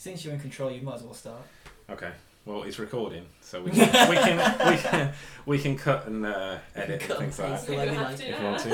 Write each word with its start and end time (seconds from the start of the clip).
Since 0.00 0.24
you're 0.24 0.32
in 0.32 0.38
control, 0.38 0.70
you 0.70 0.80
might 0.80 0.94
as 0.94 1.02
well 1.02 1.12
start. 1.12 1.42
Okay. 1.90 2.12
Well, 2.46 2.62
it's 2.62 2.78
recording, 2.78 3.26
so 3.40 3.60
we 3.60 3.70
can 3.72 4.08
we 4.08 4.14
can 4.14 4.70
we 4.70 4.76
can, 4.76 5.12
we 5.44 5.58
can 5.58 5.76
cut 5.76 6.06
and 6.06 6.24
uh, 6.24 6.58
edit 6.76 7.00
Cut 7.00 7.18
and 7.18 7.24
and 7.24 7.34
things 7.34 7.38
like 7.40 7.60
that 7.60 7.66
the 7.66 7.76
way 7.76 7.84
You 7.86 7.90
we 7.90 7.98
like 7.98 8.20
if 8.20 8.38
you 8.38 8.44
want 8.44 8.60
to. 8.60 8.68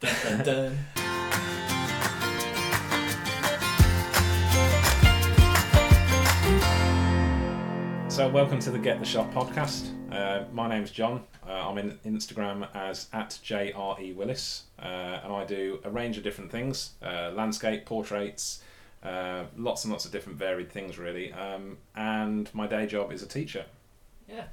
Dun, 0.00 0.44
dun, 0.44 0.76
dun. 8.04 8.10
So, 8.10 8.28
welcome 8.28 8.58
to 8.58 8.70
the 8.70 8.78
Get 8.78 9.00
the 9.00 9.06
Shot 9.06 9.32
podcast. 9.32 9.88
Uh, 10.12 10.44
my 10.52 10.68
name's 10.68 10.90
John. 10.90 11.24
Uh, 11.48 11.66
I'm 11.66 11.78
in 11.78 11.98
Instagram 12.04 12.68
as 12.76 13.08
at 13.14 13.30
JRE 13.42 14.14
Willis, 14.14 14.64
uh, 14.82 15.20
and 15.24 15.32
I 15.32 15.46
do 15.46 15.80
a 15.84 15.88
range 15.88 16.18
of 16.18 16.24
different 16.24 16.50
things 16.50 16.90
uh, 17.02 17.30
landscape, 17.34 17.86
portraits, 17.86 18.60
uh, 19.02 19.44
lots 19.56 19.84
and 19.84 19.92
lots 19.92 20.04
of 20.04 20.12
different 20.12 20.38
varied 20.38 20.70
things, 20.70 20.98
really. 20.98 21.32
Um, 21.32 21.78
and 21.94 22.52
my 22.54 22.66
day 22.66 22.86
job 22.86 23.12
is 23.12 23.22
a 23.22 23.26
teacher. 23.26 23.64
Yeah. 24.28 24.44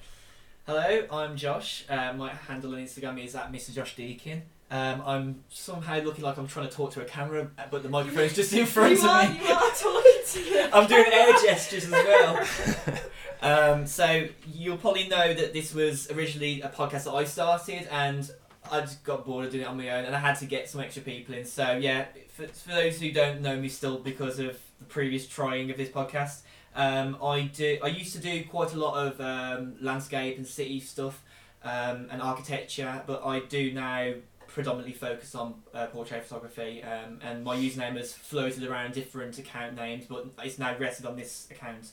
Hello, 0.66 1.06
I'm 1.12 1.38
Josh. 1.38 1.86
Uh, 1.90 2.14
my 2.14 2.30
handle 2.30 2.74
on 2.74 2.80
Instagram 2.80 3.24
is 3.24 3.36
at 3.36 3.52
Mr. 3.52 3.74
Josh 3.74 3.96
Deakin. 3.96 4.44
Um, 4.72 5.04
I'm 5.06 5.44
somehow 5.50 6.00
looking 6.00 6.24
like 6.24 6.38
I'm 6.38 6.48
trying 6.48 6.68
to 6.68 6.76
talk 6.76 6.92
to 6.94 7.02
a 7.02 7.06
camera, 7.06 7.50
but 7.70 7.84
the 7.84 7.90
microphone's 7.90 8.34
just 8.34 8.52
in 8.52 8.66
front 8.66 8.94
you 8.94 8.98
of 8.98 9.06
are, 9.06 9.30
me. 9.30 9.40
You 9.48 9.54
are 9.54 9.72
talking 9.72 10.22
to 10.26 10.40
me. 10.40 10.70
I'm 10.74 10.88
doing 10.88 11.06
air 11.12 11.34
gestures 11.44 11.86
as 11.86 11.92
well. 11.92 12.48
Um, 13.42 13.86
so 13.86 14.28
you'll 14.52 14.78
probably 14.78 15.08
know 15.08 15.34
that 15.34 15.54
this 15.54 15.72
was 15.72 16.10
originally 16.10 16.62
a 16.62 16.70
podcast 16.70 17.04
that 17.04 17.12
I 17.12 17.26
started, 17.26 17.88
and 17.92 18.28
I 18.72 18.82
just 18.82 19.04
got 19.04 19.26
bored 19.26 19.46
of 19.46 19.52
doing 19.52 19.64
it 19.64 19.68
on 19.68 19.78
my 19.78 19.90
own, 19.90 20.06
and 20.06 20.16
I 20.16 20.20
had 20.20 20.36
to 20.40 20.46
get 20.46 20.70
some 20.70 20.82
extra 20.82 21.02
people 21.02 21.36
in. 21.36 21.46
So 21.46 21.74
yeah, 21.74 22.06
for, 22.30 22.48
for 22.48 22.70
those 22.70 23.00
who 23.00 23.12
don't 23.12 23.42
know 23.42 23.58
me 23.58 23.70
still 23.70 23.98
because 23.98 24.40
of 24.40 24.60
the 24.80 24.86
previous 24.86 25.28
trying 25.28 25.72
of 25.72 25.78
this 25.78 25.90
podcast, 25.90 26.42
um, 26.76 27.18
I 27.24 27.44
do. 27.44 27.78
I 27.84 27.88
used 27.88 28.14
to 28.14 28.20
do 28.20 28.44
quite 28.46 28.74
a 28.74 28.78
lot 28.78 28.96
of 28.96 29.22
um, 29.22 29.76
landscape 29.82 30.38
and 30.38 30.48
city 30.48 30.80
stuff 30.80 31.24
um, 31.64 32.08
and 32.12 32.22
architecture, 32.22 33.04
but 33.06 33.26
I 33.26 33.40
do 33.40 33.72
now 33.72 34.14
predominantly 34.48 34.94
focus 34.94 35.36
on 35.36 35.56
uh, 35.74 35.88
portrait 35.88 36.24
photography. 36.24 36.84
Um, 36.84 37.20
and 37.22 37.44
my 37.44 37.56
username 37.56 37.98
has 37.98 38.14
floated 38.14 38.64
around 38.64 38.94
different 38.94 39.38
account 39.38 39.76
names, 39.76 40.06
but 40.08 40.28
it's 40.44 40.58
now 40.58 40.78
rested 40.78 41.06
on 41.06 41.16
this 41.18 41.48
account 41.52 41.92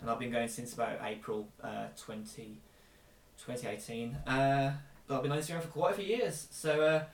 and 0.00 0.10
I've 0.10 0.18
been 0.18 0.30
going 0.30 0.48
since 0.48 0.74
about 0.74 0.98
April 1.02 1.48
uh, 1.62 1.86
20, 1.98 2.56
2018. 3.44 4.14
Uh, 4.26 4.72
I've 5.08 5.22
been 5.22 5.32
on 5.32 5.38
Instagram 5.38 5.62
for 5.62 5.68
quite 5.68 5.92
a 5.92 5.96
few 5.96 6.04
years, 6.04 6.48
so 6.50 6.80
uh, 6.80 7.04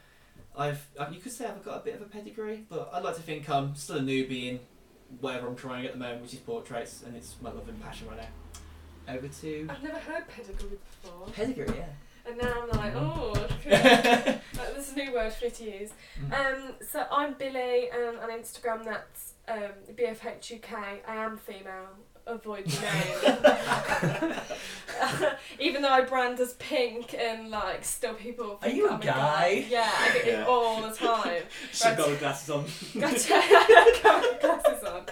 I've 0.56 0.86
you 1.12 1.20
could 1.20 1.32
say 1.32 1.46
I've 1.46 1.64
got 1.64 1.78
a 1.78 1.84
bit 1.84 1.94
of 1.94 2.02
a 2.02 2.06
pedigree, 2.06 2.64
but 2.68 2.90
I'd 2.92 3.04
like 3.04 3.16
to 3.16 3.22
think 3.22 3.48
I'm 3.48 3.74
still 3.74 3.96
a 3.96 4.00
newbie 4.00 4.48
in 4.50 4.60
whatever 5.20 5.46
I'm 5.46 5.56
trying 5.56 5.84
at 5.86 5.92
the 5.92 5.98
moment, 5.98 6.22
which 6.22 6.34
is 6.34 6.40
portraits, 6.40 7.02
and 7.06 7.16
it's 7.16 7.36
my 7.40 7.50
love 7.50 7.68
and 7.68 7.80
passion 7.82 8.08
right 8.08 8.18
now. 8.18 9.14
Over 9.14 9.28
to 9.28 9.68
I've 9.68 9.82
never 9.82 9.98
heard 9.98 10.28
pedigree 10.28 10.78
before, 11.02 11.26
pedigree, 11.28 11.76
yeah. 11.76 12.30
and 12.30 12.38
now 12.38 12.62
I'm 12.62 12.78
like, 12.78 12.94
oh, 12.94 13.32
okay. 13.66 13.70
yeah. 13.70 14.38
Like, 14.56 14.74
there's 14.74 14.92
a 14.92 14.96
new 14.96 15.12
word 15.12 15.32
for 15.32 15.44
me 15.46 15.50
to 15.50 15.64
use. 15.64 15.90
Mm. 16.30 16.54
Um, 16.54 16.74
so 16.88 17.04
I'm 17.10 17.34
Billy, 17.34 17.90
and 17.90 18.18
on 18.18 18.30
Instagram 18.30 18.84
that's 18.84 19.34
um, 19.48 19.72
BFHUK. 19.94 20.72
I 20.72 21.16
am 21.16 21.36
female. 21.36 21.88
Avoid 22.26 22.66
the 22.66 22.80
name. 24.22 24.34
Even 25.58 25.82
though 25.82 25.88
I 25.88 26.02
brand 26.02 26.38
as 26.40 26.54
pink, 26.54 27.14
and 27.18 27.50
like 27.50 27.84
still 27.84 28.14
people. 28.14 28.58
Are 28.62 28.68
you 28.68 28.88
a 28.88 28.92
I'm 28.92 29.00
guy? 29.00 29.66
Yeah, 29.68 29.90
I 29.92 30.12
get 30.14 30.26
Yeah. 30.26 30.42
it 30.42 30.46
all 30.48 30.82
the 30.82 30.94
time. 30.94 31.42
She's 31.72 31.82
got 31.82 32.08
the 32.08 32.16
glasses 32.16 32.50
on. 32.50 32.64
Gotcha. 32.98 33.34
I 33.34 34.00
got 34.02 34.22
my 34.22 34.38
glasses 34.40 34.84
on. 34.84 35.06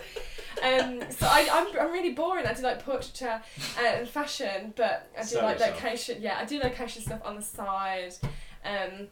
Um, 0.63 1.11
so 1.11 1.27
I, 1.27 1.49
I'm, 1.51 1.81
I'm 1.81 1.91
really 1.93 2.13
boring. 2.13 2.47
I 2.47 2.53
do 2.55 2.63
like 2.63 2.85
portraiture 2.85 3.41
uh, 3.79 3.85
and 3.87 4.09
fashion, 4.09 4.73
but 4.77 5.11
I 5.19 5.23
do 5.23 5.27
Sell 5.29 5.43
like 5.45 5.59
yourself. 5.59 5.83
location. 5.83 6.19
Yeah, 6.21 6.39
I 6.39 6.45
do 6.45 6.61
location 6.61 7.03
stuff 7.03 7.21
on 7.25 7.37
the 7.37 7.43
side. 7.43 8.15
Um, 8.65 9.09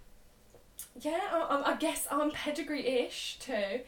yeah, 1.01 1.19
I, 1.33 1.39
I, 1.65 1.73
I 1.73 1.77
guess 1.77 2.07
I'm 2.11 2.31
pedigree-ish 2.31 3.39
too, 3.41 3.81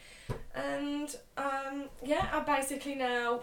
and 0.54 1.14
um, 1.36 1.84
yeah, 2.02 2.28
I 2.32 2.40
basically 2.40 2.94
now 2.94 3.40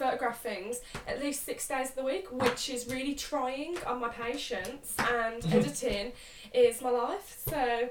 photograph 0.00 0.40
things 0.40 0.80
at 1.06 1.20
least 1.20 1.44
six 1.44 1.68
days 1.68 1.90
of 1.90 1.96
the 1.96 2.02
week, 2.02 2.26
which 2.32 2.70
is 2.70 2.86
really 2.88 3.14
trying 3.14 3.76
on 3.86 4.00
my 4.00 4.08
patience. 4.08 4.94
And 4.98 5.42
mm-hmm. 5.42 5.58
editing 5.58 6.12
is 6.54 6.80
my 6.80 6.90
life. 6.90 7.38
So 7.46 7.88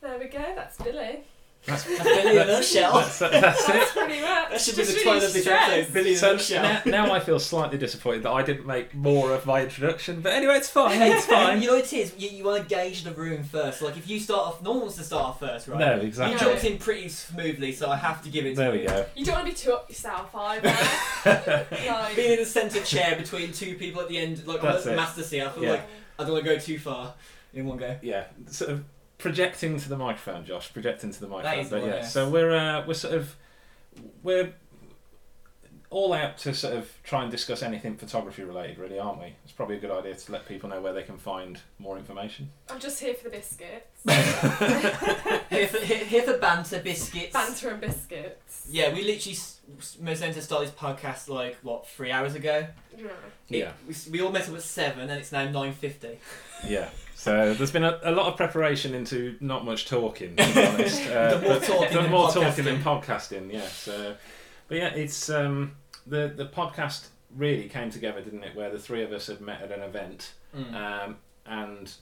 there 0.00 0.18
we 0.18 0.28
go. 0.28 0.52
That's 0.56 0.78
Billy. 0.78 1.24
That's, 1.66 1.84
That's 1.84 2.02
Billy 2.02 2.36
in 2.36 2.42
a 2.42 2.44
nutshell. 2.46 2.92
that's, 2.94 3.18
that's 3.20 3.40
That's 3.66 3.68
it. 3.68 3.88
pretty 3.96 4.20
much. 4.20 4.50
That 4.50 4.60
should 4.60 4.76
be 4.76 4.82
Just 4.82 4.90
the 4.92 4.96
really 5.00 5.04
title 5.04 5.26
of 5.28 5.32
the 5.32 5.40
stressed. 5.40 5.72
episode. 5.72 5.92
Billy 5.94 6.08
in 6.10 6.14
a 6.14 6.18
So 6.18 6.32
nutshell. 6.32 6.62
now, 6.62 6.82
now 7.06 7.14
I 7.14 7.20
feel 7.20 7.40
slightly 7.40 7.78
disappointed 7.78 8.22
that 8.24 8.32
I 8.32 8.42
didn't 8.42 8.66
make 8.66 8.94
more 8.94 9.32
of 9.32 9.46
my 9.46 9.62
introduction, 9.62 10.20
but 10.20 10.32
anyway, 10.34 10.56
it's 10.56 10.68
fine. 10.68 11.00
It's 11.00 11.24
fine. 11.24 11.62
You 11.62 11.68
know 11.68 11.76
what 11.76 11.84
it 11.84 11.92
is? 11.94 12.14
You, 12.18 12.28
you 12.28 12.44
want 12.44 12.62
to 12.62 12.68
gauge 12.74 13.02
the 13.04 13.12
room 13.12 13.44
first. 13.44 13.80
Like 13.80 13.96
if 13.96 14.06
you 14.08 14.20
start 14.20 14.46
off, 14.46 14.62
no 14.62 14.72
one 14.72 14.80
wants 14.82 14.96
to 14.96 15.04
start 15.04 15.24
off 15.24 15.40
first, 15.40 15.66
right? 15.68 15.78
No, 15.80 15.94
You 15.96 16.08
exactly. 16.08 16.34
No. 16.36 16.52
jumped 16.52 16.64
in 16.64 16.76
pretty 16.78 17.08
smoothly, 17.08 17.72
so 17.72 17.88
I 17.90 17.96
have 17.96 18.22
to 18.24 18.28
give 18.28 18.44
it 18.44 18.50
to 18.50 18.56
There 18.56 18.74
you. 18.74 18.80
we 18.82 18.86
go. 18.86 19.06
You 19.16 19.24
don't 19.24 19.34
want 19.36 19.46
to 19.46 19.52
be 19.52 19.56
too 19.58 19.72
up 19.72 19.88
yourself 19.88 20.34
either. 20.34 20.68
like, 21.24 22.16
Being 22.16 22.32
in 22.32 22.38
the 22.40 22.44
centre 22.46 22.80
chair 22.82 23.16
between 23.16 23.52
two 23.52 23.74
people 23.76 24.02
at 24.02 24.08
the 24.08 24.18
end, 24.18 24.46
like 24.46 24.62
on 24.62 24.72
That's 24.72 24.84
the 24.84 24.92
it. 24.92 24.96
master 24.96 25.22
seat, 25.22 25.42
I 25.42 25.48
feel 25.50 25.62
Yeah. 25.64 25.70
like 25.72 25.86
I 26.18 26.22
don't 26.24 26.32
want 26.32 26.44
to 26.44 26.50
go 26.54 26.58
too 26.60 26.78
far 26.78 27.14
in 27.54 27.66
one 27.66 27.78
go. 27.78 27.96
yeah, 28.02 28.24
sort 28.50 28.70
of 28.72 28.84
projecting 29.24 29.80
to 29.80 29.88
the 29.88 29.96
microphone, 29.96 30.44
Josh. 30.44 30.72
Projecting 30.72 31.10
to 31.12 31.20
the 31.20 31.26
microphone. 31.28 31.58
is 31.60 31.70
the 31.70 31.76
but 31.76 31.82
one, 31.82 31.90
yeah, 31.90 31.96
yes. 31.96 32.12
so 32.12 32.28
we're 32.28 32.54
uh, 32.54 32.86
we're 32.86 32.94
sort 32.94 33.14
of 33.14 33.34
we're 34.22 34.52
all 35.90 36.12
out 36.12 36.36
to 36.38 36.52
sort 36.52 36.74
of 36.76 36.90
try 37.04 37.22
and 37.22 37.30
discuss 37.30 37.62
anything 37.62 37.96
photography 37.96 38.42
related, 38.42 38.78
really, 38.78 38.98
aren't 38.98 39.20
we? 39.20 39.32
It's 39.44 39.52
probably 39.52 39.76
a 39.76 39.78
good 39.78 39.92
idea 39.92 40.14
to 40.16 40.32
let 40.32 40.44
people 40.46 40.68
know 40.68 40.80
where 40.80 40.92
they 40.92 41.04
can 41.04 41.16
find 41.18 41.60
more 41.78 41.96
information. 41.96 42.50
I'm 42.68 42.80
just 42.80 42.98
here 43.00 43.14
for 43.14 43.24
the 43.24 43.30
biscuits. 43.30 44.02
Here 45.50 45.68
for, 45.68 45.78
here, 45.78 46.04
here 46.04 46.22
for 46.22 46.36
banter, 46.38 46.80
biscuits. 46.80 47.32
Banter 47.32 47.68
and 47.70 47.80
biscuits. 47.80 48.66
Yeah, 48.68 48.92
we 48.92 49.02
literally 49.04 49.36
s- 49.36 49.60
s- 49.78 49.96
most 50.00 50.20
meant 50.20 50.34
to 50.34 50.42
start 50.42 50.62
this 50.64 50.72
podcast 50.72 51.28
like 51.28 51.56
what 51.62 51.86
three 51.88 52.10
hours 52.10 52.34
ago. 52.34 52.66
Yeah. 52.98 53.06
It- 53.48 53.58
Yeah. 53.58 53.72
we, 53.86 53.94
we 54.10 54.20
all 54.20 54.32
met 54.32 54.48
up 54.48 54.56
at 54.56 54.62
seven, 54.62 55.08
and 55.08 55.12
it's 55.20 55.30
now 55.30 55.48
nine 55.48 55.72
fifty. 55.72 56.18
Yeah. 56.66 56.88
So 57.24 57.54
there's 57.54 57.70
been 57.70 57.84
a, 57.84 57.98
a 58.02 58.12
lot 58.12 58.26
of 58.26 58.36
preparation 58.36 58.94
into 58.94 59.36
not 59.40 59.64
much 59.64 59.86
talking, 59.86 60.36
to 60.36 60.54
be 60.54 60.66
honest. 60.66 61.08
Uh, 61.08 61.40
more 61.42 61.58
talking 61.58 61.96
than 62.02 62.10
more 62.10 62.28
podcasting. 62.28 62.42
talking 62.42 62.64
than 62.66 62.82
podcasting. 62.82 63.52
Yeah. 63.52 63.66
So, 63.66 64.14
but 64.68 64.76
yeah, 64.76 64.88
it's 64.94 65.30
um, 65.30 65.76
the 66.06 66.30
the 66.36 66.44
podcast 66.44 67.06
really 67.34 67.66
came 67.70 67.88
together, 67.90 68.20
didn't 68.20 68.44
it? 68.44 68.54
Where 68.54 68.70
the 68.70 68.78
three 68.78 69.02
of 69.02 69.10
us 69.12 69.28
had 69.28 69.40
met 69.40 69.62
at 69.62 69.72
an 69.72 69.80
event, 69.82 70.34
Mm. 70.54 70.74
um, 70.74 71.16
and 71.46 71.92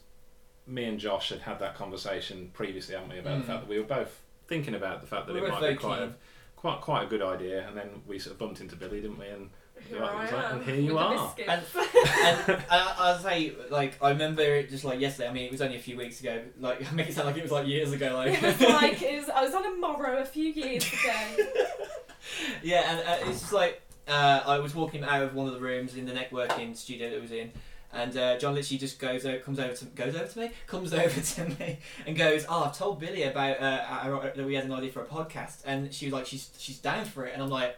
me 0.67 0.85
and 0.85 0.99
Josh 0.99 1.29
had 1.31 1.41
had 1.41 1.59
that 1.61 1.75
conversation 1.77 2.51
previously, 2.53 2.95
haven't 2.97 3.11
we, 3.11 3.19
about 3.21 3.39
Mm. 3.39 3.41
the 3.43 3.47
fact 3.47 3.61
that 3.61 3.69
we 3.69 3.79
were 3.79 3.85
both 3.87 4.21
thinking 4.49 4.75
about 4.75 5.01
the 5.03 5.07
fact 5.07 5.27
that 5.29 5.35
We 5.35 5.41
it 5.41 5.49
might 5.49 5.71
be 5.71 5.75
quite 5.77 6.01
a, 6.03 6.13
quite 6.57 6.81
quite 6.81 7.05
a 7.05 7.07
good 7.07 7.23
idea, 7.23 7.67
and 7.69 7.77
then 7.77 8.03
we 8.09 8.19
sort 8.19 8.33
of 8.33 8.39
bumped 8.41 8.61
into 8.61 8.75
Billy, 8.75 9.01
didn't 9.01 9.19
we? 9.19 9.29
And 9.29 9.51
Here 9.89 10.01
Right, 10.01 10.33
I 10.33 10.51
am. 10.51 10.57
and 10.59 10.65
here 10.65 10.75
you 10.77 10.95
with 10.95 11.03
the 11.03 11.09
are. 11.09 11.35
biscuits. 11.37 11.77
and 11.77 12.65
I, 12.71 12.95
I'll 12.99 13.19
say, 13.19 13.53
like, 13.71 13.95
I 14.03 14.11
remember 14.11 14.43
it 14.43 14.71
just 14.71 14.85
like 14.85 15.01
yesterday. 15.01 15.29
I 15.29 15.33
mean, 15.33 15.45
it 15.45 15.53
was 15.53 15.61
only 15.63 15.77
a 15.77 15.81
few 15.81 15.97
weeks 15.97 16.21
ago. 16.21 16.41
Like, 16.61 16.87
I 16.91 16.95
make 16.95 17.09
it 17.09 17.15
sound 17.15 17.27
like 17.29 17.37
it 17.37 17.43
was 17.43 17.53
like 17.53 17.67
years 17.67 17.93
ago. 17.93 18.15
Like, 18.15 18.35
it 18.35 18.43
was 18.43 18.61
like 18.61 19.03
it 19.03 19.19
was, 19.21 19.29
I 19.29 19.43
was 19.45 19.55
on 19.55 19.67
a 19.67 19.75
morrow 19.77 20.19
a 20.19 20.25
few 20.25 20.51
years 20.51 20.85
ago. 20.87 21.45
yeah, 22.63 22.91
and 22.91 23.01
uh, 23.09 23.29
it's 23.31 23.41
just 23.41 23.53
like 23.53 23.83
uh, 24.09 24.41
I 24.47 24.59
was 24.59 24.75
walking 24.75 25.05
out 25.05 25.23
of 25.23 25.35
one 25.35 25.47
of 25.47 25.55
the 25.55 25.61
rooms 25.61 25.97
in 25.97 26.07
the 26.07 26.13
networking 26.13 26.77
studio 26.77 27.11
that 27.11 27.17
I 27.19 27.21
was 27.21 27.33
in, 27.33 27.51
and 27.93 28.17
uh, 28.17 28.39
John 28.39 28.55
literally 28.55 28.79
just 28.79 28.99
goes 28.99 29.27
over, 29.27 29.39
comes 29.39 29.59
over 29.59 29.75
to 29.75 29.85
goes 29.87 30.15
over 30.15 30.27
to 30.27 30.39
me, 30.39 30.51
comes 30.67 30.95
over 30.95 31.21
to 31.21 31.45
me, 31.59 31.79
and 32.07 32.17
goes, 32.17 32.47
"Oh, 32.49 32.65
I've 32.65 32.77
told 32.77 33.01
Billy 33.01 33.25
about 33.25 33.61
uh, 33.61 33.85
our, 33.89 34.33
that 34.35 34.47
we 34.47 34.55
had 34.55 34.65
an 34.65 34.73
idea 34.73 34.91
for 34.93 35.03
a 35.03 35.07
podcast," 35.07 35.63
and 35.67 35.93
she 35.93 36.07
was 36.07 36.13
like, 36.13 36.27
"She's 36.27 36.51
she's 36.59 36.79
down 36.79 37.05
for 37.05 37.27
it," 37.27 37.35
and 37.35 37.43
I'm 37.43 37.51
like. 37.51 37.77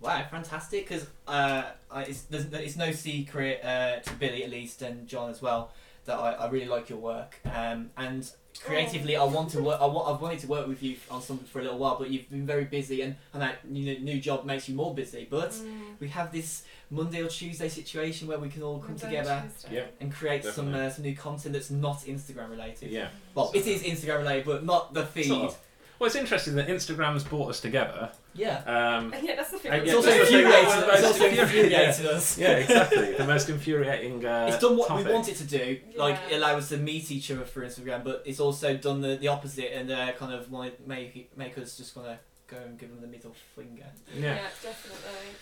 Wow, 0.00 0.24
fantastic! 0.30 0.88
Because 0.88 1.06
uh, 1.28 1.64
it's, 1.94 2.26
it's 2.30 2.76
no 2.76 2.92
secret 2.92 3.62
uh, 3.64 4.00
to 4.00 4.14
Billy 4.14 4.44
at 4.44 4.50
least 4.50 4.82
and 4.82 5.06
John 5.06 5.30
as 5.30 5.42
well 5.42 5.72
that 6.06 6.18
I, 6.18 6.32
I 6.32 6.48
really 6.48 6.66
like 6.66 6.88
your 6.88 6.98
work. 6.98 7.36
Um, 7.54 7.90
and 7.98 8.28
creatively, 8.64 9.16
I 9.16 9.24
want 9.24 9.50
to 9.50 9.62
work. 9.62 9.78
I 9.80 9.84
want, 9.86 10.08
I've 10.14 10.20
wanted 10.22 10.38
to 10.40 10.46
work 10.46 10.66
with 10.66 10.82
you 10.82 10.96
on 11.10 11.20
something 11.20 11.46
for 11.46 11.60
a 11.60 11.62
little 11.62 11.78
while, 11.78 11.98
but 11.98 12.08
you've 12.08 12.30
been 12.30 12.46
very 12.46 12.64
busy, 12.64 13.02
and, 13.02 13.14
and 13.34 13.42
that 13.42 13.58
you 13.70 13.94
know, 13.94 14.00
new 14.00 14.18
job 14.18 14.46
makes 14.46 14.68
you 14.68 14.74
more 14.74 14.94
busy. 14.94 15.26
But 15.30 15.50
Mm. 15.50 16.00
we 16.00 16.08
have 16.08 16.32
this 16.32 16.62
Monday 16.90 17.22
or 17.22 17.28
Tuesday 17.28 17.68
situation 17.68 18.26
where 18.26 18.38
we 18.38 18.48
can 18.48 18.62
all 18.62 18.78
come 18.78 18.92
Monday, 18.92 19.06
together 19.06 19.42
Yeah. 19.70 19.84
and 20.00 20.10
create 20.12 20.44
some 20.44 20.74
uh, 20.74 20.88
some 20.88 21.04
new 21.04 21.14
content 21.14 21.52
that's 21.52 21.70
not 21.70 21.98
Instagram 22.06 22.48
related. 22.50 22.90
yeah. 22.90 23.08
Well, 23.34 23.50
it 23.54 23.66
is 23.66 23.82
Instagram 23.82 24.20
related, 24.20 24.46
but 24.46 24.64
not 24.64 24.94
the 24.94 25.04
feed. 25.04 25.26
Sort 25.26 25.44
of. 25.50 25.58
Well, 25.98 26.06
it's 26.06 26.16
interesting 26.16 26.54
that 26.54 26.68
Instagram's 26.68 27.24
brought 27.24 27.50
us 27.50 27.60
together. 27.60 28.10
Yeah. 28.34 28.58
Um, 28.64 29.12
And 29.12 29.26
yet 29.26 29.36
that's 29.36 29.50
the 29.50 29.58
thing. 29.58 29.72
And 29.72 29.82
It's 29.82 29.90
yeah, 29.90 29.96
also 29.96 30.10
that's 30.10 30.30
the 30.30 30.36
thing, 30.36 30.44
infuriated. 30.46 30.88
It's 30.94 31.04
also 31.04 31.24
infuriating, 31.26 31.40
infuriated 31.40 32.06
us. 32.06 32.38
yeah, 32.38 32.56
exactly. 32.58 33.14
The 33.18 33.24
most 33.24 33.48
infuriating. 33.48 34.24
Uh, 34.24 34.46
It's 34.48 34.58
done 34.62 34.76
what 34.76 34.88
topic. 34.88 35.06
we 35.06 35.12
want 35.12 35.28
it 35.28 35.36
to 35.36 35.44
do, 35.44 35.80
like 35.96 36.18
Yeah. 36.30 36.38
allow 36.38 36.56
us 36.56 36.68
to 36.68 36.76
meet 36.76 37.10
each 37.10 37.30
other 37.30 37.44
through 37.44 37.66
Instagram, 37.66 38.04
but 38.04 38.22
it's 38.24 38.40
also 38.40 38.76
done 38.76 39.00
the, 39.00 39.16
the 39.16 39.28
opposite 39.28 39.72
and 39.76 39.90
uh, 39.90 40.12
kind 40.12 40.32
of 40.32 40.50
want 40.50 40.86
make 40.86 41.16
it- 41.16 41.36
make 41.36 41.58
us 41.58 41.76
just 41.76 41.96
want 41.96 42.08
to 42.08 42.18
go 42.46 42.56
and 42.62 42.78
give 42.78 42.90
them 42.90 43.00
the 43.00 43.06
middle 43.06 43.34
finger. 43.56 43.84
Yeah, 44.14 44.36
Yeah. 44.36 44.48
definitely. 44.62 45.34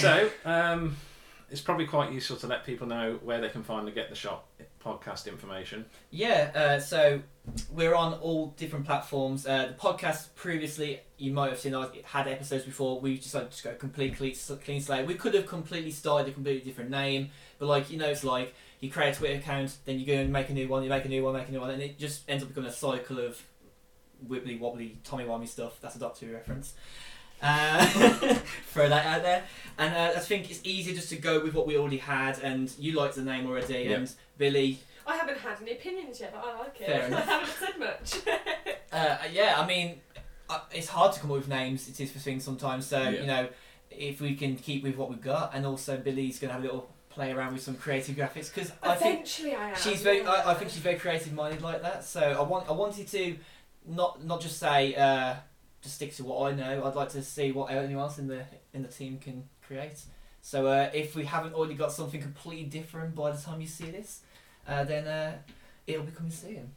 So, 0.00 0.30
um, 0.44 0.96
it's 1.50 1.60
probably 1.60 1.86
quite 1.86 2.12
useful 2.12 2.36
to 2.38 2.46
let 2.46 2.64
people 2.64 2.86
know 2.86 3.18
where 3.22 3.40
they 3.40 3.48
can 3.48 3.62
finally 3.62 3.92
Get 3.92 4.08
the 4.10 4.16
Shot 4.16 4.44
podcast 4.84 5.26
information. 5.26 5.86
Yeah, 6.10 6.50
uh, 6.54 6.80
so 6.80 7.20
we're 7.72 7.94
on 7.94 8.14
all 8.14 8.48
different 8.56 8.84
platforms. 8.86 9.46
Uh, 9.46 9.66
the 9.68 9.74
podcast 9.74 10.34
previously, 10.34 11.00
you 11.18 11.32
might 11.32 11.50
have 11.50 11.58
seen, 11.58 11.74
I 11.74 11.84
it 11.86 12.04
had 12.04 12.28
episodes 12.28 12.64
before. 12.64 13.00
We 13.00 13.16
decided 13.16 13.50
to 13.52 13.62
go 13.64 13.74
completely 13.74 14.36
clean 14.64 14.80
slate. 14.80 15.06
We 15.06 15.14
could 15.14 15.34
have 15.34 15.46
completely 15.46 15.90
started 15.90 16.28
a 16.28 16.32
completely 16.32 16.68
different 16.68 16.90
name, 16.90 17.30
but 17.58 17.66
like 17.66 17.90
you 17.90 17.98
know, 17.98 18.08
it's 18.08 18.24
like 18.24 18.54
you 18.80 18.90
create 18.90 19.14
a 19.14 19.18
Twitter 19.18 19.38
account, 19.38 19.76
then 19.86 19.98
you 19.98 20.06
go 20.06 20.14
and 20.14 20.32
make 20.32 20.50
a 20.50 20.52
new 20.52 20.68
one, 20.68 20.82
you 20.82 20.90
make 20.90 21.04
a 21.04 21.08
new 21.08 21.24
one, 21.24 21.34
make 21.34 21.48
a 21.48 21.52
new 21.52 21.60
one, 21.60 21.70
and 21.70 21.82
it 21.82 21.98
just 21.98 22.28
ends 22.28 22.42
up 22.42 22.48
becoming 22.50 22.70
a 22.70 22.72
cycle 22.74 23.18
of 23.18 23.42
wibbly 24.28 24.58
wobbly, 24.58 24.98
timey 25.04 25.24
wimey 25.24 25.48
stuff. 25.48 25.78
That's 25.80 25.96
a 25.96 25.98
Doctor 25.98 26.26
Who 26.26 26.32
reference. 26.34 26.74
Uh, 27.42 27.84
throw 28.68 28.88
that 28.88 29.04
out 29.04 29.22
there, 29.22 29.44
and 29.76 29.94
uh, 29.94 30.12
I 30.16 30.20
think 30.20 30.50
it's 30.50 30.60
easier 30.64 30.94
just 30.94 31.10
to 31.10 31.16
go 31.16 31.40
with 31.40 31.52
what 31.52 31.66
we 31.66 31.76
already 31.76 31.98
had. 31.98 32.38
And 32.38 32.72
you 32.78 32.92
liked 32.92 33.16
the 33.16 33.22
name 33.22 33.46
already, 33.46 33.74
Yeah. 33.84 33.96
and 33.96 34.10
Billy 34.38 34.78
I 35.06 35.16
haven't 35.16 35.38
had 35.38 35.58
any 35.60 35.72
opinions 35.72 36.18
yet, 36.20 36.32
but 36.34 36.42
I 36.44 36.58
like 36.60 36.80
it. 36.80 36.86
Fair 36.86 37.02
I 37.04 37.06
enough. 37.08 37.24
haven't 37.26 37.50
said 37.58 37.78
much. 37.78 38.14
Uh, 38.92 39.16
yeah, 39.32 39.60
I 39.60 39.66
mean, 39.66 40.00
uh, 40.48 40.60
it's 40.72 40.86
hard 40.86 41.12
to 41.12 41.18
come 41.20 41.32
up 41.32 41.38
with 41.38 41.48
names. 41.48 41.88
It 41.88 42.00
is 42.00 42.12
for 42.12 42.20
things 42.20 42.44
sometimes. 42.44 42.86
So 42.86 43.02
Yeah. 43.02 43.10
you 43.20 43.26
know, 43.26 43.48
if 43.90 44.20
we 44.20 44.36
can 44.36 44.54
keep 44.54 44.84
with 44.84 44.94
what 44.96 45.10
we've 45.10 45.20
got, 45.20 45.52
and 45.52 45.66
also 45.66 45.96
Billy's 45.96 46.38
gonna 46.38 46.52
have 46.52 46.62
a 46.62 46.66
little 46.66 46.88
play 47.10 47.32
around 47.32 47.54
with 47.54 47.62
some 47.62 47.74
creative 47.74 48.14
graphics 48.14 48.54
because 48.54 48.70
I 48.82 48.94
think 48.94 49.14
Eventually, 49.14 49.54
I 49.56 49.70
am. 49.70 49.76
she's 49.76 50.00
very. 50.00 50.24
I, 50.24 50.52
I 50.52 50.54
think 50.54 50.70
she's 50.70 50.78
very 50.80 50.94
creative 50.94 51.32
minded 51.32 51.60
like 51.60 51.82
that. 51.82 52.04
So 52.04 52.20
I 52.20 52.42
want. 52.42 52.68
I 52.68 52.72
wanted 52.72 53.08
to, 53.08 53.36
not 53.84 54.24
not 54.24 54.40
just 54.40 54.58
say. 54.60 54.94
Uh, 54.94 55.34
just 55.82 55.96
stick 55.96 56.14
to 56.14 56.24
what 56.24 56.52
I 56.52 56.54
know. 56.54 56.84
I'd 56.84 56.94
like 56.94 57.08
to 57.10 57.22
see 57.22 57.50
what 57.52 57.72
anyone 57.72 58.04
else 58.04 58.18
in 58.18 58.28
the 58.28 58.44
in 58.72 58.82
the 58.82 58.88
team 58.88 59.18
can 59.18 59.48
create. 59.66 60.02
So 60.40 60.68
uh, 60.68 60.90
if 60.94 61.16
we 61.16 61.24
haven't 61.24 61.54
already 61.54 61.74
got 61.74 61.90
something 61.90 62.22
completely 62.22 62.64
different 62.66 63.14
by 63.16 63.32
the 63.32 63.38
time 63.42 63.60
you 63.60 63.66
see 63.66 63.90
this, 63.90 64.20
uh, 64.68 64.84
then 64.84 65.06
uh, 65.06 65.36
it'll 65.86 66.04
be 66.04 66.12
coming 66.12 66.32
soon. 66.32 66.70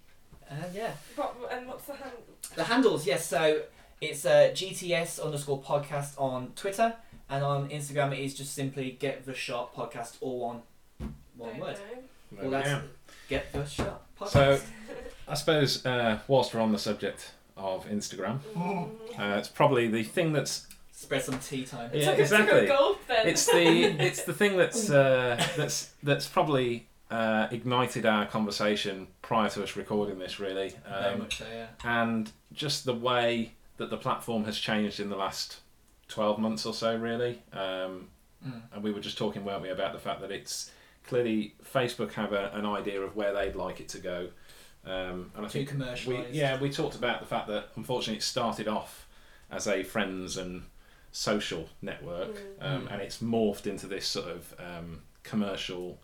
And 0.49 0.73
yeah. 0.73 0.91
What, 1.15 1.35
and 1.51 1.67
what's 1.67 1.85
the 1.85 1.93
hand? 1.93 2.11
The 2.55 2.63
handles, 2.63 3.05
yes. 3.05 3.25
So 3.27 3.61
it's 4.01 4.25
uh, 4.25 4.51
GTS 4.53 5.23
underscore 5.23 5.61
podcast 5.61 6.19
on 6.19 6.53
Twitter, 6.55 6.93
and 7.29 7.43
on 7.43 7.69
Instagram 7.69 8.13
it 8.13 8.19
is 8.19 8.33
just 8.35 8.53
simply 8.53 8.91
get 8.99 9.25
the 9.25 9.33
shot 9.33 9.75
podcast, 9.75 10.15
all 10.21 10.39
one 10.39 10.61
one 11.35 11.51
Don't 11.51 11.59
word. 11.59 11.73
know. 11.75 11.79
There 12.31 12.41
Well, 12.41 12.51
that's 12.51 12.69
go. 12.69 12.81
get 13.29 13.51
the 13.53 13.65
shot 13.65 14.01
podcast. 14.19 14.29
So, 14.29 14.59
I 15.27 15.33
suppose, 15.33 15.85
uh, 15.85 16.19
whilst 16.27 16.53
we're 16.53 16.61
on 16.61 16.71
the 16.71 16.79
subject 16.79 17.31
of 17.57 17.85
Instagram, 17.87 18.39
Mm. 18.55 18.89
uh, 19.19 19.37
it's 19.37 19.47
probably 19.49 19.87
the 19.87 20.03
thing 20.03 20.31
that's 20.33 20.67
spread 20.91 21.23
some 21.23 21.39
tea 21.39 21.63
time. 21.65 21.89
Yeah, 21.93 22.11
Took 22.11 22.19
us 22.21 22.29
to 22.29 22.37
go 22.37 22.41
exactly. 22.43 22.67
golf 22.67 22.97
then. 23.07 23.27
it's 23.27 23.45
the 23.45 23.67
it's 24.03 24.23
the 24.23 24.33
thing 24.33 24.55
that's 24.57 24.89
uh, 24.89 25.35
that's 25.57 25.91
that's 26.03 26.27
probably 26.27 26.87
uh, 27.09 27.47
ignited 27.51 28.05
our 28.05 28.25
conversation 28.25 29.07
prior 29.21 29.49
to 29.49 29.63
us 29.63 29.75
recording 29.75 30.19
this, 30.19 30.39
really. 30.39 30.73
Very 30.89 31.13
Um, 31.13 31.19
much 31.19 31.37
so, 31.37 31.45
yeah. 31.51 31.67
and 31.83 32.31
just 32.53 32.85
the 32.85 32.93
way 32.93 33.53
that 33.77 33.89
the 33.89 33.97
platform 33.97 34.43
has 34.45 34.57
changed 34.57 34.99
in 34.99 35.09
the 35.09 35.15
last 35.15 35.57
12 36.09 36.39
months 36.39 36.65
or 36.65 36.73
so 36.73 36.95
really 36.95 37.41
um, 37.53 38.07
Mm. 38.47 38.61
and 38.71 38.83
we 38.83 38.91
were 38.91 38.99
just 38.99 39.17
talking 39.17 39.43
weren't 39.43 39.61
we 39.63 39.69
about 39.69 39.93
the 39.93 39.99
fact 39.99 40.21
that 40.21 40.31
it's 40.31 40.69
clearly 41.03 41.55
facebook 41.63 42.13
have 42.13 42.33
a, 42.33 42.51
an 42.53 42.65
idea 42.67 43.01
of 43.01 43.15
where 43.15 43.33
they'd 43.33 43.55
like 43.55 43.79
it 43.79 43.89
to 43.89 43.97
go 43.99 44.29
um, 44.85 45.31
and 45.35 45.43
i 45.45 45.49
Too 45.49 45.65
think 45.65 46.05
we, 46.07 46.23
yeah 46.31 46.59
we 46.61 46.69
talked 46.69 46.95
about 46.95 47.19
the 47.19 47.25
fact 47.25 47.47
that 47.47 47.69
unfortunately 47.75 48.17
it 48.17 48.23
started 48.23 48.67
off 48.67 49.07
as 49.51 49.67
a 49.67 49.83
friends 49.83 50.37
and 50.37 50.63
social 51.11 51.67
network 51.81 52.35
Mm. 52.35 52.65
um, 52.75 52.81
Mm. 52.87 52.93
and 52.93 53.01
it's 53.01 53.17
morphed 53.23 53.65
into 53.67 53.87
this 53.87 54.05
sort 54.07 54.27
of 54.29 54.53
um, 54.59 55.01
commercial 55.23 55.99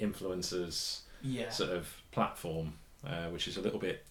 influencers 0.00 1.00
Yeah. 1.22 1.50
sort 1.50 1.70
of 1.70 1.88
platform, 2.12 2.74
uh, 3.04 3.28
which 3.28 3.48
is 3.48 3.56
a 3.56 3.60
little 3.60 3.78
bit 3.78 4.04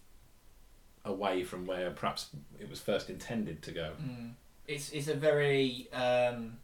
away 1.03 1.43
from 1.43 1.65
where 1.67 1.91
perhaps 1.91 2.29
it 2.59 2.69
was 2.69 2.79
first 2.79 3.09
intended 3.09 3.61
to 3.63 3.71
go. 3.71 3.91
Mm. 4.01 4.31
It's 4.67 4.89
it's 4.91 5.07
a 5.07 5.13
very 5.13 5.87
um, 5.93 6.57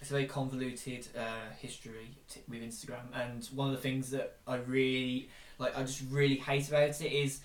it's 0.00 0.10
a 0.10 0.12
very 0.12 0.26
convoluted 0.26 1.08
uh, 1.16 1.50
history 1.58 2.10
t- 2.28 2.42
with 2.48 2.60
Instagram, 2.60 3.06
and 3.14 3.44
one 3.54 3.68
of 3.68 3.74
the 3.74 3.80
things 3.80 4.10
that 4.10 4.36
I 4.46 4.56
really 4.56 5.30
like, 5.58 5.76
I 5.76 5.82
just 5.82 6.02
really 6.10 6.36
hate 6.36 6.68
about 6.68 7.00
it 7.00 7.12
is 7.12 7.40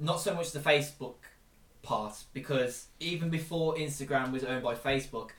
not 0.00 0.20
so 0.20 0.34
much 0.34 0.50
the 0.50 0.58
Facebook 0.58 1.14
part 1.82 2.24
because 2.32 2.86
even 2.98 3.30
before 3.30 3.76
Instagram 3.76 4.32
was 4.32 4.42
owned 4.42 4.64
by 4.64 4.74
Facebook, 4.74 5.30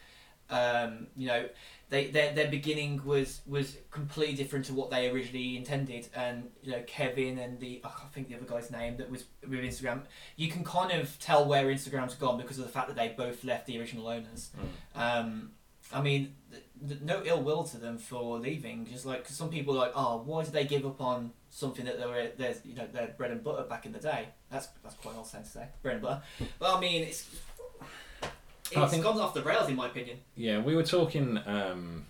um, 0.49 1.07
you 1.17 1.27
know, 1.27 1.49
they 1.89 2.07
their, 2.07 2.33
their 2.33 2.49
beginning 2.49 3.01
was 3.05 3.41
was 3.47 3.77
completely 3.91 4.35
different 4.35 4.65
to 4.65 4.73
what 4.73 4.89
they 4.89 5.09
originally 5.09 5.55
intended, 5.57 6.07
and 6.15 6.49
you 6.61 6.71
know, 6.73 6.83
Kevin 6.85 7.37
and 7.39 7.59
the 7.59 7.81
I 7.83 7.89
can't 7.97 8.11
think 8.13 8.27
the 8.27 8.35
other 8.35 8.45
guy's 8.45 8.69
name 8.71 8.97
that 8.97 9.09
was 9.09 9.23
with 9.47 9.59
Instagram 9.61 10.01
you 10.35 10.49
can 10.51 10.63
kind 10.63 10.91
of 10.91 11.17
tell 11.19 11.45
where 11.47 11.65
Instagram's 11.67 12.15
gone 12.15 12.37
because 12.37 12.59
of 12.59 12.65
the 12.65 12.71
fact 12.71 12.87
that 12.87 12.95
they 12.97 13.09
both 13.09 13.43
left 13.43 13.65
the 13.67 13.79
original 13.79 14.07
owners. 14.07 14.51
Um, 14.95 15.51
I 15.93 16.01
mean, 16.01 16.35
th- 16.51 16.63
th- 16.85 17.01
no 17.01 17.21
ill 17.23 17.41
will 17.41 17.63
to 17.63 17.77
them 17.77 17.97
for 17.97 18.37
leaving. 18.39 18.85
Just 18.85 19.05
like 19.05 19.23
'cause 19.23 19.37
some 19.37 19.49
people 19.49 19.73
are 19.75 19.85
like, 19.85 19.93
oh, 19.95 20.21
why 20.25 20.43
did 20.43 20.51
they 20.51 20.65
give 20.65 20.85
up 20.85 20.99
on 20.99 21.31
something 21.49 21.85
that 21.85 21.97
they 21.97 22.05
were 22.05 22.29
there's 22.37 22.65
you 22.65 22.75
know 22.75 22.85
their 22.91 23.07
bread 23.17 23.31
and 23.31 23.41
butter 23.41 23.63
back 23.63 23.85
in 23.85 23.93
the 23.93 23.99
day? 23.99 24.27
That's 24.51 24.67
that's 24.83 24.95
quite 24.95 25.11
an 25.13 25.19
old 25.19 25.27
sense 25.27 25.47
to 25.53 25.59
say, 25.59 25.67
bread 25.81 25.93
and 25.95 26.03
butter. 26.03 26.21
But 26.59 26.75
I 26.75 26.79
mean, 26.81 27.03
it's 27.03 27.25
it's 28.71 28.77
I 28.77 28.87
think- 28.87 29.03
gone 29.03 29.19
off 29.19 29.33
the 29.33 29.41
rails 29.43 29.69
in 29.69 29.75
my 29.75 29.87
opinion. 29.87 30.17
Yeah, 30.35 30.59
we 30.61 30.75
were 30.75 30.83
talking 30.83 31.39
um, 31.45 32.05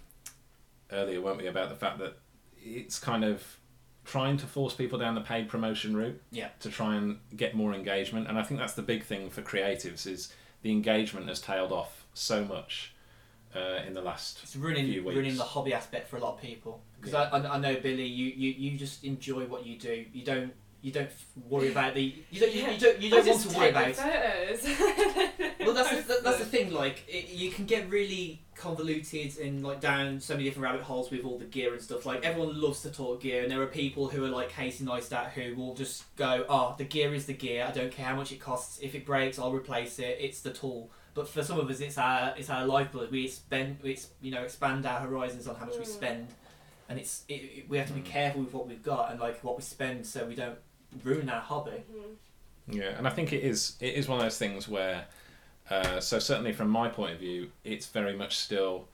earlier, 0.91 1.21
weren't 1.21 1.37
we, 1.39 1.47
about 1.47 1.69
the 1.69 1.75
fact 1.75 1.99
that 1.99 2.17
it's 2.61 2.99
kind 2.99 3.23
of 3.23 3.57
trying 4.05 4.37
to 4.37 4.45
force 4.45 4.73
people 4.73 4.97
down 4.97 5.15
the 5.15 5.21
paid 5.21 5.49
promotion 5.49 5.95
route 5.95 6.21
Yeah. 6.31 6.49
to 6.61 6.69
try 6.69 6.95
and 6.95 7.19
get 7.35 7.55
more 7.55 7.73
engagement. 7.73 8.27
And 8.27 8.37
I 8.39 8.43
think 8.43 8.59
that's 8.59 8.73
the 8.73 8.81
big 8.81 9.03
thing 9.03 9.29
for 9.29 9.41
creatives 9.41 10.07
is 10.07 10.33
the 10.61 10.71
engagement 10.71 11.27
has 11.27 11.41
tailed 11.41 11.71
off 11.73 12.05
so 12.13 12.45
much 12.45 12.93
uh, 13.55 13.81
in 13.85 13.93
the 13.93 14.01
last 14.01 14.39
It's 14.43 14.55
ruining 14.55 14.85
few 14.85 15.03
weeks. 15.03 15.15
ruining 15.15 15.35
the 15.35 15.43
hobby 15.43 15.73
aspect 15.73 16.07
for 16.09 16.17
a 16.17 16.19
lot 16.21 16.35
of 16.35 16.41
people. 16.41 16.81
Because 16.99 17.13
Yeah. 17.13 17.29
I, 17.33 17.39
I, 17.39 17.55
I 17.55 17.59
know 17.59 17.75
Billy, 17.81 18.05
you, 18.05 18.27
you, 18.35 18.51
you 18.71 18.77
just 18.77 19.03
enjoy 19.03 19.45
what 19.45 19.65
you 19.65 19.77
do. 19.77 20.05
You 20.13 20.23
don't 20.23 20.53
you 20.87 20.93
don't 20.93 21.09
worry 21.49 21.69
about 21.71 21.93
the 21.95 22.15
you 22.31 22.39
don't 22.39 22.53
you, 22.53 22.61
you 22.65 22.77
don't 22.79 23.01
you 23.01 23.09
don't 23.09 23.25
want 23.25 23.41
just 23.41 23.49
to 23.51 23.57
worry 23.57 23.69
about. 23.69 23.97
well, 25.59 25.73
that's 25.73 26.07
the, 26.07 26.19
that's 26.23 26.39
the 26.39 26.45
thing. 26.45 26.71
Like, 26.73 27.03
it, 27.07 27.29
you 27.29 27.51
can 27.51 27.65
get 27.65 27.89
really 27.89 28.41
convoluted 28.55 29.37
and 29.37 29.63
like 29.63 29.79
down 29.81 30.19
so 30.19 30.33
many 30.33 30.45
different 30.45 30.63
rabbit 30.63 30.81
holes 30.81 31.11
with 31.11 31.25
all 31.25 31.37
the 31.37 31.45
gear 31.45 31.73
and 31.73 31.81
stuff. 31.81 32.05
Like, 32.05 32.23
everyone 32.25 32.59
loves 32.59 32.81
to 32.83 32.89
talk 32.89 33.21
gear, 33.21 33.43
and 33.43 33.51
there 33.51 33.61
are 33.61 33.67
people 33.67 34.07
who 34.07 34.23
are 34.25 34.29
like 34.29 34.49
Casey 34.49 34.85
Neistat 34.85 35.31
who 35.31 35.55
will 35.55 35.75
just 35.75 36.03
go, 36.15 36.45
"Oh, 36.47 36.75
the 36.77 36.85
gear 36.85 37.13
is 37.13 37.25
the 37.25 37.33
gear. 37.33 37.65
I 37.67 37.71
don't 37.71 37.91
care 37.91 38.05
how 38.05 38.15
much 38.15 38.31
it 38.31 38.39
costs. 38.39 38.79
If 38.81 38.95
it 38.95 39.05
breaks, 39.05 39.37
I'll 39.39 39.53
replace 39.53 39.99
it. 39.99 40.17
It's 40.21 40.41
the 40.41 40.51
tool." 40.51 40.89
But 41.13 41.27
for 41.27 41.43
some 41.43 41.59
of 41.59 41.69
us, 41.69 41.79
it's 41.79 41.97
our 41.97 42.33
it's 42.37 42.49
our 42.49 42.65
lifeblood. 42.65 43.11
We 43.11 43.27
spend 43.27 43.79
we 43.83 43.97
you 44.21 44.31
know 44.31 44.43
expand 44.43 44.85
our 44.85 44.99
horizons 45.01 45.47
on 45.47 45.55
how 45.55 45.65
much 45.65 45.75
we 45.77 45.83
Mm. 45.85 45.87
spend, 45.87 46.27
and 46.89 46.99
it's 46.99 47.23
it, 47.27 47.33
it- 47.33 47.69
we 47.69 47.77
have 47.79 47.87
to 47.87 47.93
be 47.93 48.01
Mm. 48.01 48.05
careful 48.05 48.41
with 48.43 48.53
what 48.53 48.67
we've 48.67 48.83
got 48.83 49.11
and 49.11 49.19
like 49.19 49.43
what 49.43 49.57
we 49.57 49.63
spend 49.63 50.05
so 50.05 50.25
we 50.25 50.35
don't 50.35 50.59
ruin 51.03 51.29
our 51.29 51.41
hobby. 51.41 51.83
Mhm. 51.91 52.15
Yeah, 52.75 52.97
and 52.97 53.07
I 53.07 53.11
think 53.11 53.31
it 53.33 53.43
is 53.43 53.75
it 53.79 53.93
is 53.95 54.07
one 54.07 54.19
of 54.19 54.23
those 54.25 54.37
things 54.37 54.67
where, 54.67 55.05
uh, 55.69 55.99
so 55.99 56.19
certainly 56.19 56.53
from 56.53 56.69
my 56.69 56.89
point 56.89 57.13
of 57.13 57.19
view, 57.19 57.51
it's 57.63 57.87
very 57.87 58.15
much 58.15 58.35
still 58.37 58.87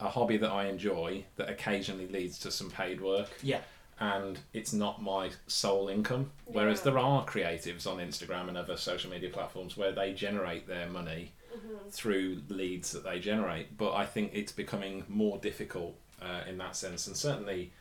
a 0.00 0.08
hobby 0.08 0.36
that 0.38 0.50
I 0.50 0.66
enjoy 0.66 1.24
that 1.36 1.48
occasionally 1.48 2.08
leads 2.08 2.38
to 2.40 2.50
some 2.50 2.70
paid 2.70 3.00
work. 3.00 3.28
Yeah. 3.42 3.60
And 4.00 4.38
it's 4.54 4.72
not 4.72 5.02
my 5.02 5.30
sole 5.46 5.88
income. 5.88 6.32
Whereas 6.46 6.78
Yeah. 6.78 6.84
there 6.84 6.98
are 6.98 7.26
creatives 7.26 7.86
on 7.86 7.98
Instagram 7.98 8.48
and 8.48 8.56
other 8.56 8.78
social 8.78 9.10
media 9.10 9.28
platforms 9.28 9.76
where 9.76 9.92
they 9.92 10.14
generate 10.14 10.66
their 10.66 10.88
money 10.88 11.32
Mhm. 11.54 11.92
through 11.92 12.42
leads 12.48 12.92
that 12.92 13.04
they 13.04 13.20
generate. 13.20 13.76
But 13.76 13.92
I 13.94 14.06
think 14.06 14.32
it's 14.34 14.52
becoming 14.52 15.04
more 15.08 15.36
difficult 15.38 15.96
uh, 16.22 16.42
in 16.46 16.58
that 16.58 16.76
sense, 16.76 17.06
and 17.06 17.16
certainly 17.16 17.72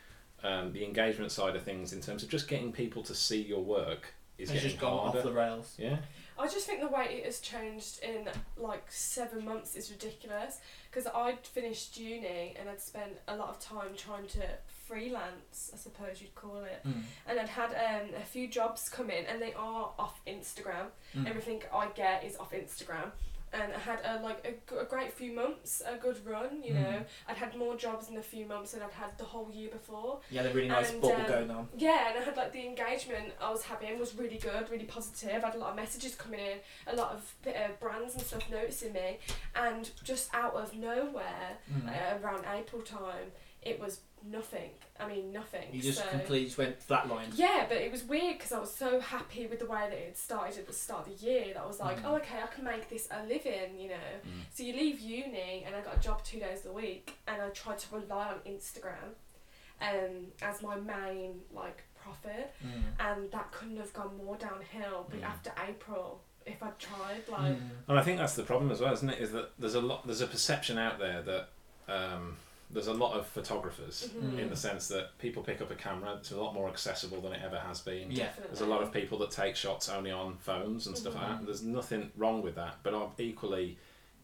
um, 0.43 0.71
the 0.73 0.83
engagement 0.85 1.31
side 1.31 1.55
of 1.55 1.63
things 1.63 1.93
in 1.93 2.01
terms 2.01 2.23
of 2.23 2.29
just 2.29 2.47
getting 2.47 2.71
people 2.71 3.03
to 3.03 3.15
see 3.15 3.41
your 3.41 3.61
work 3.61 4.13
is 4.37 4.49
It's 4.49 4.53
getting 4.53 4.69
just 4.69 4.81
gone 4.81 4.97
harder. 4.99 5.17
off 5.19 5.23
the 5.25 5.31
rails. 5.31 5.75
Yeah. 5.77 5.97
I 6.37 6.47
just 6.47 6.65
think 6.65 6.79
the 6.79 6.87
way 6.87 7.05
it 7.19 7.25
has 7.25 7.41
changed 7.41 7.99
in 8.01 8.29
like 8.55 8.89
seven 8.89 9.43
months 9.43 9.75
is 9.75 9.91
ridiculous. 9.91 10.59
Because 10.89 11.05
I'd 11.13 11.45
finished 11.45 11.99
uni 11.99 12.55
and 12.57 12.69
I'd 12.69 12.79
spent 12.81 13.17
a 13.27 13.35
lot 13.35 13.49
of 13.49 13.59
time 13.59 13.89
trying 13.97 14.25
to 14.27 14.39
freelance, 14.87 15.69
I 15.73 15.77
suppose 15.77 16.21
you'd 16.21 16.33
call 16.35 16.63
it. 16.63 16.81
Mm. 16.87 17.01
And 17.27 17.39
I'd 17.39 17.49
had 17.49 17.71
um, 17.71 18.09
a 18.15 18.25
few 18.25 18.47
jobs 18.47 18.89
come 18.89 19.09
in, 19.09 19.25
and 19.25 19.41
they 19.41 19.53
are 19.53 19.91
off 19.99 20.19
Instagram. 20.25 20.87
Mm. 21.15 21.27
Everything 21.29 21.61
I 21.73 21.87
get 21.89 22.23
is 22.23 22.37
off 22.37 22.53
Instagram. 22.53 23.11
And 23.53 23.73
I 23.73 23.79
had 23.79 23.99
a 24.05 24.21
like 24.23 24.61
a 24.79 24.85
great 24.85 25.11
few 25.13 25.31
months, 25.33 25.81
a 25.85 25.97
good 25.97 26.17
run. 26.25 26.61
You 26.63 26.73
Mm. 26.73 26.81
know, 26.81 27.05
I'd 27.27 27.37
had 27.37 27.55
more 27.55 27.75
jobs 27.75 28.09
in 28.09 28.17
a 28.17 28.21
few 28.21 28.45
months 28.45 28.71
than 28.73 28.81
I'd 28.81 28.91
had 28.91 29.17
the 29.17 29.23
whole 29.25 29.49
year 29.51 29.69
before. 29.69 30.19
Had 30.33 30.45
a 30.45 30.53
really 30.53 30.67
nice 30.67 30.91
And, 30.91 31.01
bubble 31.01 31.15
um, 31.15 31.27
going 31.27 31.51
on. 31.51 31.67
Yeah, 31.77 32.09
and 32.09 32.19
I 32.19 32.21
had 32.23 32.37
like 32.37 32.51
the 32.53 32.65
engagement 32.65 33.33
I 33.41 33.49
was 33.51 33.63
having 33.63 33.99
was 33.99 34.15
really 34.15 34.37
good, 34.37 34.69
really 34.69 34.85
positive. 34.85 35.43
I 35.43 35.47
had 35.47 35.55
a 35.55 35.59
lot 35.59 35.71
of 35.71 35.75
messages 35.75 36.15
coming 36.15 36.39
in, 36.39 36.59
a 36.87 36.95
lot 36.95 37.11
of 37.13 37.35
uh, 37.47 37.69
brands 37.79 38.13
and 38.15 38.23
stuff 38.23 38.49
noticing 38.49 38.93
me, 38.93 39.19
and 39.55 39.89
just 40.03 40.33
out 40.33 40.53
of 40.55 40.73
nowhere, 40.75 41.57
Mm. 41.71 41.87
uh, 41.87 42.17
around 42.25 42.45
April 42.57 42.81
time, 42.81 43.31
it 43.61 43.79
was 43.79 43.99
nothing. 44.23 44.69
I 44.99 45.07
mean, 45.07 45.31
nothing. 45.31 45.67
You 45.71 45.81
just 45.81 45.99
so, 46.03 46.07
completely 46.09 46.45
just 46.45 46.57
went 46.57 46.79
flatlined. 46.87 47.31
Yeah, 47.35 47.65
but 47.69 47.77
it 47.77 47.91
was 47.91 48.03
weird 48.03 48.37
because 48.37 48.51
I 48.51 48.59
was 48.59 48.73
so 48.73 48.99
happy 48.99 49.47
with 49.47 49.59
the 49.59 49.65
way 49.65 49.81
that 49.89 49.93
it 49.97 50.17
started 50.17 50.57
at 50.59 50.67
the 50.67 50.73
start 50.73 51.07
of 51.07 51.19
the 51.19 51.25
year 51.25 51.45
that 51.53 51.57
I 51.61 51.65
was 51.65 51.79
like, 51.79 51.97
Mm. 52.01 52.05
oh, 52.05 52.15
okay, 52.17 52.39
I 52.43 52.47
can 52.47 52.63
make 52.65 52.89
this 52.89 53.07
a 53.11 53.23
living, 53.25 53.77
you 53.79 53.89
know. 53.89 54.11
Mm. 54.25 54.41
So 54.53 54.63
you 54.63 54.73
leave 54.73 54.99
uni, 54.99 55.63
and 55.65 55.75
I 55.75 55.81
got 55.81 55.97
a 55.97 55.99
job 55.99 56.23
two 56.23 56.39
days 56.39 56.65
a 56.65 56.71
week, 56.71 57.17
and 57.27 57.41
I 57.41 57.49
tried 57.49 57.79
to 57.79 57.95
rely 57.95 58.27
on 58.29 58.39
Instagram 58.45 59.13
um, 59.81 60.27
as 60.41 60.61
my 60.61 60.75
main 60.75 61.39
like 61.53 61.83
profit, 62.01 62.53
Mm. 62.65 62.83
and 62.99 63.31
that 63.31 63.51
couldn't 63.51 63.77
have 63.77 63.93
gone 63.93 64.17
more 64.17 64.35
downhill. 64.35 65.07
But 65.09 65.21
Mm. 65.21 65.25
after 65.25 65.51
April, 65.67 66.21
if 66.45 66.61
I'd 66.63 66.77
tried, 66.79 67.27
like, 67.29 67.53
Mm. 67.53 67.69
And 67.87 67.99
I 67.99 68.01
think 68.03 68.17
that's 68.17 68.35
the 68.35 68.43
problem 68.43 68.71
as 68.71 68.81
well, 68.81 68.91
isn't 68.93 69.09
it? 69.09 69.19
Is 69.19 69.31
that 69.31 69.51
there's 69.59 69.75
a 69.75 69.81
lot, 69.81 70.05
there's 70.05 70.21
a 70.21 70.27
perception 70.27 70.77
out 70.77 70.99
there 70.99 71.21
that 71.21 71.49
um, 71.87 72.37
there's 72.71 72.87
a 72.87 72.93
lot 72.93 73.13
of 73.17 73.25
photographers 73.25 74.09
mhm, 74.15 74.33
Mm. 74.33 74.39
in 74.39 74.49
the 74.49 74.55
sense 74.55 74.87
that 74.89 75.17
people 75.17 75.41
pick 75.41 75.59
up 75.61 75.71
a 75.71 75.75
camera. 75.75 76.15
It's 76.19 76.31
a 76.31 76.39
lot 76.39 76.53
more 76.53 76.69
accessible 76.69 77.19
than 77.21 77.33
it 77.33 77.41
ever 77.43 77.59
has 77.59 77.81
been. 77.81 78.11
Yeah. 78.11 78.25
definitely. 78.25 78.47
There's 78.49 78.61
a 78.61 78.71
lot 78.73 78.83
of 78.83 78.91
people 78.93 79.17
that 79.19 79.31
take 79.31 79.55
shots 79.55 79.89
only 79.89 80.11
on 80.11 80.37
phones 80.37 80.85
and 80.87 80.95
stuff 80.97 81.15
like 81.15 81.23
Mhm. 81.23 81.37
that. 81.39 81.45
There's 81.47 81.63
nothing 81.63 82.11
wrong 82.15 82.41
with 82.43 82.55
that, 82.55 82.77
but 82.83 82.93
equally, 83.17 83.77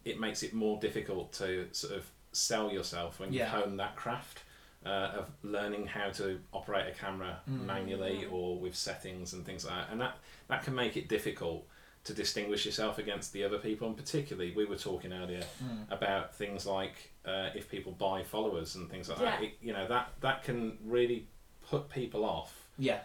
it 0.04 0.20
makes 0.20 0.42
it 0.44 0.52
more 0.54 0.78
difficult 0.80 1.32
to 1.34 1.68
sort 1.72 1.94
of 1.94 2.08
sell 2.30 2.70
yourself 2.70 3.18
when 3.18 3.32
you 3.32 3.40
Yeah. 3.40 3.48
hone 3.48 3.76
that 3.78 3.96
craft 3.96 4.42
uh, 4.84 5.10
of 5.18 5.30
learning 5.42 5.84
how 5.88 6.10
to 6.10 6.40
operate 6.52 6.86
a 6.86 6.92
camera 6.96 7.40
Mm. 7.50 7.64
manually 7.64 8.24
or 8.26 8.56
with 8.60 8.76
settings 8.76 9.32
and 9.32 9.44
things 9.44 9.64
like 9.64 9.74
that. 9.74 9.90
And 9.90 10.00
that 10.00 10.18
that 10.46 10.62
can 10.62 10.76
make 10.76 10.96
it 10.96 11.08
difficult 11.08 11.66
to 12.06 12.14
distinguish 12.14 12.64
yourself 12.64 12.98
against 12.98 13.32
the 13.32 13.42
other 13.44 13.58
people. 13.58 13.88
And 13.88 13.96
particularly, 13.96 14.52
we 14.54 14.64
were 14.64 14.76
talking 14.76 15.12
earlier 15.12 15.44
Mm. 15.62 15.90
about 15.90 16.34
things 16.34 16.64
like 16.66 17.12
uh, 17.24 17.50
if 17.54 17.68
people 17.68 17.92
buy 17.92 18.22
followers 18.22 18.76
and 18.76 18.88
things 18.88 19.08
like 19.08 19.18
that. 19.18 19.42
It, 19.42 19.54
you 19.60 19.72
know 19.72 19.86
that 19.88 20.12
that 20.20 20.44
can 20.44 20.78
really 20.84 21.26
put 21.68 21.88
people 21.90 22.24
off 22.24 22.52
Yeah. 22.78 23.00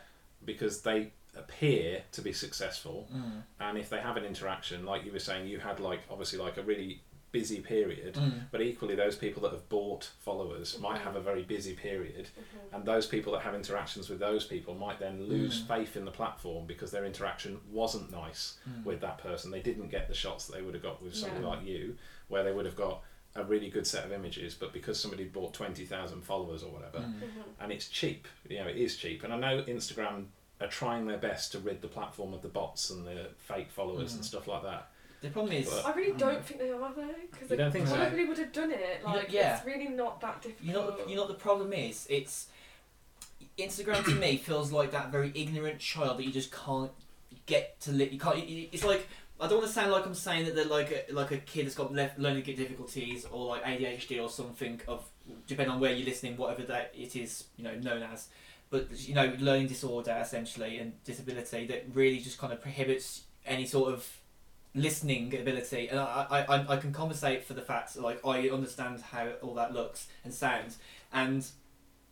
because 0.45 0.81
they 0.83 1.11
appear 1.35 2.03
to 2.11 2.21
be 2.21 2.33
successful 2.33 3.07
Mm. 3.11 3.43
and 3.59 3.77
if 3.77 3.89
they 3.89 3.99
have 3.99 4.17
an 4.17 4.25
interaction 4.25 4.85
like 4.85 5.03
you 5.05 5.11
were 5.11 5.19
saying 5.29 5.47
you 5.47 5.59
had 5.59 5.79
like 5.79 6.01
obviously 6.09 6.37
like 6.37 6.57
a 6.57 6.61
really 6.61 7.01
busy 7.31 7.61
period 7.61 8.15
Mm. 8.15 8.45
but 8.51 8.61
equally 8.61 8.93
those 8.95 9.15
people 9.15 9.41
that 9.43 9.51
have 9.53 9.67
bought 9.69 10.09
followers 10.19 10.77
might 10.79 10.99
Mhm. 10.99 11.03
have 11.03 11.15
a 11.15 11.21
very 11.21 11.43
busy 11.43 11.73
period 11.73 12.27
Mhm. 12.37 12.75
and 12.75 12.85
those 12.85 13.07
people 13.07 13.31
that 13.33 13.41
have 13.43 13.55
interactions 13.55 14.09
with 14.09 14.19
those 14.19 14.45
people 14.45 14.73
might 14.75 14.99
then 14.99 15.25
lose 15.27 15.61
Mm. 15.61 15.67
faith 15.67 15.95
in 15.95 16.03
the 16.05 16.11
platform 16.11 16.65
because 16.65 16.91
their 16.91 17.05
interaction 17.05 17.61
wasn't 17.71 18.11
nice 18.11 18.57
Mm. 18.69 18.83
with 18.83 18.99
that 19.01 19.17
person 19.19 19.49
they 19.51 19.61
didn't 19.61 19.87
get 19.89 20.07
the 20.07 20.13
shots 20.13 20.45
that 20.47 20.53
they 20.57 20.61
would 20.61 20.73
have 20.73 20.83
got 20.83 21.01
with 21.01 21.15
somebody 21.15 21.41
Yeah. 21.41 21.47
like 21.49 21.65
you 21.65 21.97
where 22.27 22.43
they 22.43 22.51
would 22.51 22.65
have 22.65 22.75
got 22.75 23.03
a 23.35 23.43
really 23.45 23.69
good 23.69 23.87
set 23.87 24.03
of 24.03 24.11
images 24.11 24.53
but 24.53 24.73
because 24.73 24.99
somebody 24.99 25.23
bought 25.23 25.53
20,000 25.53 26.21
followers 26.21 26.63
or 26.63 26.71
whatever 26.71 26.99
Mm. 26.99 27.13
Mhm. 27.21 27.43
and 27.61 27.71
it's 27.71 27.87
cheap. 27.87 28.27
You 28.49 28.57
know, 28.59 28.67
it 28.67 28.75
is 28.75 28.97
cheap. 28.97 29.23
And 29.23 29.33
I 29.33 29.37
know 29.37 29.63
Instagram 29.63 30.27
are 30.59 30.67
trying 30.67 31.07
their 31.07 31.17
best 31.17 31.53
to 31.53 31.59
rid 31.59 31.81
the 31.81 31.87
platform 31.87 32.33
of 32.33 32.41
the 32.41 32.49
bots 32.49 32.89
and 32.89 33.07
the 33.07 33.29
fake 33.37 33.71
followers 33.71 34.13
and 34.13 34.23
stuff 34.25 34.47
like 34.47 34.63
that. 34.63 34.90
The 35.21 35.29
problem 35.29 35.53
is, 35.53 35.69
But- 35.69 35.85
I 35.85 35.93
really 35.93 36.17
don't 36.17 36.39
Mm. 36.39 36.43
think 36.43 36.59
they 36.59 36.71
are 36.71 36.93
though, 36.93 37.07
because 37.29 37.41
You 37.41 37.47
they 37.49 37.55
don't 37.57 37.71
think 37.71 37.87
so? 37.87 37.95
probably 37.95 38.25
would 38.25 38.37
have 38.39 38.51
done 38.51 38.71
it. 38.71 38.99
You 39.01 39.07
know- 39.07 39.15
Like, 39.15 39.31
yeah. 39.31 39.57
it's 39.57 39.65
really 39.65 39.87
not 39.87 40.19
that 40.21 40.41
difficult. 40.41 40.67
you 40.67 40.73
know, 40.73 40.97
you 41.07 41.15
know 41.15 41.21
what 41.21 41.27
the 41.27 41.35
problem 41.35 41.73
is. 41.73 42.07
It's 42.09 42.47
Instagram 43.57 44.03
to 44.05 44.15
me 44.15 44.37
feels 44.43 44.71
like 44.71 44.91
that 44.91 45.11
very 45.11 45.31
ignorant 45.35 45.79
child 45.79 46.17
that 46.17 46.23
you 46.23 46.31
just 46.31 46.51
can't 46.51 46.91
get 47.45 47.79
to. 47.81 47.91
Li- 47.91 48.09
you 48.09 48.19
can't. 48.19 48.47
you- 48.47 48.69
It's 48.71 48.83
like 48.83 49.07
I 49.39 49.47
don't 49.47 49.57
want 49.57 49.67
to 49.67 49.73
sound 49.73 49.91
like 49.91 50.05
I'm 50.05 50.13
saying 50.13 50.45
that 50.45 50.55
they're 50.55 50.65
like 50.65 50.91
a, 51.09 51.13
like 51.13 51.31
a 51.31 51.37
kid 51.37 51.65
that's 51.65 51.73
got 51.75 51.91
le- 51.91 52.11
learning 52.17 52.43
difficulties 52.43 53.25
or 53.25 53.47
like 53.47 53.63
ADHD 53.63 54.19
or 54.21 54.29
something 54.29 54.79
of 54.87 55.03
depending 55.47 55.73
on 55.73 55.79
where 55.79 55.91
you're 55.93 56.05
listening, 56.05 56.37
whatever 56.37 56.61
that 56.63 56.93
it 56.95 57.15
is, 57.15 57.45
you 57.57 57.63
know, 57.63 57.73
known 57.75 58.03
as. 58.03 58.27
But 58.69 58.91
you 59.07 59.15
know, 59.15 59.35
learning 59.39 59.67
disorder 59.67 60.17
essentially 60.21 60.77
and 60.77 61.03
disability 61.03 61.65
that 61.67 61.85
really 61.93 62.19
just 62.19 62.37
kind 62.37 62.53
of 62.53 62.61
prohibits 62.61 63.23
any 63.45 63.65
sort 63.65 63.93
of 63.93 64.07
listening 64.73 65.33
ability. 65.35 65.87
And 65.89 65.99
I, 65.99 66.25
I, 66.29 66.55
I, 66.57 66.73
I 66.73 66.77
can 66.77 66.91
compensate 66.93 67.43
for 67.43 67.53
the 67.53 67.61
fact 67.61 67.95
like 67.97 68.25
I 68.25 68.49
understand 68.49 69.01
how 69.01 69.27
all 69.41 69.53
that 69.55 69.73
looks 69.73 70.07
and 70.23 70.33
sounds, 70.33 70.77
and 71.11 71.45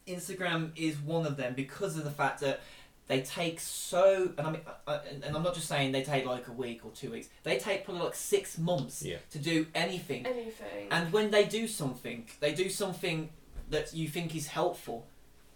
Instagram 0.07 0.71
is 0.75 0.97
one 0.97 1.25
of 1.25 1.37
them 1.37 1.53
because 1.53 1.97
of 1.97 2.03
the 2.03 2.11
fact 2.11 2.39
that 2.41 2.61
they 3.07 3.21
take 3.21 3.59
so 3.59 4.31
and 4.37 4.47
I 4.47 4.51
mean 4.51 4.61
I, 4.87 4.91
I- 4.93 4.99
and 5.23 5.35
I'm 5.35 5.43
not 5.43 5.53
just 5.55 5.67
saying 5.67 5.91
they 5.91 6.03
take 6.03 6.25
like 6.25 6.47
a 6.47 6.51
week 6.51 6.85
or 6.85 6.91
two 6.91 7.11
weeks 7.11 7.27
they 7.43 7.57
take 7.57 7.83
probably 7.85 8.03
like 8.03 8.15
six 8.15 8.57
months 8.57 9.01
Yeah. 9.03 9.17
to 9.31 9.39
do 9.39 9.65
anything 9.73 10.25
anything. 10.27 10.87
and 10.91 11.11
when 11.11 11.31
they 11.31 11.45
do 11.45 11.67
something 11.67 12.27
they 12.39 12.53
do 12.53 12.69
something 12.69 13.29
that 13.71 13.93
you 13.95 14.07
think 14.07 14.35
is 14.35 14.47
helpful 14.47 15.07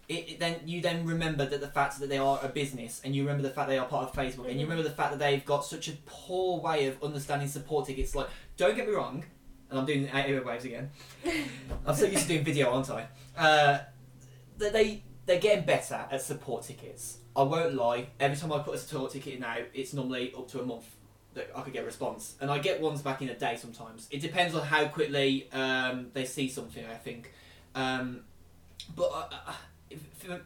it, 0.08 0.14
it- 0.28 0.38
then 0.40 0.60
you 0.66 0.80
then 0.80 1.04
remember 1.06 1.46
that 1.46 1.60
the 1.60 1.68
fact 1.68 1.98
that 2.00 2.08
they 2.08 2.18
are 2.18 2.38
a 2.42 2.48
business 2.48 3.00
and 3.04 3.14
you 3.14 3.22
remember 3.22 3.42
the 3.42 3.50
fact 3.54 3.68
they 3.68 3.78
are 3.78 3.86
part 3.86 4.08
of 4.08 4.14
Facebook 4.14 4.48
and 4.50 4.58
you 4.60 4.66
Mhm. 4.66 4.70
remember 4.70 4.82
the 4.82 4.94
fact 4.94 5.10
that 5.12 5.18
they've 5.18 5.44
got 5.44 5.64
such 5.64 5.88
a 5.88 5.92
poor 6.06 6.60
way 6.60 6.86
of 6.86 7.02
understanding 7.02 7.48
support 7.48 7.86
tickets 7.86 8.14
like 8.14 8.28
don't 8.56 8.76
get 8.76 8.86
me 8.86 8.92
wrong 8.94 9.24
and 9.70 9.78
I'm 9.78 9.86
doing 9.86 10.06
airwaves 10.08 10.64
again 10.64 10.90
I'm 11.86 11.94
so 11.94 12.04
used 12.06 12.22
to 12.22 12.28
doing 12.28 12.44
video 12.44 12.70
aren't 12.70 12.90
I 12.90 13.06
uh, 13.36 13.78
that 14.58 14.72
they 14.72 15.02
they're 15.26 15.40
getting 15.40 15.64
better 15.64 16.04
at 16.10 16.20
support 16.20 16.64
tickets. 16.64 17.16
I 17.34 17.42
won't 17.44 17.74
lie. 17.74 18.08
Every 18.20 18.36
time 18.36 18.52
I 18.52 18.58
put 18.58 18.74
a 18.74 18.78
support 18.78 19.10
ticket 19.10 19.34
in 19.34 19.40
now, 19.40 19.56
it's 19.72 19.94
normally 19.94 20.32
up 20.36 20.48
to 20.48 20.60
a 20.60 20.66
month 20.66 20.84
that 21.32 21.50
I 21.56 21.62
could 21.62 21.72
get 21.72 21.82
a 21.82 21.86
response, 21.86 22.36
and 22.42 22.50
I 22.50 22.58
get 22.58 22.80
ones 22.80 23.00
back 23.00 23.22
in 23.22 23.30
a 23.30 23.34
day 23.34 23.56
sometimes. 23.56 24.06
It 24.10 24.20
depends 24.20 24.54
on 24.54 24.66
how 24.66 24.86
quickly 24.88 25.48
um, 25.50 26.10
they 26.12 26.26
see 26.26 26.48
something. 26.50 26.84
I 26.84 26.94
think, 26.96 27.32
um, 27.74 28.20
but 28.94 29.10
I, 29.14 29.24
I, 29.50 29.54
if, 29.90 30.00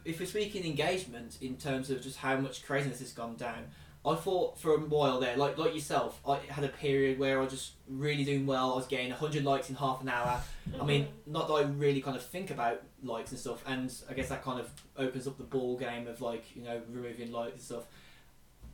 if 0.05 0.19
we're 0.19 0.25
speaking 0.25 0.65
engagement 0.65 1.37
in 1.41 1.57
terms 1.57 1.89
of 1.89 2.01
just 2.01 2.17
how 2.17 2.37
much 2.37 2.65
craziness 2.65 2.99
has 2.99 3.11
gone 3.11 3.35
down, 3.35 3.65
I 4.05 4.15
thought 4.15 4.57
for 4.57 4.75
a 4.75 4.79
while 4.79 5.19
there, 5.19 5.35
like 5.35 5.57
like 5.57 5.73
yourself, 5.73 6.21
I 6.25 6.37
had 6.47 6.63
a 6.63 6.69
period 6.69 7.19
where 7.19 7.39
I 7.39 7.43
was 7.43 7.51
just 7.51 7.73
really 7.87 8.23
doing 8.23 8.45
well. 8.45 8.73
I 8.73 8.75
was 8.77 8.87
getting 8.87 9.11
hundred 9.11 9.43
likes 9.43 9.69
in 9.69 9.75
half 9.75 10.01
an 10.01 10.07
hour. 10.07 10.39
I 10.79 10.85
mean, 10.85 11.07
not 11.27 11.47
that 11.47 11.53
I 11.53 11.61
really 11.63 12.01
kind 12.01 12.15
of 12.15 12.23
think 12.23 12.49
about 12.49 12.81
likes 13.03 13.31
and 13.31 13.39
stuff, 13.39 13.61
and 13.67 13.93
I 14.09 14.13
guess 14.13 14.29
that 14.29 14.43
kind 14.43 14.59
of 14.59 14.69
opens 14.95 15.27
up 15.27 15.37
the 15.37 15.43
ball 15.43 15.77
game 15.77 16.07
of 16.07 16.21
like 16.21 16.55
you 16.55 16.63
know 16.63 16.81
removing 16.89 17.33
likes 17.33 17.53
and 17.53 17.61
stuff. 17.61 17.83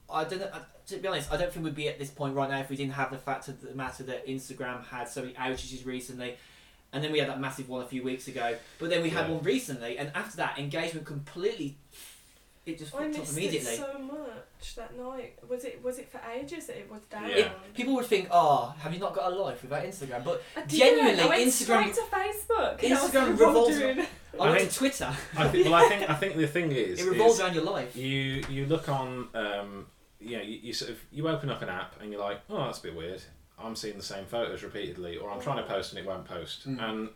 I 0.08 0.26
don't 0.26 0.40
know. 0.40 0.52
To 0.88 0.98
be 0.98 1.08
honest, 1.08 1.34
I 1.34 1.38
don't 1.38 1.52
think 1.52 1.66
we'd 1.66 1.74
be 1.74 1.90
at 1.90 1.98
this 1.98 2.12
point 2.12 2.36
right 2.36 2.50
now 2.50 2.60
if 2.60 2.70
we 2.70 2.76
didn't 2.76 2.94
have 2.94 3.10
the 3.10 3.18
fact 3.18 3.48
of 3.48 3.60
the 3.62 3.74
matter 3.74 4.04
that 4.04 4.28
Instagram 4.28 4.86
had 4.86 5.10
so 5.10 5.22
many 5.22 5.34
outages 5.34 5.84
recently, 5.88 6.38
and 6.96 7.04
then 7.04 7.12
we 7.12 7.20
had 7.20 7.30
that 7.30 7.40
massive 7.40 7.70
one 7.70 7.84
a 7.84 7.88
few 7.88 8.02
weeks 8.02 8.28
ago. 8.28 8.56
But 8.80 8.90
then 8.90 9.04
we 9.04 9.10
had 9.12 9.28
Yeah. 9.28 9.34
one 9.36 9.44
recently, 9.44 9.98
and 10.00 10.12
after 10.16 10.38
that, 10.38 10.58
engagement 10.58 11.06
completely 11.06 11.78
it 12.66 12.80
just 12.80 12.96
I 12.96 13.04
fucked 13.04 13.14
up 13.14 13.20
missed 13.22 13.34
immediately. 13.34 13.74
it 13.74 13.78
so 13.78 14.00
much 14.00 14.76
that 14.76 14.98
night. 14.98 15.38
Was 15.48 15.64
it 15.66 15.84
was 15.84 16.00
it 16.00 16.10
for 16.12 16.20
ages 16.36 16.66
that 16.66 16.78
it 16.78 16.90
was 16.90 17.02
down? 17.12 17.30
Yeah. 17.30 17.50
People 17.76 17.94
would 17.94 18.08
think, 18.08 18.28
"Oh, 18.32 18.74
have 18.80 18.92
you 18.92 19.00
not 19.00 19.14
got 19.14 19.32
a 19.32 19.36
life 19.36 19.62
without 19.62 19.84
Instagram?" 19.84 20.24
But 20.24 20.42
I 20.58 20.62
didn't. 20.62 20.80
Genuinely, 20.80 21.22
I 21.22 21.28
went 21.28 21.48
Instagram- 21.48 21.54
straight 21.54 21.94
to 21.94 22.02
Facebook. 22.02 22.84
and 22.84 22.94
I 22.94 23.02
was 23.04 23.12
Instagram 23.12 23.30
revolves 23.40 23.70
wondering- 23.80 24.00
I 24.00 24.08
I 24.40 24.50
went 24.50 24.60
think- 24.62 24.72
to 24.72 24.78
Twitter. 24.80 25.16
I 25.38 25.48
think, 25.48 25.66
well, 25.66 25.76
I 25.76 25.88
think 25.90 26.10
I 26.10 26.16
think 26.16 26.36
the 26.38 26.48
thing 26.48 26.72
is, 26.86 27.00
It 27.02 27.08
revolves 27.10 27.36
is 27.36 27.42
around 27.42 27.54
your 27.54 27.66
life. 27.66 27.96
you 27.96 28.44
you 28.50 28.66
look 28.66 28.90
on, 28.90 29.30
um, 29.36 29.86
you 30.20 30.38
know, 30.38 30.44
you, 30.44 30.60
you 30.64 30.74
sort 30.74 30.90
of 30.90 30.98
you 31.12 31.28
open 31.30 31.52
up 31.52 31.62
an 31.62 31.70
app 31.70 32.02
and 32.02 32.12
you're 32.12 32.20
like, 32.22 32.40
oh, 32.50 32.66
that's 32.66 32.80
a 32.80 32.84
bit 32.84 32.96
weird. 32.96 33.22
I'm 33.58 33.76
seeing 33.76 33.98
the 33.98 34.04
same 34.04 34.26
photos 34.26 34.64
repeatedly, 34.64 35.18
or 35.18 35.32
I'm 35.32 35.42
trying 35.42 35.58
to 35.58 35.64
post 35.64 35.92
and 35.94 36.00
it 36.00 36.06
won't 36.08 36.26
post. 36.26 36.68
Mm. 36.70 36.82
And 36.90 37.10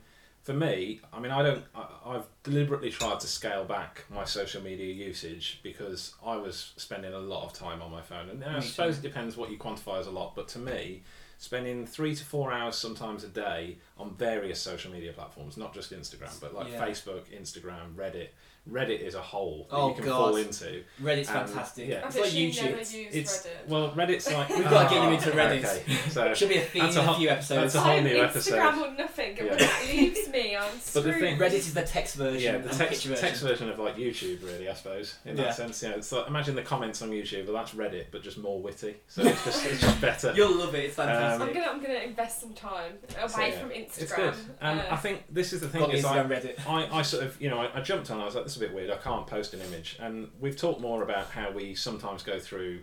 for 0.44 0.54
me, 0.54 1.02
I 1.14 1.20
mean, 1.20 1.32
I 1.32 1.44
don't. 1.44 1.64
I, 1.76 1.86
I've 2.06 2.26
deliberately 2.44 2.90
tried 2.90 3.20
to 3.20 3.28
scale 3.28 3.66
back 3.66 4.06
my 4.10 4.24
social 4.24 4.62
media 4.62 4.94
usage 4.94 5.60
because 5.64 6.16
I 6.26 6.38
was 6.38 6.74
spending 6.78 7.14
a 7.14 7.20
lot 7.20 7.44
of 7.46 7.54
time 7.54 7.82
on 7.82 7.92
my 7.92 8.02
phone, 8.02 8.30
and 8.30 8.44
I 8.44 8.60
suppose 8.60 8.98
it 8.98 9.02
depends 9.02 9.36
what 9.38 9.52
you 9.52 9.58
quantify 9.58 10.00
as 10.00 10.08
a 10.08 10.12
lot. 10.12 10.36
But 10.36 10.48
to 10.50 10.60
me, 10.60 11.04
spending 11.38 11.86
three 11.86 12.16
to 12.16 12.24
four 12.24 12.52
hours 12.52 12.76
sometimes 12.76 13.24
a 13.24 13.28
day 13.28 13.78
on 13.98 14.16
various 14.16 14.60
social 14.62 14.92
media 14.92 15.14
platforms, 15.14 15.58
not 15.58 15.74
just 15.74 15.92
Instagram, 15.92 16.40
but 16.42 16.54
like 16.54 16.72
Yeah. 16.72 16.86
Facebook, 16.86 17.24
Instagram, 17.38 17.96
Reddit. 17.96 18.30
Reddit 18.72 19.00
is 19.02 19.16
a 19.16 19.22
hole 19.22 19.68
that 19.70 19.76
Oh, 19.76 19.90
you 19.90 19.96
can 19.96 20.06
God. 20.06 20.18
fall 20.18 20.36
into. 20.36 20.84
Reddit's 21.02 21.30
Um, 21.30 21.48
fantastic. 21.48 21.88
yeah. 21.90 21.98
I've 22.00 22.06
It's 22.08 22.16
like 22.16 22.26
actually 22.26 22.52
YouTube. 22.52 22.64
never 22.64 22.74
It's- 22.76 22.94
used 22.94 23.16
It's 23.16 23.38
Reddit. 23.48 23.68
well, 23.68 23.92
Reddit's 23.92 24.32
like 24.34 24.50
We've 24.50 24.64
got 24.64 24.84
to 24.84 24.90
get 24.96 25.00
Ah, 25.02 25.06
them 25.06 25.14
into 25.14 25.30
Reddit. 25.32 25.60
Okay, 25.66 26.10
so 26.10 26.34
Should 26.40 26.50
be 26.50 26.58
a 26.58 26.62
theme 26.62 26.84
That's 26.84 26.96
in 26.96 27.02
a 27.02 27.04
a 27.04 27.08
whole- 27.08 27.16
few 27.18 27.30
episodes. 27.30 27.74
that's 27.74 27.76
a 27.76 27.80
whole 27.82 27.98
I'm 27.98 28.04
new 28.04 28.16
Instagram 28.16 28.26
episode. 28.30 28.58
or 28.60 28.92
nothing, 28.98 29.30
and 29.30 29.38
Yeah. 29.38 29.50
when 29.50 29.58
that 29.60 29.86
leaves 29.90 30.30
me, 30.30 30.56
I'm 30.56 30.64
But 30.72 30.80
the 30.94 31.02
screwed. 31.02 31.20
thing- 31.20 31.38
Reddit 31.40 31.54
is 31.54 31.74
the 31.74 31.82
text 31.84 32.16
version. 32.16 32.42
yeah, 32.42 32.56
and 32.56 32.64
the 32.64 32.70
text, 32.70 32.80
picture 32.90 33.10
version. 33.10 33.24
text 33.26 33.42
version 33.42 33.70
of 33.70 33.80
like 33.80 33.96
YouTube, 33.98 34.44
really, 34.44 34.70
I 34.70 34.74
suppose. 34.74 35.16
In 35.26 35.38
Yeah. 35.38 35.44
that 35.46 35.56
sense, 35.56 35.82
yeah. 35.84 35.90
It's 35.92 36.12
like 36.12 36.28
imagine 36.28 36.56
the 36.56 36.62
comments 36.62 37.02
on 37.02 37.10
YouTube. 37.12 37.46
Well, 37.48 37.56
that's 37.56 37.72
Reddit, 37.72 38.06
but 38.12 38.24
just 38.24 38.38
more 38.38 38.60
witty. 38.62 38.96
So 39.08 39.24
it's 39.24 39.44
just 39.46 39.66
it's 39.66 39.82
just 39.82 40.02
better. 40.02 40.34
You'll 40.36 40.56
love 40.58 40.76
it. 40.76 40.86
It's 40.86 40.96
fantastic. 40.96 41.42
Um, 41.42 41.48
I'm 41.48 41.54
gonna 41.54 41.68
I'm 41.72 41.82
gonna 41.82 42.00
invest 42.00 42.42
some 42.42 42.54
time 42.54 42.94
away 43.18 43.28
So, 43.28 43.42
yeah, 43.42 43.52
from 43.60 43.70
Instagram. 43.70 44.02
It's 44.02 44.14
good, 44.14 44.34
and 44.62 44.80
Uh, 44.80 44.84
I 44.92 44.96
think 44.98 45.24
this 45.30 45.54
is 45.54 45.62
the 45.62 45.70
thing. 45.70 45.82
Got 45.82 45.94
Is 45.94 46.04
Instagram 46.04 46.28
Reddit. 46.30 46.68
I, 46.68 47.00
I 47.00 47.02
sort 47.02 47.24
of, 47.24 47.42
you 47.42 47.50
know, 47.50 47.60
I, 47.60 47.80
I 47.80 47.82
jumped 47.82 48.10
on. 48.12 48.20
I 48.20 48.26
was 48.26 48.36
like, 48.36 48.44
this 48.46 48.56
is 48.56 48.59
a 48.62 48.66
bit 48.66 48.74
weird. 48.74 48.90
I 48.90 48.98
can't 48.98 49.26
post 49.28 49.54
an 49.54 49.62
image, 49.62 49.98
and 50.00 50.30
we've 50.40 50.58
talked 50.58 50.82
more 50.82 51.04
about 51.04 51.28
how 51.32 51.52
we 51.52 51.76
sometimes 51.76 52.24
go 52.24 52.40
through 52.40 52.80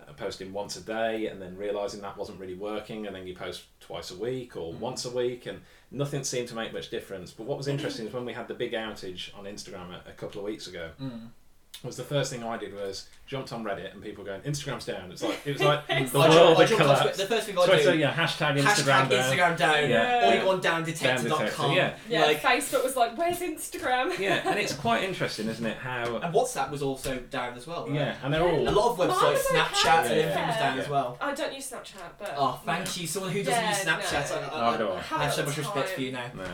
uh, 0.00 0.12
posting 0.12 0.52
once 0.52 0.76
a 0.76 0.80
day, 0.80 1.26
and 1.26 1.42
then 1.42 1.56
realizing 1.56 2.00
that 2.02 2.16
wasn't 2.16 2.38
really 2.40 2.54
working, 2.54 3.06
and 3.06 3.14
then 3.16 3.26
you 3.26 3.34
post 3.34 3.64
twice 3.80 4.10
a 4.10 4.16
week 4.16 4.56
or 4.56 4.72
Mm. 4.72 4.78
once 4.78 5.04
a 5.04 5.10
week, 5.10 5.46
and 5.46 5.60
nothing 5.90 6.22
seemed 6.24 6.48
to 6.48 6.54
make 6.54 6.72
much 6.72 6.88
difference. 6.90 7.30
But 7.32 7.46
what 7.46 7.58
was 7.58 7.66
interesting 7.68 8.06
is 8.06 8.12
when 8.12 8.24
we 8.24 8.32
had 8.32 8.46
the 8.48 8.54
big 8.54 8.72
outage 8.72 9.36
on 9.36 9.44
Instagram 9.44 9.90
a, 9.92 10.08
a 10.08 10.12
couple 10.12 10.40
of 10.40 10.44
weeks 10.46 10.66
ago, 10.68 10.90
Mm. 11.00 11.28
Was 11.84 11.96
the 11.96 12.02
first 12.02 12.32
thing 12.32 12.42
I 12.42 12.56
did 12.56 12.74
was 12.74 13.06
jumped 13.26 13.52
on 13.52 13.62
Reddit 13.62 13.92
and 13.92 14.02
people 14.02 14.24
going 14.24 14.40
Instagram's 14.40 14.84
down. 14.84 15.12
It's 15.12 15.22
like 15.22 15.38
it 15.46 15.52
was 15.52 15.62
like 15.62 15.86
the 15.86 15.94
I 15.94 16.00
world 16.00 16.12
jumped, 16.32 16.58
I 16.58 16.60
had 16.62 16.68
jumped 16.68 16.84
on 16.86 17.00
Twitter. 17.02 17.16
The 17.18 17.26
first 17.26 17.46
thing 17.46 17.58
I 17.58 17.66
Twitter, 17.66 17.92
do, 17.92 17.98
yeah, 17.98 18.14
hashtag 18.14 18.58
Instagram 18.60 19.06
hashtag 19.06 19.08
down. 19.10 19.10
Instagram 19.10 19.56
down, 19.58 19.90
Yeah. 19.90 20.28
or 20.28 20.34
Yeah. 20.34 20.42
you 20.42 20.48
on 20.50 20.60
Down 20.60 20.84
downdetector.com. 20.84 21.38
detector, 21.46 21.72
yeah. 21.74 21.94
yeah, 22.08 22.24
Like, 22.24 22.42
Facebook 22.42 22.82
was 22.84 22.96
like, 22.96 23.16
"Where's 23.16 23.38
Instagram?" 23.38 24.18
Yeah, 24.18 24.48
and 24.48 24.58
it's 24.58 24.72
quite 24.74 25.04
interesting, 25.04 25.46
isn't 25.48 25.64
it? 25.64 25.76
How 25.76 26.16
and 26.16 26.34
WhatsApp 26.34 26.70
was 26.70 26.82
also 26.82 27.16
down 27.30 27.56
as 27.56 27.66
well. 27.66 27.86
Right? 27.86 27.94
yeah, 27.94 28.16
and 28.24 28.34
they're 28.34 28.42
all 28.42 28.68
A 28.68 28.70
lot 28.70 28.90
of 28.92 28.98
Mine 28.98 29.08
websites, 29.10 29.32
was 29.32 29.42
Snapchat, 29.52 29.98
and 30.04 30.06
everything 30.12 30.46
was 30.46 30.56
yeah. 30.56 30.58
down 30.70 30.78
as 30.80 30.88
well. 30.88 31.16
I 31.20 31.34
don't 31.34 31.54
use 31.54 31.70
Snapchat, 31.70 32.10
but 32.18 32.34
Oh, 32.36 32.60
thank 32.64 33.00
you. 33.00 33.06
Someone 33.06 33.30
who 33.32 33.42
doesn't 33.44 33.62
Yeah, 33.62 33.68
use 33.70 33.84
Snapchat. 33.84 34.30
no. 34.30 34.56
I, 34.56 34.60
I, 34.70 34.74
Oh, 34.74 34.78
do 34.78 34.88
I? 34.88 34.96
I 34.96 35.24
have 35.24 35.32
so 35.34 35.44
much 35.44 35.56
respect 35.56 35.90
for 35.90 36.00
you 36.00 36.12
now. 36.12 36.26
no. 36.34 36.44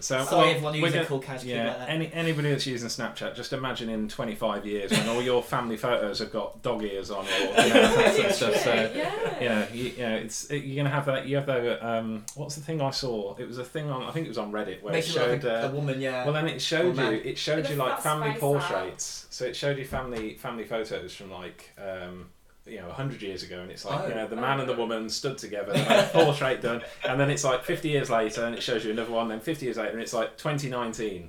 So 0.00 0.24
Sorry, 0.24 0.24
well, 0.36 0.48
everyone 0.48 0.72
we're 0.72 0.80
who's 0.80 0.90
a 0.90 0.94
gonna- 0.94 1.06
cool 1.06 1.18
cash 1.20 1.40
kid 1.42 1.50
Yeah, 1.50 1.68
like 1.68 1.78
that. 1.80 1.88
any 1.90 2.12
anybody 2.12 2.50
that's 2.50 2.66
using 2.66 2.88
Snapchat, 2.88 3.36
just 3.36 3.52
imagine 3.52 3.88
in 3.90 4.08
25 4.08 4.66
years 4.72 4.90
when 4.90 5.08
all 5.08 5.22
your 5.22 5.42
family 5.42 5.76
photos 5.76 6.18
have 6.18 6.32
got 6.32 6.62
dog 6.62 6.82
ears 6.82 7.10
on 7.10 7.24
or 7.26 7.30
you 7.40 7.46
know, 7.46 7.72
that 7.96 8.14
sort 8.14 8.26
of 8.28 8.34
stuff. 8.34 8.56
So 8.56 8.74
yeah. 8.94 9.40
you 9.40 9.48
know, 9.48 9.66
you, 9.72 9.84
you 9.90 10.02
know, 10.02 10.14
it's 10.16 10.50
it, 10.50 10.64
you're 10.64 10.82
gonna 10.82 10.94
have 10.94 11.06
that. 11.06 11.26
You 11.26 11.36
have 11.36 11.46
that. 11.46 11.86
Um, 11.86 12.24
what's 12.34 12.54
the 12.56 12.62
thing 12.62 12.80
I 12.80 12.90
saw? 12.90 13.36
It 13.36 13.46
was 13.46 13.58
a 13.58 13.64
thing 13.64 13.90
on. 13.90 14.02
I 14.02 14.10
think 14.10 14.26
it 14.26 14.30
was 14.30 14.38
on 14.38 14.50
Reddit 14.52 14.82
where 14.82 14.92
Makes 14.92 15.08
it 15.08 15.12
showed. 15.12 15.44
like 15.44 15.44
a, 15.44 15.66
uh, 15.66 15.68
a 15.68 15.72
woman, 15.72 16.00
yeah. 16.00 16.24
well, 16.24 16.32
then 16.32 16.48
it 16.48 16.60
showed 16.60 16.96
you. 16.96 17.04
It 17.04 17.38
showed 17.38 17.68
you 17.68 17.76
like 17.76 18.00
family 18.00 18.30
space 18.30 18.36
out. 18.36 18.40
portraits. 18.40 19.26
So 19.30 19.44
it 19.44 19.54
showed 19.54 19.78
you 19.78 19.84
family 19.84 20.34
family 20.34 20.64
photos 20.64 21.14
from 21.14 21.30
like. 21.30 21.70
Um, 21.78 22.26
you 22.64 22.76
know, 22.76 22.86
100 22.86 23.20
years 23.22 23.42
ago, 23.42 23.60
and 23.60 23.72
it's 23.72 23.84
like, 23.84 24.02
Oh. 24.04 24.06
you 24.06 24.14
know, 24.14 24.28
the 24.28 24.36
man 24.36 24.60
and 24.60 24.68
the 24.68 24.74
woman 24.76 25.10
stood 25.10 25.36
together, 25.36 25.72
they 25.72 25.80
a 25.80 26.08
portrait 26.12 26.62
done, 26.62 26.80
and 27.04 27.18
then 27.18 27.28
it's 27.28 27.42
like 27.42 27.64
50 27.64 27.88
years 27.88 28.08
later, 28.08 28.44
and 28.44 28.54
it 28.54 28.62
shows 28.62 28.84
you 28.84 28.92
another 28.92 29.10
one, 29.10 29.26
then 29.26 29.40
50 29.40 29.66
years 29.66 29.78
later, 29.78 29.90
and 29.90 30.00
it's 30.00 30.12
like 30.12 30.36
2019, 30.38 31.28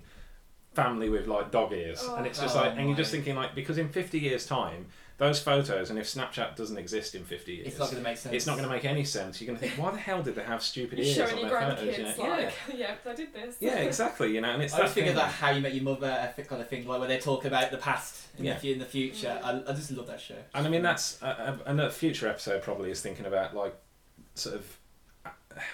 family 0.73 1.09
with 1.09 1.27
like 1.27 1.51
dog 1.51 1.71
ears. 1.73 2.03
and 2.03 2.25
it's 2.25 2.39
just 2.39 2.55
Oh 2.55 2.61
like, 2.61 2.77
and 2.77 2.87
you're 2.87 2.97
just 2.97 3.11
thinking, 3.11 3.35
like, 3.35 3.53
because 3.55 3.77
in 3.77 3.89
50 3.89 4.19
years' 4.19 4.45
time, 4.45 4.87
those 5.19 5.39
photos, 5.39 5.91
and 5.91 5.99
if 5.99 6.07
Snapchat 6.07 6.55
doesn't 6.55 6.77
exist 6.77 7.13
in 7.13 7.23
50 7.23 7.53
years, 7.53 7.67
it's 7.67 7.77
not 7.79 7.85
going 7.91 8.03
to 8.03 8.09
make 8.09 8.17
sense. 8.17 8.35
it's 8.35 8.47
not 8.47 8.53
going 8.57 8.67
to 8.67 8.73
make 8.73 8.83
any 8.83 9.03
sense. 9.05 9.39
You're 9.39 9.45
going 9.47 9.59
to 9.59 9.67
think, 9.67 9.79
why 9.81 9.91
the 9.91 9.97
hell 9.97 10.23
did 10.23 10.33
they 10.35 10.43
have 10.43 10.63
stupid 10.63 10.99
ears 10.99 11.13
showing 11.15 11.33
on 11.33 11.39
your 11.39 11.49
their 11.49 11.59
photos? 11.75 11.95
grandkids 11.95 11.97
You 12.17 12.23
know? 12.23 12.29
like, 12.29 12.53
yeah, 12.75 12.95
I 13.09 13.13
did 13.13 13.33
this. 13.33 13.55
Yeah, 13.59 13.75
yeah, 13.75 13.79
exactly. 13.81 14.33
You 14.33 14.41
know, 14.41 14.49
and 14.49 14.63
it's 14.63 14.73
I 14.73 14.77
always 14.77 14.89
that 14.91 14.95
think 14.95 15.07
of 15.07 15.13
thing. 15.15 15.23
that 15.23 15.31
How 15.31 15.51
You 15.51 15.61
Met 15.61 15.75
Your 15.75 15.83
Mother 15.83 16.33
uh, 16.37 16.41
kind 16.43 16.61
of 16.61 16.67
thing, 16.67 16.87
like 16.87 16.99
where 16.99 17.07
they 17.07 17.19
talk 17.19 17.45
about 17.45 17.69
the 17.69 17.77
past 17.77 18.25
in, 18.39 18.45
Yeah. 18.45 18.55
the, 18.55 18.59
fu- 18.59 18.67
in 18.73 18.79
the 18.79 18.85
future. 18.85 19.39
I, 19.43 19.61
I 19.67 19.73
just 19.73 19.91
love 19.91 20.07
that 20.07 20.19
show. 20.19 20.35
And 20.55 20.65
I 20.65 20.69
mean, 20.69 20.81
that's 20.81 21.21
a, 21.21 21.59
a, 21.67 21.77
a 21.77 21.89
future 21.91 22.27
episode 22.27 22.63
probably 22.63 22.89
is 22.89 22.99
thinking 22.99 23.27
about 23.27 23.55
like 23.55 23.75
sort 24.33 24.55
of 24.55 24.61
uh, 24.61 24.65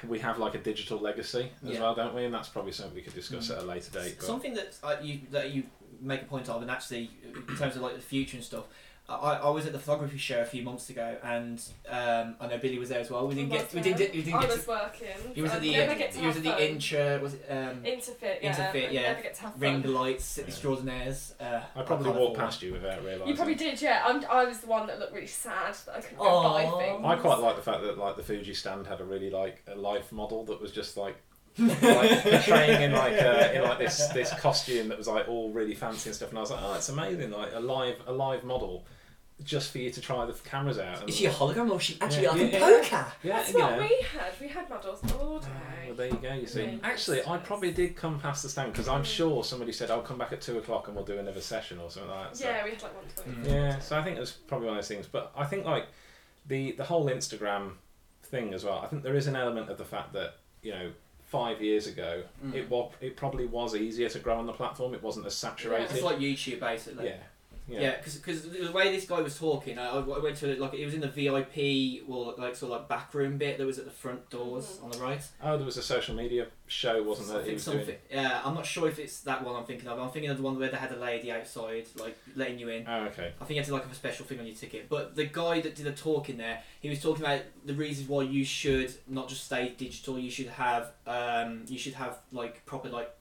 we 0.07 0.19
have 0.19 0.38
like 0.39 0.55
a 0.55 0.59
digital 0.59 0.98
legacy 1.00 1.51
as 1.65 1.69
Yeah. 1.74 1.81
well, 1.81 1.95
don't 1.95 2.13
we? 2.15 2.25
And 2.25 2.33
that's 2.33 2.50
probably 2.50 2.71
something 2.71 2.95
we 2.95 3.01
could 3.01 3.13
discuss 3.15 3.50
Mm. 3.50 3.57
at 3.57 3.63
a 3.63 3.65
later 3.65 3.91
date. 3.91 4.15
But 4.17 4.25
Something 4.25 4.53
that 4.55 4.75
uh, 4.83 4.95
you 5.01 5.21
that 5.31 5.51
you 5.51 5.63
make 6.01 6.21
a 6.21 6.25
point 6.25 6.48
of, 6.50 6.62
and 6.62 6.71
actually 6.71 7.09
in 7.48 7.55
terms 7.57 7.75
of 7.75 7.81
like 7.81 7.95
the 7.95 8.01
future 8.01 8.38
and 8.38 8.43
stuff. 8.45 8.65
I, 9.10 9.34
I 9.38 9.50
was 9.50 9.66
at 9.66 9.74
the 9.74 9.80
photography 9.80 10.18
show 10.18 10.42
a 10.42 10.46
few 10.46 10.62
months 10.63 10.89
ago, 10.89 11.18
and 11.24 11.62
um, 11.89 12.36
I 12.39 12.48
know 12.48 12.58
Billy 12.60 12.78
was 12.80 12.89
there 12.89 13.00
as 13.00 13.10
well. 13.10 13.28
We 13.28 13.36
didn't 13.36 13.51
get 13.51 13.74
we 13.74 13.82
didn't 13.82 13.98
get- 13.98 14.13
we 14.13 14.22
didn't 14.22 14.36
I 14.38 14.42
get 14.42 14.50
was 14.51 14.63
to. 14.66 14.70
working. 14.70 15.08
He 15.36 15.42
was 15.42 15.51
at 15.51 15.62
the 15.62 15.72
never 15.72 15.96
get 15.96 16.12
to 16.13 16.20
he 16.20 16.25
was 16.28 16.36
have 16.36 16.46
at 16.46 16.51
the 16.51 16.58
fun. 16.58 16.70
intra 16.70 17.20
was 17.22 17.34
it 17.34 17.46
um, 17.50 17.84
Interfit, 17.84 18.38
yeah. 18.42 18.54
Interfit, 18.54 18.92
yeah. 18.92 19.01
Never 19.01 19.22
get 19.22 19.36
to 19.36 19.42
have 19.42 19.62
ring 19.62 19.82
fun. 19.84 19.94
lights 19.94 20.38
Yeah. 20.38 20.44
extraordinaires. 20.46 21.34
Uh, 21.39 21.62
I 21.75 21.82
probably 21.82 22.06
can't 22.06 22.18
walked 22.20 22.34
afford 22.36 22.39
past 22.50 22.62
you 22.62 22.74
without 22.74 23.04
realising. 23.04 23.28
You 23.28 23.36
probably 23.36 23.56
did, 23.56 23.82
yeah. 23.82 24.04
I'm, 24.06 24.24
I 24.30 24.46
was 24.46 24.60
the 24.60 24.68
one 24.68 24.88
that 24.88 25.00
looked 25.00 25.13
really 25.13 25.28
sad 25.28 25.75
that 25.86 25.96
I 25.98 26.01
couldn't 26.01 26.18
go 26.18 26.24
Aw. 26.25 26.54
buy 26.72 26.84
things. 26.86 27.01
I 27.06 27.16
quite 27.16 27.39
like 27.39 27.56
the 27.56 27.62
fact 27.62 27.82
that 27.84 27.98
like 27.98 28.16
the 28.16 28.24
Fuji 28.24 28.54
stand 28.54 28.86
had 28.88 29.01
a 29.01 29.06
really 29.06 29.30
like 29.30 29.63
a 29.68 29.75
life 29.75 30.12
model 30.12 30.46
that 30.46 30.62
was 30.62 30.72
just 30.72 30.98
like 30.98 31.16
like 31.60 32.22
portraying 32.24 32.82
in 32.84 32.92
like 32.94 33.22
uh, 33.22 33.50
in 33.54 33.63
like 33.63 33.80
this 33.80 34.08
this 34.10 34.32
costume 34.39 34.88
that 34.88 34.98
was 34.98 35.08
like 35.08 35.28
all 35.28 35.50
really 35.51 35.74
fancy 35.75 36.10
and 36.10 36.16
stuff, 36.16 36.30
and 36.30 36.38
I 36.38 36.42
was 36.42 36.51
like, 36.51 36.62
oh, 36.64 36.75
it's 36.75 36.88
amazing, 36.90 37.31
like 37.31 37.50
a 37.53 37.60
live 37.60 37.98
a 38.07 38.14
live 38.14 38.44
model, 38.46 38.86
just 39.44 39.72
for 39.72 39.78
you 39.78 39.90
to 39.90 40.02
try 40.02 40.25
the 40.25 40.34
cameras 40.34 40.78
out. 40.80 41.08
Is 41.08 41.16
she 41.16 41.25
a 41.25 41.32
hologram 41.32 41.70
or 41.72 41.78
is 41.78 41.84
she 41.84 41.98
actually 42.02 42.24
Yeah, 42.24 42.32
like 42.32 42.52
yeah, 42.52 42.58
a 42.58 42.60
poker? 42.82 43.06
yeah, 43.24 43.38
That's 43.38 43.54
you 43.54 43.60
what 43.60 43.72
know. 43.72 43.78
we 43.80 44.06
had. 44.18 44.32
We 44.42 44.48
had 44.48 44.70
models 44.70 45.00
all 45.20 45.38
Ah, 45.44 45.48
day. 45.48 45.86
Well, 45.88 45.96
there 45.96 46.08
you 46.08 46.14
go. 46.22 46.34
You 46.34 46.46
see, 46.46 46.64
Yeah. 46.64 46.75
actually, 46.84 47.25
I 47.25 47.38
probably 47.38 47.72
did 47.72 47.96
come 47.96 48.20
past 48.20 48.44
the 48.44 48.50
stand 48.50 48.74
because 48.74 48.88
I'm 48.88 49.04
sure 49.04 49.44
somebody 49.44 49.72
said 49.72 49.90
I'll 49.92 50.02
come 50.02 50.18
back 50.18 50.34
at 50.34 50.42
two 50.42 50.58
o'clock 50.58 50.88
and 50.88 50.96
we'll 50.96 51.06
do 51.06 51.18
another 51.20 51.42
session 51.42 51.80
or 51.80 51.90
something 51.90 52.12
like 52.12 52.30
that. 52.32 52.38
So. 52.38 52.46
Yeah, 52.46 52.64
we 52.66 52.72
had 52.72 52.84
like 52.84 52.96
one 52.96 53.06
twenty. 53.16 53.50
Mm. 53.50 53.54
Yeah, 53.54 53.80
so 53.80 53.98
I 53.98 54.04
think 54.04 54.18
it 54.18 54.20
was 54.20 54.32
probably 54.32 54.68
one 54.68 54.78
of 54.78 54.84
those 54.84 54.88
things. 54.90 55.08
But 55.08 55.32
I 55.36 55.46
think 55.46 55.66
like 55.66 55.86
the 56.46 56.74
the 56.74 56.84
whole 56.84 57.06
Instagram 57.06 57.72
thing 58.24 58.54
as 58.54 58.64
well. 58.64 58.80
I 58.80 58.88
think 58.88 59.04
there 59.04 59.16
is 59.16 59.28
an 59.28 59.36
element 59.36 59.70
of 59.70 59.78
the 59.78 59.86
fact 59.86 60.14
that 60.14 60.36
you 60.62 60.72
know 60.72 60.92
five 61.28 61.62
years 61.62 61.86
ago 61.88 62.24
Mm. 62.44 62.56
it 62.56 62.70
was 62.70 62.92
it 63.02 63.16
probably 63.16 63.46
was 63.46 63.75
easier 63.75 64.10
to 64.10 64.20
grow 64.20 64.38
on 64.38 64.46
the 64.48 64.54
platform. 64.54 64.94
It 64.94 65.02
wasn't 65.02 65.25
as 65.28 65.36
saturated. 65.36 65.92
It's 65.92 66.04
like 66.04 66.18
YouTube 66.18 66.60
basically. 66.60 67.06
yeah, 67.08 67.18
yeah, 67.70 67.79
Yeah, 67.82 67.96
because 68.03 68.44
the 68.50 68.72
way 68.72 68.92
this 68.92 69.05
guy 69.05 69.22
was 69.22 69.38
talking, 69.38 69.77
I, 69.77 69.90
I 69.90 70.00
went 70.20 70.38
to 70.38 70.55
like 70.60 70.74
it 70.74 70.86
was 70.86 70.94
in 70.94 71.01
the 71.01 71.08
VIP 71.08 72.03
well, 72.08 72.34
like 72.38 72.55
sort 72.55 72.72
of 72.72 72.79
like 72.79 72.90
back 72.90 73.14
room 73.14 73.38
bit 73.38 73.58
that 73.58 73.66
was 73.68 73.79
at 73.79 73.86
the 73.86 73.92
front 73.92 74.29
doors 74.29 74.66
Mhm. 74.79 74.84
on 74.86 74.92
the 74.92 74.98
right. 75.00 75.22
Oh, 75.44 75.58
there 75.58 75.66
was 75.66 75.77
a 75.77 75.84
social 75.84 76.16
media 76.16 76.48
show, 76.68 77.01
wasn't 77.03 77.29
I 77.29 77.34
there? 77.34 77.38
that 77.38 77.44
he 77.44 77.48
think 77.50 77.55
was 77.58 77.64
something. 77.64 77.86
doing? 77.86 77.98
Yeah, 78.12 78.42
I'm 78.44 78.53
not 78.53 78.66
sure 78.66 78.88
if 78.88 79.00
it's 79.00 79.22
that 79.22 79.44
one 79.44 79.55
I'm 79.55 79.66
thinking 79.66 79.88
of. 79.88 80.00
I'm 80.00 80.10
thinking 80.12 80.29
of 80.32 80.38
the 80.38 80.44
one 80.44 80.58
where 80.60 80.70
they 80.70 80.77
had 80.77 80.92
a 80.92 80.98
lady 81.00 81.32
outside, 81.32 81.86
like 81.98 82.18
letting 82.36 82.60
you 82.60 82.70
in. 82.70 82.86
Oh, 82.88 83.05
okay. 83.05 83.34
I 83.40 83.46
think 83.46 83.51
you 83.51 83.55
had 83.58 83.66
to 83.68 83.74
like 83.74 83.84
have 83.84 83.92
a 83.92 83.96
special 83.96 84.25
thing 84.25 84.40
on 84.40 84.46
your 84.46 84.55
ticket. 84.55 84.90
But 84.90 85.16
the 85.16 85.25
guy 85.25 85.62
that 85.62 85.75
did 85.75 85.86
the 85.86 85.92
talk 85.92 86.29
in 86.29 86.38
there, 86.38 86.62
he 86.82 86.90
was 86.90 87.01
talking 87.01 87.24
about 87.24 87.42
the 87.66 87.74
reasons 87.74 88.08
why 88.10 88.24
you 88.24 88.44
should 88.46 88.94
not 89.08 89.29
just 89.29 89.46
stay 89.46 89.74
digital. 89.77 90.18
You 90.20 90.32
should 90.32 90.48
have, 90.48 90.92
um, 91.08 91.64
you 91.68 91.77
should 91.77 91.94
have 91.94 92.20
like 92.32 92.66
proper 92.66 92.90
like 92.90 93.12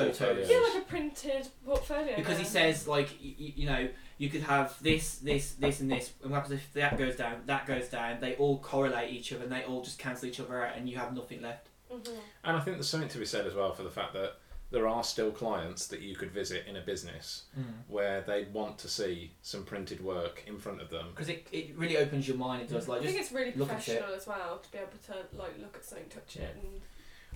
photos. 0.00 0.18
Portfolios. 0.18 0.50
Yeah, 0.50 0.58
like 0.74 0.82
a 0.82 0.86
printed 0.88 1.48
portfolio. 1.64 2.16
Because 2.16 2.38
he 2.38 2.44
says 2.44 2.86
like 2.88 3.08
you, 3.22 3.52
you 3.56 3.66
know 3.66 3.88
you 4.18 4.28
could 4.28 4.42
have 4.42 4.76
this 4.82 5.16
this 5.18 5.52
this 5.52 5.80
and 5.80 5.90
this 5.90 6.12
and 6.22 6.30
what 6.30 6.42
happens 6.42 6.60
if 6.60 6.72
that 6.74 6.98
goes 6.98 7.16
down 7.16 7.36
that 7.46 7.66
goes 7.66 7.88
down 7.88 8.20
they 8.20 8.34
all 8.36 8.58
correlate 8.58 9.10
each 9.12 9.32
other 9.32 9.44
and 9.44 9.52
they 9.52 9.64
all 9.64 9.82
just 9.82 9.98
cancel 9.98 10.28
each 10.28 10.38
other 10.40 10.62
out 10.64 10.76
and 10.76 10.88
you 10.88 10.96
have 10.98 11.14
nothing 11.14 11.40
left 11.42 11.68
Mhm. 11.90 12.06
And 12.44 12.56
I 12.56 12.60
think 12.60 12.76
there's 12.76 12.88
something 12.88 13.08
to 13.08 13.18
be 13.18 13.24
said 13.26 13.46
as 13.46 13.54
well 13.54 13.72
for 13.72 13.82
the 13.82 13.90
fact 13.90 14.12
that 14.12 14.34
there 14.70 14.86
are 14.86 15.02
still 15.02 15.32
clients 15.32 15.88
that 15.88 16.00
you 16.00 16.14
could 16.14 16.30
visit 16.30 16.64
in 16.68 16.76
a 16.76 16.80
business 16.80 17.46
where 17.88 18.20
they 18.20 18.44
want 18.52 18.78
to 18.78 18.88
see 18.88 19.32
some 19.42 19.64
printed 19.64 20.00
work 20.04 20.44
in 20.46 20.56
front 20.58 20.80
of 20.80 20.88
them. 20.90 21.06
because 21.10 21.28
it, 21.28 21.48
it 21.50 21.74
really 21.76 21.96
opens 21.96 22.28
your 22.28 22.36
mind 22.36 22.62
it 22.62 22.68
does 22.70 22.86
like 22.86 23.02
I 23.02 23.06
think 23.06 23.18
it's 23.18 23.32
really 23.32 23.52
look 23.56 23.70
at 23.72 23.80
it. 23.80 23.84
professional 23.98 24.14
as 24.14 24.26
well 24.28 24.58
to 24.58 24.70
be 24.70 24.78
able 24.78 24.90
to 25.08 25.36
like 25.36 25.58
look 25.58 25.74
at 25.76 25.84
something, 25.84 26.08
touch 26.08 26.36
it, 26.36 26.56
and 26.62 26.80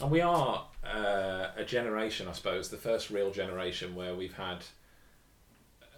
And 0.01 0.11
we 0.11 0.21
are 0.21 0.67
uh, 0.85 1.49
a 1.57 1.65
generation, 1.65 2.27
I 2.29 2.33
suppose, 2.33 2.69
the 2.69 2.77
first 2.77 3.11
real 3.11 3.31
generation 3.31 3.95
where 3.95 4.15
we've 4.15 4.35
had 4.35 4.59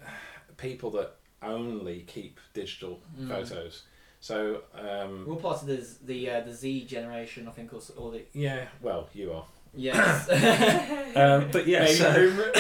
uh, 0.05 0.09
people 0.57 0.91
that 0.93 1.17
only 1.43 2.01
keep 2.07 2.39
digital 2.55 3.01
Mm. 3.21 3.29
photos. 3.29 3.83
So, 4.21 4.63
um, 4.75 5.25
we're 5.27 5.37
part 5.37 5.63
of 5.63 5.67
the 5.69 5.87
the 6.05 6.31
uh, 6.31 6.41
the 6.41 6.53
Z 6.53 6.87
generation 6.87 7.47
I 7.47 7.53
think 7.53 7.73
or, 7.73 7.81
or 7.97 8.11
the 8.13 8.23
yeah, 8.33 8.67
well, 8.83 9.09
you 9.13 9.33
are. 9.33 9.45
yes 9.75 10.29
Um, 11.17 11.49
but 11.53 11.67
yeah, 11.67 11.81
Maybe 11.85 11.95
so, 11.95 12.13
boomer. 12.13 12.51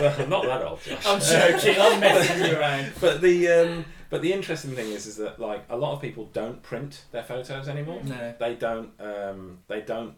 well, 0.00 0.14
I'm 0.18 0.28
not 0.28 0.44
that 0.44 0.62
old, 0.62 0.82
Josh. 0.82 1.06
I'm 1.06 1.20
joking 1.20 1.80
I'm 1.80 2.00
messing 2.00 2.44
you 2.44 2.56
around 2.58 2.92
but 3.00 3.20
the 3.20 3.48
um, 3.48 3.84
but 4.10 4.22
the 4.22 4.32
interesting 4.32 4.72
thing 4.72 4.90
is, 4.92 5.06
is 5.06 5.16
that 5.16 5.38
like 5.38 5.64
a 5.68 5.76
lot 5.76 5.92
of 5.92 6.00
people 6.00 6.28
don't 6.32 6.62
print 6.62 7.04
their 7.12 7.22
photos 7.22 7.68
anymore. 7.68 8.00
no 8.04 8.34
They 8.38 8.54
don't. 8.54 8.90
Um, 9.00 9.58
they 9.68 9.80
don't. 9.80 10.14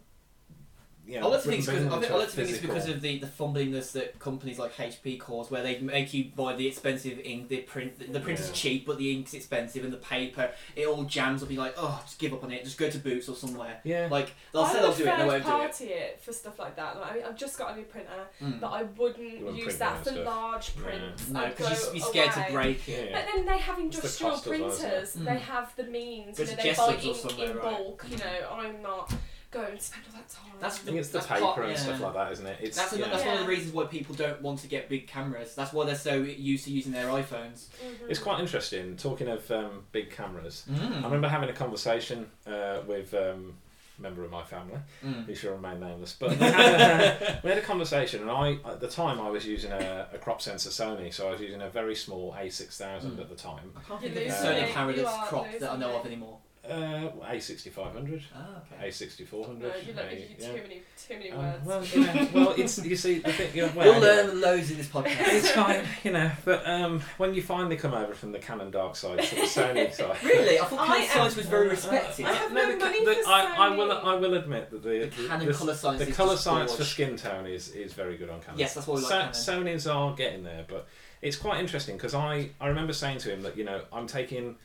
You 1.09 1.17
I 1.17 1.21
know, 1.21 1.29
like 1.29 1.41
to 1.41 1.47
think 1.49 1.57
it's 1.59 1.65
because, 1.67 1.85
I 1.85 1.89
them 1.89 1.99
think, 2.01 2.11
to 2.11 2.17
like 2.19 2.29
to 2.29 2.35
think 2.35 2.49
it's 2.49 2.59
because 2.59 2.87
of 2.87 3.01
the, 3.01 3.17
the 3.17 3.25
fumblingness 3.27 3.91
that 3.93 4.19
companies 4.19 4.59
like 4.59 4.75
HP 4.75 5.19
cause, 5.19 5.49
where 5.49 5.63
they 5.63 5.79
make 5.79 6.13
you 6.13 6.25
buy 6.35 6.55
the 6.55 6.67
expensive 6.67 7.19
ink, 7.23 7.47
the 7.49 7.61
print, 7.61 7.97
the, 7.97 8.05
the 8.05 8.19
print 8.19 8.39
is 8.39 8.51
cheap, 8.51 8.85
but 8.85 8.99
the 8.99 9.11
ink's 9.15 9.33
expensive, 9.33 9.83
and 9.83 9.91
the 9.91 9.97
paper, 9.97 10.51
it 10.75 10.85
all 10.87 11.03
jams 11.05 11.41
up. 11.41 11.49
You're 11.49 11.63
like, 11.63 11.73
oh, 11.77 11.99
just 12.05 12.19
give 12.19 12.31
up 12.33 12.43
on 12.43 12.51
it, 12.51 12.63
just 12.63 12.77
go 12.77 12.89
to 12.91 12.97
Boots 12.99 13.27
or 13.27 13.35
somewhere. 13.35 13.79
Yeah. 13.83 14.07
Like 14.11 14.33
they'll 14.53 14.61
I 14.61 14.71
say 14.73 14.81
they'll 14.81 14.93
do 14.93 15.03
it, 15.03 15.07
and 15.09 15.21
they 15.21 15.25
won't 15.27 15.43
do 15.43 15.49
it. 15.49 15.51
party 15.51 15.85
it 15.85 16.19
for 16.21 16.31
stuff 16.31 16.59
like 16.59 16.75
that. 16.75 16.99
Like, 16.99 17.11
I 17.11 17.15
mean, 17.15 17.23
I've 17.25 17.37
just 17.37 17.57
got 17.57 17.73
a 17.73 17.75
new 17.75 17.85
printer, 17.85 18.09
Mm. 18.41 18.59
but 18.59 18.67
I 18.67 18.83
wouldn't 18.83 19.41
wouldn't 19.41 19.57
use 19.57 19.77
that 19.77 20.03
for 20.03 20.09
own 20.11 20.15
stuff. 20.15 20.25
large 20.27 20.71
Yeah. 20.77 20.83
prints. 20.83 21.29
No, 21.29 21.39
I'd 21.39 21.55
because 21.57 21.85
go 21.85 21.93
you're 21.93 22.05
scared 22.05 22.35
away. 22.37 22.45
to 22.45 22.51
break 22.53 22.87
it. 22.89 23.09
Yeah. 23.09 23.19
But 23.25 23.31
then 23.35 23.45
they 23.45 23.57
have 23.57 23.79
industrial 23.79 24.31
cost 24.33 24.45
as 24.47 24.59
well, 24.59 24.69
printers. 24.69 25.13
They 25.13 25.39
have 25.39 25.75
the 25.75 25.83
means. 25.85 26.37
Go 26.37 26.43
You 26.43 26.49
to 26.51 26.55
know, 26.55 26.63
they 26.63 26.73
buy 26.75 26.85
or 26.85 26.97
ink 27.01 27.15
somewhere, 27.17 27.49
in 27.51 27.57
right? 27.57 27.63
bulk. 27.63 28.05
You 28.09 28.17
know, 28.17 28.47
I'm 28.51 28.81
not 28.83 29.13
go 29.51 29.61
and 29.63 29.81
spend 29.81 30.03
all 30.07 30.13
that 30.19 30.29
time. 30.29 30.51
That's 30.59 30.75
I 30.77 30.79
think 30.81 30.97
it's 30.97 31.09
the 31.09 31.17
That's 31.19 31.27
paper 31.27 31.41
part- 31.41 31.59
and 31.63 31.71
yeah. 31.71 31.77
stuff 31.77 31.99
like 32.01 32.13
that, 32.13 32.31
isn't 32.33 32.45
it? 32.45 32.57
It's 32.61 32.77
That's, 32.77 32.95
yeah. 32.97 33.07
that's 33.09 33.23
one 33.25 33.33
of 33.33 33.39
the 33.39 33.51
Yeah. 33.51 33.57
reasons 33.57 33.73
why 33.73 33.85
people 33.85 34.13
don't 34.15 34.41
want 34.41 34.59
to 34.59 34.67
get 34.67 34.89
big 34.89 35.07
cameras. 35.07 35.55
That's 35.55 35.73
why 35.73 35.85
they're 35.85 35.95
so 35.95 36.15
used 36.17 36.65
to 36.65 36.71
using 36.71 36.91
their 36.91 37.07
iPhones. 37.07 37.65
Mhm. 37.83 38.09
It's 38.09 38.19
quite 38.19 38.39
interesting. 38.39 38.95
Talking 38.97 39.27
of 39.27 39.49
um, 39.51 39.85
big 39.91 40.11
cameras, 40.11 40.65
Mm. 40.69 41.01
I 41.01 41.03
remember 41.05 41.27
having 41.29 41.49
a 41.49 41.53
conversation 41.53 42.29
uh, 42.45 42.81
with 42.85 43.13
um, 43.15 43.55
a 43.97 44.01
member 44.01 44.23
of 44.23 44.29
my 44.31 44.43
family, 44.43 44.77
Mm. 45.03 45.25
who 45.25 45.33
shall 45.35 45.53
remain 45.53 45.79
nameless, 45.79 46.13
but 46.19 46.29
we 46.29 46.35
had, 46.35 46.53
a, 46.81 47.39
we 47.43 47.49
had 47.49 47.57
a 47.57 47.61
conversation, 47.61 48.21
and 48.21 48.29
I 48.31 48.59
at 48.65 48.79
the 48.79 48.87
time 48.87 49.19
I 49.19 49.29
was 49.31 49.45
using 49.47 49.71
a, 49.71 50.07
a 50.13 50.17
crop 50.19 50.41
sensor 50.43 50.69
Sony, 50.69 51.11
so 51.13 51.27
I 51.27 51.31
was 51.31 51.41
using 51.41 51.61
a 51.61 51.69
very 51.69 51.95
small 51.95 52.33
A6000 52.33 53.01
Mm. 53.15 53.19
at 53.19 53.29
the 53.29 53.35
time, 53.35 53.71
I 53.75 53.81
can't 53.81 53.99
think 53.99 54.11
of 54.15 54.21
a 54.21 54.25
losing 54.25 54.45
Sony 54.45 54.63
it. 54.63 54.69
camera 54.73 54.95
You 54.95 55.01
that's 55.03 55.15
are 55.17 55.25
cropped 55.25 55.59
that 55.59 55.71
I 55.71 55.75
know 55.77 55.87
losing 55.87 55.99
of 55.99 56.05
it. 56.05 56.09
anymore. 56.11 56.37
Uh, 56.69 57.11
A6500, 57.33 58.21
Ah, 58.35 58.61
okay. 58.73 58.87
A6400. 58.89 59.59
No, 59.59 59.71
you 59.85 59.93
know, 59.93 60.01
A- 60.01 60.13
you 60.15 60.25
yeah. 60.37 60.47
too 60.47 60.53
many, 60.61 60.81
too 61.07 61.13
many 61.17 61.31
Um, 61.31 61.39
words. 61.45 61.65
well, 61.65 61.83
yeah, 62.05 62.27
well, 62.33 62.53
it's 62.57 62.83
you 62.85 62.95
see 62.95 63.19
the 63.19 63.31
thing. 63.33 63.49
You 63.55 63.61
know, 63.67 63.71
well, 63.75 63.91
You'll 63.93 64.01
learn 64.01 64.41
loads 64.41 64.71
in 64.71 64.77
this 64.77 64.87
podcast. 64.87 65.15
It's 65.19 65.51
fine, 65.51 65.83
you 66.03 66.11
know. 66.11 66.31
But 66.45 66.67
um, 66.67 67.01
when 67.17 67.33
you 67.33 67.41
finally 67.41 67.75
come 67.77 67.93
over 67.93 68.13
from 68.13 68.31
the 68.31 68.39
Canon 68.39 68.71
dark 68.71 68.95
side 68.95 69.21
to 69.23 69.35
the 69.35 69.41
Sony 69.57 69.93
side, 69.93 70.17
really? 70.23 70.59
I 70.59 70.65
thought 70.65 70.79
I 70.79 70.85
Canon 70.87 71.01
am- 71.03 71.07
Science 71.09 71.35
was 71.35 71.45
very 71.47 71.69
respected. 71.69 72.25
I 72.25 72.33
have 72.33 72.51
no, 72.53 72.63
no 72.63 72.71
the, 72.73 72.85
money 72.85 73.05
the, 73.05 73.13
for 73.15 73.29
I, 73.29 73.55
I 73.57 73.75
will. 73.75 73.87
Sony. 73.89 74.03
I 74.05 74.15
will 74.15 74.33
admit 74.35 74.69
that 74.71 74.83
the, 74.83 74.89
The 75.15 75.27
Canon 75.27 75.47
the, 75.47 75.53
colour 75.53 75.73
science 75.75 76.01
the 76.03 76.09
is 76.09 76.15
colour 76.15 76.37
science 76.37 76.75
for 76.75 76.83
skin 76.83 77.15
tone 77.17 77.45
is, 77.47 77.69
is 77.71 77.93
very 77.93 78.17
good 78.17 78.29
on 78.29 78.41
Canon. 78.41 78.59
Yes, 78.59 78.73
that's 78.75 78.87
why 78.87 78.95
we 78.95 79.01
like 79.01 79.35
So, 79.35 79.61
Sony's 79.61 79.87
are 79.87 80.13
getting 80.15 80.43
there, 80.43 80.65
but 80.67 80.87
it's 81.21 81.35
quite 81.35 81.59
interesting 81.59 81.97
because 81.97 82.13
I, 82.13 82.49
I 82.61 82.67
remember 82.67 82.93
saying 82.93 83.17
to 83.19 83.33
him 83.33 83.41
that 83.41 83.57
you 83.57 83.63
know 83.65 83.81
I'm 83.91 84.07
taking 84.07 84.55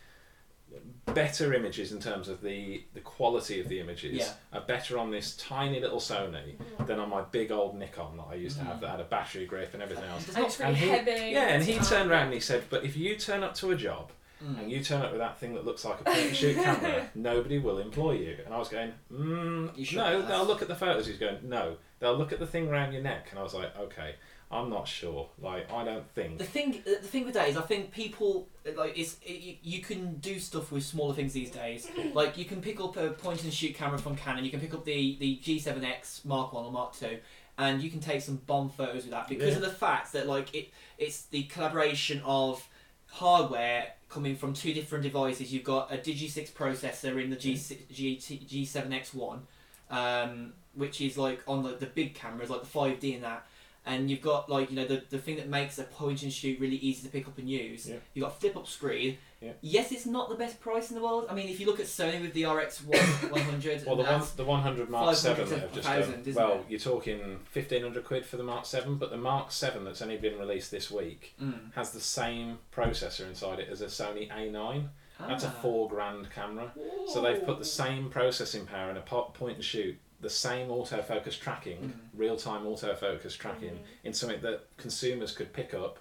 better 1.06 1.52
images 1.52 1.92
in 1.92 2.00
terms 2.00 2.28
of 2.28 2.40
the 2.40 2.82
the 2.94 3.00
quality 3.00 3.60
of 3.60 3.68
the 3.68 3.78
images 3.78 4.14
Yeah. 4.14 4.32
are 4.52 4.60
better 4.62 4.98
on 4.98 5.10
this 5.10 5.36
tiny 5.36 5.78
little 5.80 5.98
Sony 6.00 6.54
than 6.86 6.98
on 6.98 7.10
my 7.10 7.22
big 7.22 7.52
old 7.52 7.76
Nikon 7.78 8.16
that 8.16 8.26
I 8.30 8.34
used 8.34 8.58
to 8.58 8.64
have 8.64 8.76
Mhm. 8.76 8.80
that 8.80 8.90
had 8.90 9.00
a 9.00 9.04
battery 9.04 9.46
grip 9.46 9.74
and 9.74 9.82
everything 9.82 10.04
else. 10.04 10.26
Does 10.26 10.34
and 10.34 10.42
not- 10.42 10.50
it's 10.50 10.60
really 10.60 10.74
he- 10.74 10.88
heavy. 10.88 11.10
Yeah, 11.32 11.48
and 11.48 11.62
he 11.64 11.78
turned 11.78 12.10
around 12.10 12.24
and 12.24 12.34
he 12.34 12.40
said, 12.40 12.64
"But 12.70 12.84
if 12.84 12.96
you 12.96 13.16
turn 13.16 13.42
up 13.44 13.54
to 13.56 13.70
a 13.70 13.76
job 13.76 14.12
Mm. 14.42 14.58
and 14.60 14.72
you 14.72 14.82
turn 14.82 15.02
up 15.02 15.10
with 15.12 15.20
that 15.20 15.38
thing 15.38 15.54
that 15.54 15.64
looks 15.64 15.84
like 15.84 16.00
a 16.00 16.04
point 16.04 16.18
and 16.18 16.36
shoot 16.36 16.56
camera, 16.56 17.08
nobody 17.14 17.58
will 17.58 17.78
employ 17.78 18.12
you." 18.12 18.38
And 18.44 18.54
I 18.54 18.58
was 18.58 18.68
going, 18.68 18.92
mm, 19.12 19.70
You 19.76 19.96
"No, 19.98 20.20
have." 20.20 20.28
they'll 20.28 20.44
look 20.44 20.62
at 20.62 20.68
the 20.68 20.74
photos." 20.74 21.06
He's 21.06 21.18
going, 21.18 21.38
"No, 21.42 21.76
they'll 22.00 22.16
look 22.16 22.32
at 22.32 22.38
the 22.38 22.46
thing 22.46 22.68
around 22.68 22.92
your 22.92 23.02
neck." 23.02 23.28
And 23.30 23.38
I 23.38 23.42
was 23.42 23.54
like, 23.54 23.76
"Okay, 23.78 24.16
I'm 24.50 24.70
not 24.70 24.86
sure. 24.86 25.28
Like, 25.40 25.72
I 25.72 25.84
don't 25.84 26.08
think." 26.14 26.38
The 26.38 26.44
thing, 26.44 26.82
the 26.84 26.96
thing 26.96 27.24
with 27.24 27.34
that 27.34 27.48
is, 27.48 27.56
I 27.56 27.62
think 27.62 27.90
people 27.90 28.48
like 28.76 28.96
it's 28.96 29.16
it, 29.24 29.40
you- 29.40 29.56
you 29.62 29.80
can 29.80 30.14
do 30.16 30.38
stuff 30.38 30.70
with 30.72 30.84
smaller 30.84 31.14
things 31.14 31.32
these 31.32 31.50
days. 31.50 31.88
Like 32.14 32.38
you 32.38 32.44
can 32.44 32.60
pick 32.60 32.80
up 32.80 32.96
a 32.96 33.10
point 33.10 33.42
and 33.44 33.52
shoot 33.52 33.74
camera 33.74 33.98
from 33.98 34.14
Canon. 34.16 34.44
You 34.44 34.50
can 34.50 34.60
pick 34.60 34.74
up 34.74 34.84
the 34.84 35.16
the 35.18 35.38
G7X 35.42 36.24
Mark 36.24 36.52
One 36.52 36.64
or 36.64 36.70
Mark 36.72 36.94
Two, 36.94 37.18
and 37.58 37.82
you 37.82 37.90
can 37.90 38.00
take 38.00 38.20
some 38.22 38.36
bomb 38.46 38.70
photos 38.70 39.02
with 39.02 39.10
that 39.10 39.26
because 39.28 39.50
Yeah. 39.50 39.56
of 39.56 39.62
the 39.62 39.70
fact 39.70 40.12
that 40.12 40.26
like 40.28 40.54
it 40.54 40.70
it's 40.98 41.22
the 41.26 41.42
collaboration 41.44 42.22
of 42.24 42.66
hardware 43.08 43.92
coming 44.08 44.36
from 44.36 44.52
two 44.54 44.72
different 44.72 45.02
devices. 45.04 45.52
You've 45.52 45.64
got 45.64 45.92
a 45.92 45.96
DIGIC 45.96 46.30
6 46.30 46.50
processor 46.50 47.22
in 47.22 47.30
the 47.30 47.36
G6, 47.36 47.78
G 47.92 48.16
G7X 48.18 49.14
One, 49.14 49.42
um, 49.90 50.52
which 50.74 51.00
is 51.00 51.16
like 51.18 51.40
on 51.48 51.62
the, 51.62 51.70
the 51.76 51.86
big 51.86 52.14
cameras, 52.14 52.50
like 52.50 52.60
the 52.62 52.66
5D 52.68 53.14
and 53.16 53.24
that. 53.24 53.46
And 53.86 54.10
you've 54.10 54.22
got 54.22 54.48
like 54.48 54.70
you 54.70 54.76
know 54.76 54.86
the, 54.86 55.02
the 55.10 55.18
thing 55.18 55.36
that 55.36 55.48
makes 55.48 55.78
a 55.78 55.84
point 55.84 56.22
and 56.22 56.32
shoot 56.32 56.58
really 56.58 56.76
easy 56.76 57.02
to 57.02 57.08
pick 57.12 57.26
up 57.28 57.36
and 57.38 57.48
use. 57.48 57.86
Yeah. 57.88 57.96
You've 58.14 58.24
got 58.24 58.40
flip 58.40 58.56
up 58.56 58.66
screen. 58.66 59.18
Yeah. 59.42 59.52
Yes, 59.60 59.92
it's 59.92 60.06
not 60.06 60.30
the 60.30 60.36
best 60.36 60.58
price 60.58 60.88
in 60.90 60.96
the 60.96 61.02
world. 61.02 61.26
I 61.28 61.34
mean, 61.34 61.50
if 61.50 61.60
you 61.60 61.66
look 61.66 61.78
at 61.78 61.84
Sony 61.84 62.18
with 62.22 62.32
the 62.32 62.46
RX 62.46 62.82
one 62.82 62.98
one 63.30 63.42
hundred, 63.42 63.84
Well, 63.84 63.96
the 63.96 64.04
one, 64.04 64.22
the 64.36 64.44
100 64.44 64.88
Mark 64.88 65.14
500 65.14 65.16
Seven 65.16 65.50
that 65.50 65.60
have 65.60 65.72
just 65.74 65.86
1,000, 65.86 66.24
done. 66.24 66.34
Well, 66.34 66.52
it? 66.54 66.64
you're 66.70 66.80
talking 66.80 67.18
1500 67.52 68.04
quid 68.04 68.24
for 68.24 68.38
the 68.38 68.42
Mark 68.42 68.64
Seven, 68.64 68.96
but 68.96 69.10
the 69.10 69.18
Mark 69.18 69.52
Seven 69.52 69.84
that's 69.84 70.00
only 70.00 70.16
been 70.16 70.38
released 70.38 70.70
this 70.70 70.90
week 70.90 71.34
mm. 71.42 71.74
has 71.74 71.90
the 71.90 72.00
same 72.00 72.58
processor 72.74 73.28
inside 73.28 73.58
it 73.58 73.68
as 73.70 73.82
a 73.82 73.86
Sony 73.86 74.30
A9. 74.30 74.88
That's 75.20 75.44
a 75.44 75.48
Ah. 75.48 75.60
four 75.62 75.88
grand 75.88 76.30
camera. 76.30 76.72
So 77.12 77.20
they've 77.20 77.44
put 77.44 77.58
the 77.58 77.64
same 77.64 78.10
processing 78.10 78.66
power 78.66 78.90
in 78.90 78.96
a 78.96 79.00
point 79.00 79.56
and 79.56 79.64
shoot, 79.64 79.96
the 80.24 80.30
same 80.30 80.68
autofocus 80.68 81.38
tracking, 81.38 81.78
Mm. 81.78 82.18
real 82.18 82.36
time 82.36 82.64
autofocus 82.64 83.36
tracking, 83.38 83.78
in 84.04 84.12
something 84.14 84.40
that 84.40 84.64
consumers 84.78 85.32
could 85.32 85.52
pick 85.52 85.74
up, 85.74 85.98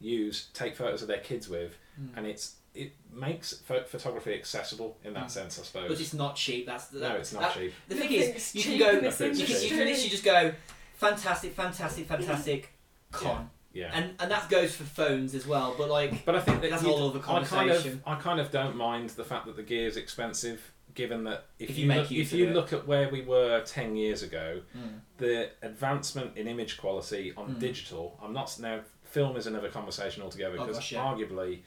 use, 0.00 0.48
take 0.54 0.74
photos 0.74 1.02
of 1.02 1.08
their 1.08 1.20
kids 1.20 1.48
with, 1.48 1.76
Mm. 2.00 2.16
and 2.16 2.26
it's 2.26 2.54
it 2.74 2.92
makes 3.10 3.54
pho- 3.54 3.84
photography 3.84 4.34
accessible 4.34 4.98
in 5.02 5.14
that 5.14 5.26
Mm. 5.28 5.30
sense, 5.30 5.58
I 5.58 5.62
suppose. 5.62 5.88
But 5.88 5.98
it's 5.98 6.12
not 6.12 6.36
cheap. 6.36 6.66
That's 6.66 6.88
the, 6.88 7.00
no, 7.00 7.14
it's 7.16 7.32
not 7.32 7.40
that- 7.40 7.54
cheap. 7.54 7.72
The 7.88 7.94
thing 7.94 8.12
is, 8.12 8.54
you 8.54 8.62
can 8.62 8.78
go, 8.78 8.90
in 8.98 9.02
this 9.02 9.18
Nothing's 9.18 9.40
you 9.40 9.46
can, 9.46 9.62
you 9.62 9.68
can 9.70 9.78
literally 9.78 10.08
just 10.10 10.24
go, 10.24 10.52
fantastic, 10.94 11.54
fantastic, 11.54 12.06
fantastic, 12.06 12.68
con, 13.12 13.48
Yeah. 13.72 13.90
and 13.94 14.14
and 14.20 14.30
that 14.30 14.50
goes 14.50 14.74
for 14.74 14.84
phones 14.84 15.34
as 15.34 15.46
well. 15.46 15.74
But 15.78 15.88
like, 15.88 16.24
But 16.26 16.34
I 16.36 16.40
think 16.40 16.60
that 16.60 16.70
That's 16.70 16.84
all 16.84 16.90
you- 16.90 16.96
whole 16.98 17.08
other 17.10 17.18
I 17.20 17.22
kind 17.22 17.42
of, 17.44 17.48
conversation. 17.50 18.02
I 18.06 18.14
kind 18.16 18.40
of 18.40 18.50
don't 18.50 18.76
mind 18.76 19.08
the 19.10 19.24
fact 19.24 19.46
that 19.46 19.56
the 19.56 19.62
gear 19.62 19.86
is 19.86 19.96
expensive, 19.96 20.60
given 20.96 21.22
that 21.24 21.44
if, 21.60 21.70
If 21.70 21.76
you, 21.78 21.82
you 21.82 21.88
make 21.88 21.98
look, 22.10 22.12
if 22.12 22.32
you 22.32 22.48
it. 22.48 22.54
look 22.54 22.72
at 22.72 22.86
where 22.88 23.08
we 23.08 23.22
were 23.22 23.60
ten 23.64 23.94
years 23.94 24.24
ago, 24.24 24.62
mm, 24.76 24.98
the 25.18 25.50
advancement 25.62 26.36
in 26.36 26.48
image 26.48 26.76
quality 26.78 27.32
on 27.36 27.54
Mm. 27.54 27.60
digital. 27.60 28.18
I'm 28.20 28.32
not 28.32 28.58
now. 28.58 28.80
Film 29.04 29.36
is 29.36 29.46
another 29.46 29.68
conversation 29.68 30.22
altogether 30.24 30.56
Oh, 30.58 30.62
because 30.64 30.76
gosh, 30.78 30.92
yeah. 30.92 31.04
arguably 31.04 31.60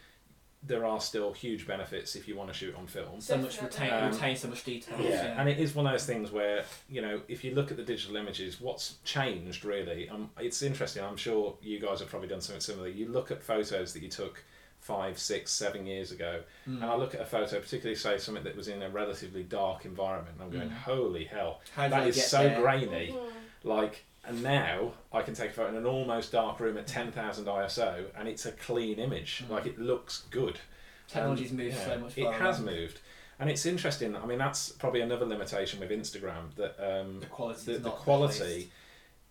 there 0.61 0.85
are 0.85 0.99
still 0.99 1.31
huge 1.31 1.65
benefits 1.65 2.17
if 2.17 2.27
you 2.27 2.35
want 2.35 2.49
to 2.49 2.53
shoot 2.53 2.75
on 2.75 2.85
film. 2.85 3.21
so 3.21 3.37
much 3.37 3.61
retain, 3.61 3.93
Um, 3.93 4.11
retain 4.11 4.35
so 4.35 4.49
much 4.49 4.65
detail. 4.65 4.99
Yeah, 5.01 5.39
and 5.39 5.47
it 5.47 5.57
is 5.57 5.73
one 5.73 5.85
of 5.87 5.93
those 5.93 6.05
things 6.05 6.31
where 6.31 6.65
you 6.89 7.01
know 7.01 7.21
if 7.29 7.45
you 7.45 7.55
look 7.55 7.71
at 7.71 7.77
the 7.77 7.83
digital 7.83 8.17
images, 8.17 8.59
what's 8.59 8.95
changed 9.05 9.63
really? 9.63 10.09
Um, 10.09 10.31
it's 10.37 10.61
interesting. 10.61 11.01
I'm 11.03 11.15
sure 11.15 11.57
you 11.61 11.79
guys 11.79 11.99
have 12.01 12.09
probably 12.09 12.27
done 12.27 12.41
something 12.41 12.59
similar. 12.61 12.89
You 12.89 13.07
look 13.07 13.31
at 13.31 13.41
photos 13.41 13.93
that 13.93 14.03
you 14.03 14.09
took 14.09 14.43
five, 14.89 15.19
six, 15.19 15.51
seven 15.51 15.85
years 15.85 16.11
ago, 16.11 16.41
Mm. 16.67 16.81
and 16.81 16.85
I 16.85 16.95
look 16.95 17.13
at 17.13 17.21
a 17.21 17.25
photo, 17.25 17.59
particularly 17.59 17.95
say 17.95 18.17
something 18.17 18.43
that 18.43 18.55
was 18.55 18.67
in 18.67 18.81
a 18.81 18.89
relatively 18.89 19.43
dark 19.43 19.85
environment, 19.85 20.35
and 20.35 20.43
I'm 20.43 20.49
going, 20.51 20.69
Mm. 20.71 20.77
holy 20.91 21.25
hell, 21.25 21.61
How 21.75 21.83
did 21.83 21.91
that 21.93 22.01
I 22.03 22.05
is 22.07 22.15
get 22.15 22.25
so 22.25 22.41
there? 22.43 22.59
grainy. 22.59 23.11
Mhm. 23.13 23.31
Like, 23.63 24.05
and 24.25 24.41
now 24.41 24.93
I 25.13 25.21
can 25.21 25.35
take 25.35 25.51
a 25.51 25.53
photo 25.53 25.69
in 25.69 25.75
an 25.75 25.85
almost 25.85 26.31
dark 26.31 26.59
room 26.59 26.75
at 26.77 26.87
10,000 26.87 27.45
ISO, 27.47 28.05
and 28.17 28.27
it's 28.27 28.47
a 28.47 28.51
clean 28.51 28.97
image. 28.97 29.43
Mm. 29.45 29.51
Like, 29.51 29.67
it 29.67 29.77
looks 29.77 30.23
good. 30.31 30.59
Technology's 31.07 31.51
Um, 31.51 31.57
moved 31.57 31.75
yeah, 31.75 31.85
so 31.85 31.97
much. 31.99 32.17
It 32.17 32.31
has 32.33 32.59
along. 32.59 32.75
moved. 32.75 32.99
And 33.39 33.49
it's 33.49 33.65
interesting. 33.65 34.15
I 34.17 34.25
mean, 34.25 34.39
that's 34.39 34.69
probably 34.71 35.01
another 35.01 35.25
limitation 35.25 35.79
with 35.79 35.91
Instagram 35.91 36.53
that 36.55 36.73
um, 36.83 37.19
The 37.19 37.25
quality. 37.27 37.65
the, 37.65 37.71
is 37.73 37.81
the 37.83 37.89
not 37.89 37.97
quality. 37.99 38.71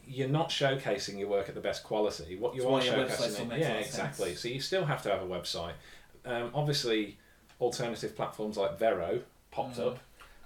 You're 0.09 0.29
not 0.29 0.49
showcasing 0.51 1.19
your 1.19 1.29
work 1.29 1.49
at 1.49 1.55
the 1.55 1.61
best 1.61 1.85
quality. 1.85 2.37
What 2.37 2.55
you 2.55 2.63
That's 2.63 2.69
are 2.69 2.73
why 2.73 2.85
your 2.85 2.95
website 3.07 3.11
still 3.31 3.47
showcasing, 3.47 3.49
makes 3.49 3.67
a 3.67 3.69
yeah, 3.69 3.75
exactly. 3.79 4.27
sense. 4.31 4.41
So 4.41 4.49
you 4.49 4.61
still 4.61 4.85
have 4.87 5.03
to 5.03 5.11
have 5.11 5.23
a 5.23 5.27
website. 5.27 5.73
Um, 6.25 6.51
obviously, 6.55 7.19
alternative 7.61 8.17
platforms 8.17 8.57
like 8.57 8.79
Vero 8.79 9.21
popped 9.51 9.77
Mm. 9.79 9.87
up. 9.87 9.99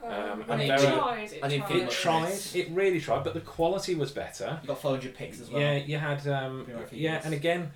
Um, 0.05 0.43
and 0.43 0.51
and 0.51 0.63
it 0.63 0.67
very- 0.81 0.97
tried. 0.99 1.33
It 1.33 1.41
and 1.45 1.63
tried. 1.63 1.77
It 1.83 1.91
tried. 1.91 2.39
It 2.55 2.69
really 2.73 3.01
tried, 3.01 3.23
but 3.23 3.35
the 3.35 3.41
quality 3.41 3.95
was 3.95 4.11
better. 4.11 4.59
You 4.63 4.67
got 4.69 4.81
400 4.81 5.15
pics 5.15 5.41
as 5.41 5.49
well. 5.49 5.63
Yeah, 5.63 5.77
you 5.77 5.97
had. 5.97 6.27
Um, 6.27 6.65
Been 6.65 6.75
around 6.77 6.89
for 6.89 6.97
yeah, 6.97 7.21
and 7.25 7.33
again, 7.33 7.71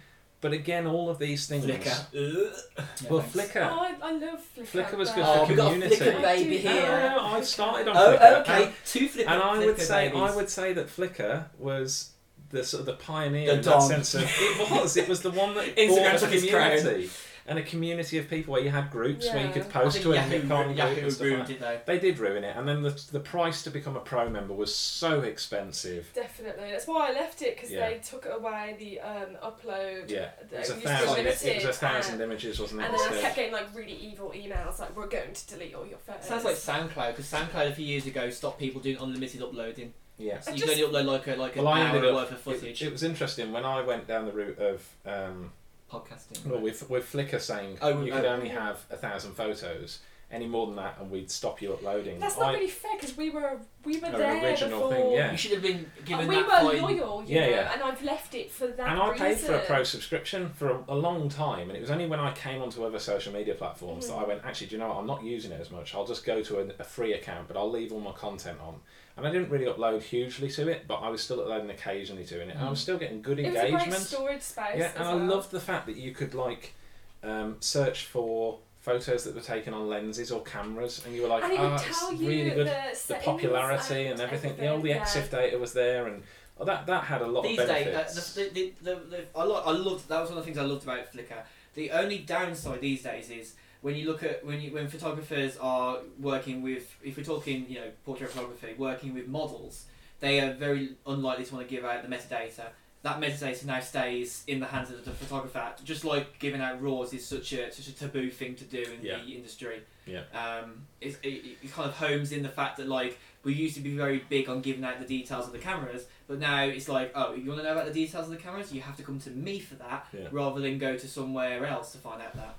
but 0.46 0.52
again, 0.52 0.86
all 0.86 1.10
of 1.10 1.18
these 1.18 1.48
things. 1.48 1.64
Flickr. 1.66 1.88
Ugh. 2.14 2.84
Well, 3.10 3.20
thanks. 3.20 3.52
Flickr. 3.52 3.68
Oh, 3.68 3.80
I, 3.80 3.94
I 4.00 4.12
love 4.12 4.40
Flickr. 4.56 4.66
Flickr 4.84 4.96
was 4.96 5.10
good 5.10 5.24
Oh, 5.26 5.44
for 5.44 5.50
we 5.50 5.56
got 5.56 5.66
a 5.66 5.72
community. 5.72 5.96
Flickr 5.96 6.22
baby 6.22 6.58
I 6.58 6.62
do 6.62 6.68
here. 6.68 6.82
love 6.82 7.16
No, 7.32 7.38
I 7.38 7.40
started 7.40 7.88
on 7.88 7.96
Oh, 7.96 8.16
Flickr. 8.16 8.40
okay. 8.42 8.64
And, 8.66 8.72
Two 8.84 9.08
Flickr. 9.08 9.20
and 9.26 9.42
I 9.42 9.58
would 9.58 9.76
Flickr 9.76 9.80
say 9.80 10.08
babies. 10.08 10.22
I 10.22 10.36
would 10.36 10.50
say 10.50 10.72
that 10.74 10.86
Flickr 10.86 11.44
was 11.58 12.10
the 12.50 12.62
sort 12.62 12.80
of 12.82 12.86
the 12.86 12.92
pioneer 12.92 13.46
The 13.46 13.52
in 13.54 13.56
that 13.62 13.64
dog. 13.64 13.82
sense 13.90 14.14
of 14.14 14.22
it 14.24 14.70
was 14.70 14.96
it 14.96 15.08
was 15.08 15.22
the 15.22 15.32
one 15.32 15.54
that 15.56 15.64
Instagram 15.76 15.96
brought 16.02 16.14
a 16.14 16.18
took 16.20 16.32
its 16.32 16.48
crown. 16.50 16.76
community 16.78 17.10
and 17.48 17.58
a 17.58 17.62
community 17.62 18.18
of 18.18 18.28
people 18.28 18.52
where 18.52 18.62
you 18.62 18.70
had 18.70 18.90
groups 18.90 19.26
where 19.26 19.46
you 19.46 19.52
could 19.52 19.62
Yeah. 19.62 19.68
I 19.68 19.82
post 19.84 19.92
think 19.96 20.02
to 20.04 20.12
a 20.12 20.14
Yahoo, 20.16 20.38
Nikon 20.42 20.64
group 20.66 20.76
Yahoo 20.78 21.00
and 21.02 21.12
stuff 21.12 21.20
like 21.20 21.30
ruined 21.30 21.46
that. 21.48 21.52
it 21.54 21.60
though. 21.60 21.80
They 21.86 21.98
did 21.98 22.18
ruin 22.18 22.44
it, 22.44 22.56
and 22.56 22.66
then 22.68 22.82
the 22.82 22.90
the 23.12 23.20
price 23.20 23.62
to 23.64 23.70
become 23.70 23.96
a 23.96 24.00
pro 24.00 24.28
member 24.28 24.54
was 24.54 24.74
so 24.74 25.20
expensive. 25.20 26.10
Definitely. 26.14 26.70
That's 26.70 26.86
why 26.86 27.10
I 27.10 27.12
left 27.12 27.42
it 27.42 27.54
because 27.56 27.70
Yeah. 27.70 27.88
they 27.90 27.98
took 27.98 28.26
away 28.26 28.76
the 28.78 29.00
um, 29.00 29.36
upload. 29.42 30.10
Yeah, 30.10 30.30
the- 30.50 30.56
it 30.56 30.58
was 30.60 30.70
a 30.70 30.72
used 30.74 30.82
to 30.82 30.88
thousand. 30.88 31.18
It, 31.18 31.24
limited, 31.24 31.56
was 31.66 31.76
a 31.76 31.78
thousand 31.78 32.12
and, 32.14 32.22
images, 32.22 32.58
wasn't 32.60 32.80
it? 32.80 32.84
and 32.84 32.94
then 32.94 33.00
I 33.00 33.04
instead? 33.06 33.22
kept 33.22 33.36
getting 33.36 33.52
like 33.52 33.74
really 33.74 33.92
evil 33.94 34.32
emails 34.34 34.78
like, 34.78 34.96
"We're 34.96 35.06
going 35.08 35.32
to 35.32 35.46
delete 35.46 35.74
all 35.74 35.86
your 35.86 35.98
photos." 35.98 36.24
Sounds 36.26 36.44
like 36.44 36.56
SoundCloud 36.56 37.10
because 37.16 37.26
SoundCloud 37.30 37.70
a 37.70 37.74
few 37.74 37.86
years 37.86 38.06
ago 38.06 38.30
stopped 38.30 38.58
people 38.58 38.80
doing 38.80 38.96
unlimited 39.00 39.42
uploading. 39.42 39.94
yeah. 40.18 40.40
So 40.40 40.50
you 40.50 40.58
just- 40.58 40.72
can 40.72 40.82
only 40.84 40.92
upload 41.02 41.06
like 41.06 41.26
a 41.26 41.36
like 41.36 41.56
an 41.56 41.64
Well, 41.64 41.72
I 41.74 41.80
hour 41.82 41.96
up- 42.06 42.14
worth 42.14 42.32
of 42.32 42.40
footage. 42.40 42.82
It, 42.82 42.86
it 42.86 42.92
was 42.92 43.02
interesting 43.02 43.52
when 43.52 43.64
I 43.64 43.82
went 43.82 44.06
down 44.06 44.24
the 44.26 44.32
route 44.32 44.58
of 44.58 44.86
um, 45.04 45.52
Podcasting. 45.90 46.44
well 46.46 46.60
with 46.60 46.88
with 46.90 47.10
Flickr 47.10 47.40
saying 47.40 47.78
Oh, 47.80 48.02
you 48.02 48.12
oh. 48.12 48.16
could 48.16 48.24
only 48.24 48.48
have 48.48 48.84
a 48.90 48.96
thousand 48.96 49.34
photos, 49.34 50.00
any 50.32 50.46
more 50.48 50.66
than 50.66 50.74
that, 50.76 50.96
and 51.00 51.10
we'd 51.12 51.30
stop 51.30 51.62
you 51.62 51.72
uploading. 51.72 52.18
That's 52.18 52.36
not 52.36 52.48
I- 52.50 52.54
really 52.54 52.66
fair 52.68 52.96
because 52.96 53.16
we 53.16 53.30
were 53.30 53.60
we 53.84 54.00
were 54.00 54.06
An 54.08 54.18
there 54.18 54.44
original 54.44 54.80
before. 54.88 54.92
thing, 54.94 55.12
yeah. 55.12 55.30
You 55.30 55.36
should 55.38 55.52
have 55.52 55.62
been 55.62 55.88
given 56.04 56.22
And 56.22 56.28
we 56.28 56.34
that 56.42 56.64
were 56.64 56.70
fine. 56.72 56.82
loyal, 56.82 57.22
you 57.24 57.36
Yeah, 57.36 57.40
know, 57.46 57.50
yeah. 57.52 57.72
and 57.72 57.82
I've 57.84 58.02
left 58.02 58.34
it 58.34 58.50
for 58.50 58.66
that 58.66 58.88
and 58.88 59.00
I 59.00 59.10
reason. 59.12 59.26
paid 59.26 59.38
for 59.38 59.54
a 59.54 59.60
pro 59.60 59.84
subscription 59.84 60.48
for 60.48 60.70
a, 60.70 60.84
a 60.88 60.94
long 60.96 61.28
time, 61.28 61.68
and 61.70 61.76
it 61.76 61.80
was 61.80 61.92
only 61.92 62.06
when 62.06 62.18
I 62.18 62.32
came 62.32 62.62
onto 62.62 62.84
other 62.84 62.98
social 62.98 63.32
media 63.32 63.54
platforms 63.54 64.08
that 64.08 64.14
I 64.14 64.24
Mhm. 64.24 64.28
went, 64.28 64.44
actually, 64.44 64.66
do 64.66 64.74
you 64.74 64.80
know 64.80 64.88
what? 64.88 64.96
I'm 64.96 65.06
not 65.06 65.22
using 65.22 65.52
it 65.52 65.60
as 65.60 65.70
much. 65.70 65.94
I'll 65.94 66.06
just 66.06 66.24
go 66.24 66.42
to 66.42 66.58
a, 66.58 66.64
a 66.80 66.84
free 66.84 67.12
account, 67.12 67.46
but 67.46 67.56
I'll 67.56 67.70
leave 67.70 67.92
all 67.92 68.00
my 68.00 68.12
content 68.12 68.58
on. 68.60 68.80
And 69.16 69.26
I 69.26 69.30
didn't 69.30 69.48
really 69.48 69.64
upload 69.64 70.02
hugely 70.02 70.50
to 70.50 70.68
it, 70.68 70.86
but 70.86 70.96
I 70.96 71.08
was 71.08 71.22
still 71.22 71.40
uploading 71.40 71.70
occasionally 71.70 72.24
to 72.26 72.40
it, 72.40 72.48
and 72.50 72.58
I 72.58 72.68
was 72.68 72.80
Mm. 72.80 72.82
still 72.82 72.98
getting 72.98 73.22
good 73.22 73.38
It 73.38 73.46
was 73.46 73.54
a 73.56 73.58
great 73.60 73.72
engagement. 73.72 74.02
storage 74.02 74.42
space. 74.42 74.74
Yeah, 74.76 74.84
as 74.88 74.94
and 74.96 75.04
I 75.04 75.14
well. 75.14 75.24
loved 75.24 75.50
the 75.50 75.60
fact 75.60 75.86
that 75.86 75.96
you 75.96 76.12
could 76.12 76.34
like 76.34 76.74
um, 77.22 77.56
search 77.60 78.04
for 78.04 78.58
photos 78.78 79.24
that 79.24 79.34
were 79.34 79.40
taken 79.40 79.72
on 79.74 79.88
lenses 79.88 80.30
or 80.30 80.42
cameras, 80.42 81.02
and 81.04 81.14
you 81.14 81.22
were 81.22 81.28
like, 81.28 81.42
ah, 81.44 81.48
would 81.48 81.80
it's 81.88 82.20
you 82.20 82.28
really 82.28 82.50
good. 82.50 82.66
the, 82.68 83.02
The 83.08 83.14
popularity 83.14 84.06
and 84.06 84.20
everything, 84.20 84.56
the, 84.58 84.68
all 84.68 84.80
the 84.80 84.90
yeah. 84.90 85.02
EXIF 85.02 85.30
data 85.30 85.58
was 85.58 85.72
there, 85.72 86.06
and 86.06 86.22
oh, 86.60 86.64
that 86.66 86.86
that 86.86 87.04
had 87.04 87.22
a 87.22 87.26
lot 87.26 87.42
These 87.44 87.58
of 87.58 87.66
days, 87.68 87.86
benefits. 87.86 88.36
uh, 88.36 88.40
the, 88.42 88.48
the, 88.50 88.72
the, 88.82 88.94
the, 89.10 89.24
I, 89.34 89.42
lo- 89.44 89.62
I 89.64 89.70
loved 89.72 90.08
that 90.08 90.20
was 90.20 90.28
one 90.28 90.38
of 90.38 90.44
the 90.44 90.52
things 90.52 90.58
I 90.58 90.66
loved 90.66 90.84
about 90.84 91.10
Flickr. 91.12 91.42
The 91.74 91.90
only 91.90 92.18
downside 92.18 92.80
these 92.82 93.02
days 93.02 93.30
is 93.30 93.54
when 93.86 93.94
you 93.94 94.04
look 94.10 94.24
at 94.24 94.44
when 94.44 94.60
you 94.60 94.72
when 94.72 94.88
photographers 94.88 95.56
are 95.58 95.98
working 96.18 96.60
with 96.60 96.84
if 97.04 97.16
we're 97.16 97.22
talking 97.34 97.66
you 97.68 97.76
know 97.80 97.88
portrait 98.04 98.30
photography 98.32 98.74
working 98.76 99.14
with 99.14 99.28
models, 99.28 99.84
they 100.18 100.40
are 100.40 100.52
very 100.54 100.84
unlikely 101.06 101.44
to 101.44 101.54
want 101.54 101.68
to 101.68 101.72
give 101.72 101.84
out 101.84 102.02
the 102.02 102.08
metadata. 102.08 102.66
That 103.02 103.20
metadata 103.20 103.64
now 103.64 103.78
stays 103.78 104.42
in 104.48 104.58
the 104.58 104.66
hands 104.66 104.90
of 104.90 105.04
the 105.04 105.12
photographer. 105.12 105.64
Just 105.84 106.04
like 106.04 106.26
giving 106.40 106.60
out 106.60 106.82
raws 106.82 107.12
is 107.14 107.24
such 107.24 107.52
a 107.52 107.72
such 107.72 107.86
a 107.86 107.94
taboo 107.94 108.28
thing 108.28 108.56
to 108.56 108.64
do 108.64 108.82
in 108.82 109.04
Yeah. 109.04 109.18
the 109.24 109.30
industry. 109.36 109.78
Yeah. 110.04 110.22
Um, 110.42 110.86
it, 111.00 111.16
it, 111.22 111.56
it 111.62 111.72
kind 111.72 111.88
of 111.88 111.94
homes 111.96 112.32
in 112.32 112.42
the 112.42 112.48
fact 112.48 112.78
that 112.78 112.88
like 112.88 113.16
we 113.44 113.52
used 113.54 113.76
to 113.76 113.80
be 113.82 113.94
very 113.96 114.18
big 114.28 114.48
on 114.48 114.62
giving 114.62 114.82
out 114.82 114.98
the 114.98 115.06
details 115.06 115.46
of 115.46 115.52
the 115.52 115.60
cameras, 115.60 116.06
but 116.26 116.40
now 116.40 116.64
it's 116.64 116.88
like, 116.88 117.12
oh, 117.14 117.34
if 117.34 117.44
you 117.44 117.48
want 117.50 117.60
to 117.60 117.64
know 117.66 117.72
about 117.78 117.86
the 117.86 117.92
details 118.02 118.24
of 118.26 118.32
the 118.32 118.42
cameras, 118.46 118.72
you 118.72 118.80
have 118.80 118.96
to 118.96 119.04
come 119.04 119.20
to 119.20 119.30
me 119.30 119.60
for 119.60 119.76
that, 119.76 120.00
Yeah. 120.12 120.26
rather 120.32 120.60
than 120.60 120.78
go 120.78 120.96
to 120.96 121.06
somewhere 121.06 121.64
else 121.64 121.92
to 121.92 121.98
find 121.98 122.20
out 122.20 122.34
that. 122.34 122.56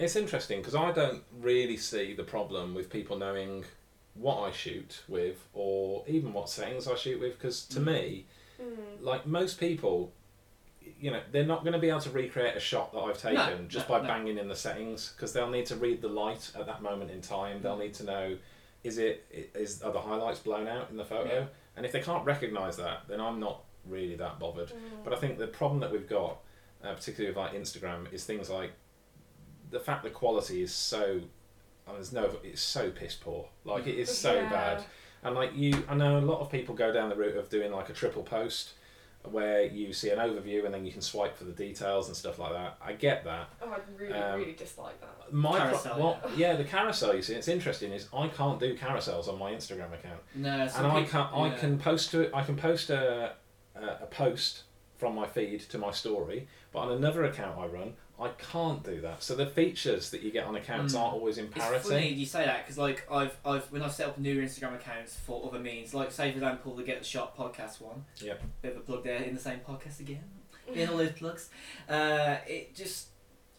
It's 0.00 0.16
interesting 0.16 0.60
because 0.60 0.74
I 0.74 0.92
don't 0.92 1.22
really 1.40 1.76
see 1.76 2.14
the 2.14 2.22
problem 2.24 2.74
with 2.74 2.88
people 2.88 3.18
knowing 3.18 3.64
what 4.14 4.38
I 4.38 4.50
shoot 4.50 5.02
with 5.08 5.44
or 5.52 6.04
even 6.08 6.32
what 6.32 6.48
settings 6.48 6.88
I 6.88 6.94
shoot 6.94 7.20
with 7.20 7.34
because 7.34 7.66
to 7.66 7.80
Mm. 7.80 7.84
me, 7.84 8.26
Mm. 8.58 9.02
like 9.02 9.26
most 9.26 9.60
people, 9.60 10.14
you 10.98 11.10
know, 11.10 11.20
they're 11.30 11.44
not 11.44 11.64
going 11.64 11.74
to 11.74 11.78
be 11.78 11.90
able 11.90 12.00
to 12.00 12.10
recreate 12.10 12.56
a 12.56 12.60
shot 12.60 12.92
that 12.92 12.98
I've 12.98 13.18
taken 13.20 13.62
No, 13.62 13.68
just 13.68 13.90
no, 13.90 13.96
by 13.96 14.00
no. 14.00 14.08
banging 14.08 14.38
in 14.38 14.48
the 14.48 14.56
settings 14.56 15.12
because 15.12 15.34
they'll 15.34 15.50
need 15.50 15.66
to 15.66 15.76
read 15.76 16.00
the 16.00 16.08
light 16.08 16.50
at 16.54 16.64
that 16.64 16.80
moment 16.80 17.10
in 17.10 17.20
time. 17.20 17.60
They'll 17.60 17.76
Mm. 17.76 17.80
need 17.80 17.94
to 17.94 18.04
know 18.04 18.38
is 18.82 18.96
it 18.96 19.26
is 19.54 19.82
are 19.82 19.92
the 19.92 20.00
highlights 20.00 20.40
blown 20.40 20.66
out 20.66 20.88
in 20.90 20.96
the 20.96 21.04
photo, 21.04 21.30
Yeah. 21.40 21.46
and 21.76 21.84
if 21.84 21.92
they 21.92 22.00
can't 22.00 22.24
recognise 22.24 22.78
that, 22.78 23.06
then 23.06 23.20
I'm 23.20 23.38
not 23.38 23.64
really 23.84 24.16
that 24.16 24.38
bothered. 24.38 24.70
Mm. 24.70 25.04
But 25.04 25.12
I 25.12 25.16
think 25.16 25.36
the 25.36 25.46
problem 25.46 25.80
that 25.80 25.92
we've 25.92 26.08
got, 26.08 26.38
uh, 26.82 26.94
particularly 26.94 27.30
with 27.30 27.36
like 27.36 27.52
Instagram, 27.52 28.10
is 28.10 28.24
things 28.24 28.48
like 28.48 28.72
the 29.70 29.80
fact 29.80 30.02
the 30.04 30.10
quality 30.10 30.62
is 30.62 30.72
so. 30.74 31.20
And 31.86 31.96
there's 31.96 32.12
no, 32.12 32.30
it's 32.44 32.62
so 32.62 32.90
piss 32.90 33.14
poor. 33.16 33.48
Like 33.64 33.86
it 33.86 33.96
is 33.98 34.16
so 34.16 34.34
Yeah. 34.34 34.48
bad. 34.50 34.84
And 35.24 35.34
like 35.34 35.56
you, 35.56 35.82
I 35.88 35.94
know 35.94 36.18
a 36.18 36.20
lot 36.20 36.40
of 36.40 36.50
people 36.50 36.74
go 36.74 36.92
down 36.92 37.08
the 37.08 37.16
route 37.16 37.36
of 37.36 37.48
doing 37.50 37.72
like 37.72 37.88
a 37.88 37.92
triple 37.92 38.22
post, 38.22 38.70
where 39.24 39.64
you 39.64 39.92
see 39.92 40.08
an 40.10 40.18
overview 40.18 40.64
and 40.64 40.72
then 40.72 40.86
you 40.86 40.92
can 40.92 41.02
swipe 41.02 41.36
for 41.36 41.44
the 41.44 41.52
details 41.52 42.06
and 42.08 42.16
stuff 42.16 42.38
like 42.38 42.52
that. 42.52 42.78
I 42.80 42.92
get 42.94 43.24
that. 43.24 43.48
Oh, 43.60 43.68
I 43.70 43.78
really, 44.00 44.14
Um, 44.14 44.40
really 44.40 44.52
dislike 44.54 44.98
that. 45.00 45.32
My 45.32 45.50
pro- 45.58 45.68
Carousel, 45.68 45.98
what, 46.02 46.30
yeah, 46.38 46.54
the 46.56 46.64
carousel. 46.64 47.14
You 47.14 47.22
see, 47.22 47.34
it's 47.34 47.48
interesting 47.48 47.92
is 47.92 48.08
I 48.14 48.28
can't 48.28 48.58
do 48.58 48.76
carousels 48.76 49.28
on 49.28 49.38
my 49.38 49.52
Instagram 49.52 49.92
account 49.92 50.20
No, 50.34 50.50
and 50.50 50.86
I 50.86 51.04
can 51.04 51.20
I 51.34 51.50
can 51.58 51.78
post 51.78 52.10
to 52.12 52.20
it. 52.20 52.30
I 52.34 52.42
can 52.44 52.56
post 52.56 52.88
a, 52.90 53.34
a 53.74 53.80
a 54.02 54.06
post 54.06 54.62
from 54.96 55.14
my 55.14 55.26
feed 55.26 55.60
to 55.60 55.78
my 55.78 55.90
story, 55.90 56.46
but 56.72 56.80
on 56.80 56.92
another 56.92 57.24
account 57.24 57.58
I 57.58 57.66
run, 57.66 57.94
I 58.20 58.28
can't 58.52 58.84
do 58.84 59.00
that. 59.00 59.22
So 59.22 59.34
the 59.34 59.46
features 59.46 60.10
that 60.10 60.20
you 60.22 60.30
get 60.30 60.44
on 60.44 60.54
accounts 60.56 60.94
Mm. 60.94 61.00
aren't 61.00 61.14
always 61.14 61.38
in 61.38 61.46
It's 61.46 61.54
parity. 61.54 61.88
funny 61.88 62.08
you 62.08 62.26
say 62.26 62.44
that 62.44 62.64
because 62.64 62.76
like 62.78 63.10
I've 63.10 63.36
I've 63.44 63.64
when 63.72 63.82
I've 63.82 63.92
set 63.92 64.08
up 64.08 64.18
new 64.18 64.40
Instagram 64.42 64.74
accounts 64.74 65.16
for 65.18 65.46
other 65.46 65.58
means, 65.58 65.94
like 65.94 66.10
say 66.12 66.30
for 66.30 66.36
example 66.36 66.74
the 66.76 66.82
Get 66.82 66.98
the 66.98 67.04
Shot 67.04 67.36
podcast 67.36 67.80
one. 67.80 68.04
Yep. 68.22 68.42
Bit 68.62 68.72
of 68.72 68.78
a 68.78 68.80
plug 68.80 69.04
there 69.04 69.22
in 69.22 69.34
the 69.34 69.40
same 69.40 69.60
podcast 69.60 70.00
again. 70.00 70.24
in 70.74 70.88
all 70.88 70.98
those 70.98 71.12
plugs. 71.12 71.48
Uh, 71.88 72.36
it 72.46 72.74
just 72.74 73.08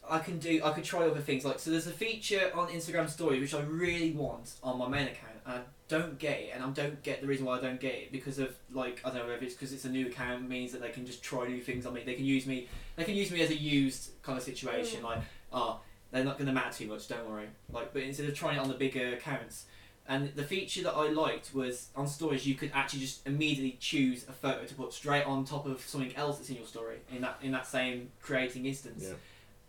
I 0.09 0.19
can 0.19 0.39
do 0.39 0.61
I 0.63 0.71
could 0.71 0.83
try 0.83 1.05
other 1.07 1.19
things 1.21 1.43
like 1.45 1.59
so 1.59 1.71
there's 1.71 1.87
a 1.87 1.91
feature 1.91 2.51
on 2.55 2.67
Instagram 2.69 3.09
story 3.09 3.39
which 3.39 3.53
I 3.53 3.61
really 3.61 4.11
want 4.11 4.53
on 4.63 4.77
my 4.79 4.87
main 4.87 5.07
account 5.07 5.39
and 5.45 5.55
I 5.55 5.61
don't 5.91 6.17
get 6.17 6.39
it 6.39 6.51
and 6.55 6.63
I 6.63 6.69
don't 6.69 7.01
get 7.03 7.21
the 7.21 7.27
reason 7.27 7.45
why 7.45 7.57
I 7.57 7.61
don't 7.61 7.79
get 7.79 7.93
it 7.93 8.11
because 8.11 8.39
of 8.39 8.49
like 8.71 9.01
I 9.05 9.09
don't 9.09 9.27
know 9.27 9.33
if 9.33 9.41
it's 9.43 9.53
because 9.53 9.73
it's 9.73 9.85
a 9.85 9.89
new 9.89 10.07
account 10.07 10.47
means 10.47 10.71
that 10.71 10.81
they 10.81 10.89
can 10.89 11.05
just 11.05 11.21
try 11.21 11.45
new 11.47 11.61
things 11.61 11.85
on 11.85 11.93
me 11.93 12.01
they 12.05 12.13
can 12.15 12.25
use 12.25 12.45
me 12.45 12.67
they 12.95 13.03
can 13.03 13.13
use 13.15 13.29
me 13.29 13.41
as 13.41 13.49
a 13.49 13.55
used 13.55 14.11
kind 14.23 14.37
of 14.37 14.43
situation 14.43 15.01
Mm. 15.01 15.03
like 15.03 15.19
oh 15.51 15.79
they're 16.11 16.23
not 16.23 16.37
going 16.37 16.47
to 16.47 16.53
matter 16.53 16.73
too 16.79 16.87
much 16.87 17.07
don't 17.07 17.27
worry 17.29 17.47
like 17.71 17.93
but 17.93 18.01
instead 18.03 18.27
of 18.29 18.33
trying 18.35 18.55
it 18.57 18.59
on 18.59 18.67
the 18.69 18.73
bigger 18.85 19.13
accounts 19.13 19.65
and 20.07 20.33
the 20.35 20.43
feature 20.43 20.81
that 20.83 20.93
I 20.93 21.09
liked 21.09 21.53
was 21.53 21.89
on 21.95 22.07
stories 22.07 22.47
you 22.47 22.55
could 22.55 22.71
actually 22.73 23.01
just 23.01 23.25
immediately 23.27 23.77
choose 23.79 24.25
a 24.27 24.31
photo 24.33 24.63
to 24.65 24.73
put 24.75 24.93
straight 24.93 25.25
on 25.25 25.45
top 25.45 25.65
of 25.65 25.81
something 25.81 26.15
else 26.15 26.37
that's 26.37 26.49
in 26.49 26.55
your 26.55 26.65
story 26.65 26.97
in 27.15 27.21
that 27.21 27.37
in 27.43 27.51
that 27.51 27.67
same 27.67 28.09
creating 28.21 28.65
instance. 28.65 29.03
Yeah. 29.07 29.13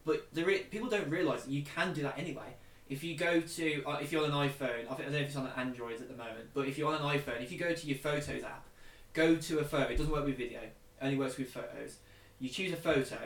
But 0.04 0.26
the 0.32 0.44
re- 0.44 0.64
people 0.74 0.88
don't 0.88 1.08
realise 1.11 1.42
that 1.44 1.50
you 1.52 1.62
can 1.62 1.92
do 1.92 2.02
that 2.02 2.18
anyway. 2.18 2.50
If 2.92 3.02
you 3.02 3.16
go 3.16 3.40
to 3.40 3.85
uh, 3.87 3.98
if 4.02 4.12
you're 4.12 4.24
on 4.24 4.31
an 4.31 4.48
iPhone, 4.50 4.85
I, 4.90 4.94
think, 4.94 5.00
I 5.00 5.02
don't 5.05 5.12
know 5.12 5.18
if 5.18 5.26
it's 5.28 5.37
on 5.37 5.46
an 5.46 5.52
Android 5.57 6.00
at 6.00 6.09
the 6.09 6.16
moment, 6.16 6.50
but 6.52 6.68
if 6.68 6.76
you're 6.76 6.92
on 6.92 7.00
an 7.00 7.18
iPhone, 7.18 7.42
if 7.42 7.50
you 7.50 7.59
go 7.59 7.72
to 7.72 7.87
your 7.87 7.96
Photos 7.96 8.42
app, 8.42 8.66
go 9.14 9.37
to 9.37 9.59
a 9.61 9.64
photo. 9.64 9.90
It 9.90 9.96
doesn't 9.96 10.12
work 10.12 10.26
with 10.26 10.37
video. 10.37 10.61
It 10.61 10.74
only 11.00 11.16
works 11.16 11.38
with 11.38 11.48
photos. 11.50 11.96
You 12.38 12.50
choose 12.50 12.72
a 12.72 12.76
photo, 12.76 13.16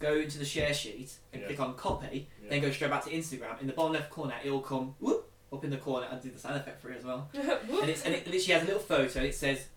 go 0.00 0.14
into 0.16 0.38
the 0.38 0.44
share 0.44 0.74
sheet 0.74 1.14
and 1.32 1.40
Yeah. 1.40 1.46
click 1.48 1.60
on 1.60 1.74
copy, 1.76 2.28
Yeah. 2.42 2.50
then 2.50 2.60
go 2.60 2.70
straight 2.70 2.90
back 2.90 3.04
to 3.04 3.10
Instagram. 3.10 3.58
In 3.60 3.66
the 3.66 3.72
bottom 3.72 3.94
left 3.94 4.10
corner, 4.10 4.34
it'll 4.44 4.60
come 4.60 4.94
whoop 5.00 5.30
up 5.50 5.64
in 5.64 5.70
the 5.70 5.78
corner 5.78 6.08
and 6.10 6.20
do 6.20 6.30
the 6.30 6.38
sound 6.38 6.56
effect 6.56 6.82
for 6.82 6.90
it 6.90 6.98
as 6.98 7.04
well. 7.04 7.30
and, 7.34 7.88
it's, 7.88 8.04
and 8.04 8.14
it 8.14 8.26
literally 8.26 8.52
has 8.52 8.62
a 8.64 8.66
little 8.66 8.80
photo. 8.80 9.20
It 9.22 9.34
says 9.34 9.68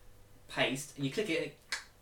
paste, 0.50 0.94
and 0.98 1.06
you 1.06 1.12
click 1.12 1.30
it, 1.30 1.38
and 1.38 1.46
it 1.46 1.58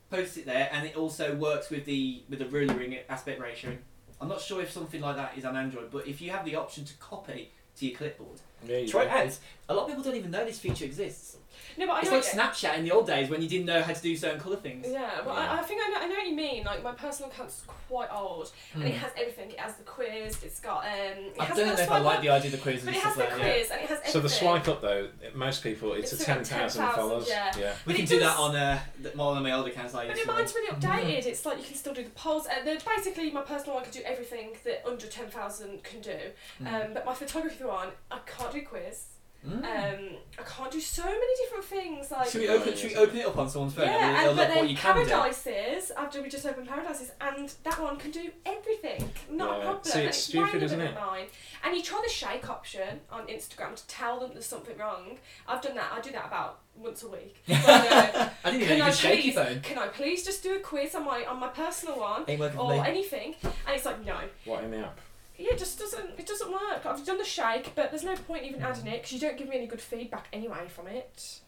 posts 0.09 0.37
it 0.37 0.45
there, 0.47 0.69
and 0.71 0.87
it 0.87 0.95
also 0.95 1.35
works 1.35 1.69
with 1.69 1.85
the 1.85 2.23
with 2.29 2.39
the 2.39 2.45
rulering 2.45 2.97
aspect 3.09 3.39
ratio. 3.39 3.77
I'm 4.19 4.27
not 4.29 4.41
sure 4.41 4.61
if 4.61 4.71
something 4.71 5.01
like 5.01 5.15
that 5.15 5.37
is 5.37 5.45
on 5.45 5.55
Android, 5.55 5.91
but 5.91 6.07
if 6.07 6.21
you 6.21 6.31
have 6.31 6.43
the 6.45 6.55
option 6.55 6.85
to 6.85 6.93
copy 6.95 7.51
to 7.77 7.85
your 7.85 7.97
clipboard, 7.97 8.39
Yeah, 8.67 8.77
you 8.77 8.87
try 8.87 9.03
it 9.03 9.09
out. 9.11 9.37
A 9.69 9.73
lot 9.73 9.83
of 9.83 9.89
people 9.89 10.03
don't 10.03 10.15
even 10.15 10.31
know 10.31 10.43
this 10.45 10.59
feature 10.59 10.85
exists. 10.85 11.37
No, 11.77 11.87
but 11.87 11.93
I 11.93 11.99
It's 12.01 12.09
know 12.09 12.17
like 12.17 12.25
Snapchat 12.53 12.77
in 12.77 12.83
the 12.85 12.91
old 12.91 13.07
days 13.07 13.29
when 13.29 13.41
you 13.41 13.47
didn't 13.49 13.65
know 13.65 13.81
how 13.81 13.93
to 13.93 14.01
do 14.01 14.15
certain 14.15 14.39
colour 14.39 14.55
things. 14.57 14.85
Yeah, 14.89 15.21
well, 15.25 15.35
Yeah. 15.35 15.53
I, 15.53 15.59
I 15.59 15.63
think 15.63 15.81
I 15.85 15.89
know, 15.89 15.97
I 16.01 16.07
know 16.07 16.15
what 16.15 16.27
you 16.27 16.35
mean. 16.35 16.63
Like 16.63 16.83
my 16.83 16.93
personal 16.93 17.29
account's 17.31 17.63
quite 17.87 18.09
old, 18.11 18.51
and 18.73 18.83
it 18.83 18.93
Hmm. 18.93 18.97
has 18.99 19.11
everything. 19.17 19.51
It 19.51 19.59
has 19.59 19.75
the 19.75 19.83
quiz. 19.83 20.43
It's 20.43 20.59
got 20.59 20.85
um. 20.85 20.91
It 20.91 21.33
I 21.39 21.43
has 21.45 21.57
don't 21.57 21.67
know 21.67 21.73
if 21.73 21.91
I 21.91 21.99
like 21.99 22.17
up, 22.17 22.21
the 22.23 22.29
idea 22.29 22.47
of 22.47 22.57
the 22.57 22.61
quiz 22.63 22.83
But 22.83 22.93
it 22.95 23.01
has 23.01 23.13
the 23.15 23.19
like 23.21 23.29
that. 23.29 23.39
quiz, 23.39 23.71
and 23.71 23.79
it 23.81 23.87
has 23.89 23.97
everything. 23.99 24.11
So 24.13 24.19
the 24.21 24.29
swipe 24.29 24.67
up 24.67 24.81
though, 24.81 25.09
most 25.35 25.63
people 25.63 25.93
it's, 25.93 26.13
It's 26.13 26.21
a 26.23 26.25
ten 26.25 26.43
thousand 26.43 26.81
10,000, 26.83 26.95
followers. 26.95 27.27
yeah. 27.29 27.51
yeah. 27.57 27.73
We 27.85 27.93
But 27.93 27.95
can 27.95 28.03
it 28.05 28.09
do 28.09 28.19
that 28.19 28.37
on 28.37 28.55
uh, 28.55 28.79
the- 29.01 29.09
one 29.11 29.37
of 29.37 29.43
my 29.43 29.51
older 29.51 29.69
accounts. 29.69 29.93
I 29.95 30.07
But 30.07 30.15
used 30.17 30.27
mine's 30.27 30.53
really 30.55 30.71
updated. 30.75 31.25
It's 31.25 31.45
like 31.45 31.57
you 31.59 31.63
can 31.65 31.75
still 31.75 31.93
do 31.93 32.03
the 32.03 32.09
polls. 32.11 32.47
Uh, 32.47 32.63
they're 32.65 32.77
basically, 32.95 33.31
my 33.31 33.41
personal 33.41 33.75
one 33.75 33.83
can 33.83 33.93
do 33.93 34.01
everything 34.05 34.57
that 34.65 34.83
under 34.85 35.05
10,000 35.07 35.83
can 35.83 36.01
do. 36.01 36.17
Mm. 36.61 36.67
Um, 36.87 36.93
but 36.93 37.05
my 37.05 37.13
photography 37.13 37.63
one, 37.63 37.89
I 38.11 38.19
can't 38.25 38.51
do 38.51 38.61
quiz. 38.63 39.05
Mm. 39.45 39.63
Um, 39.63 40.09
I 40.39 40.43
can't 40.43 40.71
do 40.71 40.79
so 40.79 41.03
many 41.03 41.35
different 41.43 41.65
things. 41.65 42.11
Like 42.11 42.29
should 42.29 42.41
we 42.41 42.49
open? 42.49 42.75
Should 42.75 42.91
we 42.91 42.95
open 42.95 43.17
it 43.17 43.25
up 43.25 43.37
on 43.37 43.49
someone's 43.49 43.73
phone? 43.73 43.85
yeah, 43.85 44.19
and 44.19 44.27
and, 44.29 44.37
but 44.37 44.47
then 44.49 44.67
you 44.67 44.75
can 44.75 44.95
do. 44.97 45.09
Paradises, 45.09 45.91
after 45.95 46.21
we 46.21 46.29
just 46.29 46.45
opened 46.45 46.67
Paradises, 46.67 47.11
and 47.21 47.53
that 47.63 47.79
one 47.81 47.97
can 47.97 48.11
do 48.11 48.29
everything. 48.45 49.09
Not 49.29 49.59
a 49.59 49.63
problem. 49.63 49.83
See, 49.83 49.99
and 49.99 50.07
it's 50.09 50.33
way 50.33 50.43
stupid, 50.43 50.63
isn't 50.63 50.81
it? 50.81 50.95
Mine. 50.95 51.27
And 51.63 51.75
you 51.75 51.83
try 51.83 52.01
the 52.05 52.11
shake 52.11 52.49
option 52.49 52.99
on 53.11 53.27
Instagram 53.27 53.75
to 53.75 53.87
tell 53.87 54.19
them 54.19 54.31
there's 54.33 54.45
something 54.45 54.77
wrong. 54.77 55.17
I've 55.47 55.61
done 55.61 55.75
that. 55.75 55.91
I 55.93 56.01
do 56.01 56.11
that 56.11 56.25
about 56.27 56.59
once 56.75 57.03
a 57.03 57.07
week. 57.07 57.37
But, 57.47 57.69
uh, 57.69 58.29
I 58.43 58.51
didn't 58.51 58.63
even 58.63 58.67
can 58.67 58.79
know 58.79 58.85
I 58.85 58.87
you 58.87 58.93
could 58.93 58.99
shake 58.99 59.21
please, 59.21 59.35
your 59.35 59.45
phone. 59.45 59.59
can 59.61 59.77
I 59.77 59.87
please 59.87 60.23
just 60.23 60.43
do 60.43 60.55
a 60.55 60.59
quiz 60.59 60.95
on 60.95 61.05
my 61.05 61.25
on 61.25 61.39
my 61.39 61.47
personal 61.47 61.99
one 61.99 62.23
Ain't 62.27 62.39
working 62.39 62.57
for 62.57 62.73
or 62.73 62.85
anything? 62.85 63.35
And 63.43 63.75
it's 63.75 63.85
like 63.85 64.05
no. 64.05 64.17
What 64.45 64.63
in 64.63 64.71
the 64.71 64.79
app? 64.79 64.99
Yeah, 65.37 65.51
it 65.53 65.59
just 65.59 65.77
doesn't 65.77 66.11
it 66.17 66.25
doesn't 66.25 66.51
work. 66.51 66.85
I've 66.85 67.05
done 67.05 67.17
the 67.19 67.23
shake, 67.23 67.73
but 67.75 67.91
there's 67.91 68.03
no 68.03 68.15
point 68.15 68.43
even 68.43 68.61
adding 68.61 68.87
it 68.87 68.97
because 69.03 69.11
you 69.13 69.19
don't 69.19 69.37
give 69.37 69.47
me 69.47 69.55
any 69.57 69.67
good 69.67 69.81
feedback 69.81 70.27
anyway 70.33 70.67
from 70.67 70.87
it. 70.87 71.41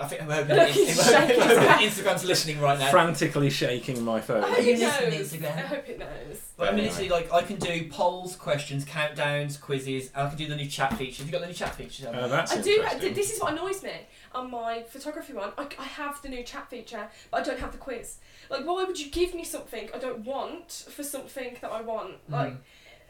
I 0.00 0.08
think 0.08 0.22
I'm 0.22 0.30
hoping, 0.30 0.48
Look, 0.56 0.66
that, 0.66 0.70
he's 0.70 0.98
I'm 0.98 1.20
hoping, 1.22 1.28
shaking 1.28 1.42
I'm 1.42 1.48
his 1.48 1.58
hoping. 1.68 1.88
Instagram's 2.14 2.24
listening 2.24 2.60
right 2.60 2.78
now. 2.78 2.90
Frantically 2.90 3.50
shaking 3.50 4.02
my 4.02 4.16
I 4.16 4.20
phone. 4.22 4.42
hope 4.42 4.58
Are 4.58 4.60
you 4.62 4.72
it 4.74 4.80
knows. 4.80 5.00
listening, 5.00 5.40
Instagram? 5.42 5.56
I 5.56 5.60
hope 5.60 5.88
it 5.88 5.98
knows. 5.98 6.40
But 6.56 6.68
I 6.68 6.70
mean, 6.70 6.80
Anyway. 6.86 6.88
literally, 6.88 7.08
like 7.10 7.32
I 7.32 7.42
can 7.42 7.56
do 7.56 7.88
polls, 7.90 8.34
questions, 8.34 8.84
countdowns, 8.86 9.60
quizzes, 9.60 10.10
and 10.14 10.26
I 10.26 10.28
can 10.30 10.38
do 10.38 10.46
the 10.48 10.56
new 10.56 10.66
chat 10.68 10.96
feature. 10.96 11.18
Have 11.22 11.26
you 11.26 11.32
got 11.32 11.42
the 11.42 11.46
new 11.48 11.52
chat 11.54 11.74
feature? 11.74 12.08
Uh, 12.12 12.26
that's 12.28 12.52
I 12.52 12.60
do. 12.62 12.70
interesting. 12.72 13.14
This 13.14 13.32
is 13.34 13.40
what 13.40 13.52
annoys 13.52 13.82
me 13.82 13.92
on 14.34 14.50
my 14.50 14.82
photography 14.88 15.34
one. 15.34 15.52
I, 15.58 15.68
I 15.78 15.84
have 15.84 16.20
the 16.22 16.28
new 16.30 16.42
chat 16.42 16.68
feature, 16.70 17.08
but 17.30 17.42
I 17.42 17.44
don't 17.44 17.60
have 17.60 17.70
the 17.72 17.78
quiz. 17.78 18.18
Like, 18.50 18.64
why 18.66 18.84
would 18.84 18.98
you 18.98 19.10
give 19.10 19.34
me 19.34 19.44
something 19.44 19.90
I 19.94 19.98
don't 19.98 20.20
want 20.24 20.86
for 20.90 21.02
something 21.04 21.56
that 21.60 21.70
I 21.70 21.82
want? 21.82 22.14
Like, 22.30 22.54
Mm. 22.54 22.56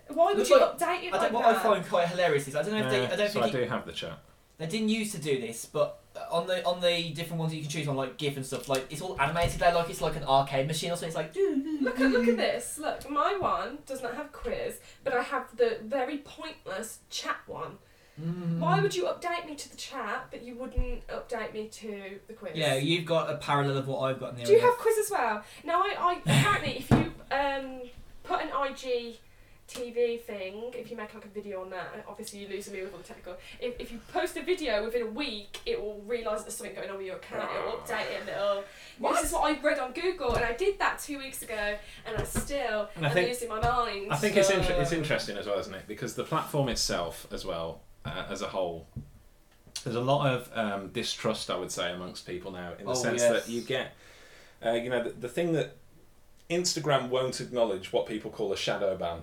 Why 0.09 0.27
would 0.33 0.39
Look 0.39 0.49
you 0.49 0.61
like- 0.61 0.79
update 0.79 1.05
it 1.05 1.13
I 1.15 1.17
like 1.19 1.23
don't, 1.23 1.33
what 1.35 1.43
that? 1.45 1.57
I 1.57 1.63
find 1.63 1.87
quite 1.89 2.09
hilarious 2.09 2.47
is 2.49 2.57
I 2.57 2.63
don't 2.63 2.73
know 2.73 2.85
if 2.85 2.91
they, 2.91 3.05
I 3.07 3.17
don't 3.17 3.29
so 3.29 3.41
think 3.41 3.45
I 3.45 3.49
it- 3.59 3.65
do 3.65 3.71
have 3.71 3.87
the 3.87 3.93
chat. 3.93 4.19
they 4.59 4.67
didn't 4.67 4.89
used 4.91 5.13
to 5.15 5.21
do 5.21 5.41
this, 5.41 5.65
but 5.67 6.01
on 6.31 6.47
the 6.47 6.65
on 6.65 6.81
the 6.81 7.11
different 7.11 7.41
ones 7.41 7.51
that 7.53 7.57
you 7.57 7.63
can 7.63 7.71
choose 7.71 7.89
on 7.89 7.97
like 7.97 8.17
GIF 8.17 8.37
and 8.37 8.47
stuff, 8.47 8.69
like 8.69 8.87
it's 8.91 9.01
all 9.03 9.21
animated. 9.21 9.59
They 9.61 9.73
like 9.73 9.91
it's 9.91 10.01
like 10.01 10.17
an 10.17 10.25
arcade 10.25 10.67
machine 10.67 10.91
or 10.93 10.97
something. 10.97 11.09
It's 11.09 11.17
like 11.17 11.33
doo, 11.33 11.57
doo, 11.63 11.79
Look 11.81 12.01
at 12.01 12.11
look 12.13 12.25
doo. 12.25 12.31
at 12.33 12.37
this. 12.37 12.79
Look, 12.79 13.09
my 13.11 13.37
one 13.37 13.79
does 13.87 14.03
not 14.03 14.15
have 14.15 14.31
quiz, 14.33 14.79
but 15.03 15.13
I 15.13 15.23
have 15.23 15.57
the 15.57 15.79
very 15.85 16.19
pointless 16.19 16.99
chat 17.11 17.37
one. 17.47 17.79
Mm. 18.23 18.61
Why 18.61 18.79
would 18.81 18.95
you 18.95 19.07
update 19.07 19.45
me 19.45 19.57
to 19.57 19.69
the 19.69 19.77
chat, 19.77 20.29
but 20.31 20.41
you 20.45 20.55
wouldn't 20.55 21.05
update 21.09 21.53
me 21.53 21.67
to 21.67 22.21
the 22.29 22.33
quiz? 22.33 22.53
Yeah, 22.55 22.75
you've 22.77 23.07
got 23.07 23.29
a 23.29 23.37
parallel 23.39 23.77
of 23.79 23.89
what 23.89 24.03
I've 24.03 24.21
got 24.21 24.35
in 24.35 24.37
the 24.39 24.45
Do 24.45 24.53
you 24.53 24.61
have 24.61 24.75
quiz 24.79 24.99
as 24.99 25.11
well? 25.11 25.43
Now, 25.65 25.81
I, 25.83 25.95
I 25.99 26.13
apparently 26.25 26.77
if 26.79 26.91
you 26.93 27.13
um, 27.33 27.81
put 28.23 28.41
an 28.41 28.51
IG 28.71 29.17
TV 29.69 30.21
thing, 30.21 30.71
if 30.75 30.91
you 30.91 30.97
make 30.97 31.15
like 31.15 31.25
a 31.25 31.29
video 31.29 31.63
on 31.63 31.71
that, 31.71 32.05
obviously 32.07 32.41
you 32.41 32.49
lose 32.49 32.71
me 32.71 32.83
with 32.83 32.93
all 32.93 32.99
the 32.99 33.05
technical. 33.05 33.35
If, 33.61 33.81
if 33.81 33.91
you 33.93 33.99
post 34.13 34.37
a 34.37 34.43
video 34.43 34.85
within 34.85 35.03
a 35.03 35.07
week, 35.07 35.59
it 35.65 35.81
will 35.81 36.01
realise 36.07 36.43
there's 36.43 36.55
something 36.55 36.77
going 36.77 36.91
on 36.91 36.99
with 36.99 37.07
your 37.07 37.17
account. 37.17 37.49
It 37.51 37.65
will 37.65 37.79
update 37.79 38.11
it 38.13 38.21
and 38.21 38.29
it'll. 38.29 38.65
What? 38.99 39.15
This 39.17 39.25
is 39.27 39.33
what 39.33 39.45
I 39.51 39.61
read 39.61 39.79
on 39.79 39.93
Google, 39.93 40.35
and 40.35 40.45
I 40.45 40.53
did 40.53 40.79
that 40.81 40.99
two 40.99 41.19
weeks 41.19 41.43
ago, 41.43 41.77
and 42.07 42.17
I 42.17 42.23
still 42.25 42.89
And 42.97 43.07
I 43.07 43.09
am 43.09 43.15
think- 43.15 43.29
losing 43.29 43.49
my 43.49 43.61
mind. 43.61 44.13
I 44.13 44.17
think 44.17 44.37
it's 44.37 44.51
inter- 44.51 44.77
it's 44.81 44.93
interesting 44.93 45.37
as 45.39 45.47
well, 45.47 45.59
isn't 45.59 45.75
it? 45.75 45.87
Because 45.89 46.15
the 46.15 46.25
platform 46.25 46.69
itself, 46.69 47.27
as 47.33 47.45
well 47.47 47.81
uh, 48.05 48.27
as 48.29 48.43
a 48.43 48.49
whole, 48.49 48.87
there's 49.83 49.97
a 49.97 50.01
lot 50.01 50.27
of 50.31 50.51
um, 50.55 50.89
distrust, 50.89 51.51
I 51.51 51.57
would 51.57 51.73
say, 51.73 51.91
amongst 51.93 52.27
people 52.27 52.53
now, 52.53 52.73
in 52.79 52.85
the 52.85 52.91
Oh, 52.93 52.95
sense 52.95 53.23
yes. 53.23 53.33
that 53.47 53.51
you 53.51 53.63
get, 53.63 53.95
uh, 54.65 54.73
you 54.73 54.91
know, 54.91 55.03
the, 55.05 55.11
the 55.11 55.29
thing 55.29 55.53
that 55.55 55.75
Instagram 56.51 57.09
won't 57.09 57.41
acknowledge 57.41 57.93
what 57.93 58.07
people 58.07 58.31
call 58.31 58.53
a 58.53 58.57
shadow 58.57 58.95
ban. 58.97 59.23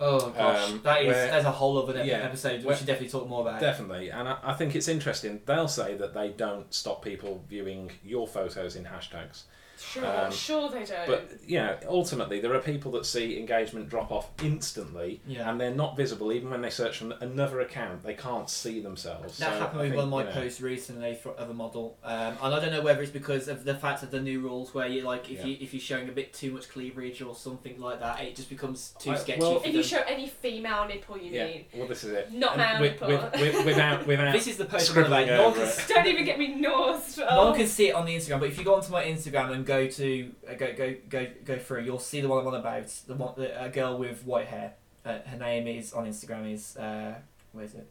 Oh 0.00 0.30
gosh, 0.30 0.70
Um, 0.70 0.80
that 0.84 1.02
is 1.02 1.08
where- 1.08 1.30
there's 1.30 1.44
a 1.44 1.50
whole 1.50 1.76
other 1.78 2.04
yeah, 2.04 2.18
episode. 2.18 2.64
We 2.64 2.74
should 2.76 2.86
definitely 2.86 3.08
talk 3.10 3.28
more 3.28 3.40
about. 3.42 3.60
Definitely, 3.60 4.10
and 4.10 4.28
I, 4.28 4.36
I 4.44 4.52
think 4.54 4.76
it's 4.76 4.86
interesting. 4.88 5.40
They'll 5.44 5.66
say 5.66 5.96
that 5.96 6.14
they 6.14 6.28
don't 6.28 6.72
stop 6.72 7.02
people 7.04 7.42
viewing 7.48 7.90
your 8.04 8.28
photos 8.28 8.76
in 8.76 8.84
hashtags. 8.84 9.42
Sure, 9.80 10.04
Um, 10.06 10.32
sure 10.32 10.68
they 10.70 10.84
don't. 10.84 11.06
But 11.06 11.30
yeah, 11.46 11.76
ultimately 11.88 12.40
there 12.40 12.54
are 12.54 12.58
people 12.60 12.90
that 12.92 13.06
see 13.06 13.38
engagement 13.38 13.88
drop 13.88 14.10
off 14.10 14.30
instantly, 14.42 15.20
Yeah. 15.26 15.50
and 15.50 15.60
they're 15.60 15.70
not 15.74 15.96
visible 15.96 16.32
even 16.32 16.50
when 16.50 16.60
they 16.62 16.70
search 16.70 16.98
from 16.98 17.12
another 17.20 17.60
account. 17.60 18.02
They 18.02 18.14
can't 18.14 18.48
see 18.50 18.80
themselves. 18.80 19.38
That 19.38 19.52
So 19.54 19.58
happened 19.58 19.80
I 19.80 19.82
with 19.84 19.92
think, 19.92 19.96
one 19.96 20.04
of 20.04 20.10
my 20.10 20.18
you 20.20 20.24
know, 20.26 20.32
posts 20.42 20.60
recently 20.60 21.14
for, 21.14 21.30
of 21.32 21.50
a 21.50 21.54
model, 21.54 21.96
um, 22.04 22.36
and 22.42 22.54
I 22.54 22.60
don't 22.60 22.72
know 22.72 22.82
whether 22.82 23.02
it's 23.02 23.10
because 23.12 23.48
of 23.48 23.64
the 23.64 23.74
fact 23.74 24.02
of 24.02 24.10
the 24.10 24.20
new 24.20 24.40
rules 24.40 24.74
where 24.74 24.86
you 24.88 25.02
like 25.02 25.30
if 25.30 25.38
Yeah. 25.40 25.46
you 25.46 25.56
if 25.60 25.72
you're 25.72 25.80
showing 25.80 26.08
a 26.08 26.12
bit 26.12 26.32
too 26.32 26.52
much 26.52 26.68
cleavage 26.68 27.22
or 27.22 27.34
something 27.34 27.80
like 27.80 28.00
that, 28.00 28.20
it 28.22 28.36
just 28.36 28.48
becomes 28.50 28.94
too 28.98 29.12
I- 29.12 29.16
sketchy. 29.16 29.40
well- 29.40 29.60
for 29.60 29.66
if 29.68 29.74
you 29.74 29.82
show 29.82 30.02
any 30.08 30.26
female 30.28 30.86
nipple, 30.86 31.16
you 31.18 31.30
Yeah. 31.32 31.46
mean. 31.46 31.64
Well, 31.74 31.88
this 31.88 32.04
is 32.04 32.12
it. 32.12 32.32
Not 32.32 32.58
And 32.58 32.60
male 32.60 32.80
with, 32.80 33.00
nipple. 33.00 33.08
with, 33.08 33.40
with, 33.56 33.66
without 33.66 34.06
without 34.06 34.32
this 34.32 34.46
is 34.48 34.56
the 34.56 34.64
post 34.64 34.90
I'm 34.90 34.98
on 34.98 35.04
scribbling 35.04 35.24
about. 35.28 35.36
No 35.38 35.48
one, 35.50 35.52
over 35.60 35.62
it. 35.64 35.84
Don't 35.88 36.06
even 36.06 36.24
get 36.24 36.38
me 36.38 36.48
north. 36.54 37.18
no 37.18 37.44
one 37.46 37.54
can 37.56 37.66
see 37.66 37.88
it 37.88 37.94
on 37.94 38.04
the 38.06 38.14
Instagram, 38.16 38.40
but 38.40 38.48
if 38.48 38.58
you 38.58 38.64
go 38.64 38.74
onto 38.74 38.90
my 38.92 39.04
Instagram 39.04 39.52
and 39.52 39.64
go 39.68 39.86
to 39.86 40.32
uh, 40.48 40.54
go 40.54 40.72
go 40.72 40.94
go 41.08 41.26
go 41.44 41.58
through, 41.58 41.82
you'll 41.82 41.98
see 42.00 42.20
the 42.20 42.28
one 42.28 42.40
I'm 42.40 42.46
on 42.48 42.54
about. 42.54 42.88
The 43.06 43.14
one 43.14 43.34
the, 43.36 43.64
a 43.64 43.68
girl 43.68 43.98
with 43.98 44.24
white 44.24 44.46
hair. 44.48 44.72
Uh, 45.04 45.18
her 45.26 45.38
name 45.38 45.68
is 45.68 45.92
on 45.92 46.06
Instagram 46.06 46.52
is 46.52 46.76
uh, 46.76 47.14
where 47.52 47.64
is 47.64 47.74
it? 47.74 47.86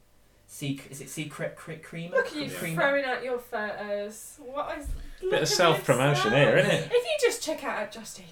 C 0.48 0.82
is 0.90 1.02
it 1.02 1.10
Secret 1.10 1.56
Cre- 1.56 1.84
Creamer? 1.84 2.18
Look 2.18 2.28
at 2.28 2.36
you 2.36 2.50
Creamer? 2.50 2.82
throwing 2.82 3.06
out 3.06 3.24
your 3.24 3.40
photos. 3.40 4.40
What 4.44 4.80
is. 4.80 4.88
Look 5.22 5.32
Bit 5.32 5.42
of 5.44 5.48
self 5.48 5.84
promotion 5.84 6.32
this 6.32 6.40
here, 6.40 6.52
now. 6.56 6.60
isn't 6.62 6.72
it? 6.72 6.86
If 6.86 6.92
you 6.92 7.18
just 7.22 7.44
check 7.44 7.64
out 7.64 7.92
Just 7.92 8.20
Eat 8.20 8.26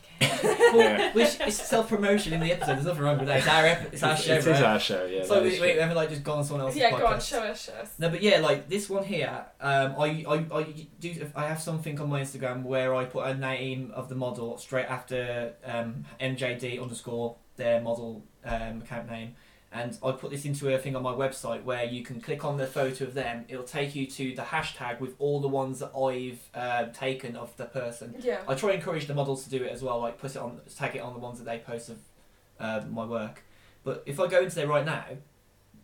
Well, 0.44 0.78
Yeah. 0.78 1.14
which 1.14 1.40
is 1.48 1.58
self 1.58 1.90
promotion 1.90 2.34
in 2.34 2.40
the 2.40 2.52
episode. 2.52 2.76
There's 2.76 2.86
nothing 2.86 3.04
wrong 3.04 3.18
with 3.18 3.28
that. 3.28 3.38
It's 3.40 3.48
our 3.48 3.66
ep- 3.66 3.94
it's 3.94 4.04
our 4.04 4.16
show, 4.18 4.34
it 4.34 4.38
is 4.40 4.48
right? 4.48 4.64
our 4.64 4.80
show, 4.80 5.06
yeah. 5.06 5.24
so 5.24 5.36
that 5.36 5.44
we, 5.44 5.50
is 5.50 5.62
we 5.62 5.70
haven't 5.70 5.96
like 5.96 6.10
just 6.10 6.24
gone 6.24 6.38
on 6.40 6.44
someone 6.44 6.66
else's 6.66 6.80
Yeah, 6.80 6.92
podcast. 6.92 7.00
go 7.00 7.06
on, 7.08 7.20
show 7.22 7.40
us, 7.40 7.64
show 7.66 7.74
us. 7.74 7.94
No, 8.00 8.10
but 8.10 8.22
yeah, 8.22 8.40
like 8.40 8.70
this 8.70 8.90
one 8.90 9.04
here, 9.04 9.46
um, 9.60 9.96
I, 9.98 10.26
I, 10.28 10.46
I 10.60 10.88
do 11.00 11.32
I 11.36 11.48
have 11.48 11.62
something 11.62 12.00
on 12.00 12.10
my 12.10 12.22
Instagram 12.22 12.64
where 12.64 12.94
I 12.96 13.06
put 13.06 13.26
a 13.28 13.34
name 13.34 13.92
of 13.96 14.08
the 14.10 14.16
model 14.16 14.58
straight 14.58 14.86
after 14.88 15.54
um, 15.66 16.06
MJD 16.22 16.82
underscore 16.82 17.36
their 17.58 17.82
model 17.82 18.24
um, 18.46 18.82
account 18.82 19.10
name, 19.10 19.36
and 19.76 19.98
I 20.04 20.12
put 20.14 20.32
this 20.32 20.46
into 20.46 20.74
a 20.74 20.78
thing 20.78 20.96
on 20.96 21.04
my 21.04 21.12
website 21.12 21.64
where 21.64 21.84
you 21.84 22.02
can 22.04 22.22
click 22.22 22.46
on 22.46 22.58
the 22.58 22.66
photo 22.66 23.04
of 23.04 23.14
them. 23.14 23.46
It'll 23.50 23.64
take 23.66 23.94
you 23.94 24.08
to 24.08 24.34
the 24.34 24.42
hashtag 24.44 25.00
with 25.02 25.16
all 25.20 25.42
the 25.42 25.48
ones 25.50 25.80
that 25.80 25.92
I've 25.96 26.40
uh, 26.54 26.86
taken 26.94 27.36
of 27.36 27.56
the 27.58 27.66
person. 27.66 28.16
Yeah. 28.20 28.40
I 28.48 28.56
try 28.56 28.70
and 28.72 28.80
encourage 28.80 29.06
the 29.08 29.14
models 29.14 29.44
to 29.44 29.50
do 29.50 29.64
it 29.64 29.72
as 29.72 29.82
well, 29.84 30.00
like 30.00 30.18
put 30.18 30.32
it 30.36 30.38
on, 30.38 30.62
tag 30.78 30.96
it 30.96 31.00
on 31.02 31.14
the 31.14 31.20
ones 31.20 31.38
that 31.40 31.46
they 31.46 31.58
post 31.60 31.90
of 31.90 31.98
uh, 32.60 32.82
my 32.90 33.06
work. 33.06 33.44
But 33.84 34.04
if 34.06 34.20
I 34.20 34.28
go 34.28 34.42
into 34.42 34.56
there 34.56 34.68
right 34.68 34.86
now, 34.86 35.06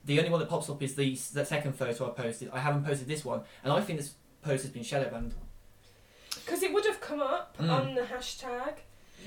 the 0.06 0.17
only 0.19 0.32
one 0.32 0.39
that 0.39 0.49
pops 0.49 0.69
up 0.69 0.82
is 0.82 0.95
the, 0.95 1.12
the 1.34 1.45
second 1.45 1.73
photo 1.73 2.08
I 2.08 2.10
posted. 2.12 2.49
I 2.54 2.60
haven't 2.60 2.86
posted 2.86 3.08
this 3.08 3.23
one, 3.25 3.41
and 3.63 3.71
I 3.73 3.82
think 3.82 3.99
this 3.99 4.13
post 4.41 4.63
has 4.63 4.71
been 4.71 4.84
shadow 4.84 5.10
banned. 5.12 5.34
Because 6.43 6.63
it 6.63 6.73
would 6.73 6.86
have 6.86 7.01
come 7.01 7.19
up 7.19 7.58
Mm. 7.60 7.69
on 7.69 7.93
the 7.95 8.01
hashtag. 8.01 8.75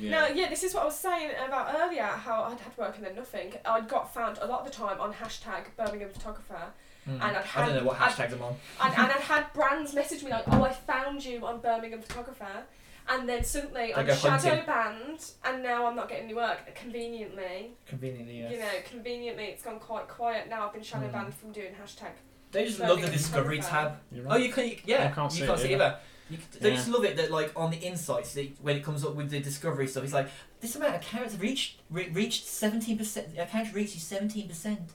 Yeah. 0.01 0.11
Now, 0.11 0.27
yeah, 0.29 0.49
this 0.49 0.63
is 0.65 0.75
what 0.75 0.83
I 0.83 0.87
was 0.87 0.99
saying 0.99 1.31
about 1.47 1.75
earlier, 1.75 2.03
how 2.05 2.45
I'd 2.45 2.59
had 2.61 2.77
work 2.77 2.97
and 2.97 3.05
then 3.07 3.15
nothing. 3.15 3.53
I'd 3.65 3.89
got 3.89 4.13
found 4.13 4.39
a 4.41 4.47
lot 4.47 4.61
of 4.61 4.67
the 4.67 4.73
time 4.73 5.01
on 5.01 5.13
hashtag 5.13 5.65
Birmingham 5.77 6.11
photographer, 6.11 6.73
Mm. 7.07 7.13
And 7.17 7.23
I'd 7.23 7.37
I 7.37 7.41
had- 7.43 7.67
don't 7.67 7.77
know 7.77 7.85
what 7.91 8.01
I'd- 8.01 8.15
hashtags 8.15 8.33
I'm 8.33 8.43
on. 8.43 8.57
and, 8.81 8.95
and 8.95 9.13
I'd 9.13 9.21
had 9.21 9.53
brands 9.55 9.93
message 9.93 10.23
me 10.23 10.31
like, 10.31 10.45
"Oh, 10.49 10.65
I 10.65 10.73
found 10.73 11.23
you 11.23 11.45
on 11.47 11.61
Birmingham 11.61 12.01
photographer," 12.01 12.65
and 13.11 13.29
then 13.29 13.45
suddenly 13.45 13.89
They 13.89 13.93
I'm 13.95 14.07
go 14.07 14.15
shadow 14.15 14.49
hunting. 14.49 14.65
banned, 14.65 15.31
and 15.45 15.63
now 15.63 15.85
I'm 15.87 15.97
not 15.97 16.09
getting 16.09 16.25
any 16.25 16.33
work. 16.35 16.75
Conveniently, 16.75 17.73
Conveniently, 17.87 18.39
yes. 18.41 18.53
you 18.53 18.59
know, 18.59 18.71
conveniently 18.89 19.45
it's 19.49 19.63
gone 19.63 19.79
quite 19.81 20.09
quiet 20.09 20.49
now. 20.49 20.67
I've 20.67 20.73
been 20.73 20.83
shadow 20.83 21.09
Mm. 21.09 21.13
banned 21.13 21.35
from 21.35 21.53
doing 21.53 21.75
hashtag. 21.75 22.13
They 22.53 22.65
just 22.65 22.79
Birmingham 22.79 23.03
love 23.03 23.11
the 23.13 23.19
discovery 23.19 23.61
photographer. 23.61 23.89
tab. 23.91 24.01
You're 24.11 24.25
Oh, 24.27 24.31
right. 24.31 24.43
you 24.43 24.51
can, 24.53 24.69
you, 24.69 24.79
yeah, 24.87 25.05
I 25.11 25.15
can't 25.15 25.31
see 25.31 25.39
you 25.41 25.45
it 25.45 25.49
can't 25.49 25.61
see 25.61 25.75
either. 25.75 25.85
either. 25.85 25.99
You, 26.31 26.39
c- 26.39 26.59
they 26.61 26.71
Yeah. 26.71 26.77
just 26.77 26.89
love 26.89 27.05
it 27.05 27.17
that 27.17 27.31
like 27.31 27.53
on 27.55 27.71
the 27.71 27.77
insights 27.79 28.33
that 28.35 28.57
when 28.63 28.77
it 28.77 28.85
comes 28.85 29.05
up 29.05 29.15
with 29.15 29.31
the 29.31 29.41
discovery 29.41 29.87
stuff, 29.87 30.05
it's 30.05 30.13
like 30.15 30.29
this 30.61 30.75
amount 30.75 30.95
of 30.95 31.01
accounts 31.03 31.35
reached 31.37 31.81
re- 31.91 32.09
reached 32.11 32.47
seventeen 32.47 32.97
percent. 32.97 33.29
Accounts 33.39 33.75
reached 33.75 33.95
you 33.95 34.01
seventeen 34.01 34.49
percent. 34.49 34.91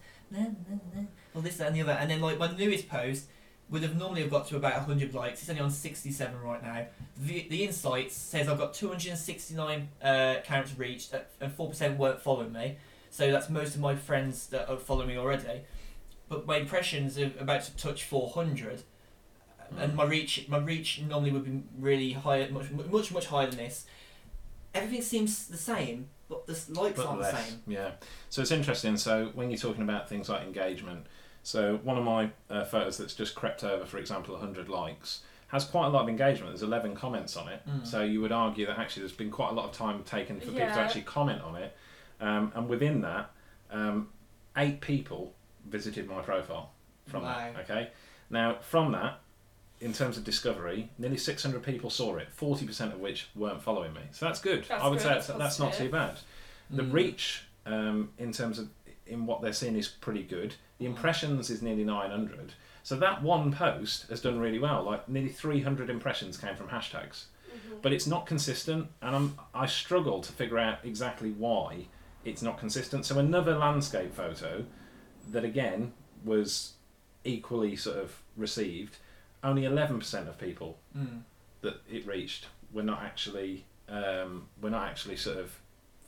Well, 1.33 1.43
this 1.43 1.57
that, 1.57 1.67
and 1.67 1.75
the 1.75 1.81
other, 1.81 1.91
and 1.93 2.09
then 2.09 2.21
like 2.21 2.37
my 2.37 2.51
newest 2.55 2.87
post 2.89 3.27
would 3.69 3.83
have 3.83 3.95
normally 3.95 4.21
have 4.21 4.31
got 4.31 4.47
to 4.47 4.55
about 4.55 4.73
hundred 4.73 5.13
likes. 5.13 5.41
It's 5.41 5.49
only 5.49 5.61
on 5.61 5.69
sixty 5.71 6.11
seven 6.11 6.39
right 6.41 6.61
now. 6.63 6.85
The 7.17 7.47
the 7.49 7.63
insights 7.63 8.15
says 8.15 8.47
I've 8.47 8.57
got 8.57 8.73
two 8.73 8.87
hundred 8.89 9.09
and 9.09 9.17
sixty 9.19 9.53
nine 9.55 9.89
uh, 10.03 10.35
accounts 10.39 10.77
reached, 10.77 11.13
uh, 11.13 11.19
and 11.39 11.51
four 11.53 11.69
percent 11.69 11.97
weren't 11.99 12.21
following 12.21 12.51
me. 12.51 12.77
So 13.11 13.31
that's 13.31 13.49
most 13.49 13.75
of 13.75 13.81
my 13.81 13.95
friends 13.95 14.47
that 14.47 14.69
are 14.69 14.77
following 14.77 15.07
me 15.09 15.17
already. 15.17 15.61
But 16.27 16.45
my 16.45 16.57
impressions 16.57 17.17
are 17.17 17.31
about 17.39 17.63
to 17.63 17.75
touch 17.77 18.03
four 18.03 18.29
hundred 18.29 18.83
and 19.77 19.95
my 19.95 20.03
reach 20.03 20.45
my 20.47 20.57
reach 20.57 21.01
normally 21.07 21.31
would 21.31 21.45
be 21.45 21.61
really 21.77 22.13
high 22.13 22.47
much 22.51 22.71
much 22.71 23.11
much 23.11 23.25
higher 23.27 23.47
than 23.47 23.57
this 23.57 23.85
everything 24.73 25.01
seems 25.01 25.47
the 25.47 25.57
same 25.57 26.07
but 26.29 26.45
the 26.45 26.53
likes 26.79 26.97
but 26.97 27.05
aren't 27.07 27.21
the 27.21 27.31
same 27.35 27.59
Yeah. 27.67 27.91
So 28.29 28.41
it's 28.41 28.51
interesting. 28.51 28.97
So 28.97 29.31
when 29.33 29.49
you're 29.49 29.57
talking 29.57 29.81
about 29.81 30.07
things 30.07 30.29
like 30.29 30.43
engagement, 30.43 31.07
so 31.41 31.79
one 31.83 31.97
of 31.97 32.03
my 32.03 32.29
uh, 32.49 32.65
photos 32.65 32.97
that's 32.97 33.15
just 33.15 33.33
crept 33.33 33.63
over, 33.63 33.85
for 33.85 33.97
example, 33.97 34.35
100 34.35 34.69
likes, 34.69 35.21
has 35.47 35.65
quite 35.65 35.87
a 35.87 35.89
lot 35.89 36.03
of 36.03 36.09
engagement. 36.09 36.51
There's 36.51 36.61
11 36.61 36.95
comments 36.95 37.35
on 37.35 37.47
it. 37.47 37.61
Mm. 37.67 37.85
So 37.85 38.03
you 38.03 38.21
would 38.21 38.31
argue 38.31 38.67
that 38.67 38.77
actually 38.77 39.01
there's 39.01 39.13
been 39.13 39.31
quite 39.31 39.49
a 39.49 39.53
lot 39.53 39.65
of 39.65 39.71
time 39.71 40.03
taken 40.03 40.39
for 40.39 40.51
people 40.51 40.67
to 40.67 40.79
actually 40.79 41.01
comment 41.01 41.41
on 41.41 41.55
it. 41.55 41.75
Um, 42.21 42.51
and 42.53 42.69
within 42.69 43.01
that, 43.01 43.31
um, 43.71 44.09
eight 44.55 44.81
people 44.81 45.33
visited 45.67 46.07
my 46.07 46.21
profile 46.21 46.69
from 47.07 47.23
Wow. 47.23 47.51
that. 47.55 47.61
Okay. 47.61 47.89
Now, 48.29 48.57
from 48.61 48.91
that, 48.91 49.19
in 49.81 49.93
terms 49.93 50.17
of 50.17 50.23
discovery, 50.23 50.89
nearly 50.97 51.17
600 51.17 51.63
people 51.63 51.89
saw 51.89 52.17
it, 52.17 52.27
40% 52.37 52.93
of 52.93 52.99
which 52.99 53.29
weren't 53.35 53.61
following 53.61 53.93
me. 53.93 54.01
So 54.11 54.25
that's 54.25 54.41
good. 54.41 54.65
That's 54.67 54.83
I 54.83 54.87
would 54.87 54.97
good, 54.99 55.03
say 55.03 55.09
that's, 55.09 55.27
that's 55.27 55.39
that's 55.39 55.59
not 55.59 55.73
too 55.73 55.89
bad. 55.89 56.17
The 56.69 56.83
Mm. 56.83 56.93
reach 56.93 57.43
um, 57.65 58.09
in 58.17 58.31
terms 58.31 58.59
of 58.59 58.69
in 59.05 59.25
what 59.25 59.41
they're 59.41 59.53
seeing 59.53 59.75
is 59.75 59.87
pretty 59.87 60.23
good. 60.23 60.55
The 60.79 60.85
Mm. 60.85 60.89
impressions 60.89 61.49
is 61.49 61.61
nearly 61.61 61.83
900. 61.83 62.53
So 62.83 62.95
that 62.97 63.21
one 63.23 63.51
post 63.51 64.07
has 64.09 64.21
done 64.21 64.39
really 64.39 64.59
well. 64.59 64.83
Like 64.83 65.07
nearly 65.09 65.29
300 65.29 65.89
impressions 65.89 66.37
came 66.37 66.55
from 66.55 66.69
hashtags, 66.69 67.25
but 67.81 67.91
it's 67.93 68.07
not 68.07 68.25
consistent, 68.25 68.87
and 69.01 69.15
I'm 69.15 69.39
I 69.53 69.65
struggle 69.65 70.21
to 70.21 70.31
figure 70.31 70.59
out 70.59 70.79
exactly 70.83 71.31
why 71.31 71.87
it's 72.25 72.41
not 72.41 72.57
consistent. 72.57 73.05
So 73.05 73.17
another 73.19 73.55
landscape 73.57 74.13
photo 74.13 74.65
that 75.29 75.43
again 75.45 75.93
was 76.23 76.73
equally 77.23 77.75
sort 77.75 77.97
of 77.97 78.21
received. 78.35 78.97
Only 79.43 79.63
11% 79.63 80.27
of 80.27 80.37
people 80.37 80.77
Mm. 80.97 81.21
that 81.61 81.75
it 81.89 82.05
reached 82.05 82.47
were 82.73 82.83
not 82.83 83.01
actually 83.03 83.65
um, 83.87 84.47
were 84.61 84.69
not 84.69 84.87
actually 84.87 85.15
sort 85.17 85.37
of 85.37 85.59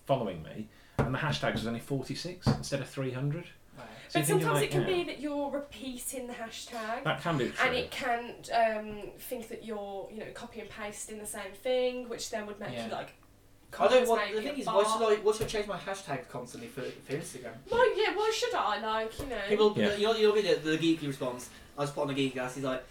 following 0.05 0.43
me, 0.43 0.67
and 0.99 1.13
the 1.15 1.17
hashtag 1.19 1.53
was 1.53 1.65
only 1.65 1.79
forty 1.79 2.13
six 2.13 2.45
instead 2.45 2.79
of 2.79 2.87
three 2.87 3.11
hundred. 3.11 3.45
Wow. 3.77 3.85
So 4.09 4.19
But 4.19 4.27
sometimes 4.27 4.55
like, 4.55 4.63
it 4.65 4.71
can 4.71 4.81
yeah, 4.81 4.87
be 4.87 5.03
that 5.05 5.19
you're 5.19 5.49
repeating 5.49 6.27
the 6.27 6.33
hashtag. 6.33 7.03
that 7.05 7.21
can 7.21 7.37
be 7.39 7.49
true. 7.49 7.65
and 7.67 7.75
it 7.75 7.89
can 7.89 8.35
um, 8.53 9.09
think 9.17 9.47
that 9.47 9.63
you're, 9.65 10.07
you 10.11 10.19
know, 10.19 10.27
copy 10.35 10.59
and 10.59 10.69
paste 10.69 11.09
in 11.09 11.17
the 11.17 11.25
same 11.25 11.53
thing, 11.63 12.07
which 12.09 12.29
then 12.29 12.45
would 12.45 12.59
make 12.59 12.73
Yeah. 12.73 12.85
you 12.85 12.91
like 12.91 13.13
I 13.79 13.87
don't 13.87 14.07
want. 14.07 14.35
The 14.35 14.41
thing 14.41 14.57
is, 14.59 14.65
why 14.67 14.83
should 14.83 15.01
I? 15.01 15.15
Why 15.23 15.31
should 15.31 15.43
I 15.43 15.49
change 15.49 15.67
my 15.67 15.77
hashtag 15.77 16.27
constantly 16.27 16.67
for, 16.69 16.81
for 16.81 17.13
Instagram? 17.13 17.53
Well, 17.71 17.97
yeah, 17.97 18.13
why 18.15 18.29
should 18.35 18.53
I? 18.53 18.79
Like, 18.81 19.17
you 19.19 19.25
know. 19.27 19.37
People, 19.47 19.73
Yeah. 19.77 19.95
you 19.95 20.03
know, 20.07 20.15
you'll 20.15 20.33
be 20.35 20.41
the, 20.41 20.55
the 20.55 20.77
geeky 20.77 21.07
response. 21.07 21.49
I 21.77 21.83
just 21.83 21.95
put 21.95 22.01
on 22.01 22.07
the 22.09 22.13
geeky 22.13 22.33
glass. 22.33 22.53
He's 22.55 22.65
like, 22.65 22.83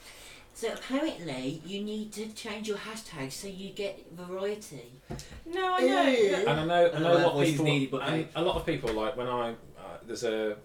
so 0.54 0.72
apparently 0.72 1.62
you 1.64 1.82
need 1.82 2.12
to 2.12 2.26
change 2.28 2.68
your 2.68 2.76
hashtag 2.78 3.32
so 3.32 3.48
you 3.48 3.70
get 3.70 4.06
variety. 4.12 5.00
no, 5.46 5.74
I 5.74 5.80
know. 5.80 6.02
Ew. 6.08 6.34
And 6.46 6.48
I 6.60 6.64
know, 6.64 6.86
I 6.86 6.90
Uh, 6.90 6.98
know 6.98 7.16
that 7.16 7.26
what 7.26 7.34
voice 7.34 7.46
is 7.48 7.52
people, 7.52 7.64
needed, 7.66 7.90
but 7.90 8.02
and 8.08 8.28
a 8.34 8.42
lot 8.42 8.56
of 8.56 8.66
people 8.66 8.92
like 8.92 9.16
when 9.16 9.26
I 9.28 9.50
uh, 9.78 9.96
there's 10.06 10.24
a, 10.24 10.56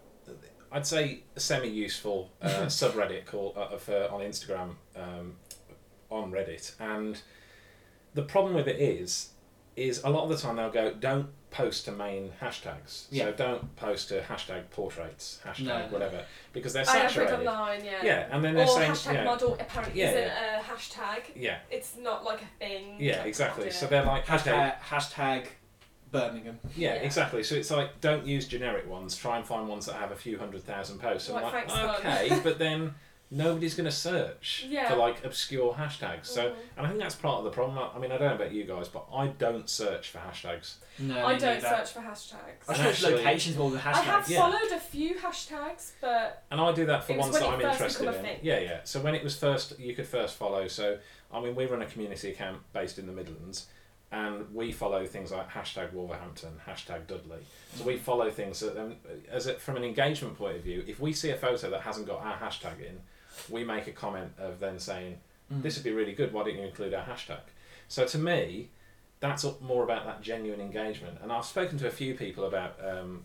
I'd 0.71 0.85
say 0.85 1.23
a 1.35 1.39
semi-useful 1.39 2.29
uh, 2.41 2.47
subreddit 2.65 3.25
called 3.25 3.57
uh, 3.57 3.77
for 3.77 4.09
on 4.11 4.21
Instagram 4.21 4.75
um, 4.95 5.35
on 6.09 6.31
Reddit, 6.31 6.73
and 6.79 7.21
the 8.13 8.23
problem 8.23 8.53
with 8.53 8.67
it 8.67 8.79
is, 8.79 9.29
is 9.75 10.01
a 10.03 10.09
lot 10.09 10.23
of 10.23 10.29
the 10.29 10.37
time 10.37 10.55
they'll 10.57 10.69
go 10.69 10.93
don't 10.93 11.27
post 11.55 11.85
to 11.85 11.91
main 11.91 12.31
hashtags, 12.41 13.05
Yeah. 13.11 13.25
so 13.25 13.31
don't 13.33 13.75
post 13.77 14.09
to 14.09 14.19
hashtag 14.21 14.69
portraits, 14.71 15.39
hashtag 15.45 15.63
No. 15.65 15.87
whatever, 15.89 16.25
because 16.51 16.73
they're 16.73 16.83
I 16.87 16.97
have 16.97 17.15
read 17.15 17.29
saturated. 17.29 17.47
online, 17.47 17.85
yeah. 17.85 18.03
Yeah, 18.03 18.27
and 18.31 18.43
then 18.43 18.55
they're 18.55 18.67
saying 18.67 18.91
hashtag 18.91 19.13
yeah, 19.13 19.23
model 19.23 19.53
apparently 19.59 20.01
Yeah, 20.01 20.09
isn't 20.09 20.21
yeah. 20.27 20.59
a 20.59 20.63
hashtag. 20.63 21.21
yeah, 21.35 21.57
It's 21.71 21.95
not 21.97 22.25
like 22.25 22.41
a 22.41 22.47
thing. 22.59 22.97
yeah, 22.99 23.23
exactly. 23.23 23.71
So 23.71 23.87
they're 23.87 24.03
like 24.03 24.25
Hashtag 24.25 24.79
hashtag 24.81 25.45
Birmingham. 26.11 26.59
Yeah, 26.75 26.95
Yeah. 26.95 27.01
exactly. 27.01 27.41
So 27.43 27.55
it's 27.55 27.71
like 27.71 27.99
don't 28.01 28.25
use 28.25 28.47
generic 28.47 28.87
ones. 28.89 29.15
Try 29.17 29.37
and 29.37 29.45
find 29.45 29.67
ones 29.67 29.85
that 29.85 29.95
have 29.95 30.11
a 30.11 30.15
few 30.15 30.37
hundred 30.37 30.63
thousand 30.63 30.99
posts. 30.99 31.29
And 31.29 31.41
Like 31.41 31.69
I'm 31.69 31.87
like, 31.87 31.99
okay, 32.05 32.39
but 32.43 32.57
then 32.59 32.95
nobody's 33.31 33.73
going 33.75 33.85
to 33.85 33.91
search 33.91 34.65
Yeah. 34.69 34.89
for 34.89 34.95
like 34.95 35.23
obscure 35.25 35.73
hashtags. 35.73 36.27
So, 36.27 36.49
Mhm. 36.49 36.55
and 36.77 36.85
I 36.85 36.89
think 36.89 37.01
that's 37.01 37.15
part 37.15 37.39
of 37.39 37.43
the 37.43 37.49
problem. 37.51 37.77
I 37.77 37.97
mean, 37.99 38.11
I 38.11 38.17
don't 38.17 38.29
know 38.29 38.35
about 38.35 38.51
you 38.53 38.63
guys, 38.63 38.87
but 38.87 39.05
I 39.13 39.27
don't 39.27 39.69
search 39.69 40.09
for 40.09 40.19
hashtags. 40.19 40.75
No, 40.99 41.25
I 41.25 41.37
don't 41.37 41.55
neither. 41.55 41.67
search 41.67 41.91
for 41.91 41.99
hashtags. 41.99 42.69
I 42.69 42.73
search 42.75 42.85
actually- 42.85 43.15
locations 43.15 43.57
more 43.57 43.71
than 43.71 43.79
hashtags. 43.81 43.93
I 43.95 44.01
have 44.03 44.29
yeah. 44.29 44.39
followed 44.39 44.71
a 44.71 44.79
few 44.79 45.15
hashtags, 45.15 45.91
but 45.99 46.43
And 46.51 46.61
I 46.61 46.71
do 46.71 46.85
that 46.85 47.03
for 47.03 47.13
It 47.13 47.19
ones 47.19 47.33
that 47.33 47.43
I'm 47.47 47.59
interested 47.61 48.07
in. 48.07 48.39
Yeah, 48.43 48.59
yeah. 48.59 48.79
So 48.83 48.99
when 49.01 49.15
it 49.15 49.23
was 49.23 49.35
first, 49.37 49.77
you 49.79 49.93
could 49.95 50.07
first 50.07 50.35
follow. 50.35 50.67
So 50.67 50.99
I 51.31 51.41
mean, 51.41 51.55
we 51.55 51.65
run 51.65 51.81
a 51.81 51.85
community 51.85 52.29
account 52.31 52.61
based 52.71 52.97
in 52.97 53.07
the 53.07 53.11
Midlands, 53.11 53.67
and 54.11 54.53
we 54.55 54.71
follow 54.71 55.05
things 55.05 55.31
like 55.31 55.49
hashtag 55.49 55.91
Wolverhampton, 55.91 56.61
hashtag 56.65 57.07
Dudley. 57.07 57.39
So 57.75 57.83
we 57.83 57.97
follow 57.97 58.29
things 58.31 58.59
that, 58.61 58.77
um, 58.79 58.95
as 59.29 59.47
it, 59.47 59.59
from 59.59 59.75
an 59.75 59.83
engagement 59.83 60.37
point 60.37 60.55
of 60.57 60.63
view, 60.63 60.85
if 60.87 60.99
we 61.01 61.11
see 61.11 61.31
a 61.31 61.35
photo 61.35 61.69
that 61.71 61.81
hasn't 61.81 62.07
got 62.07 62.21
our 62.21 62.37
hashtag 62.37 62.79
in, 62.87 63.01
we 63.49 63.63
make 63.63 63.87
a 63.87 63.91
comment 63.91 64.31
of 64.37 64.59
then 64.59 64.79
saying, 64.79 65.19
Mm. 65.53 65.61
"This 65.61 65.75
would 65.77 65.83
be 65.83 65.91
really 65.91 66.13
good. 66.13 66.33
Why 66.33 66.43
don't 66.43 66.55
you 66.55 66.63
include 66.63 66.93
our 66.93 67.05
hashtag?" 67.05 67.41
So 67.87 68.05
to 68.05 68.17
me. 68.17 68.69
That's 69.21 69.45
up- 69.45 69.61
more 69.61 69.83
about 69.83 70.05
that 70.05 70.21
genuine 70.21 70.59
engagement, 70.59 71.19
and 71.23 71.31
I've 71.31 71.45
spoken 71.45 71.77
to 71.79 71.87
a 71.87 71.89
few 71.89 72.15
people 72.15 72.43
about 72.43 72.77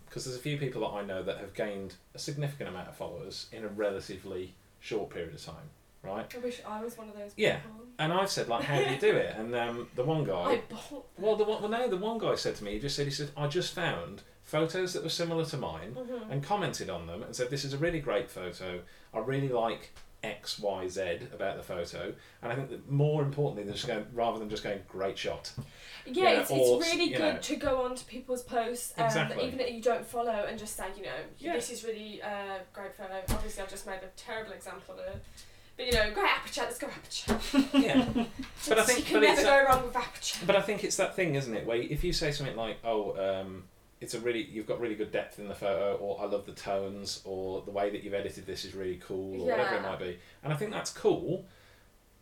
because 0.05 0.23
there's 0.23 0.37
a 0.37 0.39
few 0.39 0.57
people 0.57 0.81
that 0.81 0.95
I 0.97 1.03
know 1.03 1.21
that 1.21 1.37
have 1.39 1.53
gained 1.53 1.95
a 2.15 2.17
significant 2.17 2.69
amount 2.69 2.87
of 2.87 2.95
followers 2.95 3.47
in 3.51 3.65
a 3.65 3.67
relatively 3.67 4.55
short 4.79 5.09
period 5.09 5.33
of 5.35 5.43
time, 5.43 5.69
right? 6.01 6.33
I 6.33 6.39
wish 6.39 6.61
I 6.65 6.81
was 6.81 6.97
one 6.97 7.09
of 7.09 7.15
those 7.17 7.33
Yeah. 7.35 7.59
And 7.99 8.13
I've 8.13 8.31
said 8.31 8.47
like, 8.47 8.63
how 8.63 8.81
do 8.81 8.89
you 8.89 8.99
do 8.99 9.15
it? 9.15 9.35
And 9.37 9.53
um, 9.53 9.89
the 9.93 10.03
one 10.03 10.23
guy, 10.33 10.33
I 10.33 10.55
guy, 10.55 10.61
bought 10.69 10.89
them. 10.89 11.01
well, 11.25 11.35
the 11.35 11.43
one, 11.43 11.61
well, 11.61 11.69
no, 11.69 11.87
the 11.89 11.97
one 11.97 12.17
guy 12.17 12.35
said 12.35 12.55
to 12.55 12.63
me, 12.63 12.71
he 12.71 12.79
just 12.79 12.95
said, 12.95 13.05
he 13.05 13.11
said, 13.11 13.29
I 13.35 13.47
just 13.47 13.73
found 13.75 14.21
photos 14.51 14.91
that 14.93 15.01
were 15.03 15.09
similar 15.09 15.45
to 15.45 15.55
mine 15.57 15.95
Mhm. 15.95 16.29
and 16.29 16.43
commented 16.43 16.89
on 16.89 17.07
them 17.07 17.23
and 17.23 17.33
said, 17.33 17.49
this 17.49 17.63
is 17.63 17.73
a 17.73 17.77
really 17.77 17.99
great 18.01 18.29
photo. 18.29 18.81
I 19.13 19.19
really 19.19 19.47
like 19.47 19.91
X, 20.23 20.59
Y, 20.59 20.87
Z 20.89 21.01
about 21.33 21.55
the 21.57 21.63
photo. 21.63 22.13
And 22.41 22.51
I 22.51 22.55
think 22.55 22.69
that 22.69 22.91
more 22.91 23.23
importantly 23.23 23.63
than 23.63 23.73
just 23.73 23.87
going, 23.87 24.05
rather 24.13 24.37
than 24.39 24.49
just 24.49 24.61
going, 24.63 24.81
great 24.89 25.17
shot. 25.17 25.51
Yeah, 26.05 26.41
it's, 26.41 26.51
or, 26.51 26.79
it's 26.81 26.93
really 26.93 27.09
good 27.11 27.35
know- 27.35 27.39
to 27.41 27.55
go 27.55 27.81
on 27.83 27.95
to 27.95 28.03
people's 28.05 28.43
posts, 28.43 28.93
um, 28.97 29.05
Exactly. 29.05 29.45
even 29.45 29.57
that 29.59 29.71
you 29.71 29.81
don't 29.81 30.05
follow, 30.05 30.45
and 30.49 30.59
just 30.59 30.75
say, 30.75 30.85
you 30.97 31.03
know, 31.03 31.19
Yeah. 31.39 31.53
this 31.53 31.71
is 31.71 31.83
really 31.85 32.21
uh, 32.21 32.59
great 32.73 32.93
photo. 32.93 33.21
Obviously, 33.29 33.63
I've 33.63 33.69
just 33.69 33.87
made 33.87 34.01
a 34.03 34.09
terrible 34.17 34.51
example 34.51 34.95
of 34.95 34.99
it. 34.99 35.21
But, 35.77 35.85
you 35.85 35.93
know, 35.93 36.11
great 36.11 36.29
aperture, 36.29 36.61
let's 36.63 36.77
go 36.77 36.87
aperture. 36.87 37.39
Yeah. 37.87 38.05
But 38.67 38.77
I 38.79 38.83
think- 38.83 38.99
you 38.99 39.05
can 39.05 39.21
never 39.21 39.41
go 39.41 39.63
wrong 39.63 39.83
with 39.87 39.95
aperture. 39.95 40.45
But 40.45 40.55
I 40.57 40.61
think 40.61 40.83
it's 40.83 40.97
that 40.97 41.15
thing, 41.15 41.33
isn't 41.35 41.55
it? 41.55 41.65
Where 41.65 41.77
if 41.77 42.03
you 42.03 42.11
say 42.13 42.31
something 42.31 42.55
like, 42.57 42.77
"Oh, 42.83 43.15
um, 43.17 43.63
it's 44.01 44.15
a 44.15 44.19
really 44.19 44.43
you've 44.43 44.67
got 44.67 44.81
really 44.81 44.95
good 44.95 45.11
depth 45.11 45.39
in 45.39 45.47
the 45.47 45.55
photo," 45.55 45.95
or 45.95 46.19
"I 46.21 46.25
love 46.25 46.45
the 46.45 46.51
tones," 46.51 47.21
or 47.23 47.61
"The 47.61 47.71
way 47.71 47.89
that 47.91 48.03
you've 48.03 48.13
edited 48.13 48.45
this 48.45 48.65
is 48.65 48.75
really 48.75 48.97
cool," 48.97 49.41
or 49.41 49.51
whatever 49.51 49.75
it 49.75 49.81
might 49.83 49.99
be, 49.99 50.17
and 50.43 50.51
I 50.51 50.57
think 50.57 50.71
that's 50.71 50.91
cool, 50.91 51.45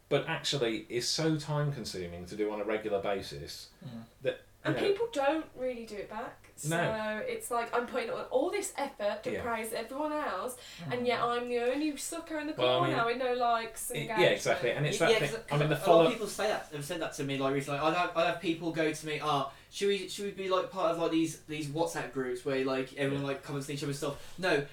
but 0.10 0.28
actually 0.28 0.86
is 0.90 1.08
so 1.08 1.38
time 1.38 1.72
consuming 1.72 2.26
to 2.28 2.36
do 2.36 2.52
on 2.52 2.60
a 2.60 2.66
regular 2.66 3.02
basis. 3.02 3.70
Mm. 3.84 4.04
That 4.22 4.42
And 4.66 4.76
you 4.76 4.82
know, 4.82 4.88
people 4.90 5.08
don't 5.14 5.46
really 5.58 5.86
do 5.86 5.96
it 5.96 6.10
back. 6.10 6.48
So 6.58 6.76
No. 6.76 7.22
it's 7.26 7.50
like 7.50 7.74
I'm 7.74 7.88
putting 7.88 8.10
on 8.10 8.26
all 8.26 8.52
this 8.52 8.74
effort 8.78 9.24
to 9.24 9.32
Yeah. 9.32 9.42
praise 9.42 9.72
everyone 9.72 10.12
else, 10.12 10.58
Mm. 10.84 10.94
and 10.98 11.08
yet 11.08 11.22
I'm 11.22 11.48
the 11.48 11.60
only 11.60 11.96
sucker 11.96 12.38
in 12.38 12.48
the 12.48 12.54
Well, 12.58 12.68
I 12.84 12.88
corner 12.92 12.98
mean, 12.98 13.06
with 13.06 13.18
no 13.18 13.34
likes 13.36 13.90
and 13.92 14.00
it- 14.00 14.06
yeah, 14.08 14.20
exactly, 14.24 14.72
and 14.72 14.86
it's 14.86 15.00
Yeah, 15.00 15.08
thing. 15.08 15.16
I 15.16 15.20
'cause 15.20 15.60
mean, 15.62 15.70
the 15.70 15.76
a 15.86 15.90
lot 15.90 16.06
of 16.08 16.12
people 16.12 16.28
say 16.28 16.48
that. 16.48 16.68
Have 16.74 16.84
said 16.84 17.02
that 17.02 17.14
to 17.14 17.24
me 17.24 17.38
like 17.38 17.54
recently. 17.54 17.80
I'd 17.80 17.94
have, 17.94 18.18
I'd 18.18 18.26
have 18.28 18.42
people 18.42 18.72
go 18.74 18.92
to 18.92 19.06
me, 19.06 19.22
"Ah, 19.24 19.50
should 19.72 19.88
we 19.88 20.10
should 20.10 20.26
we 20.26 20.32
be 20.32 20.50
like 20.50 20.70
part 20.70 20.92
of 20.92 21.00
like 21.00 21.12
these 21.12 21.40
these 21.48 21.68
WhatsApp 21.68 22.12
groups 22.12 22.44
where 22.44 22.66
like 22.66 22.92
everyone 22.98 23.26
like 23.26 23.42
comments 23.42 23.70
on 23.70 23.76
each 23.76 23.84
other's 23.84 23.98
stuff?" 23.98 24.18
No, 24.38 24.66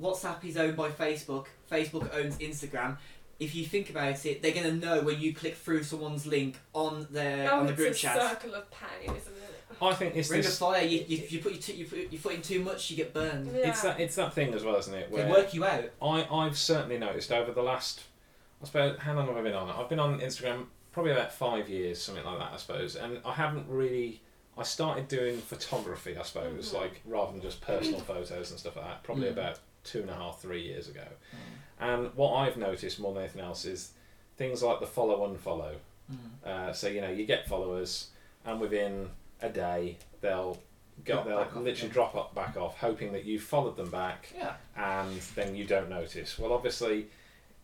WhatsApp 0.00 0.42
is 0.44 0.56
owned 0.56 0.76
by 0.76 0.88
Facebook. 0.88 1.46
Facebook 1.70 2.08
owns 2.14 2.38
Instagram. 2.38 2.96
If 3.40 3.54
you 3.54 3.64
think 3.64 3.90
about 3.90 4.24
it, 4.26 4.42
they're 4.42 4.52
gonna 4.54 4.72
know 4.72 5.02
when 5.02 5.20
you 5.20 5.34
click 5.34 5.56
through 5.56 5.82
someone's 5.82 6.26
link 6.26 6.56
on 6.72 7.06
their 7.10 7.50
Oh, 7.52 7.60
on 7.60 7.66
the 7.66 7.72
group 7.72 7.90
it's 7.90 8.00
group 8.02 8.14
a 8.14 8.28
circle 8.30 8.54
of 8.54 8.70
pain, 8.70 9.14
isn't 9.16 9.32
it? 9.36 9.50
I 9.82 9.92
think 9.94 10.14
it's 10.14 10.30
Ring 10.30 10.40
of 10.44 10.52
fire. 10.54 10.82
You, 10.84 11.04
you, 11.08 11.22
you 11.28 11.38
put 11.40 11.52
your 11.52 11.60
t- 11.60 11.72
you 11.72 11.84
put 11.86 12.12
you 12.12 12.18
put 12.18 12.34
in 12.34 12.42
too 12.42 12.60
much, 12.60 12.90
you 12.90 12.96
get 12.96 13.12
burned. 13.12 13.50
Yeah. 13.52 13.68
It's 13.70 13.82
that. 13.82 13.98
It's 13.98 14.14
that 14.16 14.32
thing 14.32 14.54
as 14.54 14.62
well, 14.62 14.76
isn't 14.76 14.94
it? 14.94 15.12
They 15.12 15.28
work 15.28 15.52
you 15.52 15.64
out. 15.64 15.90
I, 16.00 16.26
I've 16.30 16.56
certainly 16.56 16.96
noticed 16.96 17.32
over 17.32 17.50
the 17.50 17.62
last, 17.62 18.02
I 18.62 18.66
suppose, 18.66 18.98
how 18.98 19.14
long 19.14 19.26
have 19.26 19.36
I 19.36 19.42
been 19.42 19.54
on 19.54 19.68
it? 19.68 19.74
I've 19.76 19.88
been 19.88 19.98
on 19.98 20.20
Instagram 20.20 20.66
probably 20.92 21.10
about 21.10 21.32
five 21.32 21.68
years, 21.68 22.00
something 22.00 22.24
like 22.24 22.38
that, 22.38 22.52
I 22.52 22.56
suppose. 22.56 22.94
And 22.94 23.18
I 23.24 23.32
haven't 23.34 23.66
really, 23.68 24.22
I 24.56 24.62
started 24.62 25.08
doing 25.08 25.38
photography, 25.38 26.16
I 26.16 26.22
suppose, 26.22 26.70
Mhm. 26.70 26.74
like 26.80 27.00
rather 27.04 27.32
than 27.32 27.40
just 27.42 27.60
personal 27.60 27.98
photos 28.12 28.52
and 28.52 28.60
stuff 28.60 28.76
like 28.76 28.84
that, 28.86 29.02
probably 29.02 29.26
Mm. 29.26 29.32
about 29.32 29.58
two 29.82 30.02
and 30.02 30.08
a 30.10 30.14
half, 30.14 30.40
three 30.40 30.62
years 30.62 30.86
ago. 30.88 31.02
And 31.80 32.14
what 32.14 32.34
I've 32.34 32.56
noticed 32.56 32.98
more 33.00 33.12
than 33.12 33.22
anything 33.24 33.42
else 33.42 33.64
is 33.64 33.92
things 34.36 34.62
like 34.62 34.80
the 34.80 34.86
follow 34.86 35.26
unfollow. 35.28 35.74
Mm. 36.12 36.46
Uh, 36.48 36.72
so, 36.72 36.88
you 36.88 37.00
know, 37.00 37.10
you 37.10 37.24
get 37.26 37.46
followers, 37.48 38.08
and 38.44 38.60
within 38.60 39.08
a 39.42 39.48
day, 39.48 39.96
they'll. 40.20 40.58
Go, 41.04 41.24
they'll 41.24 41.38
off 41.38 41.48
literally 41.56 41.72
again. 41.72 41.88
drop 41.90 42.14
up, 42.14 42.34
back 42.36 42.56
off, 42.56 42.78
hoping 42.78 43.12
that 43.14 43.24
you've 43.24 43.42
followed 43.42 43.76
them 43.76 43.90
back 43.90 44.28
Yeah. 44.36 44.52
and 44.76 45.20
then 45.34 45.56
you 45.56 45.64
don't 45.64 45.88
notice. 45.90 46.38
Well, 46.38 46.52
obviously, 46.52 47.06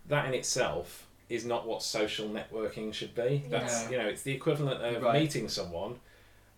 that 0.09 0.27
in 0.27 0.35
itself 0.35 1.07
is 1.29 1.45
not 1.45 1.65
what 1.65 1.81
social 1.85 2.29
networking 2.29 2.93
should 2.93 3.15
be. 3.15 3.45
That's 3.49 3.85
Yeah. 3.85 3.91
you 3.91 3.99
know, 3.99 4.09
it's 4.09 4.23
the 4.23 4.33
equivalent 4.33 4.83
of 4.83 5.01
Right. 5.01 5.21
meeting 5.23 5.49
someone, 5.49 6.01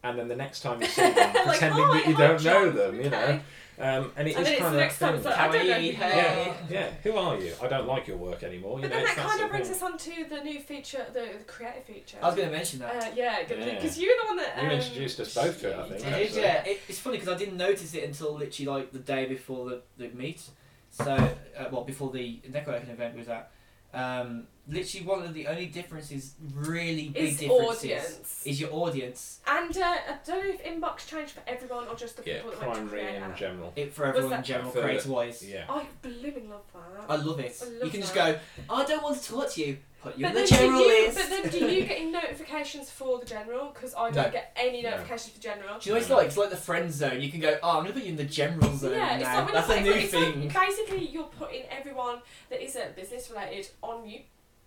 and 0.03 0.19
then 0.19 0.29
the 0.29 0.35
next 0.37 0.61
time 0.61 0.81
you 0.81 0.87
see 0.89 1.03
them, 1.03 1.15
Like, 1.35 1.45
pretending 1.45 1.85
"Hi, 1.85 1.99
that 1.99 2.07
you 2.09 2.17
don't 2.17 2.43
know 2.43 2.67
John." 2.69 2.75
them. 2.77 3.03
You 3.03 3.11
know. 3.11 3.41
Um, 3.79 4.13
and 4.17 4.29
it 4.29 4.33
is 4.33 4.37
And 4.37 4.47
then 4.47 4.53
it's 4.53 4.61
kind 4.63 4.75
the 4.75 4.79
of 4.79 4.83
next 4.85 4.99
that 4.99 5.07
time 5.07 5.15
thing. 5.15 5.17
it's 5.19 5.25
like, 5.27 5.39
I 5.39 5.53
don't 5.53 5.67
know 5.67 5.75
who 5.75 5.81
you 5.81 5.81
are 5.81 5.81
you? 5.81 5.93
yeah, 5.93 6.55
yeah. 6.71 6.91
Who 7.03 7.13
are 7.17 7.37
you? 7.39 7.53
I 7.63 7.67
don't 7.69 7.87
like 7.87 8.07
your 8.07 8.17
work 8.19 8.43
anymore. 8.43 8.77
You 8.79 8.83
But 8.83 8.91
know, 8.91 8.97
then 8.97 9.05
that 9.07 9.17
that 9.17 9.27
kind 9.27 9.31
sort 9.39 9.45
of 9.45 9.51
brings 9.51 9.71
us 9.71 9.83
on 9.83 9.99
to 9.99 10.25
the 10.29 10.41
new 10.45 10.61
feature, 10.61 11.07
the, 11.13 11.21
the 11.39 11.45
creative 11.47 11.85
feature. 11.85 12.19
I 12.23 12.27
was 12.27 12.37
going 12.37 12.49
to 12.49 12.55
mention 12.55 12.79
that. 12.81 12.95
Uh, 12.95 13.07
yeah, 13.17 13.39
Yeah. 13.49 13.75
because 13.75 13.99
you're 13.99 14.15
the 14.23 14.27
one 14.29 14.37
that. 14.37 14.57
You 14.63 14.69
Um, 14.69 14.71
introduced 14.73 15.21
us 15.21 15.35
both 15.35 15.61
to 15.63 15.71
it, 15.71 15.77
I 15.79 15.89
think. 15.89 16.07
It 16.07 16.21
is, 16.23 16.29
actually. 16.29 16.43
yeah. 16.43 16.65
It, 16.65 16.81
it's 16.89 16.99
funny 16.99 17.17
because 17.19 17.35
I 17.35 17.39
didn't 17.39 17.57
notice 17.57 17.95
it 17.95 18.05
until 18.05 18.35
literally 18.35 18.71
like 18.71 18.93
the 18.93 18.99
day 18.99 19.27
before 19.27 19.69
the, 19.71 19.81
the 19.97 20.09
meet. 20.11 20.43
So, 20.91 21.05
uh, 21.11 21.65
well, 21.71 21.85
before 21.85 22.11
the 22.11 22.41
networking 22.51 22.91
event 22.91 23.17
was 23.17 23.29
at. 23.29 23.51
Um, 23.95 24.47
literally, 24.69 25.07
one 25.07 25.23
of 25.23 25.35
the 25.35 25.47
only 25.47 25.67
differences, 25.67 26.35
really 26.55 27.09
big 27.09 27.25
Is 27.33 27.39
differences, 27.39 27.79
audience. 27.85 28.43
is 28.45 28.61
your 28.61 28.73
audience. 28.73 29.41
And 29.47 29.77
uh, 29.77 29.81
I 29.85 30.17
don't 30.25 30.45
know 30.45 30.51
if 30.51 30.65
inbox 30.65 31.07
changed 31.09 31.33
for 31.33 31.43
everyone 31.47 31.89
or 31.89 31.95
just 31.95 32.17
the 32.17 32.23
Yeah, 32.25 32.37
people 32.37 32.51
that 32.53 32.61
went 32.61 32.75
to 32.75 32.81
primary 32.81 33.03
create 33.03 33.17
in 33.23 33.31
it. 33.31 33.37
general. 33.37 33.73
It 33.77 33.93
for 33.93 34.07
everyone 34.07 34.25
in 34.33 34.39
that- 34.39 34.45
general, 34.45 34.71
For- 34.71 34.83
creator 34.83 35.09
wise. 35.11 35.45
Yeah. 35.47 35.65
I 35.69 35.85
blooming 36.03 36.49
love 36.51 36.63
that. 36.73 37.11
I 37.11 37.17
love 37.17 37.41
it. 37.41 37.57
I 37.61 37.65
love 37.71 37.85
you 37.85 37.91
can 37.91 38.01
just 38.01 38.15
that. 38.15 38.41
go. 38.69 38.75
I 38.75 38.85
don't 38.85 39.03
want 39.03 39.21
to 39.21 39.29
talk 39.29 39.51
to 39.53 39.61
you. 39.67 39.79
Put 40.03 40.19
you 40.19 40.23
but 40.27 40.31
in 40.31 40.35
the 40.35 40.41
then, 40.41 40.59
general 40.59 40.79
do 40.83 40.85
you, 40.89 41.07
list. 41.07 41.17
but 41.19 41.31
then, 41.31 41.53
do 41.53 41.59
you 41.73 41.85
get 41.87 42.05
notifications 42.11 42.91
for 42.91 43.21
the 43.21 43.25
general? 43.27 43.71
Because 43.73 43.95
I 43.95 44.11
don't 44.11 44.27
No. 44.27 44.31
get 44.33 44.53
any 44.57 44.83
No. 44.83 44.91
notifications 44.91 45.29
for 45.37 45.41
general. 45.41 45.79
Do 45.79 45.89
you 45.91 45.95
know 45.95 45.97
what 45.97 46.03
it's 46.03 46.11
like? 46.11 46.27
It's 46.27 46.37
like 46.37 46.51
the 46.51 46.57
friend 46.57 46.93
zone. 46.93 47.21
You 47.21 47.31
can 47.31 47.39
go. 47.41 47.57
Oh, 47.63 47.71
I'm 47.79 47.83
gonna 47.85 47.93
put 47.95 48.03
you 48.03 48.09
in 48.11 48.17
the 48.17 48.25
general 48.25 48.77
zone 48.77 48.93
Yeah, 48.95 49.15
it's 49.15 49.23
now. 49.23 49.37
like 49.37 49.45
when 49.47 49.55
That's 49.55 49.69
you 49.69 49.75
a 49.75 49.77
put, 49.79 49.85
new 49.85 49.93
it's 49.93 50.13
like 50.15 50.35
thing. 50.35 50.49
basically 50.49 51.07
you're 51.09 51.23
putting 51.39 51.63
everyone 51.71 52.19
that 52.51 52.61
isn't 52.65 52.97
business 52.97 53.31
related 53.31 53.69
on 53.81 54.09
you, 54.09 54.23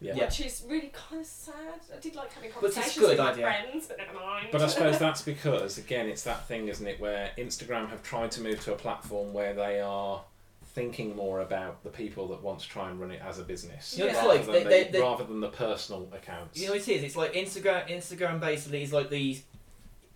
Yeah. 0.06 0.14
Yeah. 0.16 0.26
which 0.26 0.42
is 0.42 0.64
really 0.68 0.92
kind 0.94 1.22
of 1.22 1.28
sad. 1.28 1.56
I 1.94 2.00
did 2.00 2.16
like 2.16 2.32
having 2.34 2.52
But 2.60 2.66
it's 2.68 2.76
conversations 2.76 3.00
good 3.06 3.10
with 3.10 3.18
my 3.20 3.32
idea. 3.32 3.46
friends, 3.46 3.88
but 3.88 3.98
never 3.98 4.14
mind. 4.14 4.48
But 4.52 4.62
I 4.62 4.68
suppose 4.68 4.98
that's 5.00 5.22
because, 5.34 5.78
again, 5.78 6.08
it's 6.08 6.24
that 6.24 6.48
thing, 6.48 6.68
isn't 6.68 6.86
it, 6.88 7.00
where 7.00 7.32
Instagram 7.38 7.90
have 7.90 8.04
tried 8.04 8.32
to 8.32 8.42
move 8.42 8.62
to 8.66 8.74
a 8.74 8.76
platform 8.76 9.34
where 9.34 9.54
they 9.54 9.80
are 9.82 10.22
thinking 10.74 11.16
more 11.16 11.40
about 11.40 11.84
the 11.84 11.90
people 11.90 12.28
that 12.28 12.42
want 12.44 12.60
to 12.60 12.68
try 12.68 12.90
and 12.90 13.00
run 13.00 13.10
it 13.10 13.22
as 13.26 13.40
a 13.40 13.44
business, 13.44 13.98
You 13.98 14.04
know, 14.04 14.10
it's 14.10 14.18
rather, 14.20 14.28
like 14.30 14.46
than 14.46 14.54
they- 14.54 14.64
the- 14.64 14.70
they- 14.70 14.92
they- 14.92 15.02
rather 15.02 15.24
than 15.24 15.40
the 15.40 15.50
personal 15.50 16.10
accounts. 16.14 16.60
You 16.60 16.68
know 16.68 16.74
what 16.74 16.82
it 16.82 16.90
is? 16.90 17.04
It's 17.04 17.16
like 17.16 17.34
Instagram. 17.34 17.88
Instagram 17.90 18.40
basically 18.40 18.84
is 18.84 18.92
like 18.94 19.10
these. 19.10 19.44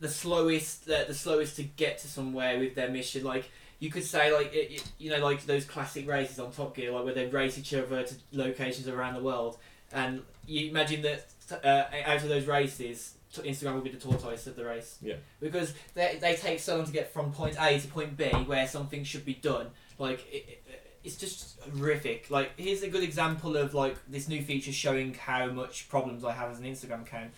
the 0.01 0.09
slowest 0.09 0.85
the, 0.85 1.03
the 1.07 1.13
slowest 1.13 1.55
to 1.57 1.63
get 1.63 1.97
to 1.99 2.07
somewhere 2.07 2.57
with 2.59 2.73
their 2.75 2.89
mission. 2.89 3.23
Like 3.23 3.49
you 3.79 3.89
could 3.89 4.03
say 4.05 4.31
like 4.33 4.53
it, 4.53 4.71
it- 4.71 4.91
you 4.97 5.09
know 5.11 5.19
like 5.19 5.45
those 5.45 5.65
classic 5.65 6.07
races 6.07 6.39
on 6.39 6.51
Top 6.51 6.75
Gear, 6.75 6.91
like 6.91 7.03
where 7.05 7.13
they 7.13 7.27
race 7.27 7.57
each 7.57 7.73
other 7.73 8.03
to 8.03 8.15
locations 8.33 8.87
around 8.87 9.13
the 9.15 9.21
world, 9.23 9.57
and 9.93 10.21
you 10.45 10.69
imagine 10.69 11.01
that 11.03 11.27
uh, 11.63 11.85
out 12.05 12.17
of 12.23 12.29
those 12.29 12.45
races. 12.45 13.15
Instagram 13.31 13.75
will 13.75 13.81
be 13.81 13.91
the 13.91 13.99
tortoise 13.99 14.47
of 14.47 14.55
the 14.55 14.65
race. 14.65 14.97
Yeah. 15.03 15.15
Because 15.39 15.73
they, 15.93 16.17
they 16.19 16.35
take 16.35 16.59
so 16.59 16.77
long 16.77 16.85
to 16.87 16.91
get 16.91 17.13
from 17.13 17.31
point 17.31 17.57
A 17.59 17.79
to 17.79 17.87
point 17.87 18.17
B 18.17 18.25
where 18.25 18.67
something 18.67 19.03
should 19.03 19.23
be 19.23 19.35
done. 19.35 19.67
Like 19.97 20.25
it, 20.31 20.45
it- 20.67 20.85
it's 21.01 21.15
just 21.15 21.57
horrific. 21.77 22.29
Like 22.29 22.51
here's 22.57 22.83
a 22.83 22.89
good 22.89 23.03
example 23.03 23.55
of 23.55 23.73
like 23.73 23.95
this 24.09 24.27
new 24.27 24.41
feature 24.43 24.73
showing 24.73 25.13
how 25.13 25.45
much 25.47 25.87
problems 25.87 26.25
I 26.25 26.33
have 26.33 26.51
as 26.51 26.59
an 26.59 26.65
Instagram 26.65 27.03
account. 27.03 27.31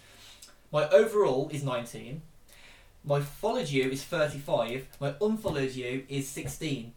My 0.71 0.89
overall 0.89 1.47
is 1.53 1.63
19. 1.63 2.23
My 3.05 3.19
followed 3.21 3.69
you 3.69 3.89
is 3.89 4.03
35. 4.03 4.87
My 4.99 5.13
unfollowed 5.21 5.71
you 5.73 6.05
is 6.09 6.27
16. 6.27 6.91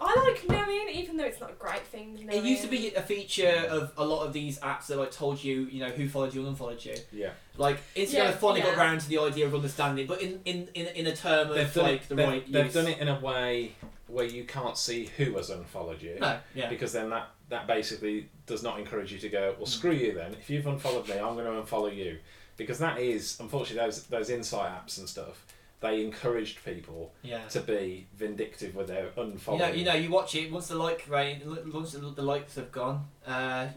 I 0.00 0.14
like 0.20 0.48
knowing, 0.48 0.88
even 0.94 1.16
though 1.16 1.24
it's 1.24 1.40
not 1.40 1.50
a 1.50 1.54
great 1.54 1.84
thing. 1.86 2.14
Knowing. 2.14 2.30
It 2.38 2.44
used 2.44 2.62
to 2.62 2.68
be 2.68 2.94
a 2.94 3.02
feature 3.02 3.66
of 3.68 3.92
a 3.96 4.04
lot 4.04 4.24
of 4.26 4.32
these 4.32 4.58
apps 4.60 4.86
that 4.86 4.96
like 4.98 5.10
told 5.10 5.42
you, 5.42 5.62
you 5.62 5.80
know, 5.80 5.90
who 5.90 6.08
followed 6.08 6.32
you 6.34 6.40
and 6.40 6.50
unfollowed 6.50 6.84
you. 6.84 6.94
Yeah. 7.12 7.30
Like 7.56 7.78
Instagram 7.96 8.12
Yeah, 8.12 8.30
finally 8.32 8.60
got 8.60 8.72
yeah. 8.76 8.80
round 8.80 9.00
to 9.00 9.08
the 9.08 9.18
idea 9.18 9.46
of 9.46 9.54
understanding, 9.54 10.06
but 10.06 10.22
in 10.22 10.40
in, 10.44 10.68
in, 10.74 10.86
in 10.88 11.06
a 11.08 11.16
term 11.16 11.48
of 11.48 11.56
They've 11.56 11.74
done, 11.74 11.84
like 11.84 12.02
it, 12.02 12.08
the 12.08 12.14
they've, 12.14 12.28
right 12.28 12.52
they've 12.52 12.64
use. 12.66 12.74
done 12.74 12.86
it 12.86 12.98
in 12.98 13.08
a 13.08 13.18
way 13.18 13.72
where 14.06 14.24
you 14.24 14.44
can't 14.44 14.76
see 14.78 15.10
who 15.16 15.36
has 15.36 15.50
unfollowed 15.50 16.00
you. 16.00 16.16
No, 16.20 16.38
yeah. 16.54 16.68
Because 16.70 16.92
then 16.92 17.10
that, 17.10 17.28
that 17.50 17.66
basically 17.66 18.28
does 18.46 18.62
not 18.62 18.78
encourage 18.78 19.12
you 19.12 19.18
to 19.18 19.28
go, 19.28 19.54
well, 19.58 19.66
screw 19.66 19.92
you 19.92 20.14
then. 20.14 20.32
If 20.32 20.48
you've 20.48 20.66
unfollowed 20.66 21.08
me, 21.08 21.14
I'm 21.18 21.34
going 21.34 21.44
to 21.44 21.50
unfollow 21.62 21.94
you. 21.94 22.18
Because 22.56 22.78
that 22.78 22.98
is, 22.98 23.38
unfortunately, 23.38 23.84
those, 23.84 24.04
those 24.04 24.30
insight 24.30 24.70
apps 24.72 24.98
and 24.98 25.06
stuff, 25.08 25.44
they 25.80 26.02
encouraged 26.04 26.64
people 26.64 27.12
Yeah. 27.22 27.46
to 27.48 27.60
be 27.60 28.06
vindictive 28.16 28.74
with 28.74 28.88
their 28.88 29.10
You 29.16 29.58
know, 29.58 29.68
you 29.68 29.84
know, 29.84 29.94
you 29.94 30.10
watch 30.10 30.34
it 30.34 30.50
once 30.50 30.68
the 30.68 30.74
like 30.76 31.06
rate, 31.08 31.42
once 31.72 31.92
the, 31.92 31.98
the 32.00 32.22
likes 32.22 32.56
have 32.56 32.72
gone, 32.72 33.06
uh, 33.26 33.68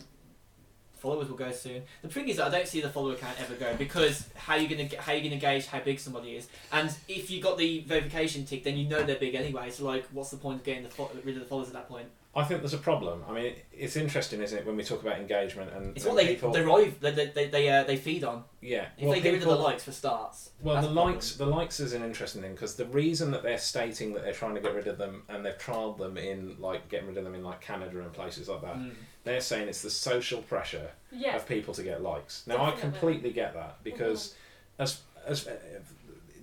followers 0.98 1.30
will 1.30 1.38
go 1.38 1.52
soon. 1.52 1.84
The 2.02 2.10
thing 2.10 2.28
is, 2.30 2.38
that 2.38 2.48
I 2.48 2.50
don't 2.58 2.68
see 2.68 2.82
the 2.82 2.90
follower 2.90 3.16
count 3.16 3.36
ever 3.40 3.56
go 3.56 3.76
because 3.76 4.30
how 4.36 4.56
you 4.56 4.68
gonna 4.68 4.90
how 5.02 5.14
you 5.14 5.24
gonna 5.28 5.40
gauge 5.42 5.66
how 5.68 5.80
big 5.80 6.00
somebody 6.00 6.36
is, 6.36 6.48
and 6.72 6.94
if 7.08 7.30
you 7.32 7.42
got 7.42 7.58
the 7.58 7.82
verification 7.82 8.46
tick, 8.46 8.64
then 8.64 8.78
you 8.78 8.88
know 8.88 9.04
they're 9.04 9.16
big 9.16 9.36
anyway. 9.36 9.70
So 9.72 9.86
like, 9.86 10.06
what's 10.12 10.32
the 10.32 10.38
point 10.38 10.60
of 10.60 10.64
getting 10.64 10.84
the 10.84 10.90
fo- 10.90 11.10
rid 11.24 11.36
of 11.36 11.42
the 11.42 11.48
followers 11.48 11.68
at 11.68 11.74
that 11.74 11.88
point? 11.90 12.08
I 12.34 12.46
think 12.46 12.62
there's 12.62 12.74
a 12.74 12.78
problem. 12.78 13.26
I 13.28 13.34
mean, 13.34 13.56
it's 13.74 13.98
interesting, 13.98 14.42
isn't 14.42 14.58
it, 14.60 14.66
when 14.66 14.78
we 14.78 14.84
talk 14.84 15.02
about 15.02 15.20
engagement 15.20 15.74
and 15.76 15.98
It's 15.98 16.06
what 16.06 16.16
they 16.16 16.28
people. 16.28 16.54
derive, 16.54 16.98
they 17.02 17.12
they 17.12 17.26
they, 17.28 17.48
they, 17.48 17.70
uh, 17.70 17.84
they 17.84 17.98
feed 17.98 18.24
on. 18.24 18.46
yeah. 18.62 18.86
If 18.98 19.04
well, 19.04 19.12
they 19.14 19.20
get 19.22 19.34
rid 19.34 19.42
of 19.44 19.50
the 19.50 19.56
likes 19.56 19.84
for 19.84 19.92
starts. 19.92 20.52
Well, 20.62 20.82
the 20.82 20.90
likes, 20.90 21.36
the 21.36 21.46
likes 21.46 21.82
is 21.82 21.92
an 21.92 22.04
interesting 22.04 22.42
thing 22.42 22.54
because 22.54 22.76
the 22.76 22.86
reason 22.86 23.32
that 23.32 23.44
they're 23.44 23.58
stating 23.58 24.14
that 24.14 24.24
they're 24.24 24.32
trying 24.32 24.56
to 24.56 24.62
get 24.62 24.74
rid 24.74 24.88
of 24.88 24.98
them 24.98 25.24
and 25.28 25.46
they've 25.46 25.58
trialed 25.58 25.98
them 25.98 26.18
in 26.18 26.56
like 26.60 26.88
getting 26.88 27.08
rid 27.08 27.18
of 27.18 27.26
them 27.26 27.36
in 27.36 27.44
like 27.44 27.60
Canada 27.60 28.00
and 28.00 28.14
places 28.14 28.48
like 28.48 28.62
that, 28.62 28.78
Mm. 28.78 28.92
they're 29.26 29.42
saying 29.42 29.68
it's 29.68 29.82
the 29.82 29.90
social 29.90 30.42
pressure 30.42 30.92
Yeah. 31.12 31.36
of 31.36 31.46
people 31.46 31.74
to 31.74 31.84
get 31.84 32.02
likes. 32.02 32.48
Now, 32.48 32.64
I 32.64 32.72
completely 32.72 33.32
get 33.34 33.54
that 33.56 33.84
because 33.84 34.36
as 34.80 35.02
as 35.28 35.50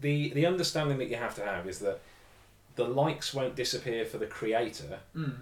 the 0.02 0.28
the 0.34 0.44
understanding 0.44 0.98
that 0.98 1.08
you 1.08 1.16
have 1.16 1.34
to 1.36 1.44
have 1.44 1.66
is 1.66 1.78
that 1.78 2.00
the 2.76 2.84
likes 2.84 3.32
won't 3.32 3.56
disappear 3.56 4.04
for 4.04 4.18
the 4.18 4.26
creator, 4.26 4.98
Mm. 5.16 5.34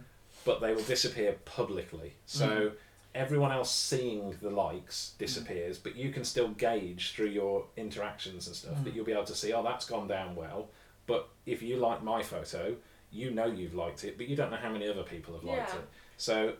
But 0.47 0.61
they 0.63 0.73
will 0.75 0.83
disappear 0.85 1.33
publicly. 1.45 2.15
So 2.25 2.73
everyone 3.15 3.51
else 3.53 3.75
seeing 3.75 4.35
the 4.41 4.49
likes 4.51 5.13
disappears, 5.19 5.77
but 5.79 5.97
you 5.97 6.11
can 6.11 6.25
still 6.25 6.49
gauge 6.49 7.13
through 7.13 7.27
your 7.41 7.67
interactions 7.77 8.47
and 8.47 8.55
stuff 8.57 8.83
that 8.85 8.93
Mm. 8.93 8.97
you'll 8.97 9.05
be 9.05 9.13
able 9.13 9.25
to 9.25 9.35
see, 9.35 9.53
oh, 9.53 9.63
that's 9.63 9.87
gone 9.87 10.07
down 10.07 10.35
well. 10.37 10.69
But 11.07 11.29
if 11.47 11.63
you 11.63 11.77
like 11.77 12.03
my 12.03 12.23
photo, 12.23 12.77
you 13.11 13.31
know 13.31 13.47
you've 13.47 13.75
liked 13.75 14.05
it, 14.05 14.17
but 14.19 14.29
you 14.29 14.37
don't 14.37 14.51
know 14.51 14.57
how 14.57 14.71
many 14.71 14.89
other 14.89 15.03
people 15.03 15.35
have 15.35 15.45
liked 15.45 15.73
Yeah. 15.75 15.81
it. 15.81 15.89
So, 16.17 16.55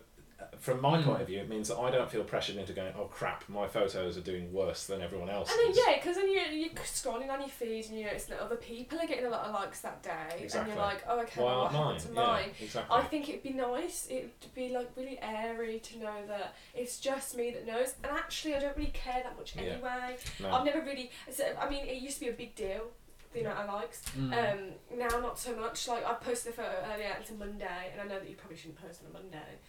from 0.59 0.81
my 0.81 0.97
Mm. 0.97 1.05
point 1.05 1.21
of 1.21 1.27
view, 1.27 1.39
it 1.39 1.49
means 1.49 1.67
that 1.69 1.77
I 1.77 1.89
don't 1.91 2.09
feel 2.11 2.23
pressured 2.23 2.57
into 2.57 2.73
going, 2.73 2.93
oh 2.97 3.05
crap, 3.05 3.47
my 3.49 3.67
photos 3.67 4.17
are 4.17 4.21
doing 4.21 4.51
worse 4.53 4.85
than 4.85 5.01
everyone 5.01 5.29
else's. 5.29 5.55
And 5.57 5.75
then, 5.75 5.83
yeah, 5.87 5.95
because 5.97 6.15
then 6.15 6.31
you're, 6.31 6.45
you're 6.45 6.69
scrolling 6.71 7.29
on 7.29 7.39
your 7.39 7.49
feed 7.49 7.85
and 7.85 7.97
you 7.99 8.05
notice 8.05 8.25
that 8.25 8.39
other 8.39 8.55
people 8.55 8.99
are 8.99 9.07
getting 9.07 9.25
a 9.25 9.29
lot 9.29 9.45
of 9.45 9.53
likes 9.53 9.81
that 9.81 10.03
day. 10.03 10.11
Exactly. 10.43 10.71
And 10.71 10.79
you're 10.79 10.87
like, 10.87 11.03
oh, 11.07 11.19
okay, 11.21 11.41
Why 11.41 11.51
well, 11.51 11.63
what 11.63 11.73
mine? 11.73 11.83
happened 11.95 11.99
to 12.01 12.07
Yeah, 12.21 12.27
mine? 12.27 12.49
exactly. 12.61 12.97
I 12.97 13.01
think 13.03 13.29
it'd 13.29 13.43
be 13.43 13.53
nice, 13.53 14.07
it'd 14.09 14.31
be 14.55 14.69
like 14.69 14.89
really 14.95 15.19
airy 15.21 15.79
to 15.79 15.97
know 15.99 16.25
that 16.27 16.55
it's 16.75 16.99
just 16.99 17.35
me 17.35 17.51
that 17.51 17.65
knows. 17.65 17.95
And 18.03 18.11
actually, 18.11 18.55
I 18.55 18.59
don't 18.59 18.77
really 18.77 18.91
care 18.91 19.21
that 19.23 19.37
much 19.37 19.55
Yeah. 19.55 19.61
anyway. 19.63 20.17
No. 20.39 20.51
I've 20.51 20.65
never 20.65 20.81
really, 20.81 21.11
I 21.59 21.69
mean, 21.69 21.85
it 21.85 22.01
used 22.01 22.19
to 22.19 22.25
be 22.25 22.29
a 22.29 22.33
big 22.33 22.55
deal. 22.55 22.91
The 23.33 23.41
amount 23.41 23.59
of 23.67 23.73
likes. 23.75 24.01
Mm. 24.17 24.53
Um, 24.53 24.59
now 24.97 25.19
not 25.19 25.37
so 25.37 25.53
much. 25.55 25.85
Like 25.87 26.05
I 26.05 26.13
posted 26.13 26.53
a 26.53 26.55
photo 26.55 26.73
earlier. 26.93 27.15
It's 27.19 27.29
a 27.29 27.33
Monday, 27.33 27.91
and 27.91 28.01
I 28.01 28.05
know 28.05 28.19
that 28.19 28.27
you 28.29 28.35
probably 28.35 28.55
shouldn't 28.55 28.81
post 28.81 29.01
on 29.03 29.09
a 29.11 29.13
Monday. 29.13 29.59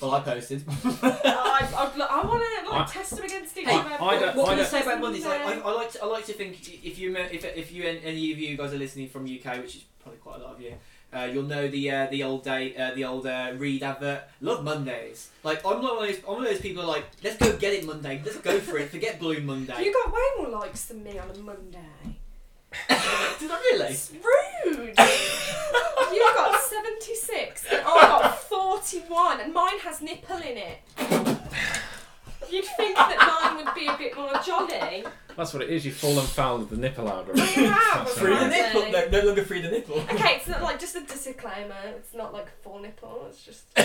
'Cause 0.00 0.10
well, 0.10 0.14
I 0.14 0.20
posted. 0.20 0.64
I, 0.66 1.68
I, 1.76 2.06
I 2.10 2.26
want 2.26 2.42
to 2.42 2.70
like 2.70 2.88
I- 2.88 2.92
test 2.92 3.16
them 3.16 3.24
against 3.24 3.56
each 3.56 3.66
Hey, 3.66 3.76
other. 3.78 3.90
I 4.00 4.18
don't- 4.18 4.36
what 4.36 4.46
I 4.48 4.50
can 4.50 4.54
I 4.54 4.62
don't- 4.62 4.66
say 4.70 4.82
about 4.82 5.00
Mondays? 5.00 5.24
Like, 5.26 5.40
I, 5.42 5.60
I 5.60 5.72
like 5.72 5.90
to, 5.92 6.02
I 6.02 6.06
like 6.06 6.26
to 6.26 6.32
think 6.32 6.84
if 6.84 6.98
you 6.98 7.10
me- 7.10 7.20
if 7.30 7.44
if 7.44 7.72
you 7.72 7.84
any 7.84 8.32
of 8.32 8.38
you 8.38 8.56
guys 8.56 8.72
are 8.72 8.78
listening 8.78 9.08
from 9.08 9.24
UK, 9.24 9.58
which 9.62 9.76
is 9.76 9.84
probably 10.02 10.18
quite 10.20 10.40
a 10.40 10.42
lot 10.44 10.54
of 10.54 10.60
you, 10.60 10.74
uh, 11.12 11.24
you'll 11.32 11.42
know 11.44 11.68
the 11.68 11.90
uh, 11.90 12.06
the 12.10 12.22
old 12.24 12.44
day 12.44 12.74
uh, 12.76 12.94
the 12.94 13.04
old 13.04 13.26
uh, 13.26 13.52
Reed 13.56 13.82
advert. 13.82 14.22
Love 14.40 14.64
Mondays. 14.64 15.30
Like 15.44 15.64
I'm 15.66 15.82
not 15.82 15.96
one 15.96 16.08
of 16.08 16.14
those 16.14 16.18
I'm 16.26 16.34
one 16.34 16.46
of 16.46 16.50
those 16.52 16.60
people 16.60 16.82
who 16.82 16.88
are 16.88 16.92
like 16.96 17.06
let's 17.22 17.36
go 17.36 17.56
get 17.56 17.72
it 17.74 17.84
Monday. 17.84 18.20
Let's 18.24 18.38
go 18.38 18.58
for 18.60 18.78
it. 18.78 18.90
Forget 18.90 19.18
Blue 19.18 19.40
Monday. 19.40 19.84
You 19.84 19.92
got 19.92 20.12
way 20.12 20.20
more 20.38 20.48
likes 20.60 20.86
than 20.86 21.02
me 21.04 21.18
on 21.18 21.28
a 21.30 21.38
Monday. 21.38 21.78
Did 22.88 23.50
I 23.50 23.58
really? 23.72 23.86
It's 23.88 24.12
rude. 24.12 24.94
you 26.12 26.20
got 26.34 26.60
76 26.60 27.64
and 27.70 27.82
I 27.84 28.00
got 28.02 28.38
41 28.42 29.40
and 29.40 29.54
mine 29.54 29.78
has 29.80 30.00
nipple 30.00 30.38
in 30.38 30.56
it. 30.58 30.78
You'd 32.52 32.64
think 32.64 32.96
that 32.96 33.42
mine 33.56 33.64
would 33.64 33.74
be 33.74 33.86
a 33.86 33.96
bit 33.96 34.16
more 34.16 34.32
jolly. 34.44 35.04
That's 35.36 35.54
what 35.54 35.62
it 35.62 35.70
is. 35.70 35.86
You've 35.86 35.94
fallen 35.96 36.26
foul 36.26 36.56
of 36.56 36.70
the 36.70 36.76
nipple 36.76 37.08
algorithm. 37.08 37.40
I 37.42 37.44
have, 37.46 38.04
That's 38.06 38.18
Free 38.18 38.30
the 38.34 38.40
right. 38.40 38.50
nipple. 38.50 38.90
No, 38.92 39.08
no 39.20 39.26
longer 39.26 39.44
free 39.44 39.62
the 39.62 39.70
nipple. 39.70 39.96
Okay, 40.00 40.36
it's 40.36 40.48
not 40.48 40.62
like 40.62 40.78
just 40.80 40.96
a 40.96 41.00
disclaimer. 41.02 41.74
It's 41.96 42.12
not 42.14 42.32
like 42.32 42.48
full 42.62 42.80
nipple. 42.80 43.26
It's 43.28 43.42
just, 43.42 43.62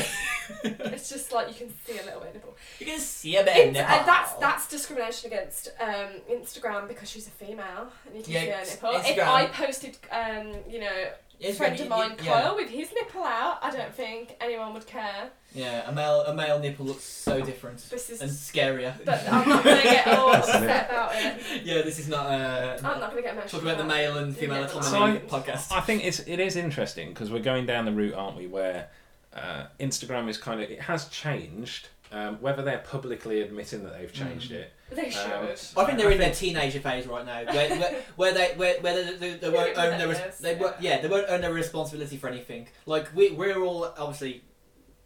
it's 0.64 1.10
just 1.10 1.32
like 1.32 1.48
you 1.48 1.54
can 1.54 1.74
see 1.86 1.98
a 2.00 2.04
little 2.04 2.20
bit 2.20 2.30
of 2.30 2.34
nipple. 2.36 2.58
You 2.80 2.86
can 2.88 3.00
see 3.00 3.38
a 3.38 3.44
bit 3.44 3.56
of 3.58 3.64
Ins- 3.68 3.74
nipple. 3.78 3.94
uh, 3.96 4.04
that's 4.06 4.34
that's 4.34 4.68
discrimination 4.70 5.32
against 5.32 5.70
um, 5.80 6.10
Instagram 6.32 6.88
because 6.88 7.10
she's 7.10 7.28
a 7.28 7.32
female 7.32 7.88
and 8.08 8.16
you 8.18 8.24
can 8.24 8.34
Yeah, 8.34 8.40
see 8.42 8.46
her 8.48 8.52
it's- 8.62 8.72
nipple. 8.82 8.92
If 9.00 9.06
Instagram- 9.06 9.28
I 9.28 9.46
posted, 9.48 9.98
um, 10.12 10.54
you 10.70 10.80
know, 10.82 11.06
a 11.42 11.52
friend 11.54 11.74
good, 11.78 11.82
of 11.82 11.86
you- 11.86 11.90
mine, 11.90 12.10
you- 12.20 12.26
yeah. 12.26 12.42
Kyle, 12.42 12.56
with 12.56 12.70
his 12.70 12.90
nipple 12.94 13.24
out, 13.24 13.60
I 13.62 13.70
don't 13.72 13.94
think 13.94 14.36
anyone 14.42 14.74
would 14.74 14.88
care. 14.88 15.30
Yeah, 15.56 15.90
a 15.90 15.92
male 15.94 16.22
a 16.28 16.36
male 16.36 16.60
nipple 16.60 16.86
looks 16.86 17.04
so 17.06 17.42
different 17.44 17.78
This 17.90 18.10
is, 18.10 18.22
and 18.22 18.30
scarier. 18.30 18.94
but 19.06 19.24
I'm 19.32 19.48
not 19.50 19.64
gonna 19.64 19.82
get 19.84 20.08
all 20.10 20.34
upset 20.36 20.90
about 20.90 21.12
it. 21.16 21.64
yeah, 21.66 21.82
this 21.82 21.98
is 21.98 22.08
not 22.10 22.26
uh, 22.28 22.78
I'm 22.84 23.00
not 23.00 23.10
gonna 23.12 23.22
get 23.22 23.34
emotional. 23.34 23.62
talk 23.62 23.62
about 23.62 23.78
the 23.78 23.86
male 23.86 24.18
and 24.18 24.36
female 24.36 24.62
Yeah, 24.62 24.66
autonomy 24.78 25.22
So 25.30 25.38
podcast. 25.40 25.72
I 25.72 25.80
think 25.82 26.04
it's 26.06 26.20
it 26.20 26.40
is 26.40 26.56
interesting 26.58 27.10
because 27.10 27.32
we're 27.32 27.40
going 27.42 27.66
down 27.66 27.86
the 27.86 27.92
route, 27.94 28.14
aren't 28.16 28.36
we? 28.38 28.48
Where 28.48 28.90
uh, 29.34 29.68
Instagram 29.80 30.28
is 30.30 30.38
kind 30.38 30.62
of 30.62 30.70
it 30.70 30.82
has 30.82 31.08
changed. 31.10 31.88
Um, 32.12 32.38
whether 32.40 32.62
they're 32.62 32.78
publicly 32.78 33.42
admitting 33.42 33.84
that 33.84 33.98
they've 33.98 34.14
changed 34.14 34.52
Mm. 34.52 34.56
it, 34.58 34.74
They 34.92 35.10
should. 35.10 35.24
Um, 35.32 35.48
I 35.76 35.86
think 35.86 35.98
they're 35.98 36.12
in 36.12 36.20
their 36.20 36.32
teenager 36.34 36.80
phase 36.80 37.08
right 37.08 37.26
now, 37.26 37.44
where, 37.52 37.70
where, 37.78 37.96
where 38.16 38.34
they 38.34 38.54
where, 38.56 38.80
where 38.80 39.04
they, 39.04 39.16
they, 39.18 39.34
they 39.38 39.50
won't 39.50 39.76
own 39.78 39.98
their 39.98 40.08
res- 40.08 40.20
Yes, 40.20 40.38
they 40.38 40.56
won't, 40.56 40.76
yeah 40.80 41.02
they 41.02 41.08
won't 41.08 41.28
own 41.28 41.42
their 41.42 41.52
responsibility 41.52 42.16
for 42.18 42.28
anything. 42.30 42.68
Like 42.86 43.14
we 43.16 43.32
we're 43.32 43.60
all 43.60 43.86
obviously 43.98 44.44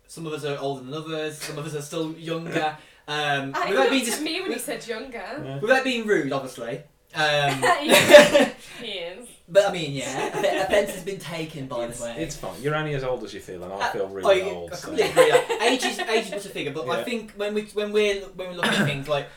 some 0.09 0.25
of 0.27 0.33
us 0.33 0.43
are 0.43 0.57
older 0.59 0.83
than 0.83 0.93
others, 0.93 1.37
some 1.37 1.57
of 1.57 1.65
us 1.65 1.73
are 1.75 1.81
still 1.81 2.11
younger. 2.13 2.75
Um, 3.09 3.53
I 3.55 3.69
without 3.71 3.73
looked 3.75 3.89
being 3.89 4.01
at 4.03 4.07
just, 4.07 4.21
me 4.21 4.39
when 4.39 4.51
you 4.51 4.59
said 4.59 4.87
younger. 4.87 5.17
Yeah. 5.43 5.57
without 5.57 5.83
being 5.83 6.05
rude, 6.05 6.31
obviously. 6.31 6.81
Um, 7.15 7.63
he 7.81 8.87
is. 8.87 9.27
but 9.47 9.67
I 9.67 9.71
mean, 9.73 9.93
yeah, 9.93 10.27
offence 10.27 10.91
has 10.91 11.03
been 11.03 11.17
taken 11.17 11.65
by 11.65 11.85
it's, 11.85 11.97
the 11.97 12.05
way. 12.05 12.15
it's 12.19 12.35
fine. 12.35 12.61
You're 12.61 12.75
only 12.75 12.93
as 12.93 13.03
old 13.03 13.23
as 13.23 13.33
you 13.33 13.39
feel, 13.39 13.63
and 13.63 13.73
I 13.73 13.77
Uh, 13.87 13.91
feel 13.93 14.07
really 14.09 14.43
I, 14.43 14.45
old. 14.51 14.71
I 14.71 14.75
so- 14.75 14.89
completely 14.89 15.09
agree. 15.23 15.31
Like, 15.31 15.61
age 15.63 15.83
is 15.85 15.97
age 15.97 16.25
is 16.25 16.29
just 16.29 16.45
a 16.45 16.49
figure, 16.49 16.71
but 16.71 16.87
I 16.87 17.03
think 17.03 17.31
when 17.31 17.55
we 17.55 17.63
when 17.73 17.91
we're 17.91 18.21
when 18.35 18.49
we 18.51 18.55
look 18.55 18.67
at 18.67 18.85
things 18.85 19.07
like 19.07 19.27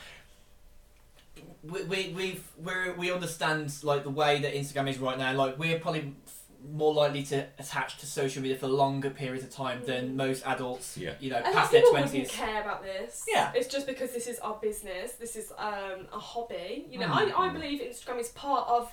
we 1.62 1.82
we 1.84 2.12
we've 2.14 2.44
we 2.62 2.90
we 2.98 3.10
understand 3.12 3.72
like 3.82 4.02
the 4.04 4.10
way 4.10 4.40
that 4.42 4.52
Instagram 4.54 4.90
is 4.90 4.98
right 4.98 5.16
now. 5.16 5.32
Like 5.32 5.58
we're 5.58 5.78
probably 5.78 6.00
f- 6.21 6.21
more 6.70 6.92
likely 6.94 7.22
to 7.24 7.46
attach 7.58 7.98
to 7.98 8.06
social 8.06 8.42
media 8.42 8.56
for 8.56 8.66
longer 8.68 9.10
periods 9.10 9.44
of 9.44 9.50
time 9.50 9.82
than 9.86 10.16
most 10.16 10.44
adults. 10.46 10.96
Yeah. 10.96 11.14
You 11.20 11.30
know, 11.30 11.38
A 11.38 11.40
lot 11.40 11.48
of 11.48 11.54
past 11.54 11.72
their 11.72 11.80
people 11.80 11.92
wouldn't 11.94 12.10
twenties. 12.10 12.30
care 12.30 12.60
about 12.62 12.82
this. 12.82 13.24
Yeah. 13.28 13.52
It's 13.54 13.68
just 13.68 13.86
because 13.86 14.12
this 14.12 14.26
is 14.26 14.38
our 14.40 14.58
business. 14.62 15.12
This 15.12 15.36
is 15.36 15.52
um, 15.58 16.06
a 16.12 16.18
hobby. 16.18 16.86
You 16.90 16.98
know, 17.00 17.06
Mm. 17.08 17.32
I, 17.36 17.46
I 17.46 17.52
believe 17.52 17.80
Instagram 17.80 18.20
is 18.20 18.28
part 18.30 18.68
of 18.68 18.92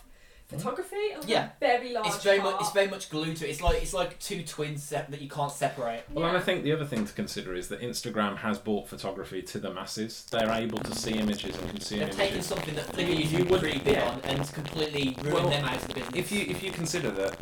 photography. 0.49 0.95
Oh, 1.15 1.19
it 1.21 1.27
Yeah. 1.29 1.45
a 1.45 1.59
very 1.59 1.93
large. 1.93 2.07
It's 2.07 2.23
very 2.23 2.39
part. 2.39 2.53
much 2.55 2.61
it's 2.63 2.71
very 2.71 2.87
much 2.87 3.09
glued 3.09 3.37
to 3.37 3.47
it. 3.47 3.51
It's 3.51 3.61
like 3.61 3.81
it's 3.81 3.93
like 3.93 4.19
two 4.19 4.43
twins 4.43 4.83
sep- 4.83 5.09
that 5.11 5.21
you 5.21 5.29
can't 5.29 5.51
separate. 5.51 6.03
Well, 6.13 6.25
and 6.27 6.35
I 6.37 6.39
think 6.41 6.63
the 6.63 6.71
other 6.73 6.85
thing 6.85 7.05
to 7.05 7.13
consider 7.13 7.53
is 7.55 7.67
that 7.69 7.81
Instagram 7.81 8.37
has 8.37 8.57
brought 8.57 8.87
photography 8.87 9.41
to 9.43 9.59
the 9.59 9.71
masses. 9.73 10.25
They're 10.31 10.51
able 10.51 10.79
to 10.79 10.95
see 10.95 11.11
images 11.13 11.55
and 11.55 11.69
consume 11.69 11.99
They've 11.99 12.09
taken 12.11 12.25
images. 12.33 12.45
something 12.47 12.75
that 12.75 12.87
You- 12.99 13.05
Flickr 13.05 13.17
used 13.19 13.31
you 13.31 13.37
to 13.39 13.43
be 13.45 13.51
would- 13.51 13.61
pretty 13.61 13.79
big 13.79 13.93
yeah. 13.95 14.09
on 14.09 14.21
and 14.21 14.53
completely 14.53 15.15
ruined 15.21 15.33
Well, 15.33 15.49
them 15.49 15.65
out 15.65 15.75
of 15.77 15.87
the 15.87 15.93
business. 15.93 16.15
If 16.15 16.31
you 16.31 16.45
if 16.47 16.63
you 16.63 16.71
consider 16.71 17.11
that, 17.11 17.37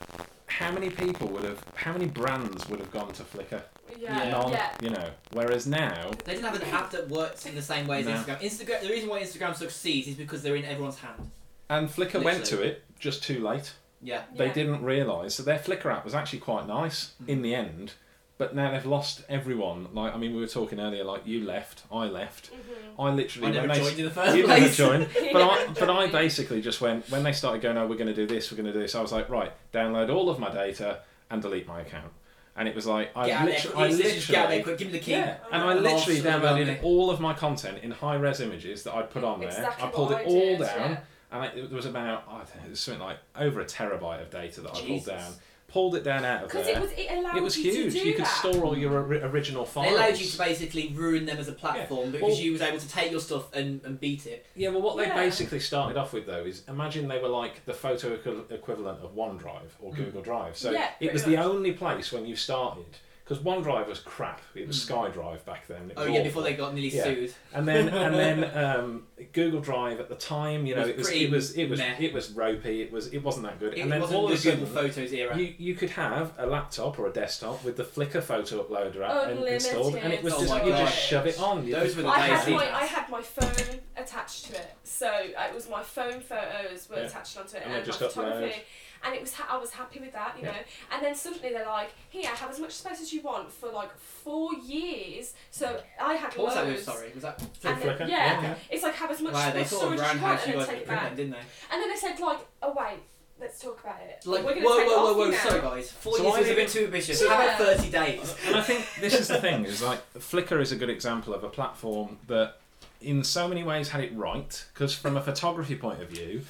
how 0.47 0.72
many 0.72 0.89
people 0.89 1.28
would 1.28 1.43
have, 1.43 1.62
how 1.76 1.93
many 1.93 2.05
brands 2.08 2.68
would 2.70 2.80
have 2.80 2.91
gone 2.91 3.12
to 3.14 3.24
Flickr? 3.24 3.62
Yeah. 3.99 4.24
Yeah. 4.30 4.49
Yeah. 4.49 4.70
You 4.82 4.89
know. 4.91 5.10
Whereas 5.32 5.66
now, 5.68 6.12
They 6.26 6.34
didn't 6.34 6.45
have 6.45 6.55
an 6.62 6.68
app 6.70 6.91
that 6.91 7.10
works 7.10 7.45
in 7.45 7.55
the 7.55 7.62
same 7.62 7.88
way 7.88 7.99
as 8.01 8.05
No. 8.05 8.14
Instagram. 8.14 8.41
Instagram. 8.41 8.82
The 8.82 8.89
reason 8.89 9.10
why 9.10 9.22
Instagram 9.22 9.55
succeeds 9.55 10.08
is 10.08 10.16
because 10.16 10.43
they're 10.43 10.55
in 10.55 10.66
everyone's 10.66 10.99
hand. 10.99 11.32
And 11.70 11.89
Flickr 11.89 12.24
went 12.24 12.45
to 12.45 12.61
it 12.61 12.84
just 12.99 13.24
too 13.24 13.39
late. 13.45 13.74
Yeah. 14.01 14.22
They 14.36 14.47
Yeah. 14.47 14.53
didn't 14.53 14.84
realise. 14.84 15.36
So 15.36 15.43
their 15.43 15.59
Flickr 15.59 15.91
app 15.91 16.05
was 16.05 16.13
actually 16.15 16.39
quite 16.39 16.68
nice 16.68 17.11
Mm. 17.24 17.30
in 17.30 17.41
the 17.41 17.55
end. 17.55 17.93
But 18.39 18.53
now 18.55 18.70
they've 18.70 18.86
lost 18.86 19.24
everyone. 19.28 19.88
Like 19.93 20.13
I 20.13 20.18
mean, 20.18 20.36
we 20.36 20.39
were 20.41 20.47
talking 20.47 20.80
earlier. 20.80 21.03
Like 21.03 21.26
you 21.26 21.43
left, 21.43 21.82
I 21.91 22.05
left. 22.05 22.51
Mhm. 22.53 23.03
I 23.03 23.09
literally 23.11 23.47
I 23.47 23.51
never 23.51 23.68
they 23.68 23.80
joined 23.80 23.97
in 23.99 24.05
the 24.05 24.11
first 24.11 24.36
you 24.38 24.45
never 24.45 24.59
place. 24.61 24.78
joined. 24.78 25.07
But 25.34 25.41
I, 25.41 25.68
but 25.80 25.89
I 25.89 26.05
basically 26.07 26.61
just 26.61 26.80
went 26.80 27.09
when 27.09 27.24
they 27.24 27.32
started 27.34 27.61
going, 27.63 27.78
oh, 27.78 27.88
we're 27.88 27.95
going 27.95 28.07
to 28.07 28.13
do 28.13 28.28
this, 28.28 28.51
we're 28.51 28.57
going 28.57 28.68
to 28.68 28.74
do 28.74 28.80
this. 28.80 28.93
I 28.93 29.01
was 29.01 29.11
like, 29.11 29.28
right, 29.30 29.51
download 29.74 30.13
all 30.13 30.30
of 30.30 30.38
my 30.39 30.51
data 30.53 30.99
and 31.32 31.41
delete 31.41 31.68
my 31.68 31.82
account. 31.82 32.11
And 32.55 32.68
it 32.68 32.76
was 32.76 32.86
like 32.86 33.09
I 33.15 33.26
Get 33.28 33.41
out 33.41 33.45
there 33.47 33.55
literally. 33.55 33.84
I 33.84 33.88
It's 33.88 33.97
just 33.97 34.28
get 34.30 34.38
out 34.38 34.49
there 34.49 34.57
literally, 34.57 34.63
quick. 34.63 34.78
Give 34.78 34.88
me 34.88 34.93
the 34.93 35.03
key. 35.05 35.11
yeah, 35.11 35.38
and 35.51 35.63
I 35.63 35.74
Oh, 35.74 35.80
literally 35.80 36.22
downloaded 36.22 36.84
all 36.84 37.09
of 37.09 37.20
my 37.20 37.34
content 37.34 37.80
in 37.84 37.89
high 37.91 38.15
res 38.15 38.39
images 38.39 38.84
that 38.84 38.93
I'd 38.95 39.09
put 39.09 39.24
on 39.24 39.39
there. 39.39 39.49
Exactly 39.49 39.84
I 39.84 39.89
pulled 39.89 40.11
what 40.11 40.22
it 40.22 40.28
I 40.28 40.30
all 40.30 40.39
did, 40.39 40.59
down, 40.59 40.91
yeah. 40.91 40.97
And 41.32 41.43
I, 41.43 41.47
it 41.47 41.71
was 41.71 41.86
about 41.86 42.23
I 42.30 42.43
think 42.45 42.65
it 42.65 42.69
was 42.71 42.80
something 42.80 43.01
like 43.03 43.17
over 43.36 43.59
a 43.61 43.65
terabyte 43.65 44.21
of 44.21 44.30
data 44.30 44.61
that 44.61 44.75
I 44.75 44.82
pulled 44.82 45.05
down. 45.05 45.34
Pulled 45.69 45.95
it 45.95 46.03
down 46.05 46.23
out 46.23 46.43
of 46.43 46.49
Because 46.49 46.65
there. 46.65 46.78
it 46.78 46.82
was 46.82 46.91
it 46.93 47.07
allowed 47.11 47.36
It 47.36 47.43
was 47.43 47.57
you 47.57 47.69
huge. 47.73 47.93
To 47.93 47.99
do 47.99 48.07
You 48.07 48.13
could 48.15 48.23
that. 48.23 48.38
store 48.38 48.63
all 48.63 48.78
your 48.78 49.01
ori- 49.01 49.21
original 49.21 49.65
files. 49.65 49.89
They 49.89 49.95
allowed 49.95 50.17
you 50.17 50.25
to 50.25 50.38
basically 50.38 50.93
ruin 50.95 51.25
them 51.25 51.38
as 51.39 51.49
a 51.49 51.51
platform 51.51 52.11
because 52.11 52.30
Well- 52.36 52.39
you 52.39 52.53
was 52.53 52.61
able 52.61 52.80
to 52.80 52.88
take 52.88 53.11
your 53.11 53.19
stuff 53.19 53.53
and, 53.53 53.82
and 53.84 53.99
beat 53.99 54.25
it. 54.28 54.45
Yeah, 54.55 54.69
well, 54.69 54.82
what 54.82 54.95
they 54.95 55.09
basically 55.09 55.59
started 55.59 55.97
off 55.97 56.13
with 56.13 56.25
though 56.25 56.45
is 56.45 56.63
imagine 56.69 57.09
they 57.09 57.19
were 57.19 57.28
like 57.28 57.65
the 57.65 57.73
photo 57.73 58.13
equivalent 58.49 59.01
of 59.03 59.13
OneDrive 59.13 59.71
or 59.82 59.91
Mm. 59.91 59.95
Google 59.97 60.21
Drive. 60.21 60.55
So 60.57 60.71
Yeah, 60.71 60.89
it 61.01 61.11
was 61.11 61.23
pretty 61.23 61.36
the 61.36 61.43
only 61.43 61.73
place 61.73 62.13
when 62.13 62.25
you 62.25 62.38
started 62.38 62.86
because 63.28 63.43
OneDrive 63.43 63.88
was 63.88 63.99
crap. 63.99 64.39
It 64.55 64.67
was 64.67 64.78
Mm. 64.86 65.11
SkyDrive 65.13 65.43
back 65.43 65.67
then. 65.67 65.91
It 65.91 65.93
Oh 65.97 66.01
was 66.03 66.09
yeah, 66.09 66.13
awful. 66.19 66.23
before 66.23 66.43
they 66.43 66.53
got 66.53 66.73
nearly 66.73 66.89
Yeah. 66.89 67.03
sued. 67.03 67.34
And 67.53 67.67
then 67.67 67.89
and 68.05 68.15
then 68.15 68.57
um, 68.57 69.07
Google 69.34 69.59
Drive 69.59 69.99
at 69.99 70.07
the 70.07 70.15
time, 70.15 70.65
you 70.65 70.75
know, 70.75 70.82
Was 70.82 70.89
it 70.89 70.97
was 70.97 71.09
it 71.11 71.30
was 71.32 71.57
it 71.57 71.69
was 71.69 71.80
it 71.82 72.13
was 72.13 72.32
ropey. 72.32 72.82
It 72.82 72.91
was 72.91 73.07
it 73.07 73.19
wasn't 73.19 73.45
that 73.47 73.59
good. 73.59 73.73
It 73.73 73.82
and 73.82 73.91
then 73.91 73.99
wasn't 74.01 74.19
all 74.19 74.28
the 74.28 74.34
of 74.34 74.39
a 74.39 74.41
sudden. 74.41 74.59
Google 74.61 74.82
Photos 74.84 75.11
era. 75.13 75.38
You, 75.38 75.53
you 75.57 75.75
could 75.75 75.89
have 75.91 76.34
a 76.38 76.45
laptop 76.45 76.97
or 76.99 77.07
a 77.07 77.11
desktop 77.11 77.63
with 77.65 77.75
the 77.75 77.84
Flickr 77.84 78.23
photo 78.23 78.63
uploader 78.63 79.01
app 79.01 79.30
in- 79.30 79.45
installed, 79.45 79.95
and 79.95 80.13
it 80.13 80.23
was 80.23 80.34
Oh 80.34 80.39
just 80.39 80.49
my 80.53 80.63
you 80.63 80.69
God. 80.71 80.86
just 80.88 80.97
shove 80.97 81.28
it 81.28 81.39
on. 81.39 81.65
You 81.67 81.73
Those 81.73 81.84
just- 81.84 81.97
were 81.97 82.03
the 82.03 82.09
I 82.09 82.28
days. 82.30 82.39
had 82.45 82.53
my. 82.53 82.75
I 82.75 82.86
had 82.86 83.09
my 83.09 83.21
phone 83.21 83.80
attached 83.97 84.45
to 84.45 84.53
it, 84.53 84.71
so 84.84 85.11
it 85.13 85.53
was 85.53 85.69
my 85.69 85.84
phone 85.84 86.21
photos 86.21 86.88
were 86.89 86.97
Yeah. 86.97 87.03
attached 87.03 87.38
onto 87.38 87.57
it, 87.57 87.63
And 87.65 87.73
and, 87.73 87.82
they 87.84 87.86
just 87.86 87.99
my 87.99 88.07
upload. 88.07 88.11
photography, 88.13 88.61
and 89.04 89.14
it 89.16 89.22
was 89.22 89.34
ha- 89.34 89.48
I 89.50 89.58
was 89.58 89.72
happy 89.72 90.00
with 90.00 90.14
that, 90.14 90.36
you 90.38 90.45
Yeah. 90.45 90.52
know. 90.52 90.58
And 90.91 91.04
then 91.06 91.16
suddenly 91.16 91.50
they're 91.50 91.66
like, 91.66 91.91
here, 92.10 92.28
have 92.30 92.50
as 92.50 92.60
much 92.60 92.72
space 92.74 93.02
as 93.02 93.12
you 93.14 93.22
want 93.22 93.52
for 93.52 93.70
like 93.72 93.98
four 94.00 94.54
years. 94.56 95.34
So 95.52 95.80
I 96.02 96.14
had 96.16 96.34
What 96.36 96.45
was 96.48 96.54
that 96.56 96.66
with? 96.66 96.74
loads. 96.76 96.86
Sorry, 96.86 97.12
was 97.14 97.24
that? 97.24 97.38
Then, 97.62 97.76
Flickr? 97.78 98.00
yeah, 98.08 98.41
Yeah. 98.41 98.56
it's 98.70 98.84
like 98.84 98.95
have 98.95 99.12
as 99.12 99.22
much 99.22 99.34
Wow, 99.34 99.52
they 99.52 99.64
storage 99.64 99.68
sort 99.68 99.93
of 99.93 100.00
as 100.02 100.16
you 100.16 100.22
want 100.22 100.39
and 100.48 100.60
then 100.60 100.68
take 100.68 100.78
it 100.82 100.88
back. 100.88 101.16
didn't 101.16 101.32
they? 101.32 101.38
And 101.72 101.82
then 101.82 101.89
they 101.89 101.95
said 101.95 102.20
like, 102.20 102.39
oh 102.62 102.74
wait, 102.78 103.00
let's 103.39 103.60
talk 103.62 103.80
about 103.82 104.00
it. 104.02 104.26
Like, 104.26 104.43
we're 104.43 104.56
whoa, 104.56 104.64
gonna 104.64 104.78
take 104.80 104.88
it 104.88 104.89
whoa, 104.98 105.04
whoa, 105.14 105.18
whoa, 105.18 105.26
you 105.26 105.34
sorry 105.38 105.62
guys. 105.62 105.91
Four 105.91 106.18
So 106.18 106.24
years 106.24 106.36
I 106.36 106.39
is 106.39 106.50
a 106.50 106.56
bit 106.56 106.70
too 106.70 106.86
ambitious. 106.86 107.22
Yeah. 107.24 107.30
How 107.36 107.43
about 107.45 107.78
30 107.78 107.89
days? 107.91 108.36
And 108.48 108.56
I 108.56 108.62
think 108.62 108.86
this 109.00 109.14
is 109.20 109.28
the 109.28 109.39
thing 109.39 109.66
is 109.66 109.82
like 109.82 110.00
Flickr 110.16 110.60
is 110.62 110.72
a 110.72 110.76
good 110.76 110.89
example 110.89 111.34
of 111.34 111.43
a 111.43 111.50
platform 111.50 112.18
that, 112.28 112.56
in 113.00 113.24
so 113.24 113.48
many 113.48 113.64
ways, 113.64 113.89
had 113.89 114.04
it 114.04 114.16
right. 114.16 114.66
Because 114.74 114.95
from 114.95 115.16
a 115.18 115.22
photography 115.22 115.76
point 115.76 116.02
of 116.02 116.10
view, 116.10 116.41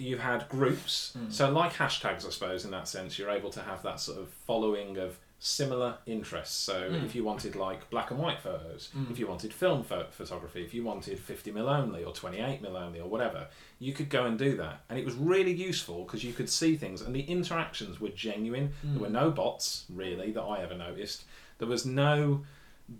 you 0.00 0.16
had 0.18 0.48
groups. 0.48 1.12
Mm. 1.18 1.32
So 1.32 1.50
like 1.50 1.74
hashtags, 1.74 2.26
I 2.26 2.30
suppose, 2.30 2.64
in 2.64 2.70
that 2.70 2.88
sense, 2.88 3.18
you're 3.18 3.30
able 3.30 3.50
to 3.50 3.60
have 3.62 3.82
that 3.82 4.00
sort 4.00 4.18
of 4.18 4.28
following 4.30 4.96
of 4.96 5.18
similar 5.42 5.96
interests. 6.04 6.54
So 6.54 6.90
Mm. 6.90 7.04
if 7.04 7.14
you 7.14 7.24
wanted 7.24 7.56
like 7.56 7.88
black 7.90 8.10
and 8.10 8.20
white 8.20 8.40
photos, 8.40 8.90
Mm. 8.94 9.10
if 9.10 9.18
you 9.18 9.26
wanted 9.26 9.54
film 9.54 9.82
pho- 9.84 10.06
photography, 10.10 10.62
if 10.62 10.74
you 10.74 10.84
wanted 10.84 11.18
50 11.18 11.50
mil 11.50 11.68
only 11.68 12.04
or 12.04 12.12
28 12.12 12.60
mil 12.60 12.76
only 12.76 13.00
or 13.00 13.08
whatever, 13.08 13.48
you 13.78 13.92
could 13.94 14.10
go 14.10 14.26
and 14.26 14.38
do 14.38 14.56
that. 14.58 14.80
And 14.90 14.98
it 14.98 15.04
was 15.04 15.14
really 15.14 15.52
useful 15.52 16.04
because 16.04 16.22
you 16.24 16.32
could 16.34 16.50
see 16.50 16.76
things 16.76 17.00
and 17.00 17.14
the 17.14 17.22
interactions 17.22 18.00
were 18.00 18.10
genuine. 18.10 18.74
Mm. 18.86 18.92
There 18.94 19.02
were 19.02 19.08
no 19.08 19.30
bots 19.30 19.84
really 19.88 20.30
that 20.32 20.42
I 20.42 20.60
ever 20.62 20.74
noticed. 20.74 21.24
There 21.58 21.68
was 21.68 21.86
no 21.86 22.44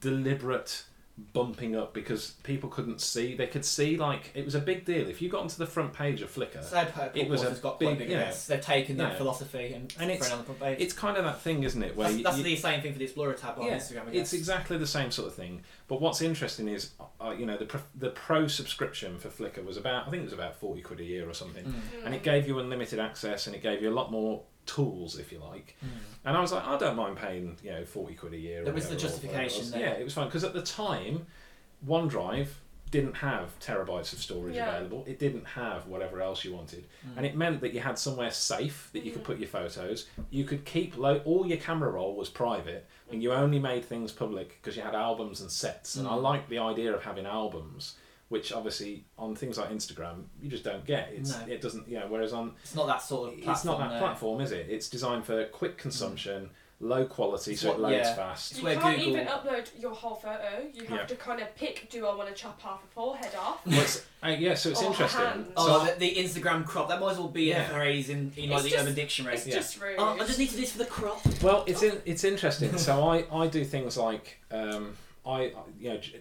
deliberate 0.01 0.85
bumping 1.33 1.77
up 1.77 1.93
because 1.95 2.33
people 2.43 2.69
couldn't 2.69 3.01
see. 3.01 3.35
They 3.35 3.47
could 3.47 3.65
see 3.65 3.97
like 3.97 4.31
it 4.35 4.45
was 4.45 4.55
a 4.55 4.61
big 4.61 4.85
deal. 4.85 5.09
If 5.09 5.21
you 5.23 5.29
got 5.29 5.43
onto 5.43 5.57
the 5.57 5.67
front 5.67 5.93
page 5.93 6.23
of 6.23 6.33
Flickr, 6.35 6.63
So 6.65 6.87
It 7.15 7.29
was 7.29 7.41
a 7.43 7.45
Porter's 7.45 7.61
got 7.61 7.79
big- 7.79 7.99
big 7.99 8.11
yeah. 8.11 8.33
They've 8.49 8.61
taken 8.61 8.97
that 8.99 9.13
Yeah. 9.13 9.19
philosophy 9.19 9.73
and, 9.75 9.95
And 9.99 10.11
it's- 10.11 10.31
on 10.31 10.39
the 10.39 10.45
front 10.45 10.61
page. 10.61 10.79
it's 10.81 10.93
kind 10.93 11.17
of 11.17 11.25
that 11.25 11.41
thing, 11.43 11.63
isn't 11.65 11.83
it? 11.83 11.97
Where 11.97 12.07
that's 12.09 12.19
you, 12.19 12.25
that's 12.25 12.39
you- 12.39 12.45
the 12.45 12.57
same 12.57 12.81
thing 12.83 12.93
for 12.93 12.99
the 12.99 13.05
Explorer 13.05 13.35
tab 13.35 13.59
on 13.59 13.67
yeah, 13.67 13.77
Instagram. 13.77 14.03
I 14.09 14.11
guess. 14.13 14.15
It's 14.23 14.33
exactly 14.33 14.79
the 14.79 14.87
same 14.87 15.11
sort 15.11 15.29
of 15.29 15.35
thing. 15.35 15.63
But 15.89 16.01
what's 16.01 16.21
interesting 16.23 16.69
is, 16.69 16.91
uh, 17.21 17.31
you 17.39 17.47
know, 17.47 17.57
the 17.57 17.67
pro, 17.67 17.81
the 17.95 18.11
pro 18.11 18.47
subscription 18.47 19.19
for 19.19 19.29
Flickr 19.29 19.65
was 19.65 19.77
about, 19.77 20.07
I 20.07 20.11
think 20.11 20.23
it 20.23 20.25
was 20.25 20.33
about 20.33 20.57
forty 20.57 20.81
quid 20.83 21.01
a 21.01 21.05
year 21.05 21.29
or 21.29 21.35
something, 21.35 21.65
Mm. 21.65 22.07
and 22.07 22.15
it 22.15 22.23
gave 22.23 22.47
you 22.47 22.59
unlimited 22.59 22.99
access 22.99 23.47
and 23.47 23.55
it 23.57 23.63
gave 23.63 23.83
you 23.83 23.91
a 23.91 23.95
lot 23.95 24.11
more 24.11 24.43
tools, 24.75 25.19
if 25.19 25.33
you 25.33 25.39
like. 25.39 25.77
Mm. 25.85 25.89
And 26.25 26.37
I 26.37 26.41
was 26.41 26.53
like, 26.53 26.65
I 26.65 26.77
don't 26.79 26.97
mind 26.97 27.17
paying, 27.17 27.57
you 27.63 27.71
know, 27.73 27.85
forty 27.85 28.15
quid 28.15 28.35
a 28.35 28.39
year. 28.39 28.63
or 28.63 28.65
There 28.67 28.75
was 28.75 28.89
the 28.89 28.95
whatever, 28.95 29.07
or 29.09 29.11
whatever 29.17 29.43
it 29.43 29.47
justification 29.49 29.61
was. 29.63 29.71
there. 29.73 29.81
Yeah, 29.81 30.01
it 30.01 30.05
was 30.05 30.15
fine 30.15 30.27
because 30.27 30.45
at 30.45 30.53
the 30.55 30.63
time, 30.63 31.27
OneDrive 31.87 32.49
didn't 32.91 33.15
have 33.15 33.57
terabytes 33.61 34.13
of 34.13 34.19
storage 34.19 34.57
Yeah. 34.57 34.69
available. 34.69 35.05
It 35.07 35.21
didn't 35.21 35.45
have 35.45 35.87
whatever 35.87 36.21
else 36.21 36.45
you 36.45 36.53
wanted, 36.53 36.87
Mm. 37.07 37.17
and 37.19 37.27
it 37.27 37.37
meant 37.37 37.61
that 37.61 37.73
you 37.73 37.79
had 37.81 37.97
somewhere 37.99 38.33
safe 38.33 38.91
that 38.93 39.05
you 39.05 39.13
could 39.13 39.23
Mhm. 39.23 39.27
put 39.27 39.39
your 39.39 39.49
photos. 39.49 40.09
You 40.31 40.45
could 40.45 40.65
keep 40.65 40.97
lo- 40.97 41.23
all 41.25 41.47
your 41.47 41.59
camera 41.59 41.89
roll 41.91 42.17
was 42.17 42.29
private, 42.29 42.87
and 43.11 43.23
you 43.23 43.33
only 43.33 43.61
made 43.61 43.85
things 43.85 44.11
public 44.11 44.59
because 44.61 44.77
you 44.77 44.83
had 44.83 44.97
albums 44.97 45.41
and 45.41 45.51
sets. 45.53 45.95
And 45.95 46.09
I 46.09 46.13
Mm. 46.13 46.23
like 46.23 46.49
the 46.49 46.59
idea 46.59 46.93
of 46.93 47.05
having 47.05 47.27
albums. 47.27 47.95
Which 48.31 48.53
obviously 48.53 49.05
on 49.19 49.35
things 49.35 49.59
like 49.59 49.71
Instagram 49.71 50.23
you 50.41 50.49
just 50.49 50.63
don't 50.65 50.85
get. 50.87 51.11
It's 51.13 51.31
No. 51.37 51.47
it 51.53 51.61
doesn't 51.61 51.87
you 51.89 51.99
know. 51.99 52.07
Whereas 52.09 52.33
on 52.33 52.55
It's 52.63 52.75
not 52.77 52.87
that 52.87 53.03
sort 53.03 53.31
of 53.31 53.35
platform. 53.43 53.55
it's 53.57 53.65
not 53.65 53.79
that 53.81 53.93
no. 53.95 53.99
platform, 53.99 54.41
is 54.41 54.53
it? 54.53 54.67
It's 54.71 54.89
designed 54.89 55.25
for 55.27 55.45
quick 55.47 55.77
consumption, 55.77 56.51
low 56.79 57.05
quality, 57.07 57.53
It's 57.53 57.61
so 57.63 57.73
it 57.73 57.81
loads 57.81 57.95
yeah. 57.97 58.15
fast. 58.15 58.57
You 58.57 58.63
can't 58.63 58.81
Google- 58.99 59.15
even 59.17 59.27
upload 59.27 59.69
your 59.83 59.93
whole 59.93 60.15
photo. 60.15 60.65
You 60.73 60.83
have 60.87 60.99
Yeah. 61.01 61.07
to 61.07 61.17
kind 61.17 61.43
of 61.43 61.53
pick: 61.57 61.91
Do 61.91 62.07
I 62.07 62.15
want 62.15 62.29
to 62.29 62.35
chop 62.37 62.61
half 62.63 62.85
a 62.85 62.87
forehead 62.95 63.35
off? 63.35 63.67
Well, 63.67 63.75
it's- 63.75 64.07
uh, 64.23 64.29
yeah, 64.29 64.55
so 64.55 64.71
it's 64.71 64.81
Or 64.81 64.87
interesting. 64.93 65.21
hand. 65.21 65.53
Oh, 65.57 65.85
So- 65.85 65.93
the, 65.93 65.99
the 65.99 66.15
Instagram 66.15 66.65
crop. 66.65 66.89
That 66.89 67.01
might 67.01 67.11
as 67.11 67.19
well 67.19 67.27
be 67.29 67.47
Yeah. 67.47 67.67
a 67.69 67.69
phrase 67.75 68.11
in, 68.11 68.33
in 68.37 68.51
like 68.51 68.63
the 68.63 68.71
just- 68.71 68.81
Urban 68.83 68.95
Dictionary. 68.95 69.35
It's 69.35 69.47
Yeah. 69.49 69.57
just 69.57 69.81
rude. 69.81 69.97
Oh, 69.99 70.11
I 70.11 70.19
just 70.25 70.39
need 70.39 70.51
to 70.51 70.55
do 70.55 70.61
this 70.61 70.71
for 70.71 70.79
the 70.79 70.85
crop. 70.87 71.21
well, 71.43 71.65
it's 71.67 71.83
in, 71.83 72.01
it's 72.07 72.23
interesting. 72.23 72.79
so 72.79 73.03
I, 73.09 73.27
I 73.37 73.49
do 73.49 73.65
things 73.65 73.97
like 73.97 74.39
um, 74.53 74.97
I 75.27 75.53
you 75.81 75.91
know 75.91 75.97
j- 75.99 76.21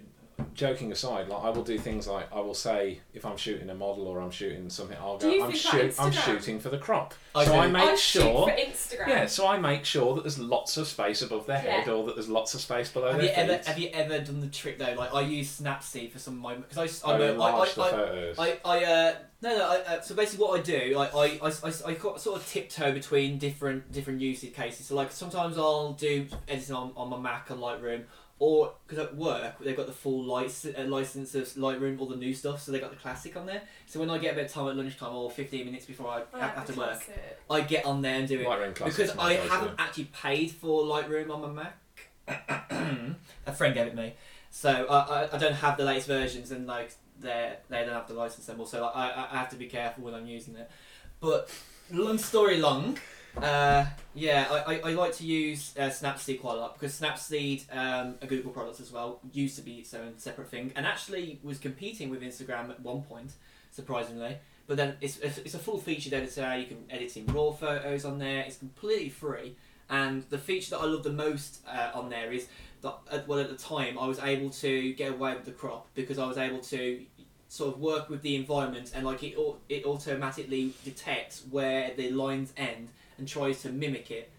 joking 0.53 0.91
aside, 0.91 1.27
like 1.29 1.43
I 1.43 1.49
will 1.49 1.63
do 1.63 1.77
things 1.77 2.07
like 2.07 2.31
I 2.33 2.39
will 2.39 2.53
say 2.53 2.99
if 3.13 3.25
I'm 3.25 3.37
shooting 3.37 3.69
a 3.69 3.75
model 3.75 4.07
or 4.07 4.19
I'm 4.21 4.31
shooting 4.31 4.69
something, 4.69 4.97
I'll 4.99 5.17
Do 5.17 5.27
go 5.29 5.33
you 5.35 5.43
I'm 5.43 5.51
think 5.51 5.61
shoot 5.63 5.95
I'm 5.99 6.11
Instagram? 6.11 6.25
shooting 6.25 6.59
for 6.59 6.69
the 6.69 6.77
crop. 6.77 7.13
I 7.35 7.45
so 7.45 7.53
do. 7.53 7.57
I 7.59 7.67
make 7.67 7.83
I 7.83 7.95
shoot 7.95 8.21
sure. 8.23 8.47
for 8.47 8.53
Instagram. 8.55 9.07
Yeah, 9.07 9.25
so 9.27 9.47
I 9.47 9.57
make 9.59 9.85
sure 9.85 10.15
that 10.15 10.23
there's 10.23 10.39
lots 10.39 10.77
of 10.77 10.87
space 10.87 11.21
above 11.21 11.45
their 11.45 11.59
head, 11.59 11.83
Yeah. 11.87 11.93
or 11.93 12.05
that 12.07 12.15
there's 12.15 12.29
lots 12.29 12.53
of 12.53 12.61
space 12.61 12.91
below 12.91 13.11
Have 13.11 13.21
their 13.21 13.25
you 13.29 13.35
ever 13.35 13.61
have 13.65 13.79
you 13.79 13.89
ever 13.93 14.19
done 14.19 14.39
the 14.41 14.47
trick 14.47 14.77
though? 14.79 14.93
Like 14.97 15.13
I 15.13 15.21
use 15.21 15.59
Snapseed 15.59 16.11
for 16.11 16.19
some 16.19 16.35
of 16.35 16.39
my 16.41 16.55
because 16.55 16.77
I 16.77 16.83
s- 16.85 17.03
I 17.03 17.13
I'm 17.13 17.21
a- 17.21 17.25
I, 17.25 17.29
enlarge 17.29 17.73
the 17.75 17.81
I, 17.81 17.87
I, 17.87 17.91
photos. 17.91 18.39
I, 18.39 18.57
I 18.65 18.83
uh, 18.85 19.15
no 19.41 19.57
no. 19.57 19.69
I, 19.69 19.75
uh, 19.95 20.01
so 20.01 20.15
basically, 20.15 20.45
what 20.45 20.59
I 20.59 20.63
do, 20.63 20.97
I, 20.97 21.05
I, 21.05 21.25
I, 21.43 21.51
I, 21.63 21.71
I 21.87 21.93
got 21.93 22.19
sort 22.19 22.39
of 22.41 22.47
tiptoe 22.47 22.91
between 22.91 23.37
different 23.37 23.91
different 23.91 24.21
usage 24.21 24.53
cases. 24.53 24.87
So 24.87 24.95
like 24.95 25.11
sometimes 25.11 25.57
I'll 25.57 25.93
do 25.93 26.25
editing 26.47 26.75
on, 26.75 26.91
on 26.97 27.09
my 27.09 27.17
Mac 27.17 27.49
and 27.49 27.59
Lightroom, 27.61 28.03
or 28.39 28.71
because 28.87 29.05
at 29.05 29.15
work 29.15 29.59
they've 29.59 29.75
got 29.75 29.85
the 29.85 29.91
full 29.93 30.23
license, 30.23 30.77
uh, 30.77 30.83
license 30.83 31.35
of 31.35 31.43
Lightroom, 31.55 31.99
all 31.99 32.07
the 32.07 32.15
new 32.15 32.33
stuff. 32.33 32.61
So 32.61 32.71
they 32.71 32.79
got 32.79 32.89
the 32.91 32.95
classic 32.95 33.35
on 33.35 33.45
there. 33.45 33.61
So 33.85 33.99
when 33.99 34.09
I 34.09 34.17
get 34.17 34.31
a 34.33 34.35
bit 34.35 34.45
of 34.45 34.51
time 34.51 34.69
at 34.69 34.75
lunchtime 34.77 35.13
or 35.13 35.29
fifteen 35.29 35.65
minutes 35.65 35.85
before 35.85 36.07
I 36.07 36.23
I 36.33 36.39
have 36.39 36.51
have 36.55 36.65
to 36.67 36.73
work. 36.73 37.01
I 37.49 37.61
get 37.61 37.85
on 37.85 38.01
there 38.01 38.15
and 38.15 38.27
do 38.27 38.39
it 38.39 38.47
Lightroom 38.47 38.73
because 38.85 39.11
I 39.17 39.35
go-to. 39.35 39.49
haven't 39.49 39.75
actually 39.77 40.05
paid 40.05 40.51
for 40.51 40.83
Lightroom 40.83 41.29
on 41.29 41.53
my 41.53 41.63
Mac. 41.63 41.77
a 43.47 43.53
friend 43.53 43.73
gave 43.73 43.87
it 43.87 43.95
me, 43.95 44.13
so 44.51 44.85
I, 44.89 45.23
I, 45.23 45.35
I 45.35 45.37
don't 45.37 45.53
have 45.53 45.77
the 45.77 45.83
latest 45.83 46.07
versions, 46.07 46.51
and 46.51 46.67
like 46.67 46.91
they 47.19 47.55
they 47.69 47.83
don't 47.83 47.93
have 47.93 48.07
the 48.07 48.13
license 48.13 48.47
anymore. 48.47 48.67
So 48.67 48.81
like, 48.83 48.95
I 48.95 49.27
I 49.31 49.37
have 49.37 49.49
to 49.49 49.55
be 49.55 49.65
careful 49.67 50.03
when 50.03 50.13
I'm 50.13 50.27
using 50.27 50.55
it. 50.55 50.69
But 51.19 51.49
long 51.91 52.17
story 52.17 52.57
long, 52.59 52.97
uh, 53.37 53.85
yeah, 54.13 54.47
I, 54.49 54.75
I, 54.75 54.79
I 54.89 54.93
like 54.93 55.13
to 55.17 55.25
use 55.25 55.73
uh, 55.77 55.83
Snapseed 55.83 56.41
quite 56.41 56.55
a 56.55 56.59
lot 56.59 56.73
because 56.73 56.99
Snapseed, 56.99 57.63
um, 57.75 58.15
a 58.21 58.27
Google 58.27 58.51
product 58.51 58.79
as 58.79 58.91
well, 58.91 59.19
used 59.31 59.55
to 59.57 59.61
be 59.61 59.75
its 59.75 59.93
own 59.93 60.17
separate 60.17 60.49
thing, 60.49 60.71
and 60.75 60.85
actually 60.85 61.39
was 61.43 61.57
competing 61.57 62.09
with 62.09 62.21
Instagram 62.21 62.69
at 62.69 62.79
one 62.81 63.01
point. 63.03 63.33
surprisingly. 63.71 64.37
But 64.67 64.77
then 64.77 64.97
it's, 65.01 65.17
it's 65.17 65.55
a 65.55 65.59
full 65.59 65.79
featured 65.79 66.13
editor. 66.13 66.57
You 66.57 66.67
can 66.67 66.85
edit 66.89 67.17
in 67.17 67.25
raw 67.27 67.51
photos 67.51 68.05
on 68.05 68.19
there. 68.19 68.41
It's 68.41 68.57
completely 68.57 69.09
free. 69.09 69.55
And 69.89 70.23
the 70.29 70.37
feature 70.37 70.71
that 70.71 70.81
I 70.81 70.85
love 70.85 71.03
the 71.03 71.11
most 71.11 71.61
uh, 71.67 71.89
on 71.95 72.09
there 72.09 72.31
is 72.31 72.47
that 72.81 73.27
well 73.27 73.39
at 73.39 73.49
the 73.49 73.57
time 73.57 73.97
I 73.97 74.07
was 74.07 74.19
able 74.19 74.51
to 74.51 74.93
get 74.93 75.11
away 75.11 75.33
with 75.33 75.45
the 75.45 75.51
crop 75.51 75.87
because 75.95 76.19
I 76.19 76.27
was 76.27 76.37
able 76.37 76.59
to 76.59 77.01
sort 77.49 77.73
of 77.73 77.81
work 77.81 78.09
with 78.09 78.21
the 78.21 78.35
environment 78.35 78.91
and 78.93 79.05
like 79.05 79.23
it 79.23 79.35
it 79.67 79.85
automatically 79.85 80.73
detects 80.85 81.43
where 81.49 81.91
the 81.97 82.11
lines 82.11 82.53
end 82.55 82.89
and 83.19 83.27
tries 83.27 83.61
to 83.61 83.69
mimic 83.69 84.09
it. 84.11 84.29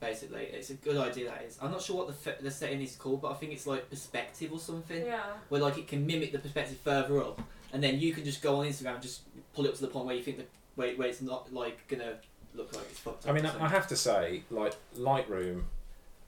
Basically, 0.00 0.42
it's 0.42 0.68
a 0.70 0.74
good 0.74 0.96
idea. 0.98 1.30
That 1.30 1.44
is. 1.46 1.58
I'm 1.62 1.70
not 1.70 1.80
sure 1.80 1.96
what 1.96 2.08
the 2.08 2.30
f- 2.30 2.38
the 2.40 2.50
setting 2.50 2.82
is 2.82 2.94
called, 2.94 3.22
but 3.22 3.30
I 3.30 3.34
think 3.34 3.52
it's 3.52 3.66
like 3.66 3.88
perspective 3.88 4.52
or 4.52 4.58
something 4.58 5.04
Yeah. 5.06 5.22
where 5.48 5.62
like 5.62 5.78
it 5.78 5.88
can 5.88 6.06
mimic 6.06 6.32
the 6.32 6.38
perspective 6.38 6.76
further 6.84 7.22
up, 7.22 7.40
and 7.72 7.82
then 7.82 7.98
you 7.98 8.12
can 8.12 8.22
just 8.24 8.42
go 8.42 8.56
on 8.60 8.66
Instagram 8.66 8.94
and 8.94 9.02
just 9.02 9.22
pull 9.54 9.64
it 9.64 9.70
up 9.70 9.74
to 9.76 9.80
the 9.80 9.86
point 9.88 10.04
where 10.06 10.14
you 10.14 10.22
think 10.22 10.36
the 10.38 10.44
where, 10.74 10.94
where 10.96 11.08
it's 11.08 11.22
not 11.22 11.52
like 11.54 11.86
gonna 11.88 12.14
look 12.54 12.74
like 12.74 12.84
it's 12.90 12.98
fucked 12.98 13.24
up. 13.24 13.30
I 13.30 13.32
mean, 13.32 13.46
I. 13.46 13.64
I 13.64 13.68
have 13.68 13.86
to 13.88 13.96
say, 13.96 14.42
like 14.50 14.74
Lightroom, 14.98 15.62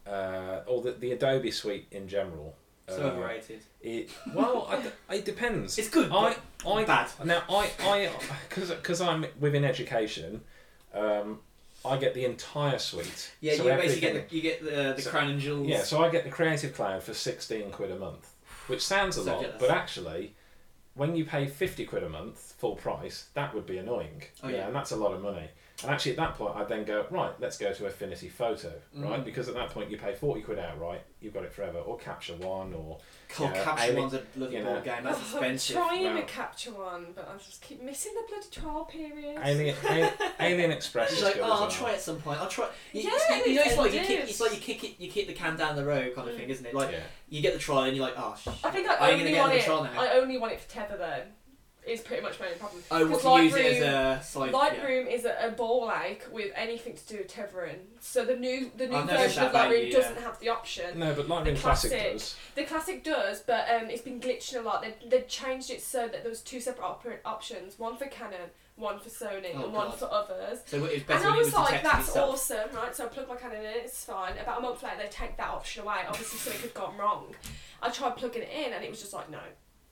uh, 0.06 0.60
or 0.66 0.80
the, 0.80 0.92
the 0.92 1.12
Adobe 1.12 1.50
suite 1.50 1.86
in 1.90 2.08
general. 2.08 2.54
so 2.88 3.02
uh, 3.02 3.10
overrated. 3.10 3.60
It 3.82 4.08
well, 4.34 4.68
I 4.70 4.80
d 4.80 4.88
it 5.10 5.24
depends. 5.26 5.76
It's 5.76 5.90
good. 5.90 6.10
I 6.12 6.36
I 6.66 6.84
bad. 6.84 7.08
now 7.24 7.42
I 7.50 7.68
I 7.80 8.10
because 8.48 8.70
because 8.70 9.00
I'm 9.02 9.26
within 9.38 9.64
education, 9.66 10.40
um, 10.94 11.40
I 11.86 11.96
get 11.98 12.14
the 12.14 12.24
entire 12.24 12.78
suite. 12.78 13.32
Yeah, 13.40 13.54
So 13.56 13.64
you 13.64 13.70
basically 13.76 14.00
get 14.00 14.28
the, 14.30 14.36
you 14.36 14.42
get 14.42 14.64
the 14.64 14.90
uh, 14.90 14.92
the 14.94 15.02
So- 15.02 15.10
crown 15.10 15.30
and 15.30 15.40
jewels. 15.40 15.68
Yeah, 15.68 15.82
so 15.82 16.02
I 16.04 16.08
get 16.10 16.24
the 16.24 16.30
Creative 16.30 16.74
Cloud 16.74 17.02
for 17.02 17.14
sixteen 17.14 17.70
quid 17.70 17.90
a 17.90 17.96
month, 17.96 18.28
which 18.66 18.84
sounds 18.84 19.16
a 19.16 19.24
So 19.24 19.32
lot, 19.32 19.42
jealous. 19.42 19.56
but 19.60 19.70
actually, 19.70 20.34
when 20.94 21.14
you 21.16 21.24
pay 21.24 21.46
fifty 21.46 21.84
quid 21.84 22.02
a 22.02 22.08
month 22.08 22.54
full 22.58 22.76
price, 22.76 23.26
that 23.34 23.54
would 23.54 23.66
be 23.66 23.78
annoying. 23.78 24.22
Oh, 24.42 24.48
yeah. 24.48 24.66
and 24.66 24.74
that's 24.74 24.90
a 24.92 24.96
lot 24.96 25.12
of 25.12 25.22
money. 25.22 25.48
And 25.82 25.90
actually, 25.90 26.12
at 26.12 26.16
that 26.16 26.34
point, 26.38 26.56
I'd 26.56 26.68
then 26.68 26.84
go 26.84 27.04
right. 27.10 27.32
Let's 27.38 27.58
go 27.58 27.70
to 27.70 27.86
Affinity 27.86 28.30
Photo, 28.30 28.72
right? 28.94 29.20
Mm. 29.20 29.24
Because 29.26 29.46
at 29.48 29.54
that 29.54 29.68
point, 29.70 29.90
you 29.90 29.98
pay 29.98 30.14
forty 30.14 30.40
quid 30.40 30.58
outright, 30.58 31.02
you've 31.20 31.34
got 31.34 31.44
it 31.44 31.52
forever, 31.52 31.78
or 31.80 31.98
Capture 31.98 32.34
One, 32.36 32.72
or 32.72 32.96
God, 33.36 33.54
yeah, 33.54 33.62
Capture 33.64 33.84
Alien- 33.84 34.00
One's 34.00 34.14
a 34.14 34.18
bloody 34.34 34.56
you 34.56 34.64
know. 34.64 34.70
board 34.70 34.84
game. 34.84 35.04
That's 35.04 35.18
Oh, 35.18 35.20
expensive. 35.38 35.76
I'm 35.76 35.82
trying 35.88 36.04
Wow. 36.06 36.16
to 36.20 36.22
capture 36.26 36.70
one, 36.70 37.06
but 37.14 37.28
I 37.28 37.36
just 37.36 37.60
keep 37.60 37.82
missing 37.82 38.12
the 38.14 38.22
bloody 38.26 38.48
trial 38.50 38.84
period. 38.86 39.38
Alien 39.44 39.76
A- 39.88 40.12
Alien 40.40 40.70
Express. 40.70 41.10
She's 41.10 41.18
is 41.18 41.24
like, 41.24 41.34
good 41.34 41.42
oh, 41.42 41.46
as 41.46 41.50
I'll 41.52 41.60
well. 41.60 41.70
try 41.70 41.92
at 41.92 42.00
some 42.00 42.16
point. 42.22 42.40
I'll 42.40 42.48
try. 42.48 42.68
You, 42.94 43.02
Yeah, 43.02 43.36
you, 43.44 43.44
you 43.50 43.54
know, 43.56 43.62
it's 43.66 43.76
like 43.76 43.92
you 43.92 44.00
kick. 44.00 44.20
It's 44.30 44.40
like 44.40 44.52
you 44.54 44.60
kick 44.60 44.82
it. 44.82 44.94
You 44.98 45.10
kick 45.10 45.26
the 45.26 45.34
can 45.34 45.56
down 45.58 45.76
the 45.76 45.84
road, 45.84 46.14
kind 46.14 46.26
of 46.28 46.34
Mm. 46.36 46.38
thing, 46.38 46.48
isn't 46.48 46.64
it? 46.66 46.74
Like 46.74 46.92
yeah. 46.92 47.00
you 47.28 47.42
get 47.42 47.52
the 47.52 47.58
trial 47.60 47.82
and 47.82 47.94
you're 47.94 48.06
like, 48.06 48.14
oh, 48.16 48.34
shit. 48.42 48.54
I 48.64 48.70
think 48.70 48.88
I 48.88 48.92
you 48.92 48.98
gonna 48.98 49.12
only 49.20 49.30
get 49.32 49.40
want 49.42 49.52
it. 49.54 49.64
trial 49.64 49.84
now? 49.84 50.00
I 50.00 50.08
only 50.12 50.38
want 50.38 50.52
it 50.54 50.60
for 50.60 50.70
Tether 50.70 50.96
though. 50.96 51.22
Is 51.86 52.00
pretty 52.00 52.22
much 52.22 52.40
my 52.40 52.46
only 52.46 52.58
problem. 52.58 52.82
Oh, 52.90 53.06
what 53.06 53.22
'Cause 53.22 53.38
to 53.38 53.44
use 53.44 53.54
it 53.54 53.66
as 53.66 53.82
Lightroom- 53.82 54.18
a 54.18 54.22
side? 54.24 54.50
yeah. 54.50 54.58
Lightroom 54.58 55.12
is 55.12 55.24
a, 55.24 55.36
a 55.46 55.50
ball 55.52 55.86
like 55.86 56.26
with 56.32 56.50
anything 56.56 56.96
to 56.96 57.06
do 57.06 57.18
with 57.18 57.28
tethering. 57.28 57.78
So 58.00 58.24
the 58.24 58.34
new 58.34 58.72
the 58.76 58.88
new 58.88 59.02
version 59.02 59.44
of 59.44 59.52
that 59.52 59.66
about 59.66 59.70
Lightroom 59.70 59.80
you, 59.86 59.86
yeah. 59.92 59.98
doesn't 60.00 60.22
have 60.22 60.40
the 60.40 60.48
option. 60.48 60.98
No, 60.98 61.14
but 61.14 61.28
Lightroom 61.28 61.56
Classic 61.60 61.90
classic. 61.92 62.12
does. 62.12 62.36
The 62.56 62.64
classic 62.64 63.04
does, 63.04 63.40
but 63.40 63.68
um, 63.70 63.88
it's 63.88 64.02
been 64.02 64.20
glitching 64.20 64.56
a 64.56 64.62
lot. 64.62 64.82
They 64.82 64.94
they 65.08 65.22
changed 65.22 65.70
it 65.70 65.80
so 65.80 66.08
that 66.08 66.22
there 66.22 66.30
was 66.30 66.40
two 66.42 66.60
separate 66.60 66.84
op- 66.84 67.06
options: 67.24 67.78
one 67.78 67.96
for 67.96 68.06
Canon, 68.06 68.50
one 68.74 68.98
for 68.98 69.08
Sony, 69.08 69.52
Oh, 69.54 69.64
and 69.66 69.72
one 69.72 69.88
God. 69.90 69.98
for 70.00 70.06
others. 70.12 70.60
So 70.66 70.84
it's 70.86 70.96
And 70.96 71.06
better 71.06 71.26
I 71.28 71.30
when 71.30 71.34
it 71.34 71.38
was 71.38 71.46
was 71.46 71.54
like, 71.54 71.82
that's 71.84 72.08
itself. 72.08 72.30
awesome, 72.34 72.68
right? 72.74 72.96
So 72.96 73.04
I 73.04 73.08
plugged 73.08 73.28
my 73.28 73.36
Canon 73.36 73.60
in, 73.60 73.66
it's 73.84 74.04
fine. 74.04 74.36
About 74.38 74.58
a 74.58 74.62
month 74.62 74.82
later, 74.82 74.96
they 75.02 75.08
take 75.08 75.36
that 75.36 75.50
option 75.50 75.84
away. 75.84 75.98
Obviously, 76.08 76.38
something 76.38 76.62
had 76.62 76.74
gone 76.74 76.96
wrong. 76.96 77.34
I 77.80 77.90
tried 77.90 78.16
plugging 78.16 78.42
it 78.42 78.50
in, 78.50 78.72
and 78.72 78.82
it 78.84 78.90
was 78.90 79.00
just 79.00 79.12
like, 79.12 79.30
no, 79.30 79.38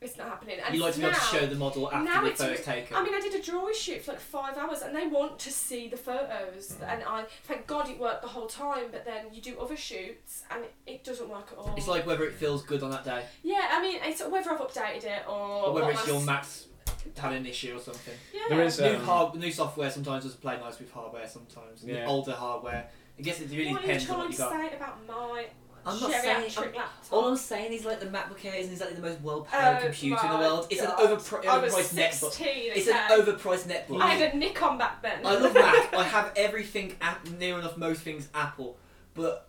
it's 0.05 0.17
not 0.19 0.29
happening. 0.29 0.59
And 0.65 0.75
You 0.75 0.83
like 0.83 0.95
to 0.95 1.01
be 1.01 1.07
able 1.07 1.15
to 1.15 1.21
now- 1.21 1.27
show 1.41 1.47
the 1.47 1.57
model 1.57 1.83
now 1.93 1.99
after 1.99 2.21
the 2.23 2.27
it's 2.31 2.41
photo's 2.41 2.59
re- 2.59 2.65
taken. 2.65 2.97
I 2.97 3.03
mean, 3.03 3.15
I 3.15 3.21
did 3.21 3.35
a 3.35 3.43
drawing 3.43 3.75
shoot 3.75 4.03
for 4.03 4.13
like 4.13 4.21
five 4.21 4.57
hours, 4.57 4.83
and 4.83 4.95
they 4.95 5.07
want 5.07 5.39
to 5.41 5.51
see 5.51 5.89
the 5.89 5.97
photos. 5.97 6.73
Mm. 6.81 6.93
And 6.93 7.03
I, 7.05 7.25
thank 7.45 7.67
God, 7.67 7.89
it 7.89 7.99
worked 7.99 8.23
the 8.23 8.29
whole 8.29 8.47
time. 8.47 8.87
But 8.93 9.05
then 9.05 9.27
you 9.33 9.41
do 9.41 9.59
other 9.59 9.77
shoots, 9.77 10.43
and 10.51 10.65
it, 10.65 10.75
it 10.87 11.05
doesn't 11.05 11.29
work 11.29 11.49
at 11.53 11.59
all. 11.59 11.75
it's 11.77 11.89
like 11.89 12.07
whether 12.07 12.25
it 12.25 12.35
feels 12.35 12.63
good 12.63 12.83
on 12.83 12.91
that 12.91 13.05
day, 13.05 13.25
yeah, 13.43 13.69
I 13.73 13.81
mean, 13.83 13.99
it's 14.03 14.23
whether 14.27 14.51
I've 14.53 14.61
updated 14.61 15.05
it 15.05 15.23
or, 15.29 15.33
or 15.33 15.73
whether 15.73 15.87
what 15.87 15.95
it's 15.95 16.07
my 16.07 16.13
your 16.13 16.21
s- 16.21 16.27
Mac's 16.27 16.67
having 17.19 17.39
an 17.39 17.47
issue 17.47 17.77
or 17.77 17.81
something. 17.81 18.15
Yeah. 18.33 18.41
There 18.49 18.63
is 18.63 18.81
new 18.81 18.97
um, 18.97 19.05
hard, 19.05 19.35
new 19.37 19.53
software 19.53 19.91
sometimes 19.91 20.25
doesn't 20.25 20.41
play 20.41 20.59
nice 20.59 20.79
with 20.79 20.91
hardware. 20.93 21.27
Sometimes 21.29 21.83
and 21.83 21.91
Yeah. 21.93 22.07
older 22.07 22.33
hardware. 22.33 22.89
I 23.19 23.23
guess 23.23 23.41
it 23.41 23.51
really 23.51 23.71
what 23.71 23.79
are 23.85 23.87
you 23.87 23.87
depends 23.99 24.11
on 24.11 24.17
trying 24.17 24.19
what 24.19 24.27
to 24.27 24.33
you 24.33 24.39
got. 24.39 24.71
say 24.71 24.77
about 24.77 25.07
my 25.07 25.47
I'm 25.87 26.01
not 26.01 26.11
saying. 26.11 26.51
I'm, 26.57 26.73
all 27.11 27.29
I'm 27.29 27.37
saying 27.37 27.73
is 27.73 27.85
like 27.85 28.01
the 28.01 28.07
MacBook 28.07 28.45
Air 28.45 28.55
isn't 28.55 28.73
exactly 28.73 28.97
the 28.97 29.03
most 29.03 29.21
well-powered 29.21 29.79
Oh 29.79 29.85
computer 29.85 30.25
in 30.25 30.33
the 30.33 30.39
world. 30.39 30.67
It's 30.71 30.81
God. 30.81 31.01
an 31.01 31.17
overpri- 31.17 31.43
overpriced 31.45 31.95
netbook. 31.95 32.31
16 32.33 32.47
It's 32.75 32.89
an 32.89 32.95
okay? 32.95 33.23
overpriced 33.23 33.67
netbook. 33.69 34.01
I 34.01 34.09
had 34.15 34.35
a 34.35 34.37
Nikon 34.37 34.79
back 34.79 35.03
then. 35.03 35.25
I 35.25 35.35
love 35.37 35.55
Mac. 35.55 35.95
I 35.95 36.05
have 36.05 36.33
everything 36.37 36.97
app, 37.01 37.29
near 37.39 37.59
enough 37.59 37.77
most 37.77 38.01
things 38.01 38.29
Apple, 38.35 38.77
but 39.15 39.49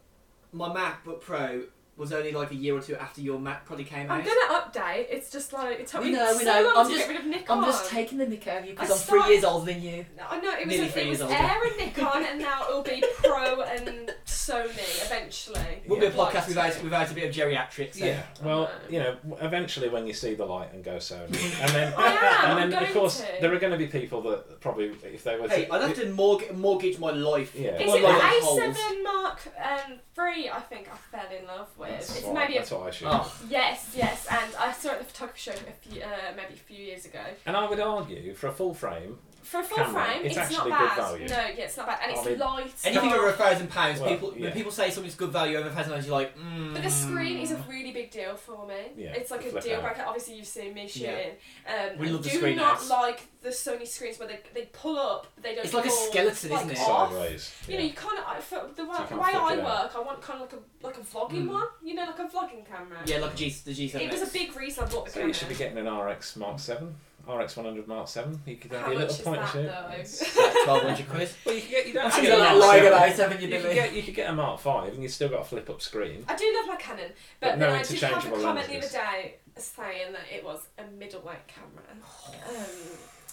my 0.52 0.70
MacBook 0.70 1.22
Pro 1.22 1.64
was 1.98 2.12
only 2.12 2.32
like 2.34 2.52
a 2.52 2.56
year 2.56 2.76
or 2.76 2.82
two 2.82 2.96
after 2.98 3.22
your 3.22 3.40
Mac 3.40 3.66
probably 3.66 3.86
came 3.86 4.10
out. 4.12 4.20
I'm 4.20 4.22
out. 4.22 4.26
gonna 4.74 4.86
update. 4.86 5.06
It's 5.10 5.32
just 5.32 5.54
like 5.54 5.80
it 5.80 5.88
took 5.88 6.02
We 6.02 6.08
me 6.08 6.14
know, 6.18 6.34
so 6.34 6.38
we 6.40 6.44
know. 6.46 6.64
long 6.64 6.74
I'm 6.78 6.88
to 6.92 6.94
just- 6.96 7.08
get 7.08 7.16
rid 7.16 7.20
of 7.22 7.26
Nikon. 7.28 7.58
I'm 7.60 7.64
just 7.66 7.90
taking 7.90 8.18
the 8.18 8.26
mick 8.26 8.48
out 8.48 8.60
of 8.60 8.66
you 8.66 8.72
because 8.72 8.92
I 8.92 8.94
I'm 8.94 9.00
three 9.00 9.34
years 9.34 9.44
older 9.46 9.72
than 9.72 9.82
you. 9.82 10.06
I 10.30 10.40
know 10.42 10.52
it 10.52 10.66
was 10.66 10.76
Nearly 10.76 10.88
a, 10.88 10.92
three 10.92 11.02
it 11.04 11.10
was 11.10 11.22
older. 11.22 11.34
Air 11.34 11.64
and 11.64 11.78
Nikon, 11.78 12.26
and 12.26 12.40
now 12.40 12.68
it'll 12.70 12.82
be 12.84 13.02
Pro 13.24 13.62
and 13.62 14.12
Sony 14.26 15.06
eventually. 15.06 15.82
We'll 15.88 16.00
be 16.00 16.08
a 16.08 16.10
I'd 16.10 16.16
like 16.16 16.34
podcast 16.34 16.48
without, 16.50 16.74
to. 16.74 16.84
without 16.84 17.12
a 17.12 17.14
bit 17.14 17.30
of 17.30 17.36
geriatrics. 17.36 17.96
So. 17.96 18.06
Yeah. 18.06 18.24
Well, 18.44 18.70
you 18.90 19.00
know, 19.00 19.16
eventually 19.42 19.88
when 19.90 20.06
you 20.06 20.14
see 20.14 20.34
the 20.36 20.46
light 20.46 20.74
and 20.74 20.84
go 20.84 20.98
Sony, 20.98 21.22
and 21.62 21.70
then 21.72 21.94
I 21.98 22.08
am. 22.08 22.16
and 22.52 22.60
I'm 22.60 22.70
then 22.70 22.70
going 22.72 22.86
of 22.92 22.94
course 22.94 23.22
to. 23.22 23.28
there 23.42 23.54
are 23.54 23.60
going 23.60 23.72
to 23.72 23.78
be 23.78 23.88
people 23.88 24.22
that 24.24 24.60
probably 24.60 24.92
if 25.04 25.24
they 25.24 25.38
were 25.40 25.48
Hey, 25.48 25.68
I'd 25.70 25.82
have 25.82 25.96
to 25.96 26.12
mortgage, 26.12 26.52
mortgage 26.52 27.00
my 27.00 27.12
life. 27.12 27.56
Yeah. 27.56 27.80
Is 27.80 27.88
my 27.88 27.98
it 27.98 28.02
the 28.02 28.08
life. 28.08 28.76
A7 28.78 29.04
Mark 29.04 29.40
um, 29.64 29.92
III? 30.18 30.50
I 30.50 30.60
think 30.60 30.90
I 30.92 30.98
fell 31.18 31.38
in 31.38 31.46
love 31.48 31.70
with. 31.78 31.85
That's 31.88 32.18
it's 32.18 32.26
what, 32.26 32.36
maybe 32.36 32.56
a 32.56 32.60
that's 32.60 32.72
what 32.72 32.88
I 32.88 32.92
should. 32.92 33.08
Oh, 33.10 33.34
yes, 33.50 33.94
yes, 33.96 34.28
and 34.30 34.56
I 34.58 34.72
saw 34.72 34.90
it 34.90 34.94
at 34.94 35.00
the 35.00 35.06
photography 35.06 35.40
show 35.40 35.52
a 35.52 35.90
few, 35.90 36.02
uh, 36.02 36.08
maybe 36.36 36.54
a 36.54 36.58
few 36.58 36.84
years 36.84 37.06
ago. 37.06 37.24
And 37.46 37.56
I 37.56 37.70
would 37.70 37.80
argue 37.80 38.34
for 38.34 38.48
a 38.48 38.52
full 38.52 38.74
frame, 38.74 39.18
For 39.46 39.60
a 39.60 39.64
full 39.64 39.78
Camera, 39.78 40.06
frame, 40.06 40.26
it's 40.26 40.38
it's, 40.38 40.52
not 40.52 40.70
bad. 40.70 40.98
No, 40.98 41.16
yeah, 41.18 41.50
it's 41.60 41.78
not 41.78 41.86
bad, 41.88 42.00
and 42.04 42.12
I 42.12 42.16
it's 42.16 42.26
mean, 42.26 42.40
light. 42.40 42.74
anything 42.84 43.10
dark. 43.10 43.20
over 43.20 43.30
a 43.30 43.34
thousand 43.34 43.70
pounds, 43.70 44.00
Well, 44.00 44.10
people 44.10 44.34
yeah. 44.36 44.44
when 44.46 44.52
people 44.54 44.72
say 44.72 44.90
something's 44.90 45.16
good 45.16 45.30
value 45.30 45.58
over 45.58 45.70
a 45.70 45.72
thousand 45.72 45.94
pounds, 45.94 46.06
you're 46.08 46.16
like, 46.16 46.36
mm. 46.38 46.74
But 46.74 46.82
the 46.84 46.90
screen 46.90 47.38
is 47.38 47.52
a 47.52 47.58
really 47.70 47.92
big 47.92 48.10
deal 48.12 48.36
for 48.36 48.66
me. 48.68 48.76
Yeah, 48.98 49.14
it's 49.14 49.30
like 49.32 49.46
a 49.46 49.50
flip 49.50 49.64
deal 49.64 49.76
out. 49.78 49.84
breaker. 49.84 50.04
Obviously, 50.06 50.36
you've 50.36 50.48
seen 50.48 50.74
me 50.74 50.84
Yeah. 50.84 50.88
shooting. 51.12 51.32
Um, 51.68 51.98
We 52.00 52.08
I 52.08 52.12
love 52.12 52.24
the 52.24 52.30
do 52.30 52.38
screen 52.38 52.56
not 52.58 52.74
outs. 52.78 52.90
like 52.90 53.28
the 53.44 53.50
Sony 53.50 53.88
screens 53.88 54.18
where 54.18 54.28
they, 54.28 54.40
they 54.56 54.66
pull 54.74 54.98
up, 54.98 55.28
they 55.42 55.54
don't. 55.54 55.64
It's 55.66 55.74
like 55.76 55.86
a 55.86 55.90
pull, 55.90 55.98
skeleton, 56.12 56.50
like, 56.50 56.60
isn't 56.66 56.72
it? 56.72 56.80
Off. 56.80 57.12
sideways. 57.12 57.54
You 57.68 57.78
know, 57.78 57.84
you 57.84 57.94
kind 57.94 58.18
of 58.20 58.44
for 58.44 58.68
the 58.76 58.86
way, 58.86 58.96
So 58.98 59.06
the 59.16 59.16
way 59.22 59.30
I 59.34 59.54
it 59.54 59.60
out. 59.60 59.84
work. 59.84 59.96
I 59.96 60.00
want 60.02 60.22
kind 60.22 60.42
of 60.42 60.52
like 60.52 60.60
a 60.60 60.86
like 60.88 60.98
a 60.98 61.02
vlogging 61.02 61.46
Mm. 61.46 61.54
one. 61.54 61.68
You 61.84 61.94
know, 61.94 62.06
like 62.06 62.20
a 62.20 62.24
vlogging 62.24 62.66
camera. 62.68 62.98
yeah, 63.06 63.20
like 63.20 63.34
a 63.34 63.38
G, 63.38 63.50
the 63.64 63.72
G7. 63.72 64.02
It 64.02 64.12
was 64.12 64.22
a 64.24 64.32
big 64.34 64.56
reason 64.56 64.84
I 64.84 64.88
bought 64.88 65.06
the 65.06 65.12
So 65.12 65.16
camera. 65.20 65.28
you 65.28 65.34
should 65.34 65.50
be 65.50 65.56
getting 65.56 65.78
an 65.78 65.88
RX 65.88 66.36
Mark 66.36 66.60
Seven, 66.60 66.96
RX 67.28 67.58
100 67.58 67.88
Mark 67.88 68.08
Seven. 68.08 68.42
You 68.46 68.56
could 68.58 68.72
have 68.72 68.82
How 68.82 68.92
your 68.92 69.00
much 69.02 69.10
little 69.10 69.16
is 69.16 69.22
point 69.22 69.42
that, 69.42 69.52
shoot. 69.52 69.64
though? 69.64 69.90
It's- 69.94 70.64
twelve 70.64 70.82
hundred 70.84 71.10
quid. 71.10 71.30
Well, 71.46 71.56
you 71.56 71.62
could 71.62 71.70
get 71.72 71.88
you 71.88 71.94
don't 71.94 72.04
have 72.04 72.16
to 72.16 72.22
get 72.22 72.28
you're 72.30 72.40
a 72.40 72.44
not 72.44 72.58
Mark 72.58 72.62
lying 72.68 72.84
7. 72.84 72.94
about 72.94 73.10
it, 73.10 73.16
haven't 73.18 73.42
you, 73.42 73.48
You 73.48 73.54
could 73.54 73.64
Billy? 73.64 73.76
get 73.76 73.94
you 73.94 74.04
could 74.04 74.16
get 74.16 74.30
a 74.30 74.34
Mark 74.34 74.60
Five, 74.60 74.94
and 74.94 75.04
you 75.04 75.10
still 75.10 75.30
got 75.30 75.42
a 75.42 75.46
flip 75.46 75.70
up 75.70 75.82
screen. 75.82 76.24
I 76.28 76.36
do 76.36 76.54
love 76.60 76.68
my 76.68 76.76
Canon, 76.76 77.12
but 77.40 77.52
But 77.52 77.60
then 77.60 77.60
no 77.60 77.76
I 77.76 77.82
did 77.84 77.88
have 77.88 77.90
a 77.90 77.94
interchangeable 78.16 78.42
comment 78.44 78.70
lenses. 78.70 78.92
the 78.92 79.00
other 79.00 79.12
day 79.12 79.36
saying 79.58 80.12
that 80.14 80.22
it 80.36 80.44
was 80.44 80.62
a 80.78 80.84
middleweight 80.98 81.48
camera. 81.48 81.86
Um, 82.50 82.66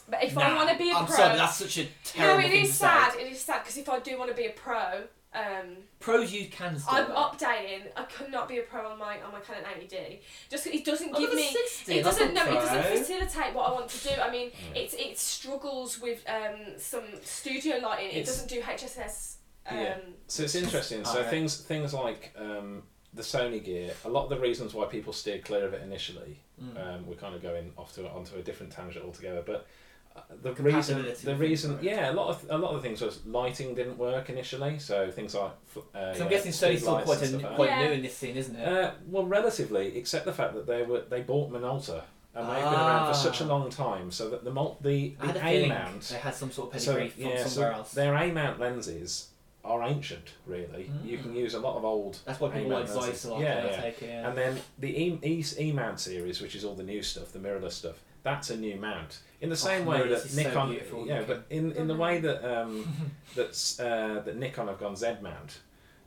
but 0.09 0.25
if 0.25 0.35
Nah, 0.35 0.41
I 0.43 0.55
want 0.57 0.69
to 0.71 0.77
be 0.77 0.91
a 0.91 0.95
I'm 0.95 1.07
pro, 1.07 1.15
sorry, 1.15 1.37
that's 1.37 1.57
such 1.57 1.79
a 1.79 1.83
no, 1.85 1.89
terrible 2.05 2.45
it 2.45 2.51
thing 2.51 2.63
is 2.65 2.71
to 2.71 2.75
sad. 2.75 3.13
say. 3.13 3.21
It 3.23 3.33
is 3.33 3.41
sad 3.41 3.61
because 3.63 3.77
if 3.79 3.89
I 3.89 4.01
do 4.01 4.19
want 4.19 4.31
to 4.31 4.37
be 4.37 4.47
a 4.47 4.51
pro, 4.51 5.05
um, 5.35 5.77
Pros 5.99 6.33
use 6.33 6.49
cans. 6.51 6.85
I'm 6.89 7.07
updating. 7.07 7.85
I 7.97 8.03
could 8.03 8.31
not 8.31 8.49
be 8.49 8.59
a 8.59 8.63
pro 8.63 8.87
on 8.87 8.99
my 8.99 9.21
on 9.23 9.33
my 9.33 9.41
Canon 9.41 9.65
80D. 9.65 10.21
Just 10.51 10.67
it 10.67 10.85
doesn't 10.85 11.17
give 11.17 11.33
me. 11.33 11.51
60. 11.51 11.95
It 11.95 12.05
doesn't 12.05 12.35
no, 12.35 12.43
it 12.45 12.55
doesn't 12.55 12.99
facilitate 12.99 13.55
what 13.55 13.69
I 13.71 13.73
want 13.73 13.89
to 13.89 14.09
do. 14.09 14.21
I 14.21 14.31
mean, 14.31 14.51
it's 14.75 14.95
it 14.95 15.19
struggles 15.19 16.01
with 16.01 16.23
um, 16.29 16.79
some 16.79 17.05
studio 17.23 17.77
lighting. 17.79 18.09
It 18.09 18.17
It's- 18.17 18.27
doesn't 18.27 18.49
do 18.49 18.61
HSS. 18.61 19.37
Um, 19.67 19.79
Yeah. 19.79 19.97
So 20.27 20.43
it's 20.43 20.55
interesting. 20.55 21.05
So 21.05 21.13
Alright. 21.13 21.31
things 21.31 21.57
things 21.59 21.95
like 21.95 22.35
um, 22.37 22.83
the 23.15 23.23
Sony 23.23 23.65
gear. 23.65 23.93
A 24.05 24.09
lot 24.11 24.25
of 24.25 24.31
the 24.31 24.39
reasons 24.39 24.75
why 24.75 24.85
people 24.87 25.13
steer 25.15 25.39
clear 25.39 25.65
of 25.67 25.73
it 25.73 25.83
initially. 25.83 26.41
Mm. 26.63 26.77
Um, 26.97 27.07
we're 27.07 27.15
kind 27.17 27.35
of 27.35 27.43
going 27.43 27.73
off 27.79 27.95
to 27.95 28.07
onto 28.11 28.37
a 28.37 28.43
different 28.43 28.73
tangent 28.73 29.05
altogether, 29.05 29.43
but. 29.45 29.67
Uh, 30.15 30.21
the 30.43 30.53
reason, 30.55 31.07
the 31.25 31.35
reason, 31.37 31.75
right? 31.77 31.85
yeah, 31.85 32.11
a 32.11 32.15
lot 32.15 32.29
of 32.29 32.47
a 32.51 32.59
lot 32.59 32.75
of 32.75 32.83
things 32.83 33.01
was 33.01 33.25
lighting 33.27 33.75
didn't 33.75 33.97
work 33.99 34.29
initially, 34.29 34.79
so 34.79 35.11
things 35.11 35.35
like. 35.35 35.53
Uh, 35.77 35.81
'Cause 35.93 36.19
yeah, 36.19 36.25
I'm 36.25 36.31
guessing 36.31 36.53
Sony's 36.53 36.81
still 36.83 37.01
quite, 37.01 37.23
a, 37.23 37.39
quite 37.57 37.71
Yeah. 37.71 37.87
new 37.87 37.93
in 37.93 38.03
this 38.03 38.17
scene, 38.17 38.37
isn't 38.37 38.57
it? 38.57 38.67
Uh, 38.69 38.91
well, 39.09 39.25
relatively, 39.25 39.97
except 39.97 40.25
the 40.27 40.33
fact 40.33 40.55
that 40.55 40.67
they 40.67 40.83
were 40.83 41.01
they 41.09 41.23
bought 41.23 41.51
Minolta 41.51 42.03
and 42.35 42.47
they've 42.49 42.57
been 42.57 42.65
around 42.75 43.09
for 43.09 43.19
such 43.19 43.41
a 43.41 43.45
Ah. 43.45 43.49
long 43.49 43.71
time, 43.71 44.11
so 44.11 44.29
that 44.31 44.45
the 44.45 44.51
mul- 44.51 44.79
the, 44.83 45.15
the 45.21 45.45
a 45.47 45.65
A 45.65 45.69
mount 45.69 46.03
they 46.03 46.17
had 46.19 46.35
some 46.35 46.51
sort 46.51 46.75
of 46.75 46.81
so, 46.81 46.95
pedigree 46.95 47.09
from 47.11 47.23
yeah, 47.33 47.45
somewhere 47.47 47.73
so 47.73 47.79
else. 47.79 47.93
Their 47.93 48.15
A 48.15 48.31
mount 48.33 48.59
lenses 48.61 49.29
are 49.65 49.83
ancient, 49.85 50.33
really. 50.47 50.91
You 51.05 51.19
Mm. 51.19 51.23
can 51.23 51.37
use 51.37 51.55
a 51.55 51.61
lot 51.61 51.77
of 51.77 51.85
old. 51.85 52.19
That's 52.25 52.41
why 52.41 52.49
people 52.51 52.71
like 52.71 52.89
Zeiss 52.89 53.25
a 53.25 53.31
lot. 53.31 53.41
Yeah, 53.41 53.65
yeah. 53.67 53.81
take 53.81 54.03
it. 54.03 54.09
Yeah. 54.09 54.29
And 54.29 54.37
then 54.37 54.61
the 54.79 54.89
E, 54.89 55.19
e, 55.23 55.45
e 55.59 55.73
mount 55.73 56.01
series, 56.01 56.41
which 56.41 56.55
is 56.57 56.65
all 56.65 56.75
the 56.75 56.83
new 56.83 57.03
stuff, 57.03 57.33
the 57.33 57.39
mirrorless 57.39 57.73
stuff, 57.73 58.03
that's 58.23 58.51
a 58.51 58.57
new 58.57 58.77
mount. 58.77 59.19
In 59.41 59.49
the 59.51 59.57
same 59.57 59.87
Oh, 59.87 59.91
way 59.91 59.99
no, 59.99 60.09
that 60.09 60.25
is 60.25 60.31
so 60.35 60.43
Nikon, 60.43 60.77
yeah, 61.07 61.23
but 61.27 61.45
in, 61.51 61.73
in 61.73 61.89
the 61.89 61.97
way 61.97 62.19
that 62.21 62.45
um, 62.45 62.87
that's 63.37 63.81
uh, 63.81 64.23
that 64.25 64.37
Nikon 64.37 64.69
have 64.69 64.79
gone 64.79 64.95
Z 64.95 65.15
mount, 65.21 65.59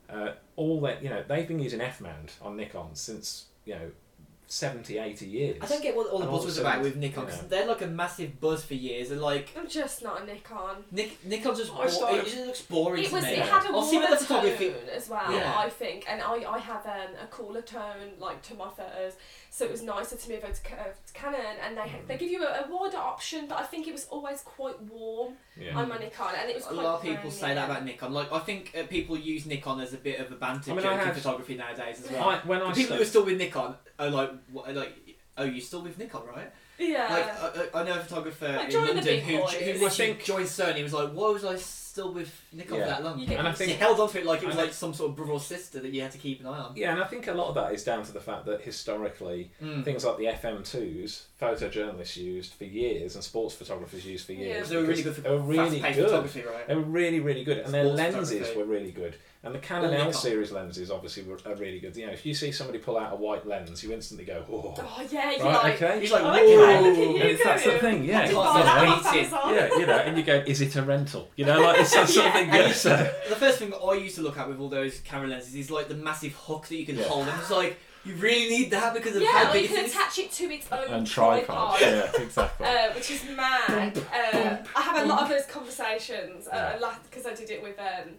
uh, 0.08 0.32
all 0.56 0.80
that 0.82 1.02
you 1.02 1.10
know 1.10 1.22
they've 1.28 1.46
been 1.46 1.60
using 1.60 1.80
F 1.80 2.00
mount 2.00 2.36
on 2.40 2.56
Nikon 2.56 2.94
since 2.94 3.46
you 3.66 3.74
know 3.74 3.90
70, 4.48 4.98
80 4.98 5.26
years. 5.26 5.56
I 5.60 5.66
don't 5.66 5.82
get 5.82 5.96
what 5.96 6.06
all 6.08 6.18
the 6.18 6.24
And 6.24 6.30
all 6.32 6.38
buzz 6.38 6.42
of 6.42 6.44
a 6.44 6.46
was 6.46 6.54
sudden, 6.56 6.70
about 6.72 6.82
with 6.84 6.96
Nikon 6.96 7.26
you 7.26 7.32
they're 7.48 7.66
like 7.66 7.82
a 7.82 7.86
massive 7.86 8.40
buzz 8.40 8.64
for 8.64 8.74
years 8.74 9.10
and 9.10 9.20
like 9.20 9.50
I'm 9.58 9.68
just 9.68 10.02
not 10.04 10.22
a 10.22 10.24
Nikon. 10.24 10.84
Nik- 10.92 11.24
Nikon 11.24 11.56
just 11.56 11.72
I 11.72 11.86
bo- 11.86 12.14
it 12.16 12.24
just 12.24 12.36
looks 12.36 12.62
boring 12.62 13.02
It 13.04 13.08
to 13.08 13.14
was. 13.14 13.24
me. 13.24 13.30
It 13.30 13.38
had 13.40 13.64
a 13.64 13.68
I'll 13.74 13.82
see 13.82 13.96
warmer 13.96 14.10
with 14.10 14.20
the 14.20 14.24
photography. 14.26 14.70
tone 14.70 14.88
as 14.94 15.08
well. 15.08 15.32
Yeah. 15.32 15.54
I 15.58 15.68
think, 15.68 16.04
and 16.08 16.22
I, 16.22 16.44
I 16.48 16.58
have 16.58 16.86
um, 16.86 17.14
a 17.22 17.26
cooler 17.30 17.62
tone 17.62 18.12
like 18.20 18.40
to 18.42 18.54
my 18.54 18.68
photos, 18.68 19.14
so 19.50 19.64
it 19.64 19.70
was 19.72 19.82
nicer 19.82 20.16
to 20.16 20.28
move 20.30 20.44
over 20.44 20.52
to, 20.52 20.62
Ca- 20.62 20.76
to 21.06 21.12
Canon, 21.12 21.40
and 21.66 21.76
they 21.76 21.80
Mm. 21.86 22.06
they 22.08 22.16
give 22.16 22.30
you 22.30 22.44
a, 22.44 22.64
a 22.64 22.66
wider 22.68 22.96
option, 22.98 23.46
but 23.48 23.58
I 23.58 23.62
think 23.64 23.86
it 23.88 23.92
was 23.92 24.06
always 24.10 24.42
quite 24.42 24.80
warm 24.82 25.34
Yeah. 25.56 25.76
on 25.76 25.88
my 25.88 25.98
Nikon, 25.98 26.34
and 26.40 26.48
it 26.50 26.54
was 26.56 26.64
A 26.66 26.68
quite. 26.68 26.82
lot 26.84 26.94
of 26.96 27.02
people 27.02 27.30
say 27.30 27.54
that 27.54 27.68
about 27.70 27.84
Nikon. 27.84 28.12
Like 28.12 28.30
I 28.32 28.38
think 28.40 28.72
uh, 28.78 28.84
people 28.86 29.16
use 29.18 29.44
Nikon 29.46 29.80
as 29.80 29.92
a 29.92 29.98
bit 29.98 30.20
of 30.20 30.30
a 30.30 30.36
banter 30.36 30.70
I 30.70 30.74
mean, 30.74 30.82
joke 30.84 30.92
I 30.92 31.00
in 31.00 31.06
had- 31.06 31.16
photography 31.16 31.56
nowadays 31.56 32.02
as 32.04 32.10
well. 32.12 32.28
I, 32.30 32.38
when 32.40 32.62
I 32.62 32.68
The 32.72 32.80
people 32.82 32.96
who 32.96 33.02
are 33.02 33.04
sta- 33.04 33.10
still 33.10 33.24
with 33.24 33.38
Nikon 33.38 33.74
are 33.98 34.10
like, 34.10 34.30
what, 34.52 34.74
like, 34.74 34.92
oh, 35.38 35.44
you're 35.44 35.60
still 35.60 35.82
with 35.82 35.98
Nikon, 35.98 36.22
right? 36.26 36.52
Yeah. 36.78 37.06
Like 37.10 37.74
I, 37.74 37.78
I 37.78 37.80
I 37.80 37.84
know 37.84 37.98
a 37.98 38.02
photographer 38.02 38.48
Like, 38.48 38.66
in 38.66 38.70
join 38.70 38.86
the 38.88 38.94
London 38.96 39.04
big 39.04 39.22
who, 39.22 39.38
boys. 39.38 39.52
who 39.54 39.58
I 39.64 39.72
literally 39.72 39.90
think- 39.90 40.24
joined 40.24 40.46
Sony. 40.46 40.74
and 40.74 40.82
was 40.82 40.92
like, 40.92 41.10
why 41.12 41.30
was 41.30 41.42
I 41.44 41.56
still 41.56 42.12
with 42.12 42.30
Nikon 42.52 42.76
Yeah. 42.76 42.84
for 42.84 42.90
that 42.90 43.04
long? 43.04 43.18
You 43.18 43.26
get 43.26 43.38
And 43.38 43.48
I 43.48 43.50
used 43.52 43.62
he 43.62 43.68
think- 43.68 43.78
held 43.80 43.98
on 43.98 44.10
to 44.10 44.18
it 44.20 44.26
like 44.26 44.42
it 44.42 44.46
was 44.46 44.56
I 44.56 44.58
know- 44.58 44.64
like 44.64 44.74
some 44.74 44.92
sort 44.92 45.08
of 45.10 45.16
brother 45.16 45.32
or 45.32 45.40
sister 45.40 45.80
that 45.80 45.90
you 45.94 46.02
had 46.02 46.10
to 46.12 46.18
keep 46.18 46.40
an 46.40 46.46
eye 46.48 46.58
on. 46.58 46.76
yeah, 46.76 46.92
and 46.92 47.02
I 47.02 47.06
think 47.06 47.28
a 47.28 47.32
lot 47.32 47.48
of 47.48 47.54
that 47.54 47.72
is 47.72 47.82
down 47.82 48.04
to 48.04 48.12
the 48.12 48.20
fact 48.20 48.44
that 48.44 48.60
historically 48.60 49.50
Mm. 49.62 49.84
things 49.86 50.04
like 50.04 50.18
the 50.18 50.26
FM2s, 50.26 51.22
photojournalists 51.40 52.16
used 52.18 52.52
for 52.52 52.64
years 52.64 53.14
and 53.14 53.24
sports 53.24 53.54
photographers 53.54 54.04
used 54.04 54.26
for 54.26 54.32
Yeah. 54.32 54.38
years. 54.40 54.68
They 54.68 54.76
were 54.76 54.82
really 54.82 55.02
because 55.02 55.16
good 55.16 55.24
for 55.24 55.30
they 55.30 55.30
were 55.34 55.40
really 55.42 55.80
fast-paced 55.80 55.96
good. 55.98 56.04
photography, 56.10 56.42
right? 56.42 56.68
They 56.68 56.74
were 56.74 56.82
really, 56.82 57.20
really 57.20 57.44
good, 57.44 57.58
and 57.58 57.72
their 57.72 57.84
Sports 57.84 57.98
lenses 57.98 58.30
photography. 58.30 58.58
were 58.58 58.64
really 58.66 58.92
good. 58.92 59.16
And 59.44 59.54
the 59.54 59.58
Canon 59.60 59.94
L 59.94 60.12
series 60.12 60.50
lenses 60.50 60.90
obviously 60.90 61.22
were, 61.22 61.38
are 61.46 61.54
really 61.54 61.78
good. 61.78 61.94
You 61.96 62.06
know, 62.06 62.12
if 62.12 62.26
you 62.26 62.34
see 62.34 62.50
somebody 62.50 62.78
pull 62.78 62.98
out 62.98 63.12
a 63.12 63.16
white 63.16 63.46
lens, 63.46 63.82
you 63.84 63.92
instantly 63.92 64.24
go, 64.24 64.44
"Oh, 64.50 64.74
Oh 64.76 65.06
yeah, 65.08 65.30
you're 65.30 65.44
right, 65.44 65.62
like. 65.62 65.74
okay." 65.82 66.00
He's 66.00 66.10
like, 66.10 66.22
Okay, 66.22 66.80
look 66.80 66.92
at 66.92 66.98
you 66.98 67.06
And 67.16 67.22
it's 67.30 67.44
that 67.44 67.60
sort 67.60 67.74
of 67.76 67.80
going. 67.82 67.94
thing, 67.98 68.04
yeah. 68.06 68.22
It's 68.24 68.32
like 68.34 68.64
that 68.64 69.04
the 69.04 69.12
waiting. 69.14 69.30
Yeah, 69.54 69.78
you 69.78 69.86
know, 69.86 69.98
and 69.98 70.16
you 70.18 70.24
go, 70.24 70.42
"Is 70.46 70.60
it 70.62 70.74
a 70.74 70.82
rental?" 70.82 71.30
You 71.36 71.44
know, 71.44 71.60
like 71.60 71.78
it's 71.80 71.94
that 71.94 72.08
sort 72.08 72.26
of 72.26 72.32
thing. 72.34 72.48
Yeah. 72.48 72.56
Yeah. 72.66 72.72
So, 72.72 72.96
The 73.28 73.36
first 73.36 73.58
thing 73.60 73.70
that 73.70 73.78
I 73.78 73.94
used 73.94 74.16
to 74.16 74.22
look 74.22 74.36
at 74.36 74.48
with 74.48 74.58
all 74.58 74.68
those 74.68 74.98
camera 75.00 75.28
lenses 75.28 75.54
is 75.54 75.70
like 75.70 75.88
the 75.88 75.94
massive 75.94 76.32
hook 76.34 76.66
that 76.66 76.76
you 76.76 76.86
can 76.86 76.96
Yeah. 76.96 77.04
hold, 77.04 77.28
and 77.28 77.38
it's 77.40 77.50
like 77.50 77.78
you 78.04 78.14
really 78.16 78.48
need 78.48 78.70
that 78.72 78.94
because 78.94 79.14
of 79.16 79.22
Yeah, 79.22 79.28
how 79.32 79.50
or 79.50 79.52
big 79.52 79.62
you 79.62 79.68
can 79.68 79.78
it 79.78 79.86
is. 79.86 79.92
attach 79.92 80.18
it 80.18 80.32
to 80.32 80.44
its 80.52 80.66
own 80.72 80.88
and 80.92 81.06
tripod. 81.06 81.80
Yeah, 81.80 82.10
exactly. 82.18 82.66
uh, 82.66 82.92
which 82.94 83.10
is 83.12 83.22
mad. 83.36 83.96
Uh, 83.98 84.56
I 84.76 84.80
have 84.82 85.02
a 85.02 85.06
lot 85.06 85.22
of 85.22 85.28
those 85.28 85.44
conversations 85.46 86.48
uh, 86.48 86.78
because 87.10 87.26
I 87.26 87.34
did 87.34 87.50
it 87.50 87.62
with. 87.62 87.78
Um, 87.78 87.84
y- 87.86 88.16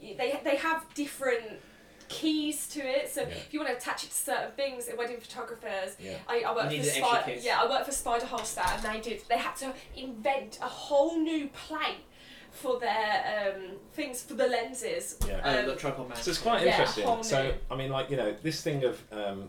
they 0.00 0.40
they 0.44 0.56
have 0.56 0.84
different 0.94 1.60
keys 2.08 2.66
to 2.68 2.80
it. 2.80 3.08
So 3.08 3.20
Yeah. 3.22 3.28
if 3.28 3.52
you 3.54 3.60
want 3.60 3.70
to 3.70 3.76
attach 3.76 4.04
it 4.04 4.08
to 4.10 4.16
certain 4.16 4.50
things, 4.52 4.88
in 4.88 4.96
wedding 4.96 5.20
photographers. 5.20 5.94
yeah. 6.00 6.16
I, 6.28 6.40
I 6.42 6.54
work 6.54 6.70
for 6.72 6.82
Spider. 6.82 7.34
Yeah, 7.40 7.60
I 7.62 7.68
work 7.70 7.84
for 7.86 7.92
Spider 7.92 8.26
Holster, 8.26 8.62
and 8.66 8.82
they 8.82 9.00
did. 9.00 9.22
They 9.28 9.38
had 9.38 9.54
to 9.56 9.72
invent 9.96 10.58
a 10.60 10.66
whole 10.66 11.18
new 11.20 11.48
plate 11.48 12.04
for 12.50 12.80
their 12.80 13.54
um, 13.54 13.76
things 13.92 14.22
for 14.24 14.34
the 14.34 14.48
lenses. 14.48 15.16
Yeah. 15.26 15.40
Oh, 15.44 15.60
Um, 15.60 15.66
the 15.66 15.76
tripod 15.76 16.08
man. 16.08 16.18
So 16.18 16.30
it's 16.30 16.40
quite 16.40 16.66
interesting. 16.66 17.04
whole 17.06 17.22
So. 17.22 17.54
I 17.70 17.76
mean, 17.76 17.90
like 17.90 18.10
you 18.10 18.16
know, 18.16 18.34
this 18.42 18.60
thing 18.60 18.82
of, 18.84 19.00
um, 19.12 19.48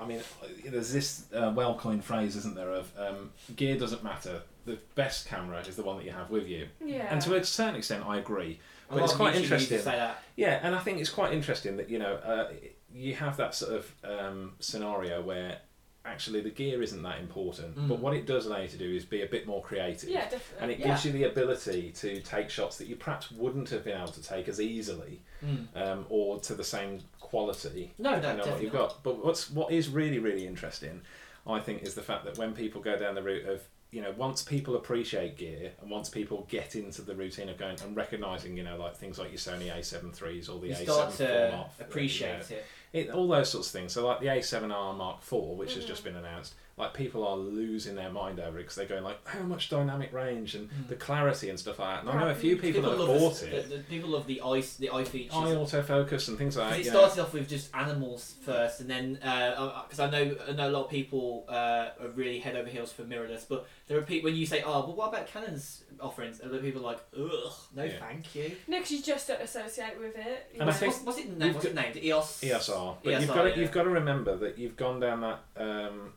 I 0.00 0.04
mean, 0.04 0.20
there's 0.64 0.92
this 0.92 1.26
uh, 1.32 1.52
well-coined 1.54 2.04
phrase, 2.04 2.34
isn't 2.34 2.56
there? 2.56 2.72
Of 2.72 2.90
um, 2.98 3.30
gear 3.54 3.78
doesn't 3.78 4.02
matter. 4.02 4.42
The 4.66 4.78
best 4.96 5.28
camera 5.28 5.60
is 5.60 5.76
the 5.76 5.84
one 5.84 5.96
that 5.96 6.04
you 6.04 6.10
have 6.10 6.28
with 6.30 6.48
you. 6.48 6.66
yeah. 6.84 7.06
And 7.08 7.22
to 7.22 7.36
a 7.36 7.44
certain 7.44 7.76
extent, 7.76 8.04
I 8.04 8.16
agree. 8.18 8.58
A 8.88 8.92
but 8.94 9.00
lot 9.00 9.04
it's 9.04 9.14
quite 9.16 9.34
YouTube 9.34 9.42
interesting. 9.42 9.78
Say 9.78 9.96
that. 9.96 10.22
Yeah, 10.36 10.60
and 10.62 10.74
I 10.74 10.78
think 10.78 10.98
it's 11.00 11.10
quite 11.10 11.32
interesting 11.32 11.76
that 11.76 11.90
you 11.90 11.98
know 11.98 12.14
uh, 12.14 12.48
you 12.92 13.14
have 13.14 13.36
that 13.36 13.54
sort 13.54 13.72
of 13.74 13.92
um, 14.04 14.52
scenario 14.60 15.20
where 15.22 15.58
actually 16.04 16.40
the 16.40 16.48
gear 16.50 16.80
isn't 16.82 17.02
that 17.02 17.18
important, 17.20 17.76
Mm. 17.76 17.86
but 17.88 17.98
what 17.98 18.14
it 18.14 18.24
does 18.24 18.46
allow 18.46 18.60
you 18.60 18.68
to 18.68 18.78
do 18.78 18.90
is 18.94 19.04
be 19.04 19.20
a 19.22 19.26
bit 19.26 19.46
more 19.46 19.60
creative. 19.62 20.08
yeah, 20.08 20.22
definitely. 20.22 20.58
And 20.62 20.70
it 20.72 20.78
yeah. 20.78 20.86
gives 20.86 21.04
you 21.04 21.12
the 21.12 21.24
ability 21.24 21.92
to 21.96 22.20
take 22.22 22.48
shots 22.48 22.78
that 22.78 22.86
you 22.86 22.96
perhaps 22.96 23.30
wouldn't 23.30 23.68
have 23.68 23.84
been 23.84 23.96
able 23.98 24.12
to 24.12 24.22
take 24.22 24.48
as 24.48 24.58
easily 24.60 25.20
Mm. 25.44 25.66
um, 25.76 26.06
or 26.08 26.40
to 26.40 26.54
the 26.54 26.64
same 26.64 27.00
quality 27.20 27.92
No, 27.98 28.10
no, 28.10 28.16
depending 28.16 28.30
on 28.30 28.36
what 28.38 28.44
definitely 28.44 28.64
you've 28.64 28.72
got. 28.72 29.02
But 29.02 29.22
what's 29.24 29.50
what 29.50 29.70
is 29.70 29.88
really 29.90 30.18
really 30.18 30.46
interesting, 30.46 31.02
I 31.46 31.60
think, 31.60 31.82
is 31.82 31.94
the 31.94 32.02
fact 32.02 32.24
that 32.24 32.38
when 32.38 32.54
people 32.54 32.80
go 32.80 32.96
down 32.98 33.14
the 33.14 33.22
route 33.22 33.46
of 33.46 33.60
you 33.90 34.02
know 34.02 34.12
once 34.16 34.42
people 34.42 34.76
appreciate 34.76 35.36
gear 35.36 35.72
and 35.80 35.90
once 35.90 36.08
people 36.08 36.46
get 36.50 36.76
into 36.76 37.00
the 37.02 37.14
routine 37.14 37.48
of 37.48 37.56
going 37.56 37.76
and 37.82 37.96
recognizing 37.96 38.56
you 38.56 38.62
know 38.62 38.76
like 38.76 38.96
things 38.96 39.18
like 39.18 39.30
your 39.30 39.38
Sony 39.38 39.72
A7 39.72 40.12
threes 40.12 40.48
or 40.48 40.60
the 40.60 40.68
You 40.68 40.74
A7 40.74 40.82
start 40.82 41.14
to 41.14 41.66
appreciate 41.80 42.28
you 42.50 42.56
know, 42.56 42.60
it. 42.60 42.66
It, 42.92 43.10
all 43.10 43.28
those 43.28 43.50
sorts 43.50 43.68
of 43.68 43.72
things. 43.72 43.92
So 43.92 44.06
like 44.06 44.20
the 44.20 44.26
A7R 44.26 44.96
Mark 44.96 45.18
IV, 45.22 45.32
which 45.58 45.74
has 45.74 45.84
Mhm. 45.84 45.88
just 45.88 46.04
been 46.04 46.16
announced, 46.16 46.54
like 46.78 46.94
people 46.94 47.26
are 47.26 47.36
losing 47.36 47.96
their 47.96 48.08
mind 48.10 48.38
over 48.38 48.56
it 48.58 48.62
because 48.62 48.76
they're 48.76 48.86
going 48.86 49.02
like, 49.02 49.18
how 49.26 49.42
much 49.42 49.68
dynamic 49.68 50.12
range 50.12 50.54
and 50.54 50.70
Mm. 50.70 50.88
the 50.88 50.94
clarity 50.94 51.50
and 51.50 51.58
stuff 51.58 51.80
like 51.80 51.96
that. 51.96 52.00
And 52.02 52.10
I 52.18 52.24
know 52.24 52.30
a 52.30 52.34
few 52.36 52.52
Right. 52.54 52.62
people, 52.62 52.82
that 52.82 52.90
have 52.90 52.98
bought 53.06 53.34
the, 53.40 53.56
it, 53.56 53.68
The, 53.68 53.76
the, 53.78 53.82
people 53.82 54.10
love 54.10 54.26
the 54.28 54.40
eye, 54.40 54.62
the 54.78 54.90
eye 54.90 55.04
features. 55.04 55.34
eye 55.34 55.54
autofocus 55.54 56.28
and 56.28 56.38
things 56.38 56.56
like 56.56 56.70
that. 56.70 56.80
it 56.80 56.86
know. 56.86 56.90
started 57.06 57.20
off 57.22 57.32
with 57.34 57.48
just 57.48 57.74
animals 57.74 58.36
first, 58.42 58.80
and 58.80 58.88
then 58.88 59.14
because 59.14 59.98
I 59.98 60.08
know 60.08 60.36
I 60.48 60.52
know 60.52 60.68
a 60.68 60.70
lot 60.70 60.84
of 60.84 60.90
people 60.90 61.44
uh, 61.48 61.88
are 62.00 62.08
really 62.14 62.38
head 62.38 62.54
over 62.56 62.68
heels 62.68 62.92
for 62.92 63.02
mirrorless, 63.02 63.44
but 63.48 63.66
there 63.88 63.98
are 63.98 64.02
people 64.02 64.30
when 64.30 64.38
you 64.38 64.46
say, 64.46 64.62
"Oh, 64.64 64.82
but 64.82 64.96
what 64.96 65.08
about 65.08 65.26
Canon's 65.26 65.82
offerings?" 66.00 66.40
and 66.40 66.50
the 66.50 66.58
people 66.58 66.80
are 66.82 66.92
like, 66.92 67.00
"Ugh, 67.16 67.52
no, 67.74 67.82
Yeah. 67.84 67.98
thank 68.00 68.34
you." 68.34 68.56
No, 68.66 68.76
because 68.78 68.90
you 68.92 69.02
just 69.02 69.28
don't 69.28 69.40
associate 69.42 69.98
with 69.98 70.16
it. 70.16 70.50
you 70.54 70.60
And 70.60 70.62
I 70.62 70.66
know. 70.66 70.72
think 70.72 70.92
what's, 70.92 71.04
what's 71.04 71.18
it 71.18 71.28
named? 71.30 71.44
you've 71.44 71.54
What's 71.54 71.66
it 71.66 71.74
named? 71.74 71.96
EOS. 71.96 72.40
ESR. 72.42 72.96
But 73.02 73.10
you've 73.12 73.22
ESR, 73.22 73.34
got 73.34 73.42
to, 73.42 73.48
yeah. 73.50 73.56
you've 73.56 73.72
got 73.72 73.82
to 73.84 73.90
remember 73.90 74.36
that 74.36 74.58
you've 74.58 74.76
gone 74.76 75.00
down 75.00 75.20
that. 75.22 75.40
Um, 75.56 76.12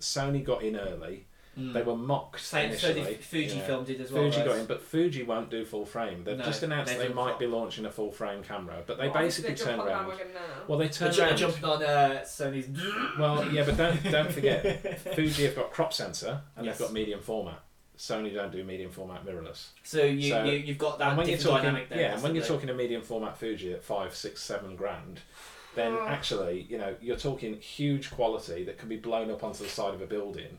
Sony 0.00 0.44
got 0.44 0.62
in 0.62 0.76
early. 0.76 1.26
Mm. 1.58 1.72
They 1.72 1.80
were 1.80 1.96
mocked 1.96 2.40
Same, 2.42 2.76
so 2.76 2.90
initially. 2.90 3.14
did 3.14 3.24
Fuji 3.24 3.46
you 3.46 3.54
know. 3.54 3.66
film 3.66 3.84
did 3.86 3.98
as 4.02 4.12
well. 4.12 4.24
Fuji 4.24 4.36
right? 4.40 4.46
got 4.46 4.58
in, 4.58 4.66
but 4.66 4.82
Fuji 4.82 5.22
won't 5.22 5.48
do 5.50 5.64
full 5.64 5.86
frame. 5.86 6.22
They've 6.22 6.36
No, 6.36 6.44
just 6.44 6.62
announced 6.62 6.90
they're 6.90 6.98
they 6.98 7.04
doing 7.06 7.16
might 7.16 7.28
crop. 7.28 7.38
be 7.40 7.46
launching 7.46 7.86
a 7.86 7.90
full 7.90 8.10
frame 8.12 8.42
camera, 8.42 8.82
but 8.86 8.98
they 8.98 9.04
Well, 9.08 9.14
basically 9.22 9.52
obviously 9.52 9.74
turned 9.74 9.88
around. 9.88 10.12
Well, 10.68 10.78
they 10.78 10.84
They're 10.88 10.92
turned 10.92 11.14
ju- 11.14 11.22
around. 11.22 11.36
jumping 11.38 11.64
on 11.64 11.82
uh, 11.82 12.20
Sony's. 12.26 12.68
Well, 13.18 13.50
yeah, 13.50 13.64
but 13.64 13.78
don't 13.78 14.02
don't 14.12 14.30
forget, 14.30 15.00
Fuji 15.14 15.44
have 15.46 15.56
got 15.56 15.72
crop 15.72 15.94
sensor 15.94 16.42
and 16.56 16.66
Yes. 16.66 16.76
they've 16.76 16.88
got 16.88 16.92
medium 16.92 17.20
format. 17.20 17.62
Sony 17.98 18.34
don't 18.34 18.52
do 18.52 18.62
medium 18.64 18.90
format 18.90 19.24
mirrorless. 19.24 19.66
So 19.82 20.02
you, 20.04 20.30
So- 20.30 20.44
you 20.44 20.52
you've 20.58 20.78
got 20.78 20.98
that 20.98 21.16
when 21.16 21.26
you're 21.26 21.36
different 21.36 21.56
talking, 21.58 21.64
dynamic 21.70 21.88
there. 21.88 22.00
yeah, 22.00 22.14
and 22.14 22.22
when 22.22 22.34
you're 22.34 22.44
talking 22.44 22.68
a 22.70 22.74
medium 22.74 23.02
format 23.02 23.38
Fuji 23.38 23.72
at 23.72 23.82
five, 23.82 24.14
six, 24.14 24.42
seven 24.42 24.76
grand, 24.76 25.20
then 25.74 25.92
Oh. 25.92 26.06
actually, 26.06 26.66
you 26.68 26.78
know, 26.78 26.94
you're 27.00 27.16
talking 27.16 27.58
huge 27.60 28.10
quality 28.10 28.64
that 28.64 28.78
can 28.78 28.88
be 28.88 28.96
blown 28.96 29.30
up 29.30 29.42
onto 29.44 29.62
the 29.64 29.70
side 29.70 29.94
of 29.94 30.00
a 30.02 30.06
building, 30.06 30.58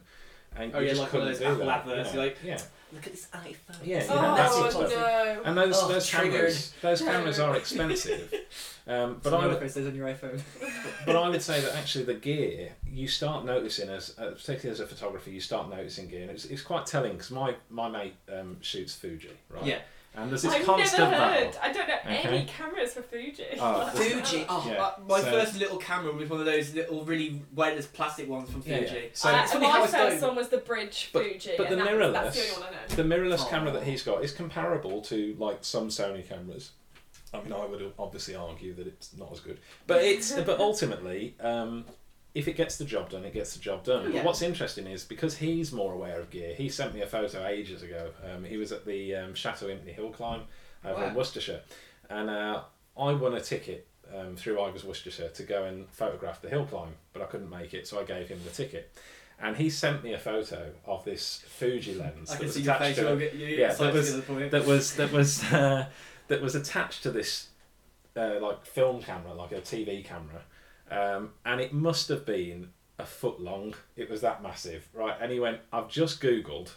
and 0.55 0.73
Oh, 0.75 0.79
you 0.79 0.85
yeah, 0.85 0.89
just 0.91 1.01
like 1.01 1.13
one 1.13 1.21
of 1.23 1.27
couldn't 1.27 1.27
those 1.27 1.39
do 1.39 1.45
Apple 1.45 1.65
that. 1.65 1.79
adverts, 1.79 2.09
you 2.09 2.15
know? 2.19 2.25
like- 2.25 2.37
yeah, 2.43 2.61
Look 2.93 3.05
at 3.05 3.11
this 3.13 3.27
iPhone. 3.33 3.75
Yeah, 3.83 4.03
you 4.03 4.09
Oh, 4.11 4.15
know, 4.21 4.35
that's 4.37 4.53
oh 4.55 4.81
it. 4.81 4.89
no! 4.91 5.41
and 5.43 5.57
those 5.57 5.75
Oh, 5.83 5.87
those 5.89 6.07
triggered. 6.07 6.31
cameras, 6.33 6.73
those 6.81 7.01
cameras 7.01 7.39
are 7.39 7.55
expensive. 7.57 8.33
Um, 8.87 9.19
but 9.21 9.31
But 9.31 9.33
I 9.33 9.47
would, 9.47 9.61
it 9.61 9.69
says 9.71 9.85
on 9.87 9.95
your 9.95 10.07
iPhone. 10.07 10.39
but 11.05 11.15
I 11.15 11.27
would 11.29 11.41
say 11.41 11.59
that 11.61 11.75
actually 11.75 12.05
the 12.05 12.13
gear 12.13 12.71
you 12.89 13.07
start 13.07 13.43
noticing 13.45 13.89
as 13.89 14.15
uh, 14.17 14.31
particularly 14.31 14.69
as 14.71 14.79
a 14.79 14.87
photographer 14.87 15.29
you 15.29 15.41
start 15.41 15.69
noticing 15.69 16.07
gear 16.07 16.21
and 16.21 16.31
it's, 16.31 16.45
it's 16.45 16.61
quite 16.61 16.85
telling 16.85 17.11
because 17.13 17.31
my 17.31 17.55
my 17.69 17.89
mate 17.89 18.15
um, 18.33 18.57
shoots 18.61 18.95
Fuji 18.95 19.29
right 19.49 19.65
Yeah. 19.65 19.79
and 20.15 20.31
there's 20.31 20.41
this 20.43 20.53
I've 20.53 20.65
constant 20.65 20.99
never 21.03 21.11
battle 21.11 21.45
heard. 21.45 21.57
I 21.61 21.71
don't 21.73 21.87
know 21.87 21.93
Okay. 22.05 22.27
any 22.29 22.45
cameras 22.45 22.93
for 22.93 23.01
Fuji. 23.01 23.43
Oh, 23.59 23.87
Fuji. 23.93 24.45
Oh, 24.47 24.63
Yeah, 24.67 24.81
uh, 24.81 24.93
my 25.05 25.19
so- 25.19 25.31
first 25.31 25.57
little 25.59 25.77
camera 25.77 26.13
was 26.13 26.29
one 26.29 26.39
of 26.39 26.45
those 26.45 26.73
little 26.73 27.03
really 27.03 27.41
weightless 27.53 27.87
plastic 27.87 28.29
ones 28.29 28.49
from 28.49 28.61
Fuji. 28.61 28.85
yeah. 28.85 29.01
So- 29.13 29.29
Uh, 29.29 29.41
it's 29.43 29.53
my 29.53 29.81
first 29.81 29.93
going. 29.93 30.21
one 30.21 30.35
was 30.37 30.47
the 30.47 30.57
Bridge 30.59 31.09
But- 31.11 31.23
Fuji, 31.23 31.51
but 31.57 31.69
the 31.69 31.75
that, 31.75 31.87
mirrorless- 31.87 32.13
that's 32.13 32.35
the 32.37 32.41
only 32.55 32.63
one 32.65 32.73
I 32.73 32.87
know. 32.89 32.95
the 32.95 33.03
mirrorless 33.03 33.41
Oh. 33.45 33.49
camera 33.49 33.71
that 33.73 33.83
he's 33.83 34.01
got 34.03 34.23
is 34.23 34.31
comparable 34.31 35.01
to 35.03 35.35
like 35.37 35.59
some 35.65 35.89
Sony 35.89 36.25
cameras 36.27 36.71
I 37.37 37.43
mean 37.43 37.53
I 37.53 37.65
would 37.65 37.93
obviously 37.97 38.35
argue 38.35 38.73
that 38.75 38.87
it's 38.87 39.15
not 39.17 39.31
as 39.31 39.39
good 39.39 39.59
but 39.85 40.03
it's 40.03 40.31
but 40.49 40.59
ultimately 40.59 41.35
um, 41.39 41.85
if 42.33 42.47
it 42.47 42.55
gets 42.55 42.77
the 42.77 42.85
job 42.85 43.09
done, 43.09 43.25
it 43.25 43.33
gets 43.33 43.55
the 43.55 43.59
job 43.59 43.83
done. 43.83 44.05
Yeah. 44.05 44.17
But 44.19 44.25
what's 44.25 44.43
interesting 44.43 44.85
is 44.85 45.03
because 45.03 45.37
he's 45.37 45.71
more 45.71 45.93
aware 45.93 46.19
of 46.19 46.29
gear, 46.29 46.53
he 46.53 46.69
sent 46.69 46.93
me 46.93 47.01
a 47.01 47.07
photo 47.07 47.47
ages 47.47 47.81
ago. 47.81 48.11
Um, 48.23 48.43
he 48.43 48.57
was 48.57 48.71
at 48.71 48.85
the 48.85 49.15
um, 49.15 49.33
Chateau 49.33 49.65
Impney 49.65 49.93
Hill 49.93 50.11
climb 50.11 50.41
over 50.85 51.03
in 51.03 51.15
Worcestershire, 51.15 51.61
and 52.11 52.29
uh, 52.29 52.61
I 52.95 53.13
won 53.13 53.33
a 53.33 53.41
ticket 53.41 53.87
um, 54.15 54.35
through 54.35 54.57
Ivers 54.57 54.83
Worcestershire 54.83 55.29
to 55.29 55.43
go 55.43 55.63
and 55.63 55.89
photograph 55.89 56.41
the 56.41 56.49
hill 56.49 56.65
climb, 56.65 56.93
but 57.13 57.21
I 57.21 57.25
couldn't 57.25 57.49
make 57.49 57.73
it, 57.73 57.87
so 57.87 57.99
I 57.99 58.03
gave 58.03 58.27
him 58.27 58.39
the 58.43 58.51
ticket. 58.51 58.93
And 59.39 59.55
he 59.55 59.69
sent 59.69 60.03
me 60.03 60.13
a 60.13 60.17
photo 60.17 60.71
of 60.85 61.05
this 61.05 61.43
Fuji 61.47 61.93
lens 61.93 62.31
I 62.31 62.35
that 62.35 62.43
was 62.43 62.57
attached 62.57 62.97
to 62.97 63.17
it 63.17 63.33
Yeah, 63.35 63.67
that 63.67 63.77
to 63.77 63.93
get 63.93 64.05
to 64.05 64.11
the 64.13 64.21
point. 64.21 64.51
that 64.51 64.65
was 64.65 64.95
that 64.95 65.11
was 65.11 65.43
uh, 65.53 65.87
that 66.27 66.41
was 66.41 66.55
attached 66.55 67.03
to 67.03 67.11
this 67.11 67.49
uh, 68.15 68.39
like 68.41 68.65
film 68.65 69.01
camera, 69.01 69.33
like 69.33 69.51
a 69.51 69.61
TV 69.61 70.03
camera, 70.03 70.43
um, 70.89 71.31
and 71.45 71.61
it 71.61 71.73
must 71.73 72.09
have 72.09 72.25
been 72.25 72.69
a 72.99 73.05
foot 73.05 73.39
long. 73.39 73.75
It 73.95 74.09
was 74.09 74.21
that 74.21 74.41
massive, 74.41 74.87
right? 74.93 75.15
And 75.19 75.31
he 75.31 75.39
went, 75.39 75.59
"I've 75.71 75.89
just 75.89 76.21
googled 76.21 76.71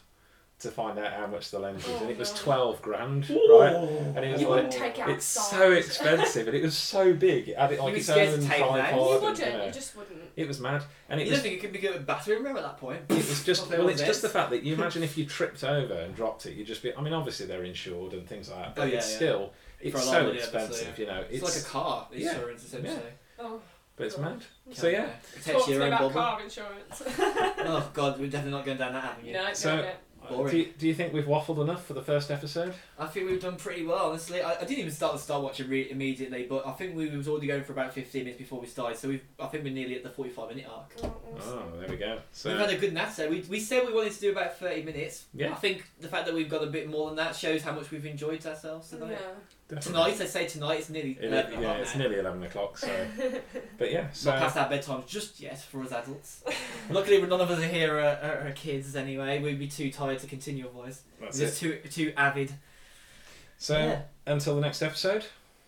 to 0.61 0.71
find 0.71 0.99
out 0.99 1.13
how 1.13 1.27
much 1.27 1.51
the 1.51 1.59
lens 1.59 1.83
is, 1.85 1.91
Oh, 1.91 1.99
and 2.03 2.11
it 2.11 2.17
oh, 2.17 2.19
was 2.19 2.33
twelve 2.35 2.81
grand, 2.83 3.29
right? 3.31 3.75
And 3.75 4.19
it 4.25 4.33
was 4.33 4.41
You 4.43 4.49
like, 4.49 4.57
wouldn't 4.57 4.73
take 4.73 4.99
it 4.99 5.03
outside. 5.03 5.11
It's 5.15 5.25
so 5.27 5.73
expensive, 5.73 6.47
and 6.49 6.57
it 6.57 6.63
was 6.63 6.77
so 6.77 7.13
big. 7.13 7.49
It 7.49 7.59
had 7.59 7.73
it 7.73 7.81
like 7.81 7.91
You 7.93 7.97
its 7.99 8.09
were 8.09 8.15
scared 8.15 8.39
own 8.41 8.47
tripod. 8.47 8.77
You 8.77 8.81
and, 8.81 9.23
wouldn't. 9.23 9.39
you 9.39 9.45
know, 9.47 9.65
You 9.67 9.73
just 9.73 9.97
wouldn't. 9.97 10.21
it 10.37 10.49
was 10.49 10.61
mad, 10.61 10.83
and 11.09 11.21
it 11.21 11.25
You 11.27 11.31
was 11.33 11.39
don't 11.41 11.43
think 11.51 11.55
it 11.57 11.61
could 11.61 11.73
be 11.73 11.79
good 11.79 11.97
at 11.97 12.07
bathroom 12.07 12.45
room 12.45 12.57
at 12.57 12.63
that 12.63 12.79
point? 12.79 13.03
it 13.09 13.15
was 13.17 13.45
just 13.45 13.69
well, 13.71 13.83
all 13.83 13.89
it's 13.89 14.03
just 14.03 14.23
the 14.23 14.29
fact 14.29 14.51
that 14.51 14.63
you 14.63 14.75
imagine 14.75 15.03
if 15.03 15.17
you 15.19 15.25
tripped 15.37 15.65
over 15.65 15.95
and 15.95 16.15
dropped 16.15 16.47
it, 16.47 16.55
you'd 16.57 16.67
just 16.67 16.83
be. 16.83 16.95
I 16.95 17.01
mean, 17.01 17.13
obviously 17.13 17.47
they're 17.47 17.65
insured 17.65 18.13
and 18.13 18.27
things 18.29 18.51
like 18.51 18.59
that, 18.63 18.75
but 18.77 18.83
Oh, 18.83 18.87
yeah, 18.87 18.97
it's 18.99 19.11
yeah. 19.11 19.17
still 19.17 19.53
it's 19.81 20.05
so 20.05 20.19
of 20.21 20.27
money, 20.27 20.39
expensive. 20.39 20.89
obviously, 20.89 21.05
You 21.05 21.11
know, 21.11 21.21
It's, 21.31 21.43
it's, 21.43 21.57
like 21.57 21.65
a 21.65 21.69
car 21.71 22.09
yeah. 22.13 22.31
insurance 22.33 22.65
essentially. 22.65 23.01
Oh, 23.39 23.61
but 23.97 24.07
it's 24.07 24.17
God. 24.17 24.25
mad. 24.25 24.43
So 24.73 24.89
yeah, 24.89 25.09
protects 25.33 25.47
talk 25.47 25.65
to 25.67 25.73
your 25.73 25.83
own 25.83 25.89
about 25.93 26.13
car 26.13 26.41
insurance. 26.43 27.03
Oh 27.63 27.91
god, 27.93 28.19
we're 28.19 28.29
definitely 28.31 28.53
not 28.53 28.65
going 28.65 28.79
down 28.79 28.93
that 28.95 29.05
avenue. 29.05 29.33
no, 29.35 29.53
So- 29.53 29.77
no, 29.77 29.83
no. 29.83 29.91
Boring. 30.37 30.51
do 30.53 30.59
you, 30.59 30.69
do 30.79 30.89
you 30.89 30.95
think 30.95 31.13
we've 31.13 31.25
waffled 31.25 31.61
enough 31.61 31.85
for 31.87 31.95
the 31.95 32.03
first 32.03 32.31
episode? 32.31 32.75
I 32.99 33.07
think 33.07 33.29
we've 33.29 33.41
done 33.41 33.57
pretty 33.57 33.85
well, 33.85 34.11
honestly. 34.11 34.43
I, 34.43 34.55
I 34.55 34.61
didn't 34.61 34.79
even 34.79 34.91
start 34.93 35.13
the 35.15 35.19
Star 35.19 35.41
Watch 35.41 35.61
re- 35.61 35.91
immediately, 35.91 36.47
but 36.49 36.67
I 36.67 36.73
think 36.73 36.97
we 36.97 37.09
was 37.17 37.29
already 37.29 37.47
going 37.47 37.65
for 37.65 37.73
about 37.73 37.93
15 37.93 38.25
minutes 38.25 38.39
before 38.39 38.61
we 38.61 38.67
started, 38.67 38.99
so 38.99 39.09
we've, 39.09 39.23
I 39.39 39.47
think 39.47 39.65
we're 39.65 39.73
nearly 39.73 39.97
at 39.97 40.03
the 40.03 40.11
45 40.11 40.49
minute 40.49 40.67
arc. 40.71 40.93
Oh. 41.03 41.15
Oh, 41.41 41.63
there 41.79 41.89
we 41.89 41.97
go. 41.97 42.19
So 42.33 42.51
We've 42.51 42.59
had 42.59 42.71
a 42.71 42.77
good 42.79 42.93
natter. 42.95 43.29
We, 43.29 43.41
we 43.49 43.61
said 43.61 43.87
we 43.87 43.93
wanted 43.93 44.13
to 44.13 44.21
do 44.21 44.33
about 44.33 44.59
30 44.59 44.83
minutes. 44.83 45.27
Yeah. 45.35 45.53
I 45.53 45.55
think 45.57 45.85
the 46.01 46.09
fact 46.09 46.27
that 46.27 46.35
we've 46.35 46.49
got 46.51 46.63
a 46.63 46.67
bit 46.67 46.89
more 46.89 47.09
than 47.09 47.17
that 47.17 47.35
shows 47.37 47.63
how 47.63 47.73
much 47.73 47.91
we've 47.91 48.07
enjoyed 48.07 48.45
ourselves 48.47 48.91
tonight. 48.91 49.13
Yeah. 49.21 49.33
Definitely. 49.71 49.93
Tonight, 49.93 50.21
I 50.21 50.27
say 50.27 50.47
tonight, 50.47 50.79
it's 50.81 50.91
nearly 50.91 51.13
It- 51.21 51.25
11 51.25 51.63
yeah, 51.63 51.73
it's 51.75 51.95
now. 51.95 52.01
nearly 52.01 52.19
eleven 52.19 52.43
o'clock. 52.43 52.77
So, 52.79 52.89
but 53.79 53.91
yeah, 53.91 54.07
It's 54.09 54.25
not 54.25 54.35
so 54.39 54.45
past 54.45 54.57
our 54.57 54.69
bedtime 54.69 55.03
just 55.07 55.41
yet 55.41 55.59
for 55.61 55.83
us 55.83 55.93
adults. 55.93 56.43
Luckily, 56.91 57.21
none 57.23 57.41
of 57.41 57.51
us 57.51 57.59
are 57.61 57.67
here 57.69 57.97
are, 57.99 58.19
are, 58.23 58.49
are 58.49 58.53
kids 58.53 58.95
anyway. 58.97 59.39
We'd 59.41 59.59
be 59.59 59.69
too 59.69 59.91
tired 59.91 60.19
to 60.21 60.27
continue 60.27 60.67
otherwise. 60.69 61.03
that's 61.21 61.39
We're 61.39 61.45
it. 61.45 61.49
just 61.49 61.61
too 61.61 61.79
too 61.91 62.13
avid. 62.17 62.53
So 63.59 63.79
yeah. 63.79 64.03
until 64.27 64.55
the 64.55 64.61
next 64.63 64.83
episode. 64.83 65.25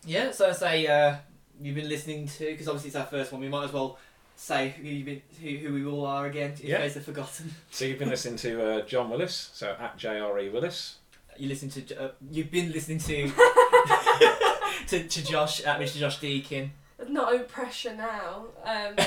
yeah, 0.07 0.30
so 0.30 0.48
I 0.48 0.53
say 0.53 0.86
uh, 0.86 1.16
you've 1.61 1.74
been 1.76 1.88
listening 1.88 2.26
to 2.28 2.46
because 2.46 2.68
obviously 2.68 2.88
it's 2.88 2.96
our 2.96 3.07
first 3.07 3.32
one. 3.32 3.40
We 3.40 3.48
might 3.48 3.64
as 3.66 3.72
well 3.72 3.98
say 4.34 4.70
who 4.70 4.88
you've 4.88 5.05
been, 5.07 5.22
who, 5.42 5.57
who 5.68 5.74
we 5.74 5.84
all 5.84 6.07
are 6.07 6.26
again 6.26 6.55
in 6.61 6.68
Yeah. 6.70 6.78
case 6.78 6.94
they've 6.94 7.05
forgotten. 7.05 7.55
So 7.70 7.84
you've 7.84 7.98
been 7.98 8.09
listening 8.09 8.36
to 8.38 8.66
uh, 8.80 8.86
John 8.86 9.11
Willis, 9.11 9.50
so 9.53 9.76
at 9.78 9.98
JRE 9.98 10.50
Willis. 10.50 10.96
You 11.36 11.48
listen 11.48 11.68
to 11.70 12.03
uh, 12.03 12.11
you've 12.30 12.50
been 12.50 12.72
listening 12.72 12.98
to 13.00 13.30
to, 14.89 15.09
to 15.09 15.24
Josh 15.24 15.62
at 15.62 15.80
Mr. 15.80 15.99
Josh 15.99 16.18
Deakin. 16.20 16.72
no 17.09 17.39
pressure 17.41 17.95
now. 17.95 18.47
Um, 18.64 18.95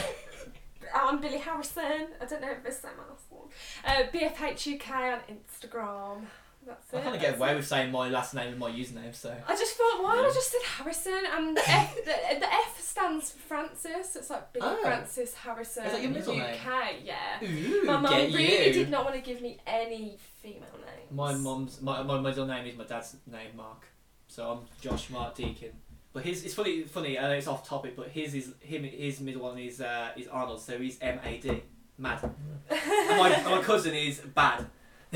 I'm 0.96 1.20
Billy 1.20 1.38
Harrison. 1.40 2.08
I 2.22 2.26
don't 2.26 2.42
know 2.42 2.52
if 2.52 2.66
it's 2.66 2.78
the 2.82 2.88
same 2.88 2.98
last 3.10 3.26
one. 3.30 3.48
Uh, 3.86 4.04
BFH 4.14 4.76
UK 4.76 4.90
on 5.14 5.20
Instagram. 5.36 6.22
That's 6.66 6.94
it. 6.94 6.98
I 6.98 7.02
kind 7.02 7.16
of 7.16 7.22
get 7.22 7.36
away 7.36 7.52
it. 7.52 7.56
with 7.58 7.68
saying 7.68 7.92
my 7.92 8.10
last 8.10 8.34
name 8.34 8.48
and 8.50 8.58
my 8.60 8.72
username, 8.72 9.14
so. 9.14 9.36
I 9.48 9.56
just 9.56 9.76
thought, 9.76 10.02
why 10.02 10.16
Yeah. 10.16 10.22
I 10.28 10.34
just 10.34 10.52
said 10.52 10.62
Harrison, 10.64 11.22
and 11.32 11.56
the 11.58 11.70
F, 11.70 11.96
the, 11.96 12.40
the 12.40 12.52
F 12.54 12.82
stands 12.82 13.32
for 13.32 13.40
Francis. 13.40 14.16
It's 14.16 14.30
like 14.32 14.52
Billy 14.54 14.66
Oh. 14.68 14.80
Francis 14.82 15.36
Harrison. 15.36 15.86
Is 15.86 15.92
that 15.92 16.02
your 16.02 16.12
middle 16.12 16.34
UK. 16.34 16.40
name? 16.40 17.04
Yeah. 17.04 17.44
Ooh, 17.44 17.84
My 17.86 17.98
mum 18.00 18.14
really 18.14 18.68
you. 18.68 18.74
did 18.74 18.90
not 18.90 19.04
want 19.06 19.16
to 19.16 19.22
give 19.22 19.42
me 19.42 19.60
any 19.68 20.18
female 20.42 20.62
names. 20.74 21.12
My 21.12 21.34
mum's 21.36 21.82
my, 21.82 22.02
my 22.02 22.20
middle 22.20 22.48
name 22.48 22.66
is 22.66 22.76
my 22.76 22.86
dad's 22.86 23.16
name, 23.28 23.56
Mark. 23.56 23.86
So 24.36 24.52
I'm 24.52 24.60
Josh 24.82 25.10
Mark 25.12 25.34
Deakin. 25.34 25.72
But 26.12 26.26
his 26.26 26.44
it's 26.44 26.54
funny 26.54 26.84
funny. 26.84 27.18
I 27.18 27.22
know 27.22 27.36
it's 27.36 27.48
off 27.48 27.66
topic, 27.66 27.96
but 27.96 28.10
his 28.10 28.34
is 28.34 28.52
him. 28.60 28.84
His 28.84 29.22
middle 29.22 29.44
one 29.44 29.58
is 29.58 29.80
uh, 29.80 30.10
is 30.18 30.28
Arnold. 30.28 30.60
So 30.60 30.78
he's 30.78 30.98
M 31.00 31.22
A 31.24 31.38
D. 31.38 31.64
Mad. 31.98 32.20
And 32.70 33.18
my, 33.18 33.30
my 33.50 33.62
cousin 33.62 33.94
is 33.94 34.20
bad. 34.20 34.66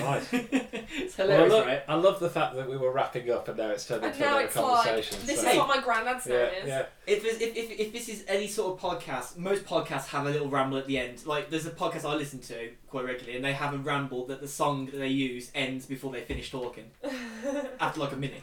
Right. 0.03 0.23
it's 0.31 1.17
Well, 1.17 1.29
I, 1.29 1.33
hilarious, 1.33 1.53
love, 1.53 1.65
right? 1.67 1.83
I 1.87 1.95
love 1.95 2.19
the 2.19 2.29
fact 2.29 2.55
that 2.55 2.69
we 2.69 2.77
were 2.77 2.91
wrapping 2.91 3.29
up 3.31 3.47
and 3.47 3.57
now 3.57 3.69
it's 3.69 3.85
turned 3.87 4.03
And 4.03 4.11
into 4.13 4.23
now 4.25 4.29
another 4.37 4.45
it's 4.45 4.55
like, 4.55 4.85
conversation. 4.85 5.17
this 5.25 5.41
so- 5.41 5.49
is 5.49 5.57
what 5.57 5.67
my 5.67 5.81
granddad's 5.81 6.25
name 6.25 6.35
is. 6.61 6.67
yeah. 6.67 6.85
If, 7.07 7.23
this- 7.23 7.41
if, 7.41 7.55
if, 7.55 7.79
if 7.79 7.93
this 7.93 8.09
is 8.09 8.23
any 8.27 8.47
sort 8.47 8.73
of 8.73 8.79
podcast, 8.89 9.37
most 9.37 9.65
podcasts 9.65 10.07
have 10.07 10.25
a 10.25 10.29
little 10.29 10.49
ramble 10.49 10.77
at 10.77 10.87
the 10.87 10.97
end. 10.97 11.25
Like, 11.25 11.49
there's 11.49 11.65
a 11.65 11.71
podcast 11.71 12.05
I 12.05 12.15
listen 12.15 12.39
to 12.39 12.69
quite 12.87 13.05
regularly, 13.05 13.35
and 13.35 13.43
they 13.45 13.53
have 13.53 13.73
a 13.73 13.77
ramble 13.77 14.25
that 14.27 14.41
the 14.41 14.47
song 14.47 14.85
that 14.87 14.97
they 14.97 15.07
use 15.07 15.51
ends 15.55 15.85
before 15.85 16.11
they 16.11 16.21
finish 16.21 16.51
talking. 16.51 16.85
After 17.79 17.99
like 18.01 18.11
a 18.11 18.17
minute. 18.17 18.41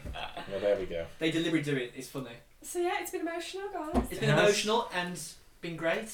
Well, 0.51 0.59
there 0.59 0.75
we 0.77 0.85
go. 0.85 1.05
They 1.19 1.31
deliberately 1.31 1.71
do 1.71 1.77
it, 1.77 1.93
it's 1.95 2.07
funny. 2.09 2.31
so 2.61 2.79
yeah, 2.79 2.95
it's 3.01 3.11
been 3.11 3.21
emotional, 3.21 3.63
guys. 3.73 4.03
It's 4.11 4.19
been 4.19 4.29
Yes. 4.29 4.39
emotional 4.39 4.89
and 4.93 5.19
been 5.61 5.75
great. 5.77 6.13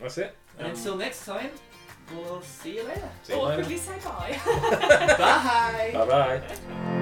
That's 0.00 0.18
it. 0.18 0.34
And 0.58 0.66
Um, 0.68 0.74
until 0.74 0.96
next 0.96 1.24
time, 1.24 1.50
we'll 2.14 2.42
see 2.42 2.76
you 2.76 2.84
later. 2.84 3.08
see 3.22 3.32
you 3.32 3.38
oh, 3.38 3.44
later. 3.44 3.62
Awkwardly 3.62 3.76
say 3.78 3.98
bye. 4.04 4.40
Bye! 5.18 5.90
Bye 5.94 6.06
bye. 6.06 6.98